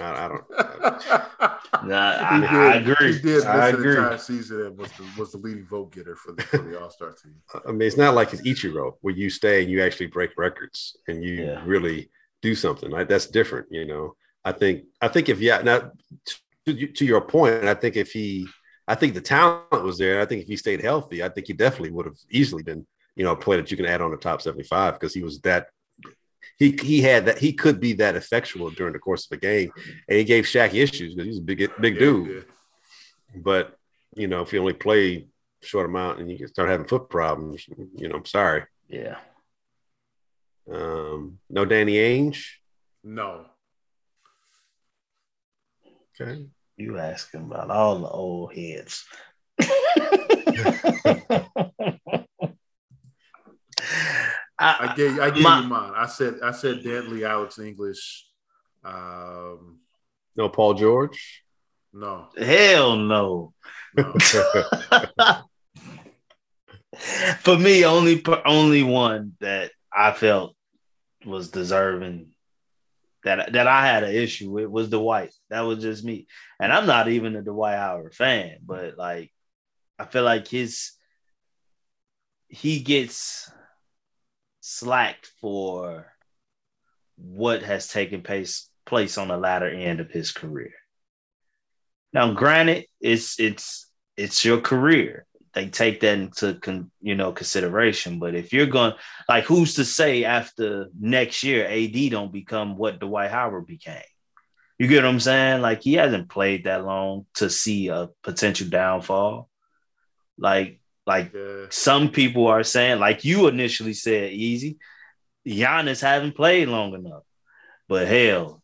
I, 0.00 0.24
I 0.24 0.28
don't. 0.28 0.44
Nah, 1.84 2.38
He 2.40 2.46
I, 2.46 2.68
I 2.68 2.78
did- 2.78 2.88
agree. 2.88 3.12
He 3.12 3.18
did 3.20 3.24
miss 3.34 3.44
I 3.44 3.68
an 3.68 3.74
agree. 3.74 3.96
entire 3.96 4.18
season 4.18 4.66
and 4.66 4.78
was 4.78 4.90
the, 4.92 5.04
was 5.18 5.32
the 5.32 5.38
leading 5.38 5.66
vote 5.66 5.92
getter 5.92 6.16
for 6.16 6.32
the, 6.32 6.42
for 6.42 6.58
the 6.58 6.80
All 6.80 6.90
Star 6.90 7.12
team. 7.12 7.34
I 7.68 7.70
mean, 7.72 7.82
it's 7.82 7.98
not 7.98 8.14
like 8.14 8.32
it's 8.32 8.42
Ichiro 8.42 8.92
where 9.02 9.14
you 9.14 9.28
stay 9.28 9.62
and 9.62 9.70
you 9.70 9.82
actually 9.82 10.06
break 10.06 10.30
records 10.38 10.96
and 11.06 11.22
you 11.22 11.34
Yeah. 11.44 11.62
really 11.66 12.10
do 12.40 12.54
something. 12.54 12.90
Right? 12.90 13.06
That's 13.08 13.26
different. 13.26 13.66
You 13.70 13.84
know, 13.84 14.16
I 14.46 14.52
think 14.52 14.84
I 15.00 15.08
think 15.08 15.28
if 15.28 15.40
yeah, 15.40 15.60
now 15.60 15.90
to, 16.66 16.86
to 16.86 17.04
your 17.04 17.20
point, 17.20 17.64
I 17.64 17.74
think 17.74 17.96
if 17.96 18.12
he, 18.12 18.46
I 18.86 18.94
think 18.94 19.14
the 19.14 19.20
talent 19.20 19.82
was 19.82 19.98
there. 19.98 20.14
And 20.14 20.22
I 20.22 20.26
think 20.26 20.42
if 20.42 20.48
he 20.48 20.56
stayed 20.56 20.80
healthy, 20.82 21.24
I 21.24 21.28
think 21.28 21.48
he 21.48 21.52
definitely 21.52 21.90
would 21.90 22.06
have 22.06 22.18
easily 22.30 22.62
been, 22.62 22.86
you 23.16 23.24
know, 23.24 23.32
a 23.32 23.36
player 23.36 23.60
that 23.60 23.70
you 23.72 23.76
can 23.76 23.86
add 23.86 24.00
on 24.00 24.12
the 24.12 24.16
top 24.16 24.40
75 24.40 24.94
because 24.94 25.12
he 25.12 25.22
was 25.22 25.40
that. 25.40 25.66
He, 26.58 26.70
he 26.80 27.02
had 27.02 27.26
that 27.26 27.38
he 27.38 27.52
could 27.52 27.80
be 27.80 27.94
that 27.94 28.14
effectual 28.14 28.70
during 28.70 28.92
the 28.92 29.00
course 29.00 29.24
of 29.24 29.30
the 29.30 29.36
game, 29.36 29.70
and 30.08 30.16
he 30.16 30.24
gave 30.24 30.44
Shaq 30.44 30.72
issues 30.74 31.14
because 31.14 31.26
he's 31.26 31.38
a 31.38 31.42
big 31.42 31.58
big 31.80 31.94
Yeah, 31.94 32.00
dude. 32.00 32.28
yeah. 32.28 33.40
But 33.42 33.76
you 34.14 34.28
know, 34.28 34.42
if 34.42 34.52
you 34.52 34.60
only 34.60 34.74
play 34.74 35.26
short 35.62 35.86
amount 35.86 36.20
and 36.20 36.30
you 36.30 36.46
start 36.46 36.70
having 36.70 36.86
foot 36.86 37.10
problems, 37.10 37.66
you 37.96 38.08
know, 38.08 38.16
I'm 38.16 38.24
sorry. 38.24 38.62
Yeah. 38.88 39.16
Um, 40.72 41.40
no 41.50 41.64
Danny 41.64 41.94
Ainge. 41.94 42.44
No. 43.02 43.46
Okay. 46.20 46.46
You 46.76 46.98
asking 46.98 47.42
about 47.42 47.70
all 47.70 47.98
the 47.98 48.08
old 48.08 48.54
heads. 48.54 49.04
I 54.58 54.94
gave 54.96 55.18
I 55.20 55.30
gave 55.30 55.42
My- 55.42 55.60
you 55.60 55.68
mine. 55.68 55.92
I 55.94 56.06
said 56.06 56.36
I 56.42 56.52
said 56.52 56.82
Dantley, 56.82 57.28
Alex 57.28 57.58
English. 57.58 58.26
Um, 58.84 59.80
No 60.36 60.48
Paul 60.48 60.74
George. 60.74 61.42
no, 61.92 62.28
Hell 62.38 62.96
no. 62.96 63.52
no. 63.96 64.14
for 67.40 67.58
me, 67.58 67.84
only 67.84 68.22
only 68.44 68.82
one 68.82 69.32
that 69.40 69.72
I 69.92 70.12
felt 70.12 70.54
was 71.24 71.50
deserving 71.50 72.32
that 73.26 73.52
that 73.52 73.66
I 73.66 73.84
had 73.84 74.04
an 74.04 74.14
issue 74.14 74.50
with 74.50 74.66
was 74.66 74.88
Dwight. 74.88 75.34
That 75.50 75.62
was 75.62 75.80
just 75.80 76.04
me, 76.04 76.28
and 76.60 76.72
I'm 76.72 76.86
not 76.86 77.08
even 77.08 77.34
a 77.34 77.42
Dwight 77.42 77.76
Howard 77.76 78.14
fan, 78.14 78.58
but 78.64 78.96
like 78.96 79.32
I 79.98 80.04
feel 80.04 80.22
like 80.22 80.46
his 80.46 80.92
he 82.48 82.80
gets 82.80 83.50
slacked 84.60 85.30
for 85.40 86.06
what 87.16 87.62
has 87.62 87.88
taken 87.88 88.22
place 88.22 88.70
place 88.84 89.18
on 89.18 89.28
the 89.28 89.36
latter 89.36 89.68
end 89.68 89.98
of 89.98 90.10
his 90.12 90.30
career. 90.30 90.74
Now, 92.12 92.32
granted, 92.32 92.86
it's 93.00 93.40
it's 93.40 93.90
it's 94.16 94.44
your 94.44 94.60
career. 94.60 95.25
They 95.56 95.68
take 95.68 96.00
that 96.00 96.18
into 96.18 96.52
con, 96.56 96.90
you 97.00 97.14
know 97.14 97.32
consideration. 97.32 98.18
But 98.18 98.34
if 98.34 98.52
you're 98.52 98.66
going 98.66 98.92
like, 99.26 99.44
who's 99.44 99.76
to 99.76 99.86
say 99.86 100.24
after 100.24 100.88
next 101.00 101.42
year 101.42 101.66
AD 101.66 102.10
don't 102.10 102.30
become 102.30 102.76
what 102.76 103.00
Dwight 103.00 103.30
Howard 103.30 103.66
became? 103.66 104.02
You 104.78 104.86
get 104.86 105.02
what 105.02 105.08
I'm 105.08 105.18
saying? 105.18 105.62
Like 105.62 105.82
he 105.82 105.94
hasn't 105.94 106.28
played 106.28 106.64
that 106.64 106.84
long 106.84 107.24
to 107.36 107.48
see 107.48 107.88
a 107.88 108.10
potential 108.22 108.68
downfall. 108.68 109.48
Like 110.36 110.78
like 111.06 111.32
yeah. 111.32 111.64
some 111.70 112.10
people 112.10 112.48
are 112.48 112.62
saying, 112.62 112.98
like 112.98 113.24
you 113.24 113.48
initially 113.48 113.94
said, 113.94 114.32
easy. 114.32 114.76
Giannis 115.48 116.02
haven't 116.02 116.36
played 116.36 116.68
long 116.68 116.92
enough. 116.92 117.22
But 117.88 118.08
hell, 118.08 118.60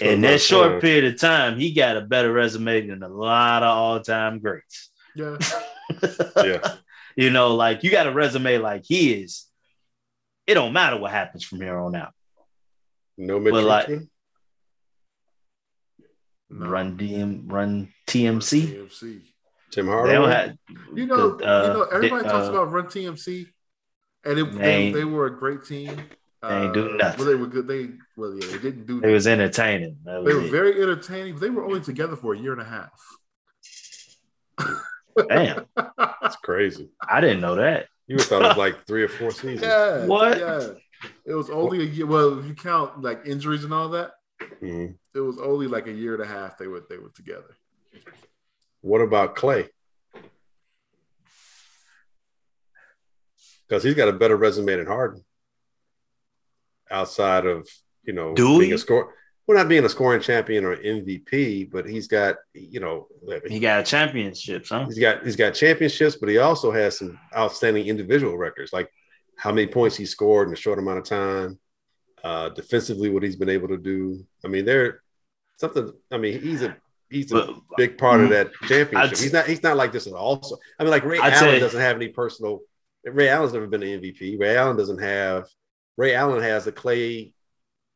in 0.00 0.20
that 0.20 0.40
short 0.40 0.74
time. 0.74 0.80
period 0.80 1.12
of 1.12 1.20
time, 1.20 1.58
he 1.58 1.74
got 1.74 1.96
a 1.96 2.02
better 2.02 2.32
resume 2.32 2.86
than 2.86 3.02
a 3.02 3.08
lot 3.08 3.64
of 3.64 3.76
all-time 3.76 4.38
greats. 4.38 4.90
Yeah. 5.14 5.36
yeah. 6.36 6.74
You 7.16 7.30
know, 7.30 7.56
like 7.56 7.82
you 7.82 7.90
got 7.90 8.06
a 8.06 8.12
resume 8.12 8.58
like 8.58 8.84
his. 8.88 9.44
It 10.46 10.54
don't 10.54 10.72
matter 10.72 10.96
what 10.96 11.10
happens 11.10 11.44
from 11.44 11.60
here 11.60 11.76
on 11.76 11.96
out. 11.96 12.14
No 13.18 13.40
Mitch 13.40 13.52
like, 13.52 13.88
no. 13.88 14.00
Run 16.50 16.96
DM, 16.96 17.42
run 17.46 17.92
TMC. 18.06 18.88
TMC. 18.88 19.20
Tim 19.70 19.86
Hardaway. 19.86 20.56
you 20.94 21.06
know, 21.06 21.38
uh, 21.38 21.66
you 21.66 21.72
know, 21.74 21.86
everybody 21.92 22.22
they, 22.24 22.28
talks 22.28 22.48
uh, 22.48 22.52
about 22.52 22.72
Run 22.72 22.86
TMC, 22.86 23.46
and 24.24 24.38
it, 24.38 24.52
they, 24.54 24.92
they, 24.92 25.04
were 25.04 25.26
a 25.26 25.36
great 25.36 25.64
team. 25.64 25.96
They 26.42 26.48
ain't 26.48 26.74
do 26.74 26.96
nothing. 26.96 27.18
Well, 27.18 27.28
they 27.28 27.34
were 27.34 27.46
good. 27.46 27.68
They 27.68 27.90
well, 28.16 28.34
yeah, 28.34 28.46
they 28.50 28.58
didn't 28.58 28.86
do. 28.86 29.00
It 29.00 29.12
was 29.12 29.26
entertaining. 29.26 29.98
Was 30.04 30.24
they 30.26 30.34
were 30.34 30.44
it. 30.44 30.50
very 30.50 30.82
entertaining. 30.82 31.34
But 31.34 31.40
they 31.42 31.50
were 31.50 31.64
only 31.64 31.80
together 31.80 32.16
for 32.16 32.34
a 32.34 32.38
year 32.38 32.52
and 32.52 32.62
a 32.62 32.64
half. 32.64 32.90
Damn, 35.28 35.66
that's 35.76 36.36
crazy. 36.36 36.90
I 37.08 37.20
didn't 37.20 37.40
know 37.40 37.56
that. 37.56 37.86
You 38.06 38.16
would 38.16 38.24
thought 38.24 38.42
it 38.42 38.48
was 38.48 38.56
like 38.56 38.84
three 38.86 39.02
or 39.02 39.08
four 39.08 39.30
seasons. 39.30 39.62
Yeah. 39.62 40.04
What? 40.04 40.38
Yeah. 40.38 40.68
It 41.24 41.34
was 41.34 41.48
only 41.48 41.80
a 41.80 41.84
year. 41.84 42.06
Well, 42.06 42.38
if 42.38 42.46
you 42.46 42.54
count 42.54 43.00
like 43.02 43.22
injuries 43.24 43.64
and 43.64 43.72
all 43.72 43.88
that, 43.90 44.12
mm-hmm. 44.40 44.92
it 45.14 45.20
was 45.20 45.38
only 45.38 45.66
like 45.66 45.86
a 45.86 45.92
year 45.92 46.14
and 46.14 46.22
a 46.22 46.26
half 46.26 46.58
they 46.58 46.66
were 46.66 46.84
they 46.88 46.98
were 46.98 47.10
together. 47.10 47.56
What 48.80 49.00
about 49.00 49.36
Klay? 49.36 49.68
Because 53.68 53.84
he's 53.84 53.94
got 53.94 54.08
a 54.08 54.12
better 54.12 54.36
resume 54.36 54.76
than 54.76 54.86
Harden. 54.86 55.24
Outside 56.90 57.46
of 57.46 57.68
you 58.02 58.12
know 58.12 58.34
Do 58.34 58.58
being 58.58 58.72
a 58.72 58.78
score, 58.78 59.14
well, 59.50 59.58
not 59.58 59.68
being 59.68 59.84
a 59.84 59.88
scoring 59.88 60.20
champion 60.20 60.64
or 60.64 60.76
MVP, 60.76 61.72
but 61.72 61.84
he's 61.84 62.06
got 62.06 62.36
you 62.54 62.78
know 62.78 63.08
he 63.48 63.58
got 63.58 63.84
championships, 63.84 64.68
huh? 64.68 64.84
He's 64.86 65.00
got 65.00 65.24
he's 65.24 65.34
got 65.34 65.54
championships, 65.54 66.14
but 66.14 66.28
he 66.28 66.38
also 66.38 66.70
has 66.70 66.98
some 66.98 67.18
outstanding 67.36 67.86
individual 67.86 68.38
records, 68.38 68.72
like 68.72 68.88
how 69.36 69.50
many 69.50 69.66
points 69.66 69.96
he 69.96 70.06
scored 70.06 70.46
in 70.46 70.54
a 70.54 70.56
short 70.56 70.78
amount 70.78 70.98
of 70.98 71.04
time, 71.04 71.58
uh, 72.22 72.50
defensively, 72.50 73.10
what 73.10 73.24
he's 73.24 73.34
been 73.34 73.48
able 73.48 73.66
to 73.66 73.76
do. 73.76 74.24
I 74.44 74.48
mean, 74.48 74.64
there 74.64 75.02
something. 75.56 75.92
I 76.12 76.18
mean, 76.18 76.40
he's 76.40 76.62
a 76.62 76.76
he's 77.10 77.32
a 77.32 77.46
but, 77.46 77.56
big 77.76 77.98
part 77.98 78.20
of 78.20 78.28
mm, 78.28 78.30
that 78.30 78.52
championship. 78.68 79.18
he's 79.18 79.32
not 79.32 79.46
he's 79.48 79.64
not 79.64 79.76
like 79.76 79.90
this 79.90 80.06
at 80.06 80.12
all. 80.12 80.40
So 80.44 80.58
I 80.78 80.84
mean, 80.84 80.92
like 80.92 81.02
Ray 81.02 81.18
I'd 81.18 81.32
Allen 81.32 81.56
say, 81.56 81.58
doesn't 81.58 81.80
have 81.80 81.96
any 81.96 82.10
personal. 82.10 82.60
Ray 83.04 83.28
Allen's 83.28 83.52
never 83.52 83.66
been 83.66 83.82
an 83.82 84.00
MVP. 84.00 84.38
Ray 84.38 84.56
Allen 84.56 84.76
doesn't 84.76 85.02
have. 85.02 85.46
Ray 85.96 86.14
Allen 86.14 86.40
has 86.40 86.68
a 86.68 86.72
Klay 86.72 87.32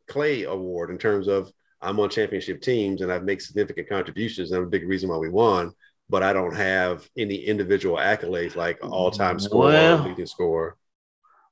Klay 0.09 0.47
award 0.47 0.91
in 0.91 0.99
terms 0.99 1.29
of 1.29 1.51
I'm 1.81 2.01
on 2.01 2.09
championship 2.09 2.63
teams 2.63 3.03
and 3.03 3.13
I've 3.13 3.25
made 3.25 3.43
significant 3.43 3.89
contributions 3.89 4.51
and 4.51 4.59
I'm 4.59 4.67
a 4.67 4.71
big 4.71 4.89
reason 4.89 5.11
why 5.11 5.19
we 5.19 5.29
won. 5.29 5.73
But 6.11 6.23
I 6.23 6.33
don't 6.33 6.55
have 6.55 7.09
any 7.17 7.37
individual 7.37 7.97
accolades 7.97 8.57
like 8.57 8.79
all 8.85 9.11
time 9.11 9.39
scorer, 9.39 9.73
well, 9.73 10.05
leading 10.05 10.27
scorer. 10.27 10.77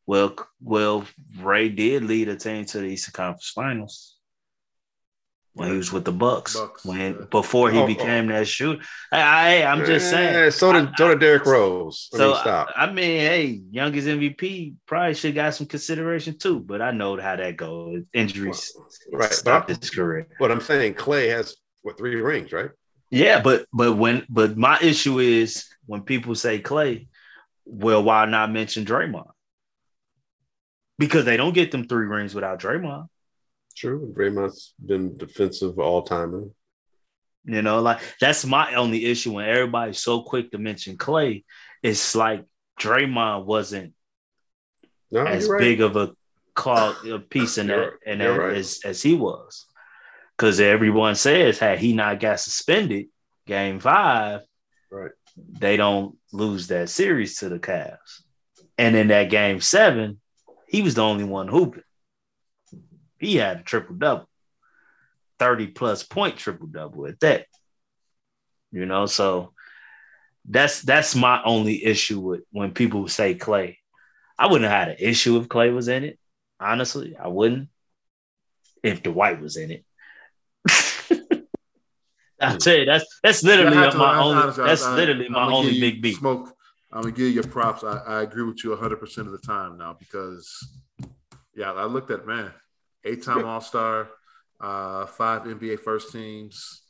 Well, 0.06 0.36
well, 0.60 1.06
Ray 1.40 1.70
did 1.70 2.04
lead 2.04 2.28
a 2.28 2.36
team 2.36 2.66
to 2.66 2.80
the 2.80 2.86
Eastern 2.86 3.12
Conference 3.12 3.48
Finals 3.48 4.16
when 5.54 5.70
he 5.70 5.76
was 5.76 5.92
with 5.92 6.04
the 6.04 6.12
Bucks. 6.12 6.54
Bucks 6.54 6.84
when 6.84 7.14
yeah. 7.14 7.24
before 7.30 7.70
he 7.70 7.78
oh, 7.78 7.86
became 7.86 8.30
oh. 8.30 8.32
that 8.32 8.46
shooter. 8.46 8.82
I, 9.10 9.20
I 9.20 9.50
am 9.72 9.84
just 9.84 10.10
saying. 10.10 10.34
Yeah, 10.34 10.50
So 10.50 10.72
did 10.72 10.90
so 10.96 11.08
did 11.08 11.20
Derrick 11.20 11.44
Rose. 11.44 12.08
I 12.14 12.16
so 12.16 12.28
mean, 12.28 12.36
stop. 12.40 12.68
I, 12.74 12.84
I, 12.84 12.92
mean, 12.92 13.20
hey, 13.20 13.62
youngest 13.70 14.06
MVP 14.08 14.74
probably 14.86 15.14
should 15.14 15.34
got 15.34 15.54
some 15.54 15.66
consideration 15.66 16.38
too. 16.38 16.60
But 16.60 16.80
I 16.80 16.90
know 16.90 17.20
how 17.20 17.36
that 17.36 17.56
goes. 17.56 18.04
Injuries 18.14 18.76
right 19.12 19.32
stopped 19.32 19.68
his 19.68 19.90
career. 19.90 20.28
But 20.38 20.50
I'm 20.50 20.60
saying 20.60 20.94
Klay 20.94 21.28
has 21.30 21.56
what 21.82 21.98
three 21.98 22.14
rings, 22.16 22.52
right? 22.52 22.70
Yeah, 23.10 23.42
but 23.42 23.66
but 23.72 23.96
when 23.96 24.24
but 24.30 24.56
my 24.56 24.78
issue 24.80 25.18
is 25.18 25.66
when 25.84 26.02
people 26.02 26.34
say 26.34 26.62
Klay, 26.62 27.08
well, 27.66 28.02
why 28.02 28.24
not 28.24 28.50
mention 28.50 28.86
Draymond? 28.86 29.28
Because 30.98 31.24
they 31.24 31.36
don't 31.36 31.54
get 31.54 31.72
them 31.72 31.86
three 31.86 32.06
rings 32.06 32.34
without 32.34 32.60
Draymond. 32.60 33.08
True. 33.82 34.14
Draymond's 34.16 34.74
been 34.78 35.16
defensive 35.16 35.80
all 35.80 36.02
timer. 36.02 36.44
You 37.44 37.62
know, 37.62 37.80
like 37.80 38.00
that's 38.20 38.46
my 38.46 38.76
only 38.76 39.06
issue 39.06 39.32
when 39.32 39.48
everybody's 39.48 39.98
so 39.98 40.22
quick 40.22 40.52
to 40.52 40.58
mention 40.58 40.96
Klay. 40.96 41.42
It's 41.82 42.14
like 42.14 42.44
Draymond 42.80 43.44
wasn't 43.44 43.94
no, 45.10 45.24
as 45.24 45.48
right. 45.48 45.58
big 45.58 45.80
of 45.80 45.96
a 45.96 46.12
call 46.54 46.94
a 47.12 47.18
piece 47.18 47.58
in 47.58 47.66
that 47.66 47.94
and 48.06 48.20
that 48.20 48.26
right. 48.28 48.56
as, 48.56 48.82
as 48.84 49.02
he 49.02 49.16
was. 49.16 49.66
Because 50.36 50.60
everyone 50.60 51.16
says, 51.16 51.58
had 51.58 51.80
he 51.80 51.92
not 51.92 52.20
got 52.20 52.38
suspended 52.38 53.06
game 53.48 53.80
five, 53.80 54.42
right, 54.92 55.10
they 55.36 55.76
don't 55.76 56.16
lose 56.32 56.68
that 56.68 56.88
series 56.88 57.38
to 57.38 57.48
the 57.48 57.58
Cavs. 57.58 58.22
And 58.78 58.94
in 58.94 59.08
that 59.08 59.28
game 59.28 59.60
seven, 59.60 60.20
he 60.68 60.82
was 60.82 60.94
the 60.94 61.02
only 61.02 61.24
one 61.24 61.48
hooping 61.48 61.82
he 63.22 63.36
had 63.36 63.60
a 63.60 63.62
triple 63.62 63.94
double, 63.94 64.28
30 65.38 65.68
plus 65.68 66.02
point 66.02 66.36
triple 66.36 66.66
double 66.66 67.06
at 67.06 67.20
that. 67.20 67.46
You 68.70 68.84
know, 68.86 69.06
so 69.06 69.52
that's 70.48 70.82
that's 70.82 71.14
my 71.14 71.42
only 71.44 71.84
issue 71.84 72.20
with 72.20 72.40
when 72.50 72.72
people 72.72 73.06
say 73.08 73.34
Klay. 73.34 73.76
I 74.38 74.46
wouldn't 74.46 74.68
have 74.68 74.78
had 74.78 74.88
an 74.88 74.96
issue 74.98 75.38
if 75.38 75.48
Klay 75.48 75.74
was 75.74 75.88
in 75.88 76.04
it. 76.04 76.18
Honestly, 76.58 77.16
I 77.16 77.28
wouldn't. 77.28 77.68
If 78.82 79.02
Dwight 79.02 79.40
was 79.40 79.56
in 79.56 79.70
it. 79.70 79.84
I 82.40 82.56
tell 82.56 82.76
you, 82.76 82.86
that's 82.86 83.20
that's 83.22 83.44
literally 83.44 83.76
yeah, 83.76 83.92
my 83.94 84.18
only 84.18 84.42
honestly, 84.42 84.64
that's 84.64 84.82
I, 84.82 84.96
literally 84.96 85.28
my 85.28 85.46
only 85.46 85.78
big 85.78 86.02
beat. 86.02 86.16
Smoke. 86.16 86.56
I'm 86.92 87.02
gonna 87.02 87.14
give 87.14 87.32
you 87.32 87.42
props. 87.42 87.84
I, 87.84 87.98
I 87.98 88.22
agree 88.22 88.42
with 88.42 88.64
you 88.64 88.70
100 88.70 88.96
percent 88.96 89.28
of 89.28 89.32
the 89.32 89.38
time 89.38 89.78
now 89.78 89.94
because 89.96 90.80
yeah, 91.54 91.72
I 91.72 91.84
looked 91.84 92.10
at 92.10 92.26
man 92.26 92.52
eight 93.04 93.22
time 93.22 93.44
All 93.44 93.60
Star, 93.60 94.08
uh, 94.60 95.06
five 95.06 95.42
NBA 95.42 95.80
first 95.80 96.12
teams. 96.12 96.82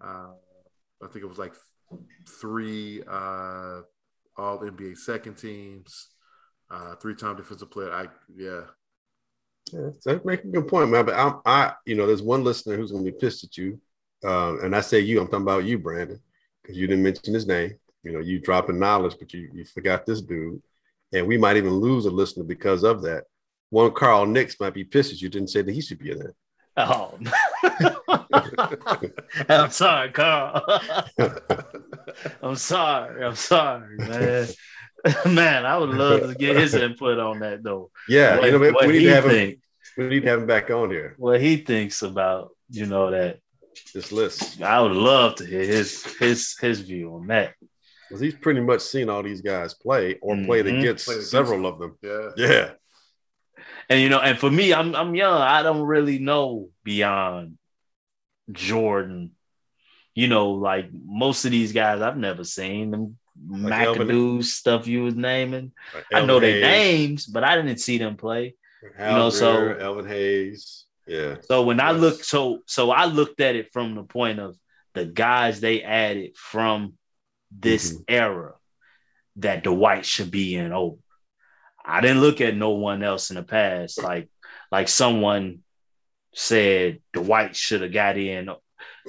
Uh, 0.00 0.32
I 1.02 1.06
think 1.06 1.24
it 1.24 1.28
was 1.28 1.38
like 1.38 1.54
three 2.40 3.02
uh, 3.08 3.80
All 4.36 4.58
NBA 4.58 4.96
second 4.96 5.34
teams, 5.36 6.08
uh, 6.70 6.94
three 6.96 7.14
time 7.14 7.36
defensive 7.36 7.70
player. 7.70 7.92
I 7.92 8.06
yeah. 8.34 8.62
Yeah, 9.72 9.90
that's 10.02 10.24
making 10.24 10.48
a 10.48 10.60
good 10.60 10.68
point, 10.68 10.90
man. 10.90 11.04
But 11.04 11.14
I'm, 11.14 11.40
I, 11.44 11.74
you 11.84 11.94
know, 11.94 12.06
there's 12.06 12.22
one 12.22 12.42
listener 12.42 12.76
who's 12.76 12.90
going 12.90 13.04
to 13.04 13.12
be 13.12 13.18
pissed 13.18 13.44
at 13.44 13.58
you, 13.58 13.78
um, 14.24 14.60
and 14.62 14.74
I 14.74 14.80
say 14.80 15.00
you. 15.00 15.20
I'm 15.20 15.26
talking 15.26 15.42
about 15.42 15.64
you, 15.64 15.78
Brandon, 15.78 16.18
because 16.62 16.78
you 16.78 16.86
didn't 16.86 17.02
mention 17.02 17.34
his 17.34 17.46
name. 17.46 17.74
You 18.02 18.12
know, 18.12 18.20
you 18.20 18.38
dropping 18.38 18.78
knowledge, 18.78 19.16
but 19.18 19.34
you 19.34 19.50
you 19.52 19.66
forgot 19.66 20.06
this 20.06 20.22
dude, 20.22 20.62
and 21.12 21.26
we 21.26 21.36
might 21.36 21.58
even 21.58 21.74
lose 21.74 22.06
a 22.06 22.10
listener 22.10 22.44
because 22.44 22.82
of 22.82 23.02
that 23.02 23.24
one 23.70 23.92
Carl 23.92 24.26
Nicks 24.26 24.58
might 24.60 24.74
be 24.74 24.84
pissed 24.84 25.12
at 25.12 25.20
you 25.20 25.28
didn't 25.28 25.48
say 25.48 25.62
that 25.62 25.72
he 25.72 25.80
should 25.80 25.98
be 25.98 26.10
in 26.12 26.18
there. 26.18 26.34
Oh, 26.76 27.18
I'm 29.48 29.70
sorry, 29.70 30.10
Carl. 30.10 30.80
I'm 32.42 32.56
sorry. 32.56 33.24
I'm 33.24 33.34
sorry, 33.34 33.96
man. 33.96 34.46
man, 35.26 35.66
I 35.66 35.76
would 35.76 35.90
love 35.90 36.22
to 36.22 36.34
get 36.34 36.56
his 36.56 36.74
input 36.74 37.18
on 37.18 37.40
that 37.40 37.62
though. 37.62 37.90
Yeah, 38.08 38.36
what, 38.38 38.46
you 38.46 38.52
know, 38.52 38.58
we 38.58 38.86
need 38.92 39.04
to 39.04 39.14
have 39.14 39.24
think, 39.24 39.54
him. 39.54 39.60
We 39.96 40.08
need 40.08 40.22
to 40.22 40.28
have 40.28 40.40
him 40.40 40.46
back 40.46 40.70
on 40.70 40.90
here. 40.90 41.14
What 41.18 41.40
he 41.40 41.56
thinks 41.58 42.02
about 42.02 42.50
you 42.70 42.86
know 42.86 43.10
that 43.10 43.38
this 43.94 44.12
list. 44.12 44.60
I 44.62 44.80
would 44.80 44.92
love 44.92 45.36
to 45.36 45.46
hear 45.46 45.64
his 45.64 46.04
his 46.18 46.56
his 46.60 46.80
view 46.80 47.14
on 47.14 47.26
that. 47.28 47.54
Because 48.08 48.20
he's 48.20 48.34
pretty 48.34 48.60
much 48.60 48.80
seen 48.80 49.10
all 49.10 49.22
these 49.22 49.42
guys 49.42 49.74
play 49.74 50.16
or 50.22 50.34
played 50.44 50.64
Mhm. 50.64 50.78
against 50.80 51.04
Played 51.06 51.16
against 51.16 51.30
several 51.30 51.66
of 51.66 51.78
them. 51.78 51.98
Yeah. 52.02 52.30
Yeah. 52.36 52.70
And 53.88 54.00
you 54.00 54.08
know, 54.08 54.20
and 54.20 54.38
for 54.38 54.50
me, 54.50 54.74
I'm 54.74 54.94
I'm 54.94 55.14
young. 55.14 55.40
I 55.40 55.62
don't 55.62 55.82
really 55.82 56.18
know 56.18 56.68
beyond 56.84 57.58
Jordan. 58.52 59.32
You 60.14 60.28
know, 60.28 60.50
like 60.50 60.90
most 60.92 61.44
of 61.44 61.50
these 61.52 61.72
guys, 61.72 62.00
I've 62.02 62.16
never 62.16 62.44
seen 62.44 62.90
them. 62.90 63.18
Like 63.48 63.88
McAdoo 63.88 64.42
stuff 64.42 64.86
you 64.88 65.04
was 65.04 65.14
naming. 65.14 65.72
Like 65.94 66.06
I 66.12 66.24
know 66.26 66.40
their 66.40 66.60
names, 66.60 67.24
but 67.24 67.44
I 67.44 67.54
didn't 67.56 67.78
see 67.78 67.96
them 67.98 68.16
play. 68.16 68.54
You 68.82 68.90
know, 68.98 69.30
so- 69.30 69.74
Elvin 69.74 70.06
Hayes. 70.08 70.84
Yeah. 71.06 71.36
So 71.42 71.62
when 71.62 71.80
I 71.80 71.92
Yes. 71.92 72.00
look, 72.00 72.24
so 72.24 72.62
so 72.66 72.90
I 72.90 73.06
looked 73.06 73.40
at 73.40 73.54
it 73.56 73.72
from 73.72 73.94
the 73.94 74.02
point 74.02 74.40
of 74.40 74.56
the 74.94 75.04
guys 75.06 75.60
they 75.60 75.82
added 75.82 76.36
from 76.36 76.94
this 77.50 77.92
Mhm. 77.96 78.04
era 78.08 78.54
that 79.36 79.62
Dwight 79.64 80.04
should 80.04 80.30
be 80.30 80.54
in 80.56 80.72
over. 80.72 80.98
I 81.88 82.00
didn't 82.00 82.20
look 82.20 82.40
at 82.40 82.56
no 82.56 82.70
one 82.70 83.02
else 83.02 83.30
in 83.30 83.36
the 83.36 83.42
past 83.42 84.02
like 84.02 84.28
like 84.70 84.88
someone 84.88 85.60
said 86.34 87.00
Dwight 87.12 87.56
should 87.56 87.82
have 87.82 87.92
got 87.92 88.16
in. 88.16 88.50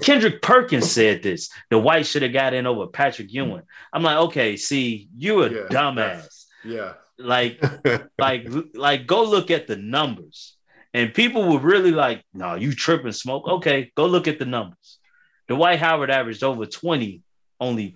Kendrick 0.01 0.41
Perkins 0.41 0.89
said 0.89 1.21
this. 1.21 1.49
Dwight 1.69 2.05
should 2.05 2.21
have 2.21 2.33
got 2.33 2.53
in 2.53 2.65
over 2.65 2.87
Patrick 2.87 3.31
Ewing. 3.33 3.63
I'm 3.91 4.03
like, 4.03 4.17
okay, 4.17 4.55
see, 4.55 5.09
you 5.17 5.43
a 5.43 5.49
Yeah, 5.49 5.67
dumbass. 5.69 6.45
Yeah. 6.63 6.93
Like 7.17 7.61
like 8.17 8.47
like 8.73 9.05
go 9.05 9.23
look 9.23 9.51
at 9.51 9.67
the 9.67 9.75
numbers 9.75 10.55
and 10.93 11.13
people 11.13 11.51
were 11.51 11.59
really 11.59 11.91
like 11.91 12.23
no 12.33 12.55
you 12.55 12.73
tripping 12.73 13.11
smoke 13.11 13.47
okay 13.47 13.91
go 13.95 14.05
look 14.05 14.27
at 14.27 14.39
the 14.39 14.45
numbers 14.45 14.99
dwight 15.47 15.79
howard 15.79 16.09
averaged 16.09 16.43
over 16.43 16.65
20 16.65 17.21
only 17.59 17.95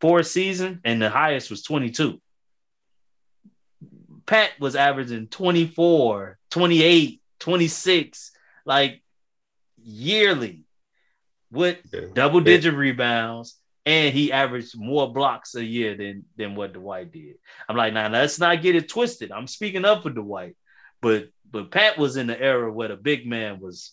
four 0.00 0.22
season 0.22 0.80
and 0.84 1.00
the 1.00 1.10
highest 1.10 1.50
was 1.50 1.62
22 1.62 2.20
pat 4.30 4.50
was 4.60 4.76
averaging 4.76 5.26
24 5.26 6.38
28 6.50 7.20
26 7.40 8.30
like 8.64 9.02
yearly 9.82 10.64
with 11.50 11.78
Yeah. 11.92 12.00
double 12.14 12.40
digit 12.40 12.74
rebounds 12.74 13.56
and 13.84 14.14
he 14.14 14.30
averaged 14.30 14.78
more 14.78 15.12
blocks 15.12 15.54
a 15.56 15.64
year 15.64 15.96
than 15.96 16.24
than 16.36 16.54
what 16.54 16.74
Dwight 16.74 17.10
did. 17.10 17.36
I'm 17.68 17.76
like, 17.76 17.92
now 17.92 18.08
let's 18.08 18.38
not 18.38 18.62
get 18.62 18.76
it 18.76 18.88
twisted. 18.88 19.32
I'm 19.32 19.46
speaking 19.46 19.84
up 19.84 20.02
for 20.02 20.10
Dwight, 20.10 20.56
but 21.00 21.28
but 21.50 21.70
Pat 21.72 21.98
was 21.98 22.16
in 22.16 22.26
the 22.28 22.40
era 22.40 22.70
where 22.72 22.88
the 22.88 22.96
big 22.96 23.26
man 23.26 23.58
was 23.58 23.92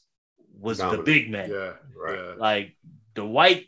was 0.60 0.78
the 0.78 1.02
big 1.04 1.32
man. 1.32 1.50
Yeah. 1.50 1.74
Right. 1.96 2.20
Yeah. 2.20 2.34
Like 2.38 2.78
Dwight. 3.16 3.68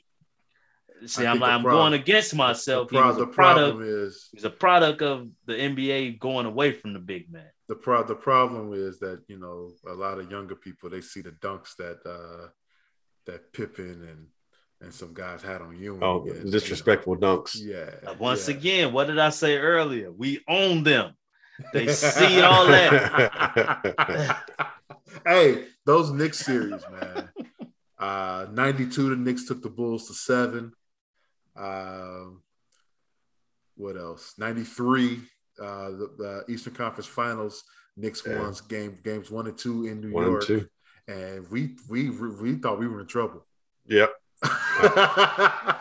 See, 1.06 1.26
I 1.26 1.32
I'm 1.32 1.40
like, 1.40 1.52
I'm 1.52 1.62
problem- 1.64 1.92
going 1.92 2.02
against 2.02 2.36
myself. 2.36 2.90
The, 2.90 2.96
he 2.96 3.02
pro- 3.02 3.10
a 3.12 3.14
the 3.14 3.26
product. 3.28 3.78
problem 3.78 3.88
is 4.06 4.30
He's 4.34 4.44
a 4.46 4.50
product 4.50 5.02
of 5.02 5.28
the 5.46 5.54
NBA 5.54 6.20
going 6.20 6.46
away 6.46 6.72
from 6.74 6.94
the 6.94 7.00
big 7.00 7.32
man. 7.32 7.50
the 7.68 7.76
pro- 7.76 8.04
the 8.04 8.16
problem 8.16 8.74
is 8.74 9.00
that 9.00 9.22
you 9.28 9.38
know 9.38 9.72
a 9.88 9.94
lot 9.94 10.20
of 10.20 10.30
younger 10.32 10.56
people 10.56 10.90
they 10.90 11.02
see 11.02 11.22
the 11.22 11.32
dunks 11.32 11.76
that 11.78 12.00
uh 12.06 12.48
that 13.26 13.54
Pippen 13.54 14.08
and 14.12 14.28
and 14.82 14.94
some 14.94 15.14
guys 15.14 15.42
had 15.42 15.62
on 15.62 15.78
you. 15.78 16.00
Oh, 16.02 16.24
disrespectful 16.50 17.18
dunks. 17.18 17.52
Yeah. 17.56 18.14
Once 18.18 18.48
yeah. 18.48 18.56
again, 18.56 18.94
what 18.94 19.08
did 19.08 19.20
I 19.20 19.30
say 19.30 19.58
earlier? 19.58 20.10
We 20.12 20.40
own 20.48 20.84
them. 20.84 21.14
They 21.74 21.88
see 21.92 22.40
all 22.50 22.66
that. 22.68 24.38
hey, 25.26 25.66
those 25.86 26.12
Knicks 26.12 26.40
series, 26.40 26.82
man. 26.92 27.30
Uh, 27.98 28.48
92, 28.54 29.10
the 29.10 29.16
Knicks 29.18 29.46
took 29.46 29.62
the 29.62 29.70
Bulls 29.70 30.08
to 30.08 30.14
seven. 30.14 30.72
Um, 31.56 32.42
what 33.76 33.96
else? 33.98 34.34
93, 34.38 35.20
uh, 35.62 35.90
the, 35.90 36.10
the 36.48 36.52
Eastern 36.54 36.74
Conference 36.74 37.08
Finals. 37.08 37.64
Knicks 37.98 38.24
Yeah. 38.26 38.40
won 38.42 38.54
game 38.70 38.98
games 39.04 39.30
one 39.30 39.48
and 39.48 39.58
two 39.58 39.86
in 39.86 40.00
New 40.00 40.12
One 40.14 40.24
and 40.24 40.32
York, 40.32 40.46
two. 40.46 40.68
and 41.08 41.50
we 41.52 41.76
we 41.90 42.10
we 42.10 42.56
thought 42.56 42.80
we 42.80 42.88
were 42.88 43.02
in 43.02 43.08
trouble. 43.08 43.46
Yep. 43.88 44.12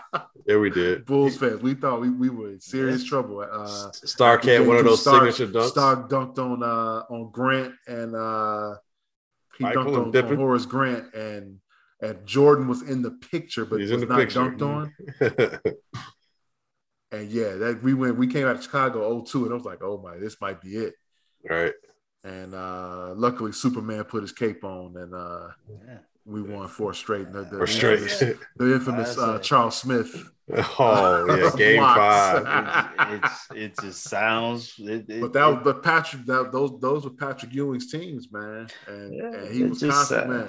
Yeah, 0.47 0.57
we 0.57 0.71
did. 0.71 1.05
Bulls 1.05 1.37
fans, 1.37 1.61
we 1.61 1.75
thought 1.75 2.01
we, 2.01 2.09
we 2.09 2.31
were 2.31 2.49
in 2.49 2.61
serious 2.61 3.05
trouble. 3.05 3.41
Uh, 3.41 3.91
Stark 3.93 4.45
had 4.45 4.67
one 4.67 4.79
of 4.79 4.85
those 4.87 5.03
Stark- 5.03 5.31
signature 5.35 5.53
dunks. 5.53 5.69
Stark 5.69 6.09
dunked 6.09 6.39
on 6.39 6.63
uh 6.63 7.03
on 7.13 7.31
Grant 7.31 7.75
and 7.87 8.17
uh 8.17 8.77
he 9.59 9.65
Michael 9.65 9.85
dunked 9.85 10.17
on, 10.25 10.31
on 10.33 10.37
Horace 10.37 10.65
Grant 10.65 11.13
and 11.15 11.59
and 12.01 12.25
Jordan 12.27 12.69
was 12.69 12.83
in 12.83 13.03
the 13.03 13.11
picture 13.13 13.65
but 13.65 13.81
He's 13.81 13.91
was 13.91 14.03
in 14.03 14.09
the 14.09 14.15
not 14.15 14.21
picture. 14.21 14.41
dunked 14.41 14.63
on. 14.63 14.93
And 17.11 17.31
yeah, 17.31 17.55
that 17.55 17.83
we 17.83 17.95
went 17.95 18.19
we 18.19 18.27
came 18.27 18.47
out 18.47 18.57
of 18.57 18.63
Chicago 18.63 19.25
02 19.25 19.45
and 19.45 19.53
I 19.53 19.57
was 19.57 19.65
like, 19.65 19.83
oh 19.83 19.99
my, 20.03 20.19
this 20.19 20.39
might 20.43 20.61
be 20.61 20.77
it. 20.77 20.95
right. 21.49 21.73
And 22.25 22.55
uh 22.55 23.15
luckily 23.17 23.53
Superman 23.53 24.05
put 24.05 24.23
his 24.23 24.33
cape 24.33 24.63
on 24.65 24.95
and 24.97 25.15
uh 25.15 25.49
Yeah. 25.87 25.99
We 26.29 26.43
won 26.43 26.69
four 26.69 26.93
straight. 26.93 27.33
The, 27.33 27.45
the 27.45 27.57
Or 27.59 27.67
straight. 27.67 28.01
infamous, 28.03 28.37
the 28.59 28.75
infamous 28.75 29.17
uh, 29.19 29.39
Charles 29.39 29.77
Smith. 29.79 30.15
oh 30.79 31.27
yeah, 31.37 31.51
game 31.57 31.81
five. 31.83 32.91
It's, 33.23 33.47
it 33.55 33.75
just 33.81 34.03
sounds. 34.05 34.75
It, 34.79 35.09
it, 35.09 35.21
But 35.23 35.33
that 35.33 35.47
was 35.47 35.61
but 35.65 35.83
Patrick 35.83 36.27
that 36.27 36.53
those 36.53 36.79
those 36.81 37.05
were 37.05 37.11
Patrick 37.11 37.55
Ewing's 37.55 37.91
teams, 37.91 38.29
man. 38.31 38.69
And, 38.87 39.15
Yeah, 39.15 39.35
and 39.41 39.55
he 39.55 39.63
was 39.65 39.81
just 39.81 39.97
constant, 39.97 40.29
man. 40.31 40.49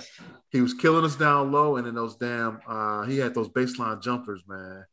He 0.52 0.60
was 0.62 0.74
killing 0.74 1.06
us 1.06 1.16
down 1.16 1.52
low, 1.54 1.78
and 1.78 1.88
then 1.88 1.96
those 1.96 2.18
damn 2.18 2.60
uh 2.68 3.04
he 3.04 3.18
had 3.18 3.34
those 3.34 3.50
baseline 3.50 4.02
jumpers, 4.02 4.44
man. 4.48 4.84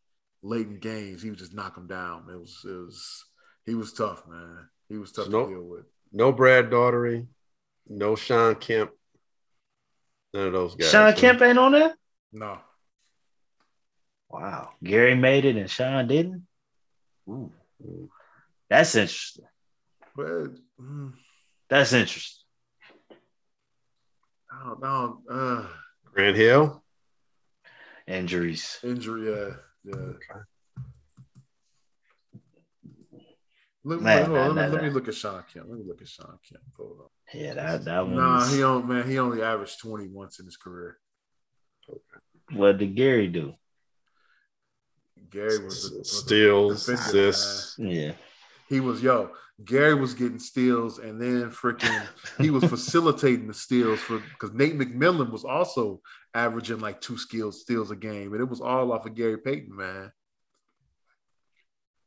Late 0.42 0.68
in 0.68 0.78
games, 0.78 1.22
he 1.22 1.30
would 1.30 1.38
just 1.38 1.54
knock 1.54 1.74
them 1.74 1.88
down. 1.88 2.26
It 2.30 2.38
was 2.38 2.60
it 2.64 2.68
was 2.70 3.24
he 3.64 3.74
was 3.74 3.92
tough, 3.92 4.22
man. 4.28 4.68
He 4.88 4.98
was 4.98 5.10
tough 5.10 5.24
So 5.26 5.30
no- 5.32 5.46
to 5.46 5.52
deal 5.52 5.64
with. 5.64 5.84
No 6.12 6.30
Brad 6.32 6.70
Daugherty, 6.70 7.26
no 7.88 8.14
Shawn 8.14 8.54
Kemp. 8.54 8.90
None 10.36 10.48
of 10.48 10.52
those 10.52 10.74
guys. 10.74 10.90
Shawn 10.90 11.12
huh? 11.14 11.18
Kemp 11.18 11.40
ain't 11.40 11.58
on 11.58 11.72
there. 11.72 11.94
No. 12.30 12.58
Wow, 14.28 14.72
Gary 14.84 15.14
made 15.14 15.46
it 15.46 15.56
and 15.56 15.70
Shawn 15.70 16.06
didn't. 16.08 16.46
Ooh, 17.26 17.50
that's 18.68 18.94
interesting. 18.94 19.46
But 20.14 20.48
mm, 20.78 21.12
That's 21.70 21.94
interesting. 21.94 22.44
I 24.52 24.64
don't 24.66 24.82
know. 24.82 25.22
Uh 25.30 25.66
Grant 26.12 26.36
Hill. 26.36 26.82
Injuries. 28.06 28.78
injury, 28.84 29.30
yeah, 29.30 29.54
yeah. 29.84 30.12
Look, 33.86 34.00
Man, 34.02 34.26
hold 34.26 34.36
on, 34.36 34.42
nah, 34.42 34.46
let, 34.46 34.54
me, 34.56 34.62
nah, 34.62 34.74
let 34.74 34.82
me 34.82 34.90
look 34.90 35.06
at 35.06 35.14
Shawn 35.14 35.44
Kemp. 35.54 35.66
Let 35.68 35.78
me 35.78 35.84
look 35.86 36.02
at 36.02 36.08
Shawn 36.08 36.36
Kemp. 36.48 36.60
Hold 36.76 37.02
on. 37.02 37.40
Yeah, 37.40 37.54
that 37.54 37.84
that 37.84 38.04
one. 38.04 38.16
Nah, 38.16 38.38
was- 38.38 38.52
he 38.52 38.58
don't 38.58 38.88
man, 38.88 39.08
he 39.08 39.20
only 39.20 39.42
averaged 39.42 39.78
20 39.78 40.08
once 40.08 40.40
in 40.40 40.44
his 40.44 40.56
career. 40.56 40.98
what 42.50 42.78
did 42.78 42.96
Gary 42.96 43.28
do? 43.28 43.54
Gary 45.30 45.64
was, 45.64 45.92
a, 45.92 45.98
was 45.98 46.18
Steals, 46.18 46.84
defender, 46.86 47.00
assists. 47.28 47.76
Yeah, 47.78 48.12
He 48.68 48.80
was 48.80 49.04
yo. 49.04 49.30
Gary 49.64 49.94
was 49.94 50.14
getting 50.14 50.40
steals, 50.40 50.98
and 50.98 51.22
then 51.22 51.50
freaking 51.52 52.06
he 52.40 52.50
was 52.50 52.64
facilitating 52.64 53.46
the 53.46 53.54
steals 53.54 54.00
for 54.00 54.18
because 54.18 54.52
Nate 54.52 54.76
McMillan 54.76 55.30
was 55.30 55.44
also 55.44 56.00
averaging 56.34 56.80
like 56.80 57.00
two 57.00 57.16
skills 57.18 57.60
steals 57.60 57.92
a 57.92 57.96
game, 57.96 58.32
and 58.32 58.40
it 58.42 58.48
was 58.48 58.60
all 58.60 58.90
off 58.92 59.06
of 59.06 59.14
Gary 59.14 59.38
Payton, 59.38 59.76
man. 59.76 60.10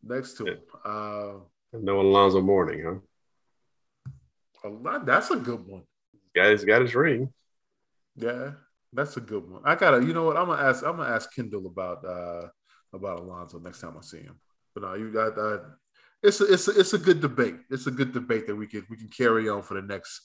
Next 0.03 0.34
to 0.38 0.45
him, 0.45 0.57
uh, 0.84 1.31
No 1.74 2.02
Alonzo 2.02 2.41
Mourning, 2.41 2.84
huh? 2.84 4.70
lot, 4.70 5.06
that's 5.06 5.32
a 5.32 5.36
good 5.36 5.66
one. 5.68 5.84
Got 6.36 6.52
his 6.52 6.66
got 6.66 6.82
his 6.82 6.96
ring. 6.96 7.32
Yeah, 8.16 8.52
that's 8.91 9.18
a 9.18 9.22
good 9.22 9.50
one. 9.50 9.62
I 9.66 9.76
gotta, 9.76 10.06
you 10.06 10.14
know 10.14 10.26
what? 10.26 10.38
I'm 10.38 10.48
gonna 10.48 10.62
ask. 10.62 10.84
I'm 10.84 10.98
gonna 10.98 11.14
ask 11.14 11.34
Kendall 11.34 11.68
about 11.68 12.04
uh 12.06 12.48
about 12.94 13.20
Alonzo 13.20 13.60
next 13.60 13.82
time 13.82 13.96
I 13.98 14.02
see 14.02 14.22
him. 14.22 14.40
But 14.74 14.84
no, 14.84 14.96
you 14.96 15.12
got 15.12 15.38
uh, 15.38 15.60
it's 16.22 16.41
a, 16.41 16.52
it's 16.52 16.68
a, 16.68 16.80
it's 16.80 16.94
a 16.94 16.98
good 16.98 17.22
debate. 17.22 17.56
It's 17.70 17.88
a 17.88 17.91
good 17.91 18.14
debate 18.14 18.48
that 18.48 18.56
we 18.56 18.68
can 18.68 18.86
we 18.90 18.98
can 18.98 19.10
carry 19.10 19.48
on 19.48 19.62
for 19.62 19.76
the 19.76 19.82
next 19.82 20.22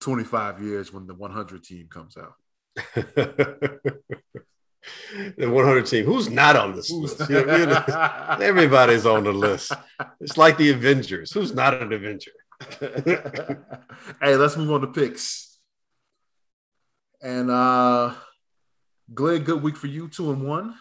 25 0.00 0.62
years 0.62 0.92
when 0.92 1.06
the 1.06 1.14
100 1.14 1.62
team 1.64 1.88
comes 1.88 2.16
out. 2.16 2.34
the 5.36 5.48
100 5.50 5.86
team. 5.86 6.04
Who's 6.04 6.28
not 6.30 6.56
on 6.56 6.74
this 6.74 6.90
list? 6.90 7.20
You 7.30 7.44
know, 7.46 7.56
you 7.56 7.66
know, 7.66 8.36
everybody's 8.40 9.06
on 9.06 9.24
the 9.24 9.32
list. 9.32 9.72
It's 10.20 10.36
like 10.36 10.56
the 10.56 10.70
Avengers. 10.70 11.32
Who's 11.32 11.54
not 11.54 11.80
an 11.80 11.92
Avenger? 11.92 12.30
hey, 12.80 14.36
let's 14.36 14.56
move 14.56 14.70
on 14.72 14.80
to 14.82 14.86
picks. 14.88 15.58
And 17.20 17.50
uh 17.50 18.14
Glenn, 19.12 19.42
good 19.42 19.62
week 19.62 19.76
for 19.76 19.86
you, 19.88 20.08
two 20.08 20.30
and 20.32 20.46
one. 20.46 20.74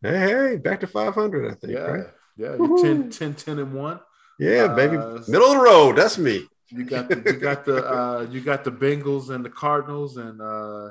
Hey, 0.00 0.18
hey, 0.18 0.56
back 0.56 0.80
to 0.80 0.86
500, 0.86 1.50
I 1.50 1.54
think. 1.54 1.72
Yeah, 1.74 1.78
Right? 1.80 2.06
yeah, 2.36 2.54
you 2.56 2.78
10, 2.82 3.10
10, 3.10 3.34
10 3.34 3.58
and 3.60 3.72
one. 3.74 4.00
Yeah, 4.38 4.68
baby. 4.68 4.96
Uh, 4.96 5.20
Middle 5.28 5.52
of 5.52 5.58
the 5.58 5.62
road. 5.62 5.96
That's 5.96 6.18
me. 6.18 6.46
You 6.68 6.84
got 6.84 7.08
the 7.08 7.16
you 7.26 7.32
got 7.38 7.64
the 7.64 7.84
uh 7.86 8.26
you 8.30 8.40
got 8.40 8.64
the 8.64 8.72
Bengals 8.72 9.28
and 9.30 9.44
the 9.44 9.50
Cardinals 9.50 10.16
and 10.16 10.40
uh 10.40 10.90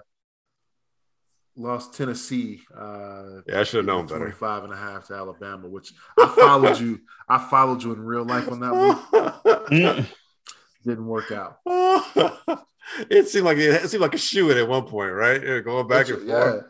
lost 1.56 1.94
Tennessee. 1.94 2.62
Uh, 2.76 3.42
yeah, 3.48 3.60
I 3.60 3.64
should 3.64 3.78
have 3.78 3.86
known 3.86 4.06
better. 4.06 4.20
25 4.20 4.66
and 4.66 4.74
a 4.74 4.78
half 4.78 5.08
to 5.08 5.16
Alabama, 5.16 5.68
which 5.68 5.94
I 6.20 6.28
followed 6.28 6.80
you. 6.80 7.02
I 7.28 7.38
followed 7.38 7.84
you 7.84 7.94
in 7.94 8.02
real 8.02 8.26
life 8.26 8.52
on 8.52 8.60
that 8.60 9.66
one. 9.70 10.08
Didn't 10.86 11.06
work 11.06 11.32
out. 11.32 11.60
it 13.10 13.28
seemed 13.28 13.46
like 13.46 13.58
it 13.58 13.90
seemed 13.90 14.02
like 14.02 14.16
a 14.16 14.18
shoe 14.18 14.50
in 14.52 14.58
at 14.58 14.68
one 14.68 14.86
point, 14.86 15.14
right? 15.14 15.42
Yeah, 15.42 15.60
going 15.60 15.88
back 15.88 16.10
and 16.10 16.18
forth. 16.18 16.28
Yeah. 16.28 16.62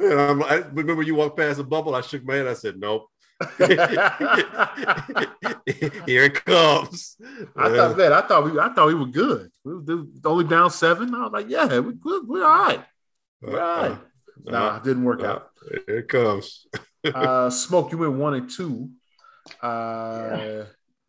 And 0.00 0.42
i 0.44 0.56
remember 0.72 1.02
you 1.02 1.14
walked 1.14 1.36
past 1.36 1.58
the 1.58 1.64
bubble. 1.64 1.94
I 1.94 2.00
shook 2.00 2.24
my 2.24 2.36
head. 2.36 2.48
I 2.48 2.54
said, 2.54 2.78
"Nope." 2.78 3.08
Here 3.58 3.68
it 6.24 6.44
comes. 6.44 7.16
I 7.56 7.68
thought 7.68 7.96
that. 7.96 8.12
I 8.12 8.22
thought 8.22 8.44
we. 8.44 8.58
I 8.58 8.72
thought 8.72 8.88
we 8.88 8.94
were 8.94 9.06
good. 9.06 9.50
We 9.62 9.74
were 9.74 10.04
only 10.24 10.44
down 10.44 10.70
seven. 10.70 11.14
I 11.14 11.24
was 11.24 11.32
like, 11.32 11.48
"Yeah, 11.48 11.66
we're 11.66 11.92
good. 11.92 12.26
We're 12.26 12.44
all 12.44 12.66
right. 12.66 12.84
We're 13.40 13.60
all 13.60 13.82
right." 13.82 13.92
Uh, 13.92 13.98
nah, 14.44 14.76
it 14.76 14.84
didn't 14.84 15.04
work 15.04 15.22
uh, 15.22 15.26
out. 15.26 15.50
Here 15.86 15.98
it 15.98 16.08
comes. 16.08 16.66
uh, 17.14 17.50
Smoke, 17.50 17.92
you 17.92 17.98
went 17.98 18.14
one 18.14 18.34
and 18.34 18.50
two. 18.50 18.90
Uh, 19.62 20.36
yeah. 20.38 20.62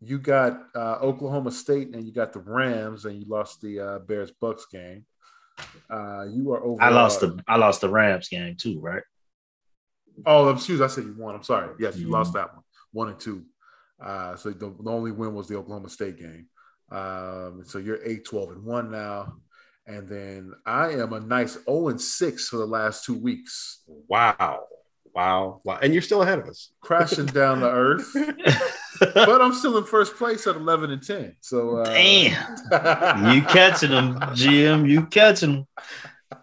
You 0.03 0.17
got 0.17 0.63
uh, 0.75 0.97
Oklahoma 1.01 1.51
State 1.51 1.93
and 1.93 2.05
you 2.05 2.11
got 2.11 2.33
the 2.33 2.39
Rams, 2.39 3.05
and 3.05 3.19
you 3.19 3.25
lost 3.27 3.61
the 3.61 3.79
uh, 3.79 3.99
Bears 3.99 4.31
Bucks 4.41 4.65
game. 4.71 5.05
Uh, 5.89 6.25
you 6.31 6.51
are 6.53 6.63
over. 6.63 6.81
I 6.81 6.89
lost 6.89 7.19
the 7.19 7.39
I 7.47 7.57
lost 7.57 7.81
the 7.81 7.89
Rams 7.89 8.27
game 8.27 8.55
too, 8.59 8.79
right? 8.79 9.03
Oh, 10.25 10.49
excuse. 10.49 10.79
Me, 10.79 10.85
I 10.85 10.87
said 10.87 11.03
you 11.03 11.15
won. 11.17 11.35
I'm 11.35 11.43
sorry. 11.43 11.75
Yes, 11.79 11.97
you 11.97 12.05
mm-hmm. 12.05 12.13
lost 12.13 12.33
that 12.33 12.53
one, 12.53 12.63
one 12.91 13.09
and 13.09 13.19
two. 13.19 13.45
Uh, 14.01 14.35
so 14.35 14.49
the, 14.49 14.73
the, 14.81 14.89
only 14.89 15.11
win 15.11 15.35
was 15.35 15.47
the 15.47 15.55
Oklahoma 15.55 15.89
State 15.89 16.17
game. 16.17 16.47
Um, 16.91 17.63
so 17.65 17.77
you're 17.77 18.03
eight, 18.03 18.25
12, 18.25 18.51
and 18.51 18.63
one 18.63 18.91
now. 18.91 19.33
And 19.91 20.07
then 20.07 20.53
I 20.65 20.91
am 20.91 21.11
a 21.11 21.19
nice 21.19 21.57
0 21.65 21.89
and 21.89 21.99
6 21.99 22.47
for 22.47 22.55
the 22.55 22.65
last 22.65 23.03
two 23.03 23.17
weeks. 23.17 23.81
Wow. 24.07 24.63
Wow. 25.13 25.59
Wow. 25.65 25.79
And 25.81 25.91
you're 25.91 26.01
still 26.01 26.21
ahead 26.21 26.39
of 26.39 26.47
us. 26.47 26.71
Crashing 26.79 27.25
down 27.33 27.59
the 27.59 27.69
earth. 27.69 28.09
but 28.99 29.41
I'm 29.41 29.53
still 29.53 29.77
in 29.77 29.83
first 29.83 30.15
place 30.15 30.47
at 30.47 30.55
11 30.55 30.91
and 30.91 31.03
10. 31.03 31.35
So 31.41 31.79
uh... 31.79 31.93
damn. 31.93 33.35
you 33.35 33.41
catching 33.41 33.91
them, 33.91 34.17
Jim. 34.33 34.85
You 34.85 35.07
catching 35.07 35.51
them. 35.51 35.67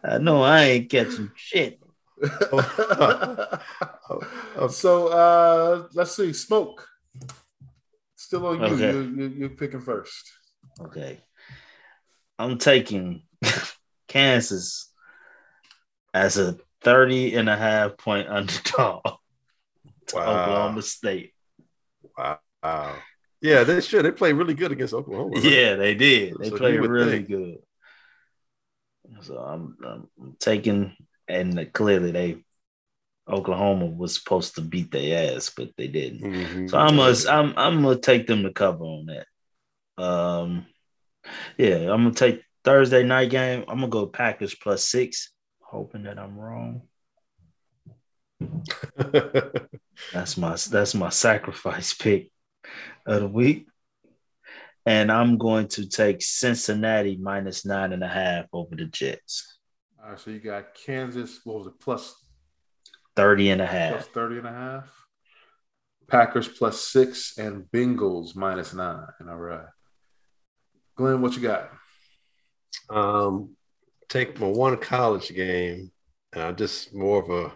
I 0.04 0.18
know 0.18 0.42
I 0.42 0.64
ain't 0.64 0.90
catching 0.90 1.30
shit. 1.34 1.80
so 4.70 5.08
uh 5.08 5.86
let's 5.94 6.14
see. 6.16 6.34
Smoke. 6.34 6.86
Still 8.16 8.46
on 8.46 8.58
you. 8.58 8.66
Okay. 8.66 8.92
You, 8.92 9.00
you. 9.02 9.28
You're 9.38 9.48
picking 9.50 9.80
first. 9.80 10.30
Okay. 10.80 11.20
I'm 12.38 12.58
taking 12.58 13.22
Kansas 14.08 14.92
as 16.14 16.38
a 16.38 16.56
30 16.82 17.34
and 17.36 17.48
a 17.48 17.56
half 17.56 17.96
point 17.96 18.28
underdog 18.28 19.02
to 20.06 20.16
wow. 20.16 20.22
Oklahoma 20.22 20.82
State. 20.82 21.32
Wow. 22.16 22.96
Yeah, 23.40 23.64
they 23.64 23.80
should. 23.80 24.04
They 24.04 24.10
played 24.10 24.34
really 24.34 24.54
good 24.54 24.72
against 24.72 24.94
Oklahoma. 24.94 25.36
Right? 25.36 25.44
Yeah, 25.44 25.76
they 25.76 25.94
did. 25.94 26.34
They 26.38 26.50
so 26.50 26.56
played 26.56 26.80
really 26.80 27.24
think. 27.24 27.28
good. 27.28 27.58
So 29.22 29.38
I'm, 29.38 29.76
I'm 30.18 30.36
taking, 30.38 30.94
and 31.28 31.72
clearly 31.72 32.10
they 32.10 32.44
Oklahoma 33.28 33.86
was 33.86 34.14
supposed 34.14 34.54
to 34.54 34.60
beat 34.60 34.90
their 34.90 35.36
ass, 35.36 35.50
but 35.54 35.70
they 35.76 35.86
didn't. 35.86 36.20
Mm-hmm. 36.20 36.66
So 36.68 36.78
I'm 36.78 36.96
gonna 36.96 37.16
I'm 37.28 37.54
I'm 37.56 37.82
gonna 37.82 37.98
take 37.98 38.26
them 38.26 38.42
to 38.42 38.52
cover 38.52 38.84
on 38.84 39.06
that. 39.06 40.02
Um, 40.02 40.66
yeah, 41.58 41.92
I'm 41.92 42.04
gonna 42.04 42.12
take 42.12 42.42
Thursday 42.68 43.02
night 43.02 43.30
game. 43.30 43.64
I'm 43.66 43.78
gonna 43.78 43.88
go 43.88 44.04
Packers 44.06 44.54
plus 44.54 44.84
six, 44.84 45.32
hoping 45.62 46.02
that 46.02 46.18
I'm 46.18 46.38
wrong. 46.38 46.82
that's 50.12 50.36
my 50.36 50.50
that's 50.70 50.94
my 50.94 51.08
sacrifice 51.08 51.94
pick 51.94 52.30
of 53.06 53.22
the 53.22 53.26
week. 53.26 53.68
And 54.84 55.10
I'm 55.10 55.38
going 55.38 55.68
to 55.68 55.88
take 55.88 56.20
Cincinnati 56.20 57.16
minus 57.16 57.64
nine 57.64 57.94
and 57.94 58.04
a 58.04 58.08
half 58.08 58.44
over 58.52 58.76
the 58.76 58.84
Jets. 58.84 59.60
All 60.04 60.10
right, 60.10 60.20
so 60.20 60.30
you 60.30 60.38
got 60.38 60.74
Kansas, 60.74 61.40
what 61.44 61.56
was 61.56 61.68
it, 61.68 61.80
plus 61.80 62.14
30 63.16 63.48
and 63.48 63.62
a 63.62 63.66
half. 63.66 63.92
Plus 63.92 64.06
30 64.08 64.38
and 64.40 64.46
a 64.46 64.52
half. 64.52 65.06
Packers 66.06 66.48
plus 66.48 66.82
six 66.82 67.38
and 67.38 67.64
Bengals 67.72 68.36
minus 68.36 68.74
nine. 68.74 69.06
All 69.26 69.36
right. 69.36 69.68
Glenn, 70.96 71.22
what 71.22 71.34
you 71.34 71.40
got? 71.40 71.77
Um, 72.90 73.56
take 74.08 74.38
my 74.40 74.46
one 74.46 74.76
college 74.78 75.34
game, 75.34 75.90
and 76.32 76.42
I 76.42 76.52
just 76.52 76.94
more 76.94 77.22
of 77.22 77.30
a 77.30 77.52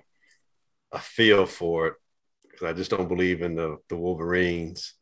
a 0.94 0.98
feel 0.98 1.46
for 1.46 1.86
it 1.86 1.94
because 2.42 2.66
I 2.66 2.72
just 2.74 2.90
don't 2.90 3.08
believe 3.08 3.42
in 3.42 3.54
the 3.54 3.78
the 3.88 3.96
Wolverines. 3.96 4.94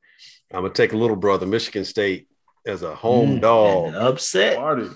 I'm 0.52 0.62
gonna 0.62 0.74
take 0.74 0.92
a 0.92 0.96
little 0.96 1.16
brother, 1.16 1.46
Michigan 1.46 1.84
State, 1.84 2.28
as 2.66 2.82
a 2.82 2.94
home 2.94 3.38
mm, 3.38 3.40
dog. 3.40 3.94
Upset 3.94 4.56
party. 4.56 4.88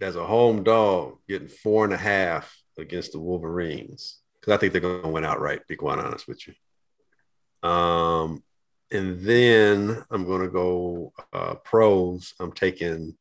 As 0.00 0.16
a 0.16 0.24
home 0.24 0.64
dog, 0.64 1.18
getting 1.28 1.48
four 1.48 1.84
and 1.84 1.94
a 1.94 1.98
half 1.98 2.52
against 2.76 3.12
the 3.12 3.20
Wolverines 3.20 4.18
because 4.40 4.52
I 4.52 4.56
think 4.56 4.72
they're 4.72 4.80
going 4.80 5.02
to 5.02 5.08
win 5.08 5.24
outright. 5.24 5.66
Be 5.68 5.76
quite 5.76 6.00
honest 6.00 6.26
with 6.26 6.42
you. 6.48 7.68
Um, 7.68 8.42
and 8.90 9.20
then 9.20 10.04
I'm 10.10 10.26
going 10.26 10.42
to 10.42 10.50
go 10.50 11.12
uh, 11.32 11.54
pros. 11.54 12.34
I'm 12.40 12.52
taking 12.52 13.16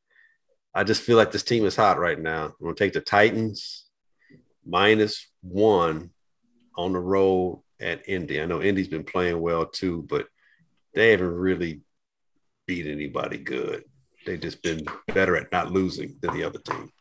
I 0.74 0.84
just 0.84 1.02
feel 1.04 1.18
like 1.18 1.32
this 1.32 1.44
team 1.44 1.66
is 1.66 1.76
hot 1.76 2.00
right 2.00 2.20
now. 2.20 2.46
I'm 2.46 2.54
going 2.62 2.76
to 2.76 2.84
take 2.84 2.94
the 2.94 3.02
Titans 3.02 3.86
minus 4.66 5.28
one 5.42 6.12
on 6.78 6.94
the 6.94 7.00
road 7.00 7.62
at 7.80 8.08
Indy. 8.08 8.42
I 8.42 8.46
know 8.46 8.62
Indy's 8.62 8.88
been 8.88 9.04
playing 9.04 9.42
well 9.42 9.66
too, 9.66 10.06
but 10.08 10.28
they 10.94 11.12
haven't 11.12 11.34
really 11.34 11.82
beat 12.68 12.88
anybody 12.88 13.38
good. 13.38 13.84
They've 14.26 14.40
just 14.40 14.62
been 14.62 14.86
better 15.08 15.36
at 15.36 15.52
not 15.52 15.72
losing 15.72 16.16
than 16.22 16.34
the 16.34 16.44
other 16.44 16.60
team. 16.60 16.92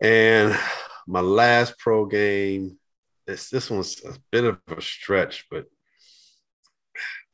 And 0.00 0.58
my 1.06 1.20
last 1.20 1.78
pro 1.78 2.06
game, 2.06 2.78
this 3.26 3.50
this 3.50 3.70
one's 3.70 4.02
a 4.04 4.14
bit 4.30 4.44
of 4.44 4.58
a 4.68 4.80
stretch, 4.80 5.46
but 5.50 5.66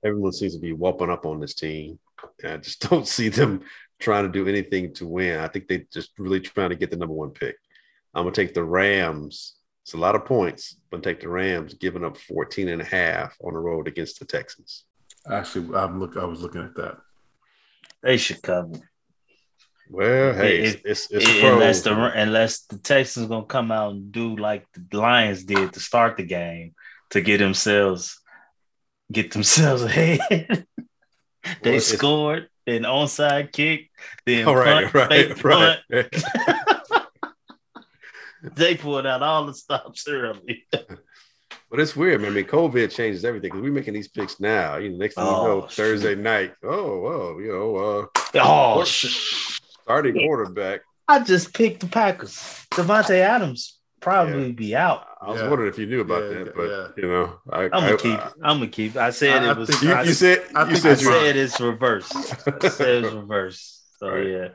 everyone 0.05 0.33
seems 0.33 0.55
to 0.55 0.61
be 0.61 0.73
whooping 0.73 1.11
up 1.11 1.27
on 1.27 1.41
this 1.41 1.55
team. 1.55 1.99
I 2.45 2.57
just 2.59 2.81
don't 2.91 3.07
see 3.07 3.28
them 3.28 3.62
trying 3.98 4.24
to 4.24 4.32
do 4.32 4.48
anything 4.48 4.93
to 4.94 5.06
win. 5.06 5.40
I 5.40 5.48
think 5.48 5.68
they 5.68 5.86
just 5.93 6.12
really 6.18 6.40
trying 6.40 6.70
to 6.70 6.77
get 6.77 6.90
the 6.90 6.97
number 6.97 7.14
one 7.14 7.31
pick. 7.31 7.56
I'm 8.14 8.24
gonna 8.24 8.35
take 8.35 8.55
the 8.55 8.64
Rams. 8.64 9.56
It's 9.82 9.94
a 9.94 9.98
lot 9.98 10.16
of 10.16 10.24
points, 10.24 10.77
but 10.90 11.02
take 11.02 11.20
the 11.20 11.28
Rams 11.28 11.74
giving 11.74 12.05
up 12.05 12.16
14 12.16 12.68
and 12.68 12.82
a 12.82 12.85
half 12.85 13.36
on 13.40 13.55
the 13.55 13.60
road 13.60 13.86
against 13.86 14.18
the 14.18 14.24
Texans. 14.24 14.85
Actually, 15.31 15.77
I'm 15.77 16.01
look 16.01 16.16
I 16.16 16.24
was 16.24 16.40
looking 16.40 16.62
at 16.62 16.74
that. 16.77 16.98
They 18.02 18.16
should 18.16 18.43
cover. 18.43 18.81
Well, 19.89 20.35
hey, 20.35 20.64
it, 20.64 20.82
it's, 20.85 21.10
it's, 21.10 21.28
it, 21.28 21.44
unless 21.44 21.82
the 21.82 21.94
unless 21.94 22.62
the 22.62 22.78
Texans 22.78 23.28
gonna 23.28 23.47
come 23.47 23.70
out 23.70 23.93
and 23.93 24.10
do 24.10 24.36
like 24.36 24.66
the 24.73 24.98
Lions 24.98 25.44
did 25.44 25.73
to 25.73 25.81
start 25.81 26.16
the 26.16 26.24
game 26.24 26.74
to 27.10 27.20
get 27.20 27.39
themselves 27.39 28.20
get 29.12 29.31
themselves 29.31 29.82
ahead. 29.85 30.66
they 31.62 31.73
well, 31.73 31.81
scored 31.81 32.48
then 32.66 32.82
onside 32.82 33.52
kick, 33.52 33.90
then 34.24 34.47
All 34.47 34.56
right, 34.56 34.90
punt, 34.93 35.10
right, 35.10 35.44
right, 35.44 35.80
punt. 35.90 36.06
they 38.56 38.76
pulled 38.76 39.06
out 39.06 39.22
all 39.22 39.47
the 39.47 39.55
stops 39.55 40.06
early. 40.09 40.66
But 41.68 41.80
it's 41.80 41.97
weird, 41.97 42.20
man. 42.20 42.30
I 42.30 42.34
mean, 42.34 42.44
COVID 42.44 42.94
changes 42.94 43.24
everything 43.24 43.51
because 43.51 43.60
we're 43.60 43.72
making 43.72 43.94
these 43.94 44.06
picks 44.06 44.38
now. 44.38 44.76
You 44.76 44.90
know, 44.90 44.98
next 44.98 45.16
thing 45.16 45.24
oh, 45.26 45.43
you 45.43 45.48
know, 45.48 45.66
Thursday 45.66 46.14
night. 46.14 46.55
Oh, 46.62 47.01
well, 47.01 47.40
you 47.40 47.48
know, 47.48 47.76
uh, 47.76 48.06
oh, 48.36 48.84
starting 48.84 50.14
quarterback. 50.14 50.82
I 51.09 51.24
just 51.24 51.52
picked 51.52 51.80
the 51.80 51.88
Packers. 51.88 52.36
Davante 52.70 53.18
Adams 53.18 53.76
probably 54.01 54.47
yeah. 54.47 54.52
be 54.52 54.77
out. 54.77 55.06
I 55.20 55.31
was 55.31 55.40
yeah. 55.40 55.48
wondering 55.48 55.70
if 55.70 55.78
you 55.78 55.86
knew 55.86 56.01
about 56.01 56.23
yeah, 56.24 56.44
that, 56.44 56.55
but 56.55 56.94
you 56.97 57.09
know, 57.09 57.39
I, 57.51 57.64
am 57.64 57.70
gonna 57.70 57.97
keep. 57.97 58.18
I, 58.18 58.51
am 58.51 58.59
gonna 58.59 58.68
keep. 58.68 58.97
I 58.97 59.10
said 59.10 59.44
I, 59.44 59.51
it 59.51 59.56
was. 59.56 59.82
You, 59.82 59.98
you 60.02 60.12
said. 60.12 60.44
I 60.55 60.68
you 60.68 60.77
said, 60.77 60.98
I 60.98 61.02
said 61.02 61.36
it's 61.36 61.60
reverse. 61.60 62.12
I 62.14 62.68
said 62.68 63.05
it's 63.05 63.14
reverse. 63.14 63.85
So 63.98 64.09
right. 64.09 64.27
yeah, 64.27 64.48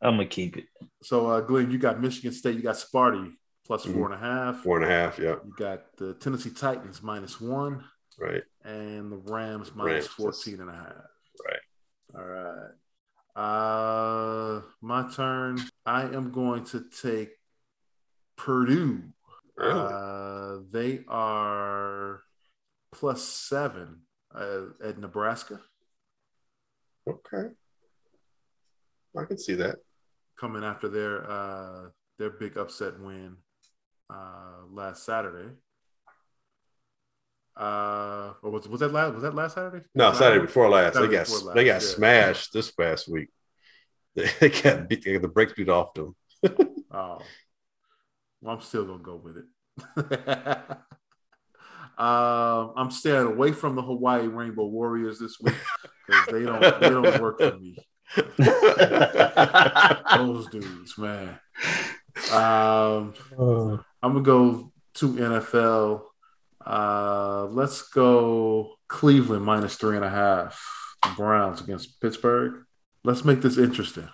I'm 0.00 0.14
gonna 0.14 0.26
keep 0.26 0.56
it. 0.56 0.64
So 1.02 1.26
uh, 1.26 1.40
Glenn, 1.40 1.70
you 1.70 1.78
got 1.78 2.00
Michigan 2.00 2.32
State. 2.32 2.56
You 2.56 2.62
got 2.62 2.76
Sparty 2.76 3.32
plus 3.68 3.84
mm-hmm. 3.84 3.94
four 3.94 4.12
and 4.12 4.14
a 4.14 4.26
half. 4.26 4.62
Four 4.62 4.82
and 4.82 4.86
a 4.86 4.88
half. 4.88 5.18
Yeah. 5.18 5.36
You 5.44 5.54
got 5.56 5.96
the 5.96 6.14
Tennessee 6.14 6.50
Titans 6.50 7.02
minus 7.02 7.40
one. 7.40 7.84
Right. 8.18 8.42
And 8.64 9.12
the 9.12 9.16
Rams 9.16 9.70
minus 9.74 10.08
Rams. 10.18 10.42
14 10.44 10.60
and 10.60 10.70
a 10.70 10.72
half. 10.72 10.86
Right. 11.46 11.60
All 12.16 12.24
right. 12.24 12.70
Uh, 13.36 14.62
my 14.80 15.08
turn. 15.14 15.60
I 15.86 16.02
am 16.02 16.32
going 16.32 16.64
to 16.66 16.84
take 17.02 17.30
Purdue. 18.38 19.02
Really? 19.56 19.92
Uh, 19.92 20.58
they 20.70 21.04
are 21.08 22.22
plus 22.94 23.22
seven 23.22 24.02
uh, 24.34 24.66
at 24.82 24.98
Nebraska. 24.98 25.60
Okay, 27.06 27.48
I 29.18 29.24
can 29.24 29.38
see 29.38 29.54
that 29.54 29.76
coming 30.38 30.64
after 30.64 30.88
their 30.88 31.28
uh, 31.30 31.88
their 32.18 32.30
big 32.30 32.56
upset 32.56 32.98
win 33.00 33.36
uh, 34.10 34.64
last 34.70 35.04
Saturday. 35.04 35.52
Uh, 37.56 38.34
or 38.42 38.50
was 38.50 38.68
was 38.68 38.80
that 38.80 38.92
last 38.92 39.14
was 39.14 39.22
that 39.22 39.34
last 39.34 39.54
Saturday? 39.54 39.84
No, 39.94 40.08
Last 40.08 40.18
Saturday 40.18 40.46
before 40.46 40.68
last. 40.68 40.94
Saturday 40.94 41.10
they 41.10 41.16
got 41.18 41.26
before 41.26 41.54
they 41.54 41.64
got 41.64 41.72
yeah. 41.72 41.78
smashed 41.78 42.52
this 42.52 42.70
past 42.70 43.08
week. 43.08 43.28
They 44.40 44.48
got 44.48 44.88
beat, 44.88 45.04
they 45.04 45.12
got 45.12 45.22
the 45.22 45.28
brakes 45.28 45.52
beat 45.52 45.68
off 45.68 45.94
them. 45.94 46.16
Oh, 46.90 47.18
well, 48.40 48.54
I'm 48.54 48.60
still 48.60 48.84
gonna 48.84 49.02
go 49.02 49.16
with 49.16 49.38
it. 49.38 49.44
um, 51.98 52.72
I'm 52.76 52.90
staying 52.90 53.26
away 53.26 53.52
from 53.52 53.74
the 53.74 53.82
Hawaii 53.82 54.26
Rainbow 54.26 54.66
Warriors 54.66 55.18
this 55.18 55.38
week 55.40 55.54
because 56.06 56.26
they 56.26 56.44
don't 56.44 56.80
they 56.80 56.88
don't 56.88 57.20
work 57.20 57.38
for 57.38 57.58
me. 57.58 57.76
Those 60.16 60.48
dudes, 60.48 60.96
man. 60.98 61.38
Um, 62.32 63.14
I'm 64.02 64.02
gonna 64.02 64.22
go 64.22 64.72
to 64.94 65.08
NFL. 65.08 66.02
Uh, 66.64 67.46
let's 67.46 67.82
go 67.82 68.74
Cleveland 68.88 69.44
minus 69.44 69.76
three 69.76 69.96
and 69.96 70.04
a 70.04 70.10
half. 70.10 70.60
Browns 71.16 71.60
against 71.60 72.00
Pittsburgh. 72.00 72.64
Let's 73.04 73.24
make 73.24 73.40
this 73.40 73.58
interesting. 73.58 74.08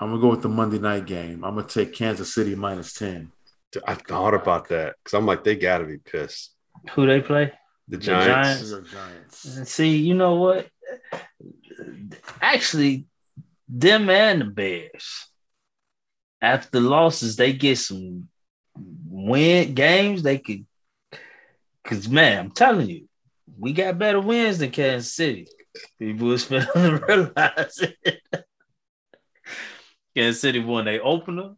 I'm 0.00 0.10
gonna 0.10 0.20
go 0.20 0.28
with 0.28 0.42
the 0.42 0.48
Monday 0.48 0.78
night 0.78 1.06
game. 1.06 1.44
I'm 1.44 1.56
gonna 1.56 1.66
take 1.66 1.94
Kansas 1.94 2.32
City 2.32 2.54
minus 2.54 2.92
ten. 2.92 3.32
I 3.86 3.94
thought 3.94 4.34
about 4.34 4.68
that 4.68 4.94
because 5.02 5.14
I'm 5.14 5.26
like, 5.26 5.44
they 5.44 5.56
got 5.56 5.78
to 5.78 5.84
be 5.84 5.98
pissed. 5.98 6.52
Who 6.92 7.06
they 7.06 7.20
play? 7.20 7.52
The 7.88 7.98
Giants. 7.98 8.70
Giants. 8.70 8.92
Giants. 8.92 9.70
See, 9.70 9.96
you 9.96 10.14
know 10.14 10.36
what? 10.36 10.68
Actually, 12.40 13.06
them 13.68 14.08
and 14.08 14.40
the 14.40 14.44
Bears, 14.46 15.26
after 16.40 16.80
losses, 16.80 17.36
they 17.36 17.52
get 17.52 17.78
some 17.78 18.28
win 19.06 19.74
games. 19.74 20.22
They 20.22 20.38
could, 20.38 20.64
because 21.82 22.08
man, 22.08 22.38
I'm 22.38 22.50
telling 22.50 22.88
you, 22.88 23.08
we 23.58 23.72
got 23.72 23.98
better 23.98 24.20
wins 24.20 24.58
than 24.58 24.70
Kansas 24.70 25.14
City. 25.14 25.48
People 25.98 26.28
was 26.28 26.44
failing 26.46 26.66
to 26.72 27.04
realize 27.06 27.80
it. 27.80 28.22
Kansas 30.18 30.40
City 30.40 30.58
won 30.58 30.84
their 30.86 31.04
opener, 31.04 31.54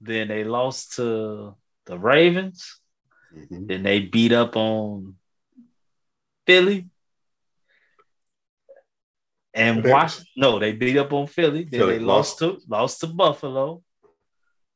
then 0.00 0.28
they 0.28 0.44
lost 0.44 0.94
to 0.96 1.54
the 1.86 1.98
Ravens. 1.98 2.80
Mhm. 3.34 3.66
Then 3.68 3.82
they 3.82 4.00
beat 4.00 4.32
up 4.32 4.54
on 4.56 5.16
Philly. 6.46 6.88
And 9.54 9.82
They- 9.82 9.90
Washington. 9.92 10.26
No, 10.36 10.58
they 10.58 10.72
beat 10.72 10.96
up 10.96 11.12
on 11.12 11.26
Philly. 11.26 11.64
Then 11.64 11.80
Philly 11.80 11.98
they 11.98 12.04
lost 12.04 12.38
to 12.38 12.60
lost 12.68 13.00
to 13.00 13.06
Buffalo. 13.08 13.82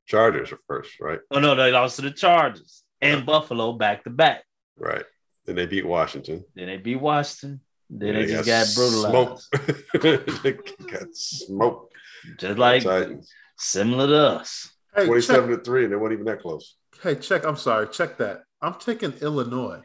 Chargers 0.07 0.51
are 0.53 0.59
first, 0.67 0.99
right? 1.01 1.21
Oh 1.31 1.39
no, 1.39 1.55
they 1.55 1.71
lost 1.71 1.97
to 1.97 2.03
the 2.03 2.11
Chargers 2.11 2.83
and 3.01 3.21
Yeah. 3.21 3.25
Buffalo 3.25 3.73
back 3.75 4.03
to 4.05 4.11
back. 4.11 4.45
Right. 4.77 5.05
Then 5.45 5.55
they 5.57 5.67
beat 5.67 5.87
Washington. 5.87 6.45
Then 6.55 6.67
they 6.67 6.79
beat 6.79 6.97
Washington. 7.01 7.61
Then 7.89 8.15
they, 8.15 8.25
They 8.27 8.33
just 8.43 8.47
got, 8.47 8.67
brutalized. 8.75 9.43
smoked. 9.43 10.43
they 10.43 10.53
got 10.91 11.15
smoked. 11.15 11.92
Just 12.39 12.59
like 12.59 12.83
Titans. 12.85 13.31
similar 13.59 14.07
to 14.07 14.17
us. 14.41 14.71
Hey, 14.95 15.07
check, 15.21 15.47
to 15.47 15.57
3, 15.59 15.85
and 15.85 15.93
they 15.93 15.97
weren't 15.97 16.13
even 16.13 16.27
that 16.27 16.41
close. 16.43 16.77
hey, 17.03 17.15
check. 17.15 17.45
I'm 17.47 17.57
sorry. 17.57 17.89
Check 17.89 18.19
that. 18.19 18.43
I'm 18.61 18.75
taking 18.75 19.13
Illinois 19.15 19.81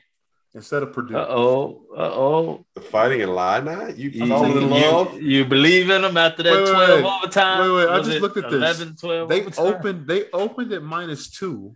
instead 0.54 0.84
of 0.84 0.92
Purdue. 0.94 1.18
Uh 1.18 1.26
oh. 1.30 1.86
Uh 1.96 2.02
oh. 2.02 2.66
The 2.76 2.82
fighting 2.82 3.22
in 3.22 3.30
Illini? 3.30 3.94
You 3.94 4.10
You, 4.10 4.28
falling 4.28 4.52
in 4.58 4.70
love? 4.70 5.14
you, 5.14 5.22
you 5.22 5.46
believe 5.46 5.90
in 5.90 6.02
them 6.02 6.18
after 6.18 6.44
that 6.44 6.52
Wait, 6.52 6.64
wait, 6.66 6.72
12 6.74 7.04
wait. 7.04 7.06
overtime? 7.12 7.60
Wait, 7.62 7.76
wait, 7.78 7.90
I 7.90 7.98
just 8.00 8.12
it 8.12 8.22
looked 8.22 8.38
at 8.38 8.50
this. 8.52 8.80
11, 8.80 8.96
12 8.98 9.30
They 9.30 9.42
overtime? 9.42 9.66
opened. 9.66 10.08
They 10.08 10.30
opened 10.32 10.72
at 10.74 10.84
minus 10.84 11.30
two, 11.30 11.76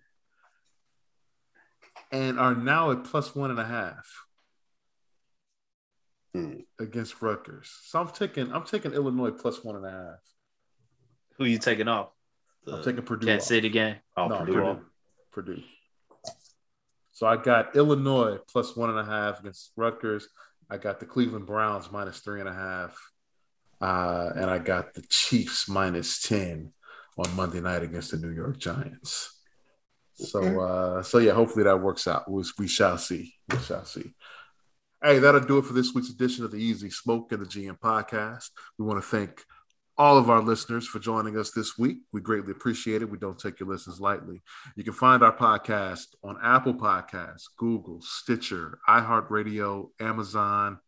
and 2.12 2.40
are 2.40 2.54
now 2.56 2.92
at 2.92 3.06
plus 3.06 3.34
one 3.36 3.50
and 3.52 3.60
a 3.60 3.66
half 3.66 4.06
Hmm. 6.34 6.60
against 6.80 7.22
Rutgers. 7.22 7.70
So 7.84 8.00
I'm 8.00 8.08
taking. 8.10 8.54
I'm 8.54 8.64
taking 8.66 8.94
Illinois 8.94 9.32
plus 9.32 9.64
one 9.64 9.76
and 9.76 9.86
a 9.86 9.92
half. 9.92 10.20
Who 11.42 11.48
you 11.48 11.58
taking 11.58 11.88
off? 11.88 12.10
I'm 12.72 12.84
taking 12.84 13.02
Purdue. 13.02 13.26
Kansas 13.26 13.46
off. 13.46 13.48
City 13.48 13.70
game. 13.70 13.96
Oh, 14.16 14.28
no, 14.28 14.38
Purdue. 14.38 14.54
Purdue. 14.54 14.82
Purdue. 15.32 15.64
So 17.14 17.26
I 17.26 17.36
got 17.36 17.76
Illinois 17.76 18.38
plus 18.48 18.76
one 18.78 18.92
and 18.92 19.00
a 19.00 19.04
half 19.04 19.40
against 19.40 19.72
Rutgers. 19.76 20.28
I 20.70 20.78
got 20.78 21.00
the 21.00 21.08
Cleveland 21.08 21.48
Browns 21.48 21.92
minus 21.92 22.20
three 22.20 22.42
and 22.42 22.48
a 22.48 22.54
half. 22.54 22.96
Uh, 23.82 24.30
and 24.36 24.52
I 24.52 24.60
got 24.60 24.94
the 24.94 25.02
Chiefs 25.10 25.68
minus 25.68 26.22
10 26.22 26.72
on 27.18 27.36
Monday 27.36 27.60
night 27.60 27.82
against 27.82 28.12
the 28.12 28.18
New 28.18 28.30
York 28.30 28.60
Giants. 28.60 29.40
So 30.14 30.62
uh, 30.62 31.02
so 31.02 31.18
yeah, 31.18 31.32
hopefully 31.32 31.64
that 31.64 31.82
works 31.82 32.08
out. 32.08 32.30
We, 32.30 32.44
we 32.60 32.68
shall 32.68 33.00
see. 33.00 33.34
We 33.50 33.58
shall 33.58 33.86
see. 33.86 34.14
Hey, 35.04 35.18
that'll 35.18 35.42
do 35.42 35.58
it 35.58 35.66
for 35.66 35.74
this 35.74 35.92
week's 35.96 36.12
edition 36.12 36.46
of 36.46 36.52
the 36.52 36.58
Easy 36.58 36.92
Smoke 36.92 37.32
and 37.32 37.42
the 37.42 37.48
GM 37.50 37.80
podcast. 37.80 38.52
We 38.78 38.86
want 38.86 39.02
to 39.02 39.10
thank 39.10 39.44
all 39.98 40.18
of 40.18 40.30
our 40.30 40.42
listeners 40.42 40.88
for 40.88 41.00
joining 41.00 41.38
us 41.38 41.52
this 41.52 41.78
week. 41.78 41.98
We 42.12 42.22
greatly 42.22 42.52
appreciate 42.52 43.02
it. 43.02 43.10
We 43.10 43.18
don't 43.18 43.38
take 43.38 43.60
your 43.60 43.70
listens 43.70 44.00
lightly. 44.00 44.42
You 44.76 44.84
can 44.84 44.94
find 44.94 45.24
our 45.24 45.36
podcast 45.36 46.08
on 46.24 46.38
Apple 46.42 46.74
Podcasts, 46.74 47.44
Google, 47.58 48.02
Stitcher, 48.02 48.80
iHeartRadio, 48.88 49.90
Amazon, 50.00 50.80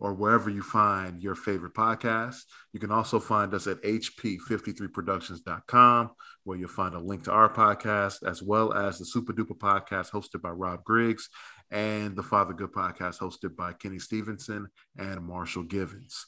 or 0.00 0.14
wherever 0.14 0.48
you 0.48 0.62
find 0.62 1.20
your 1.22 1.34
favorite 1.34 1.74
podcast. 1.74 2.42
You 2.72 2.80
can 2.80 2.92
also 2.92 3.20
find 3.20 3.52
us 3.52 3.66
at 3.66 3.82
hp53productions.com, 3.82 6.10
where 6.44 6.56
you'll 6.56 6.68
find 6.68 6.94
a 6.94 7.00
link 7.00 7.24
to 7.24 7.32
our 7.32 7.52
podcast, 7.52 8.26
as 8.26 8.42
well 8.42 8.72
as 8.72 8.98
the 8.98 9.04
Super 9.04 9.32
Duper 9.32 9.58
podcast 9.58 10.10
hosted 10.10 10.40
by 10.40 10.50
Rob 10.50 10.84
Griggs 10.84 11.28
and 11.70 12.16
the 12.16 12.22
Father 12.22 12.54
Good 12.54 12.72
podcast 12.72 13.18
hosted 13.18 13.56
by 13.56 13.72
Kenny 13.72 13.98
Stevenson 13.98 14.68
and 14.96 15.26
Marshall 15.26 15.64
Givens. 15.64 16.24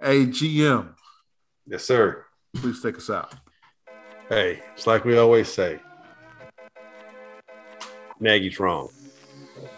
Hey, 0.00 0.26
GM, 0.26 0.94
Yes, 1.70 1.84
sir. 1.84 2.24
please 2.56 2.82
take 2.82 2.96
us 2.96 3.08
out. 3.08 3.32
Hey, 4.28 4.60
it's 4.74 4.88
like 4.88 5.04
we 5.04 5.16
always 5.16 5.48
say 5.48 5.78
Nagy's 8.18 8.58
wrong. 8.58 8.88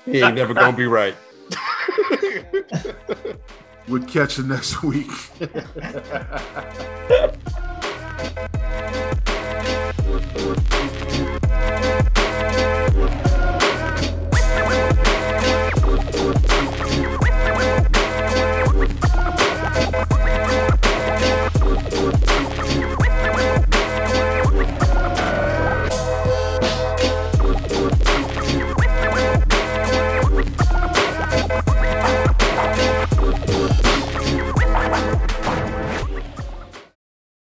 He 0.06 0.23
ain't 0.23 0.35
never 0.35 0.55
going 0.55 0.73
to 0.73 0.77
be 0.77 0.86
right. 0.86 1.14
We'll 3.89 4.05
catch 4.05 4.39
you 4.39 4.44
next 4.44 4.81
week. 4.85 5.10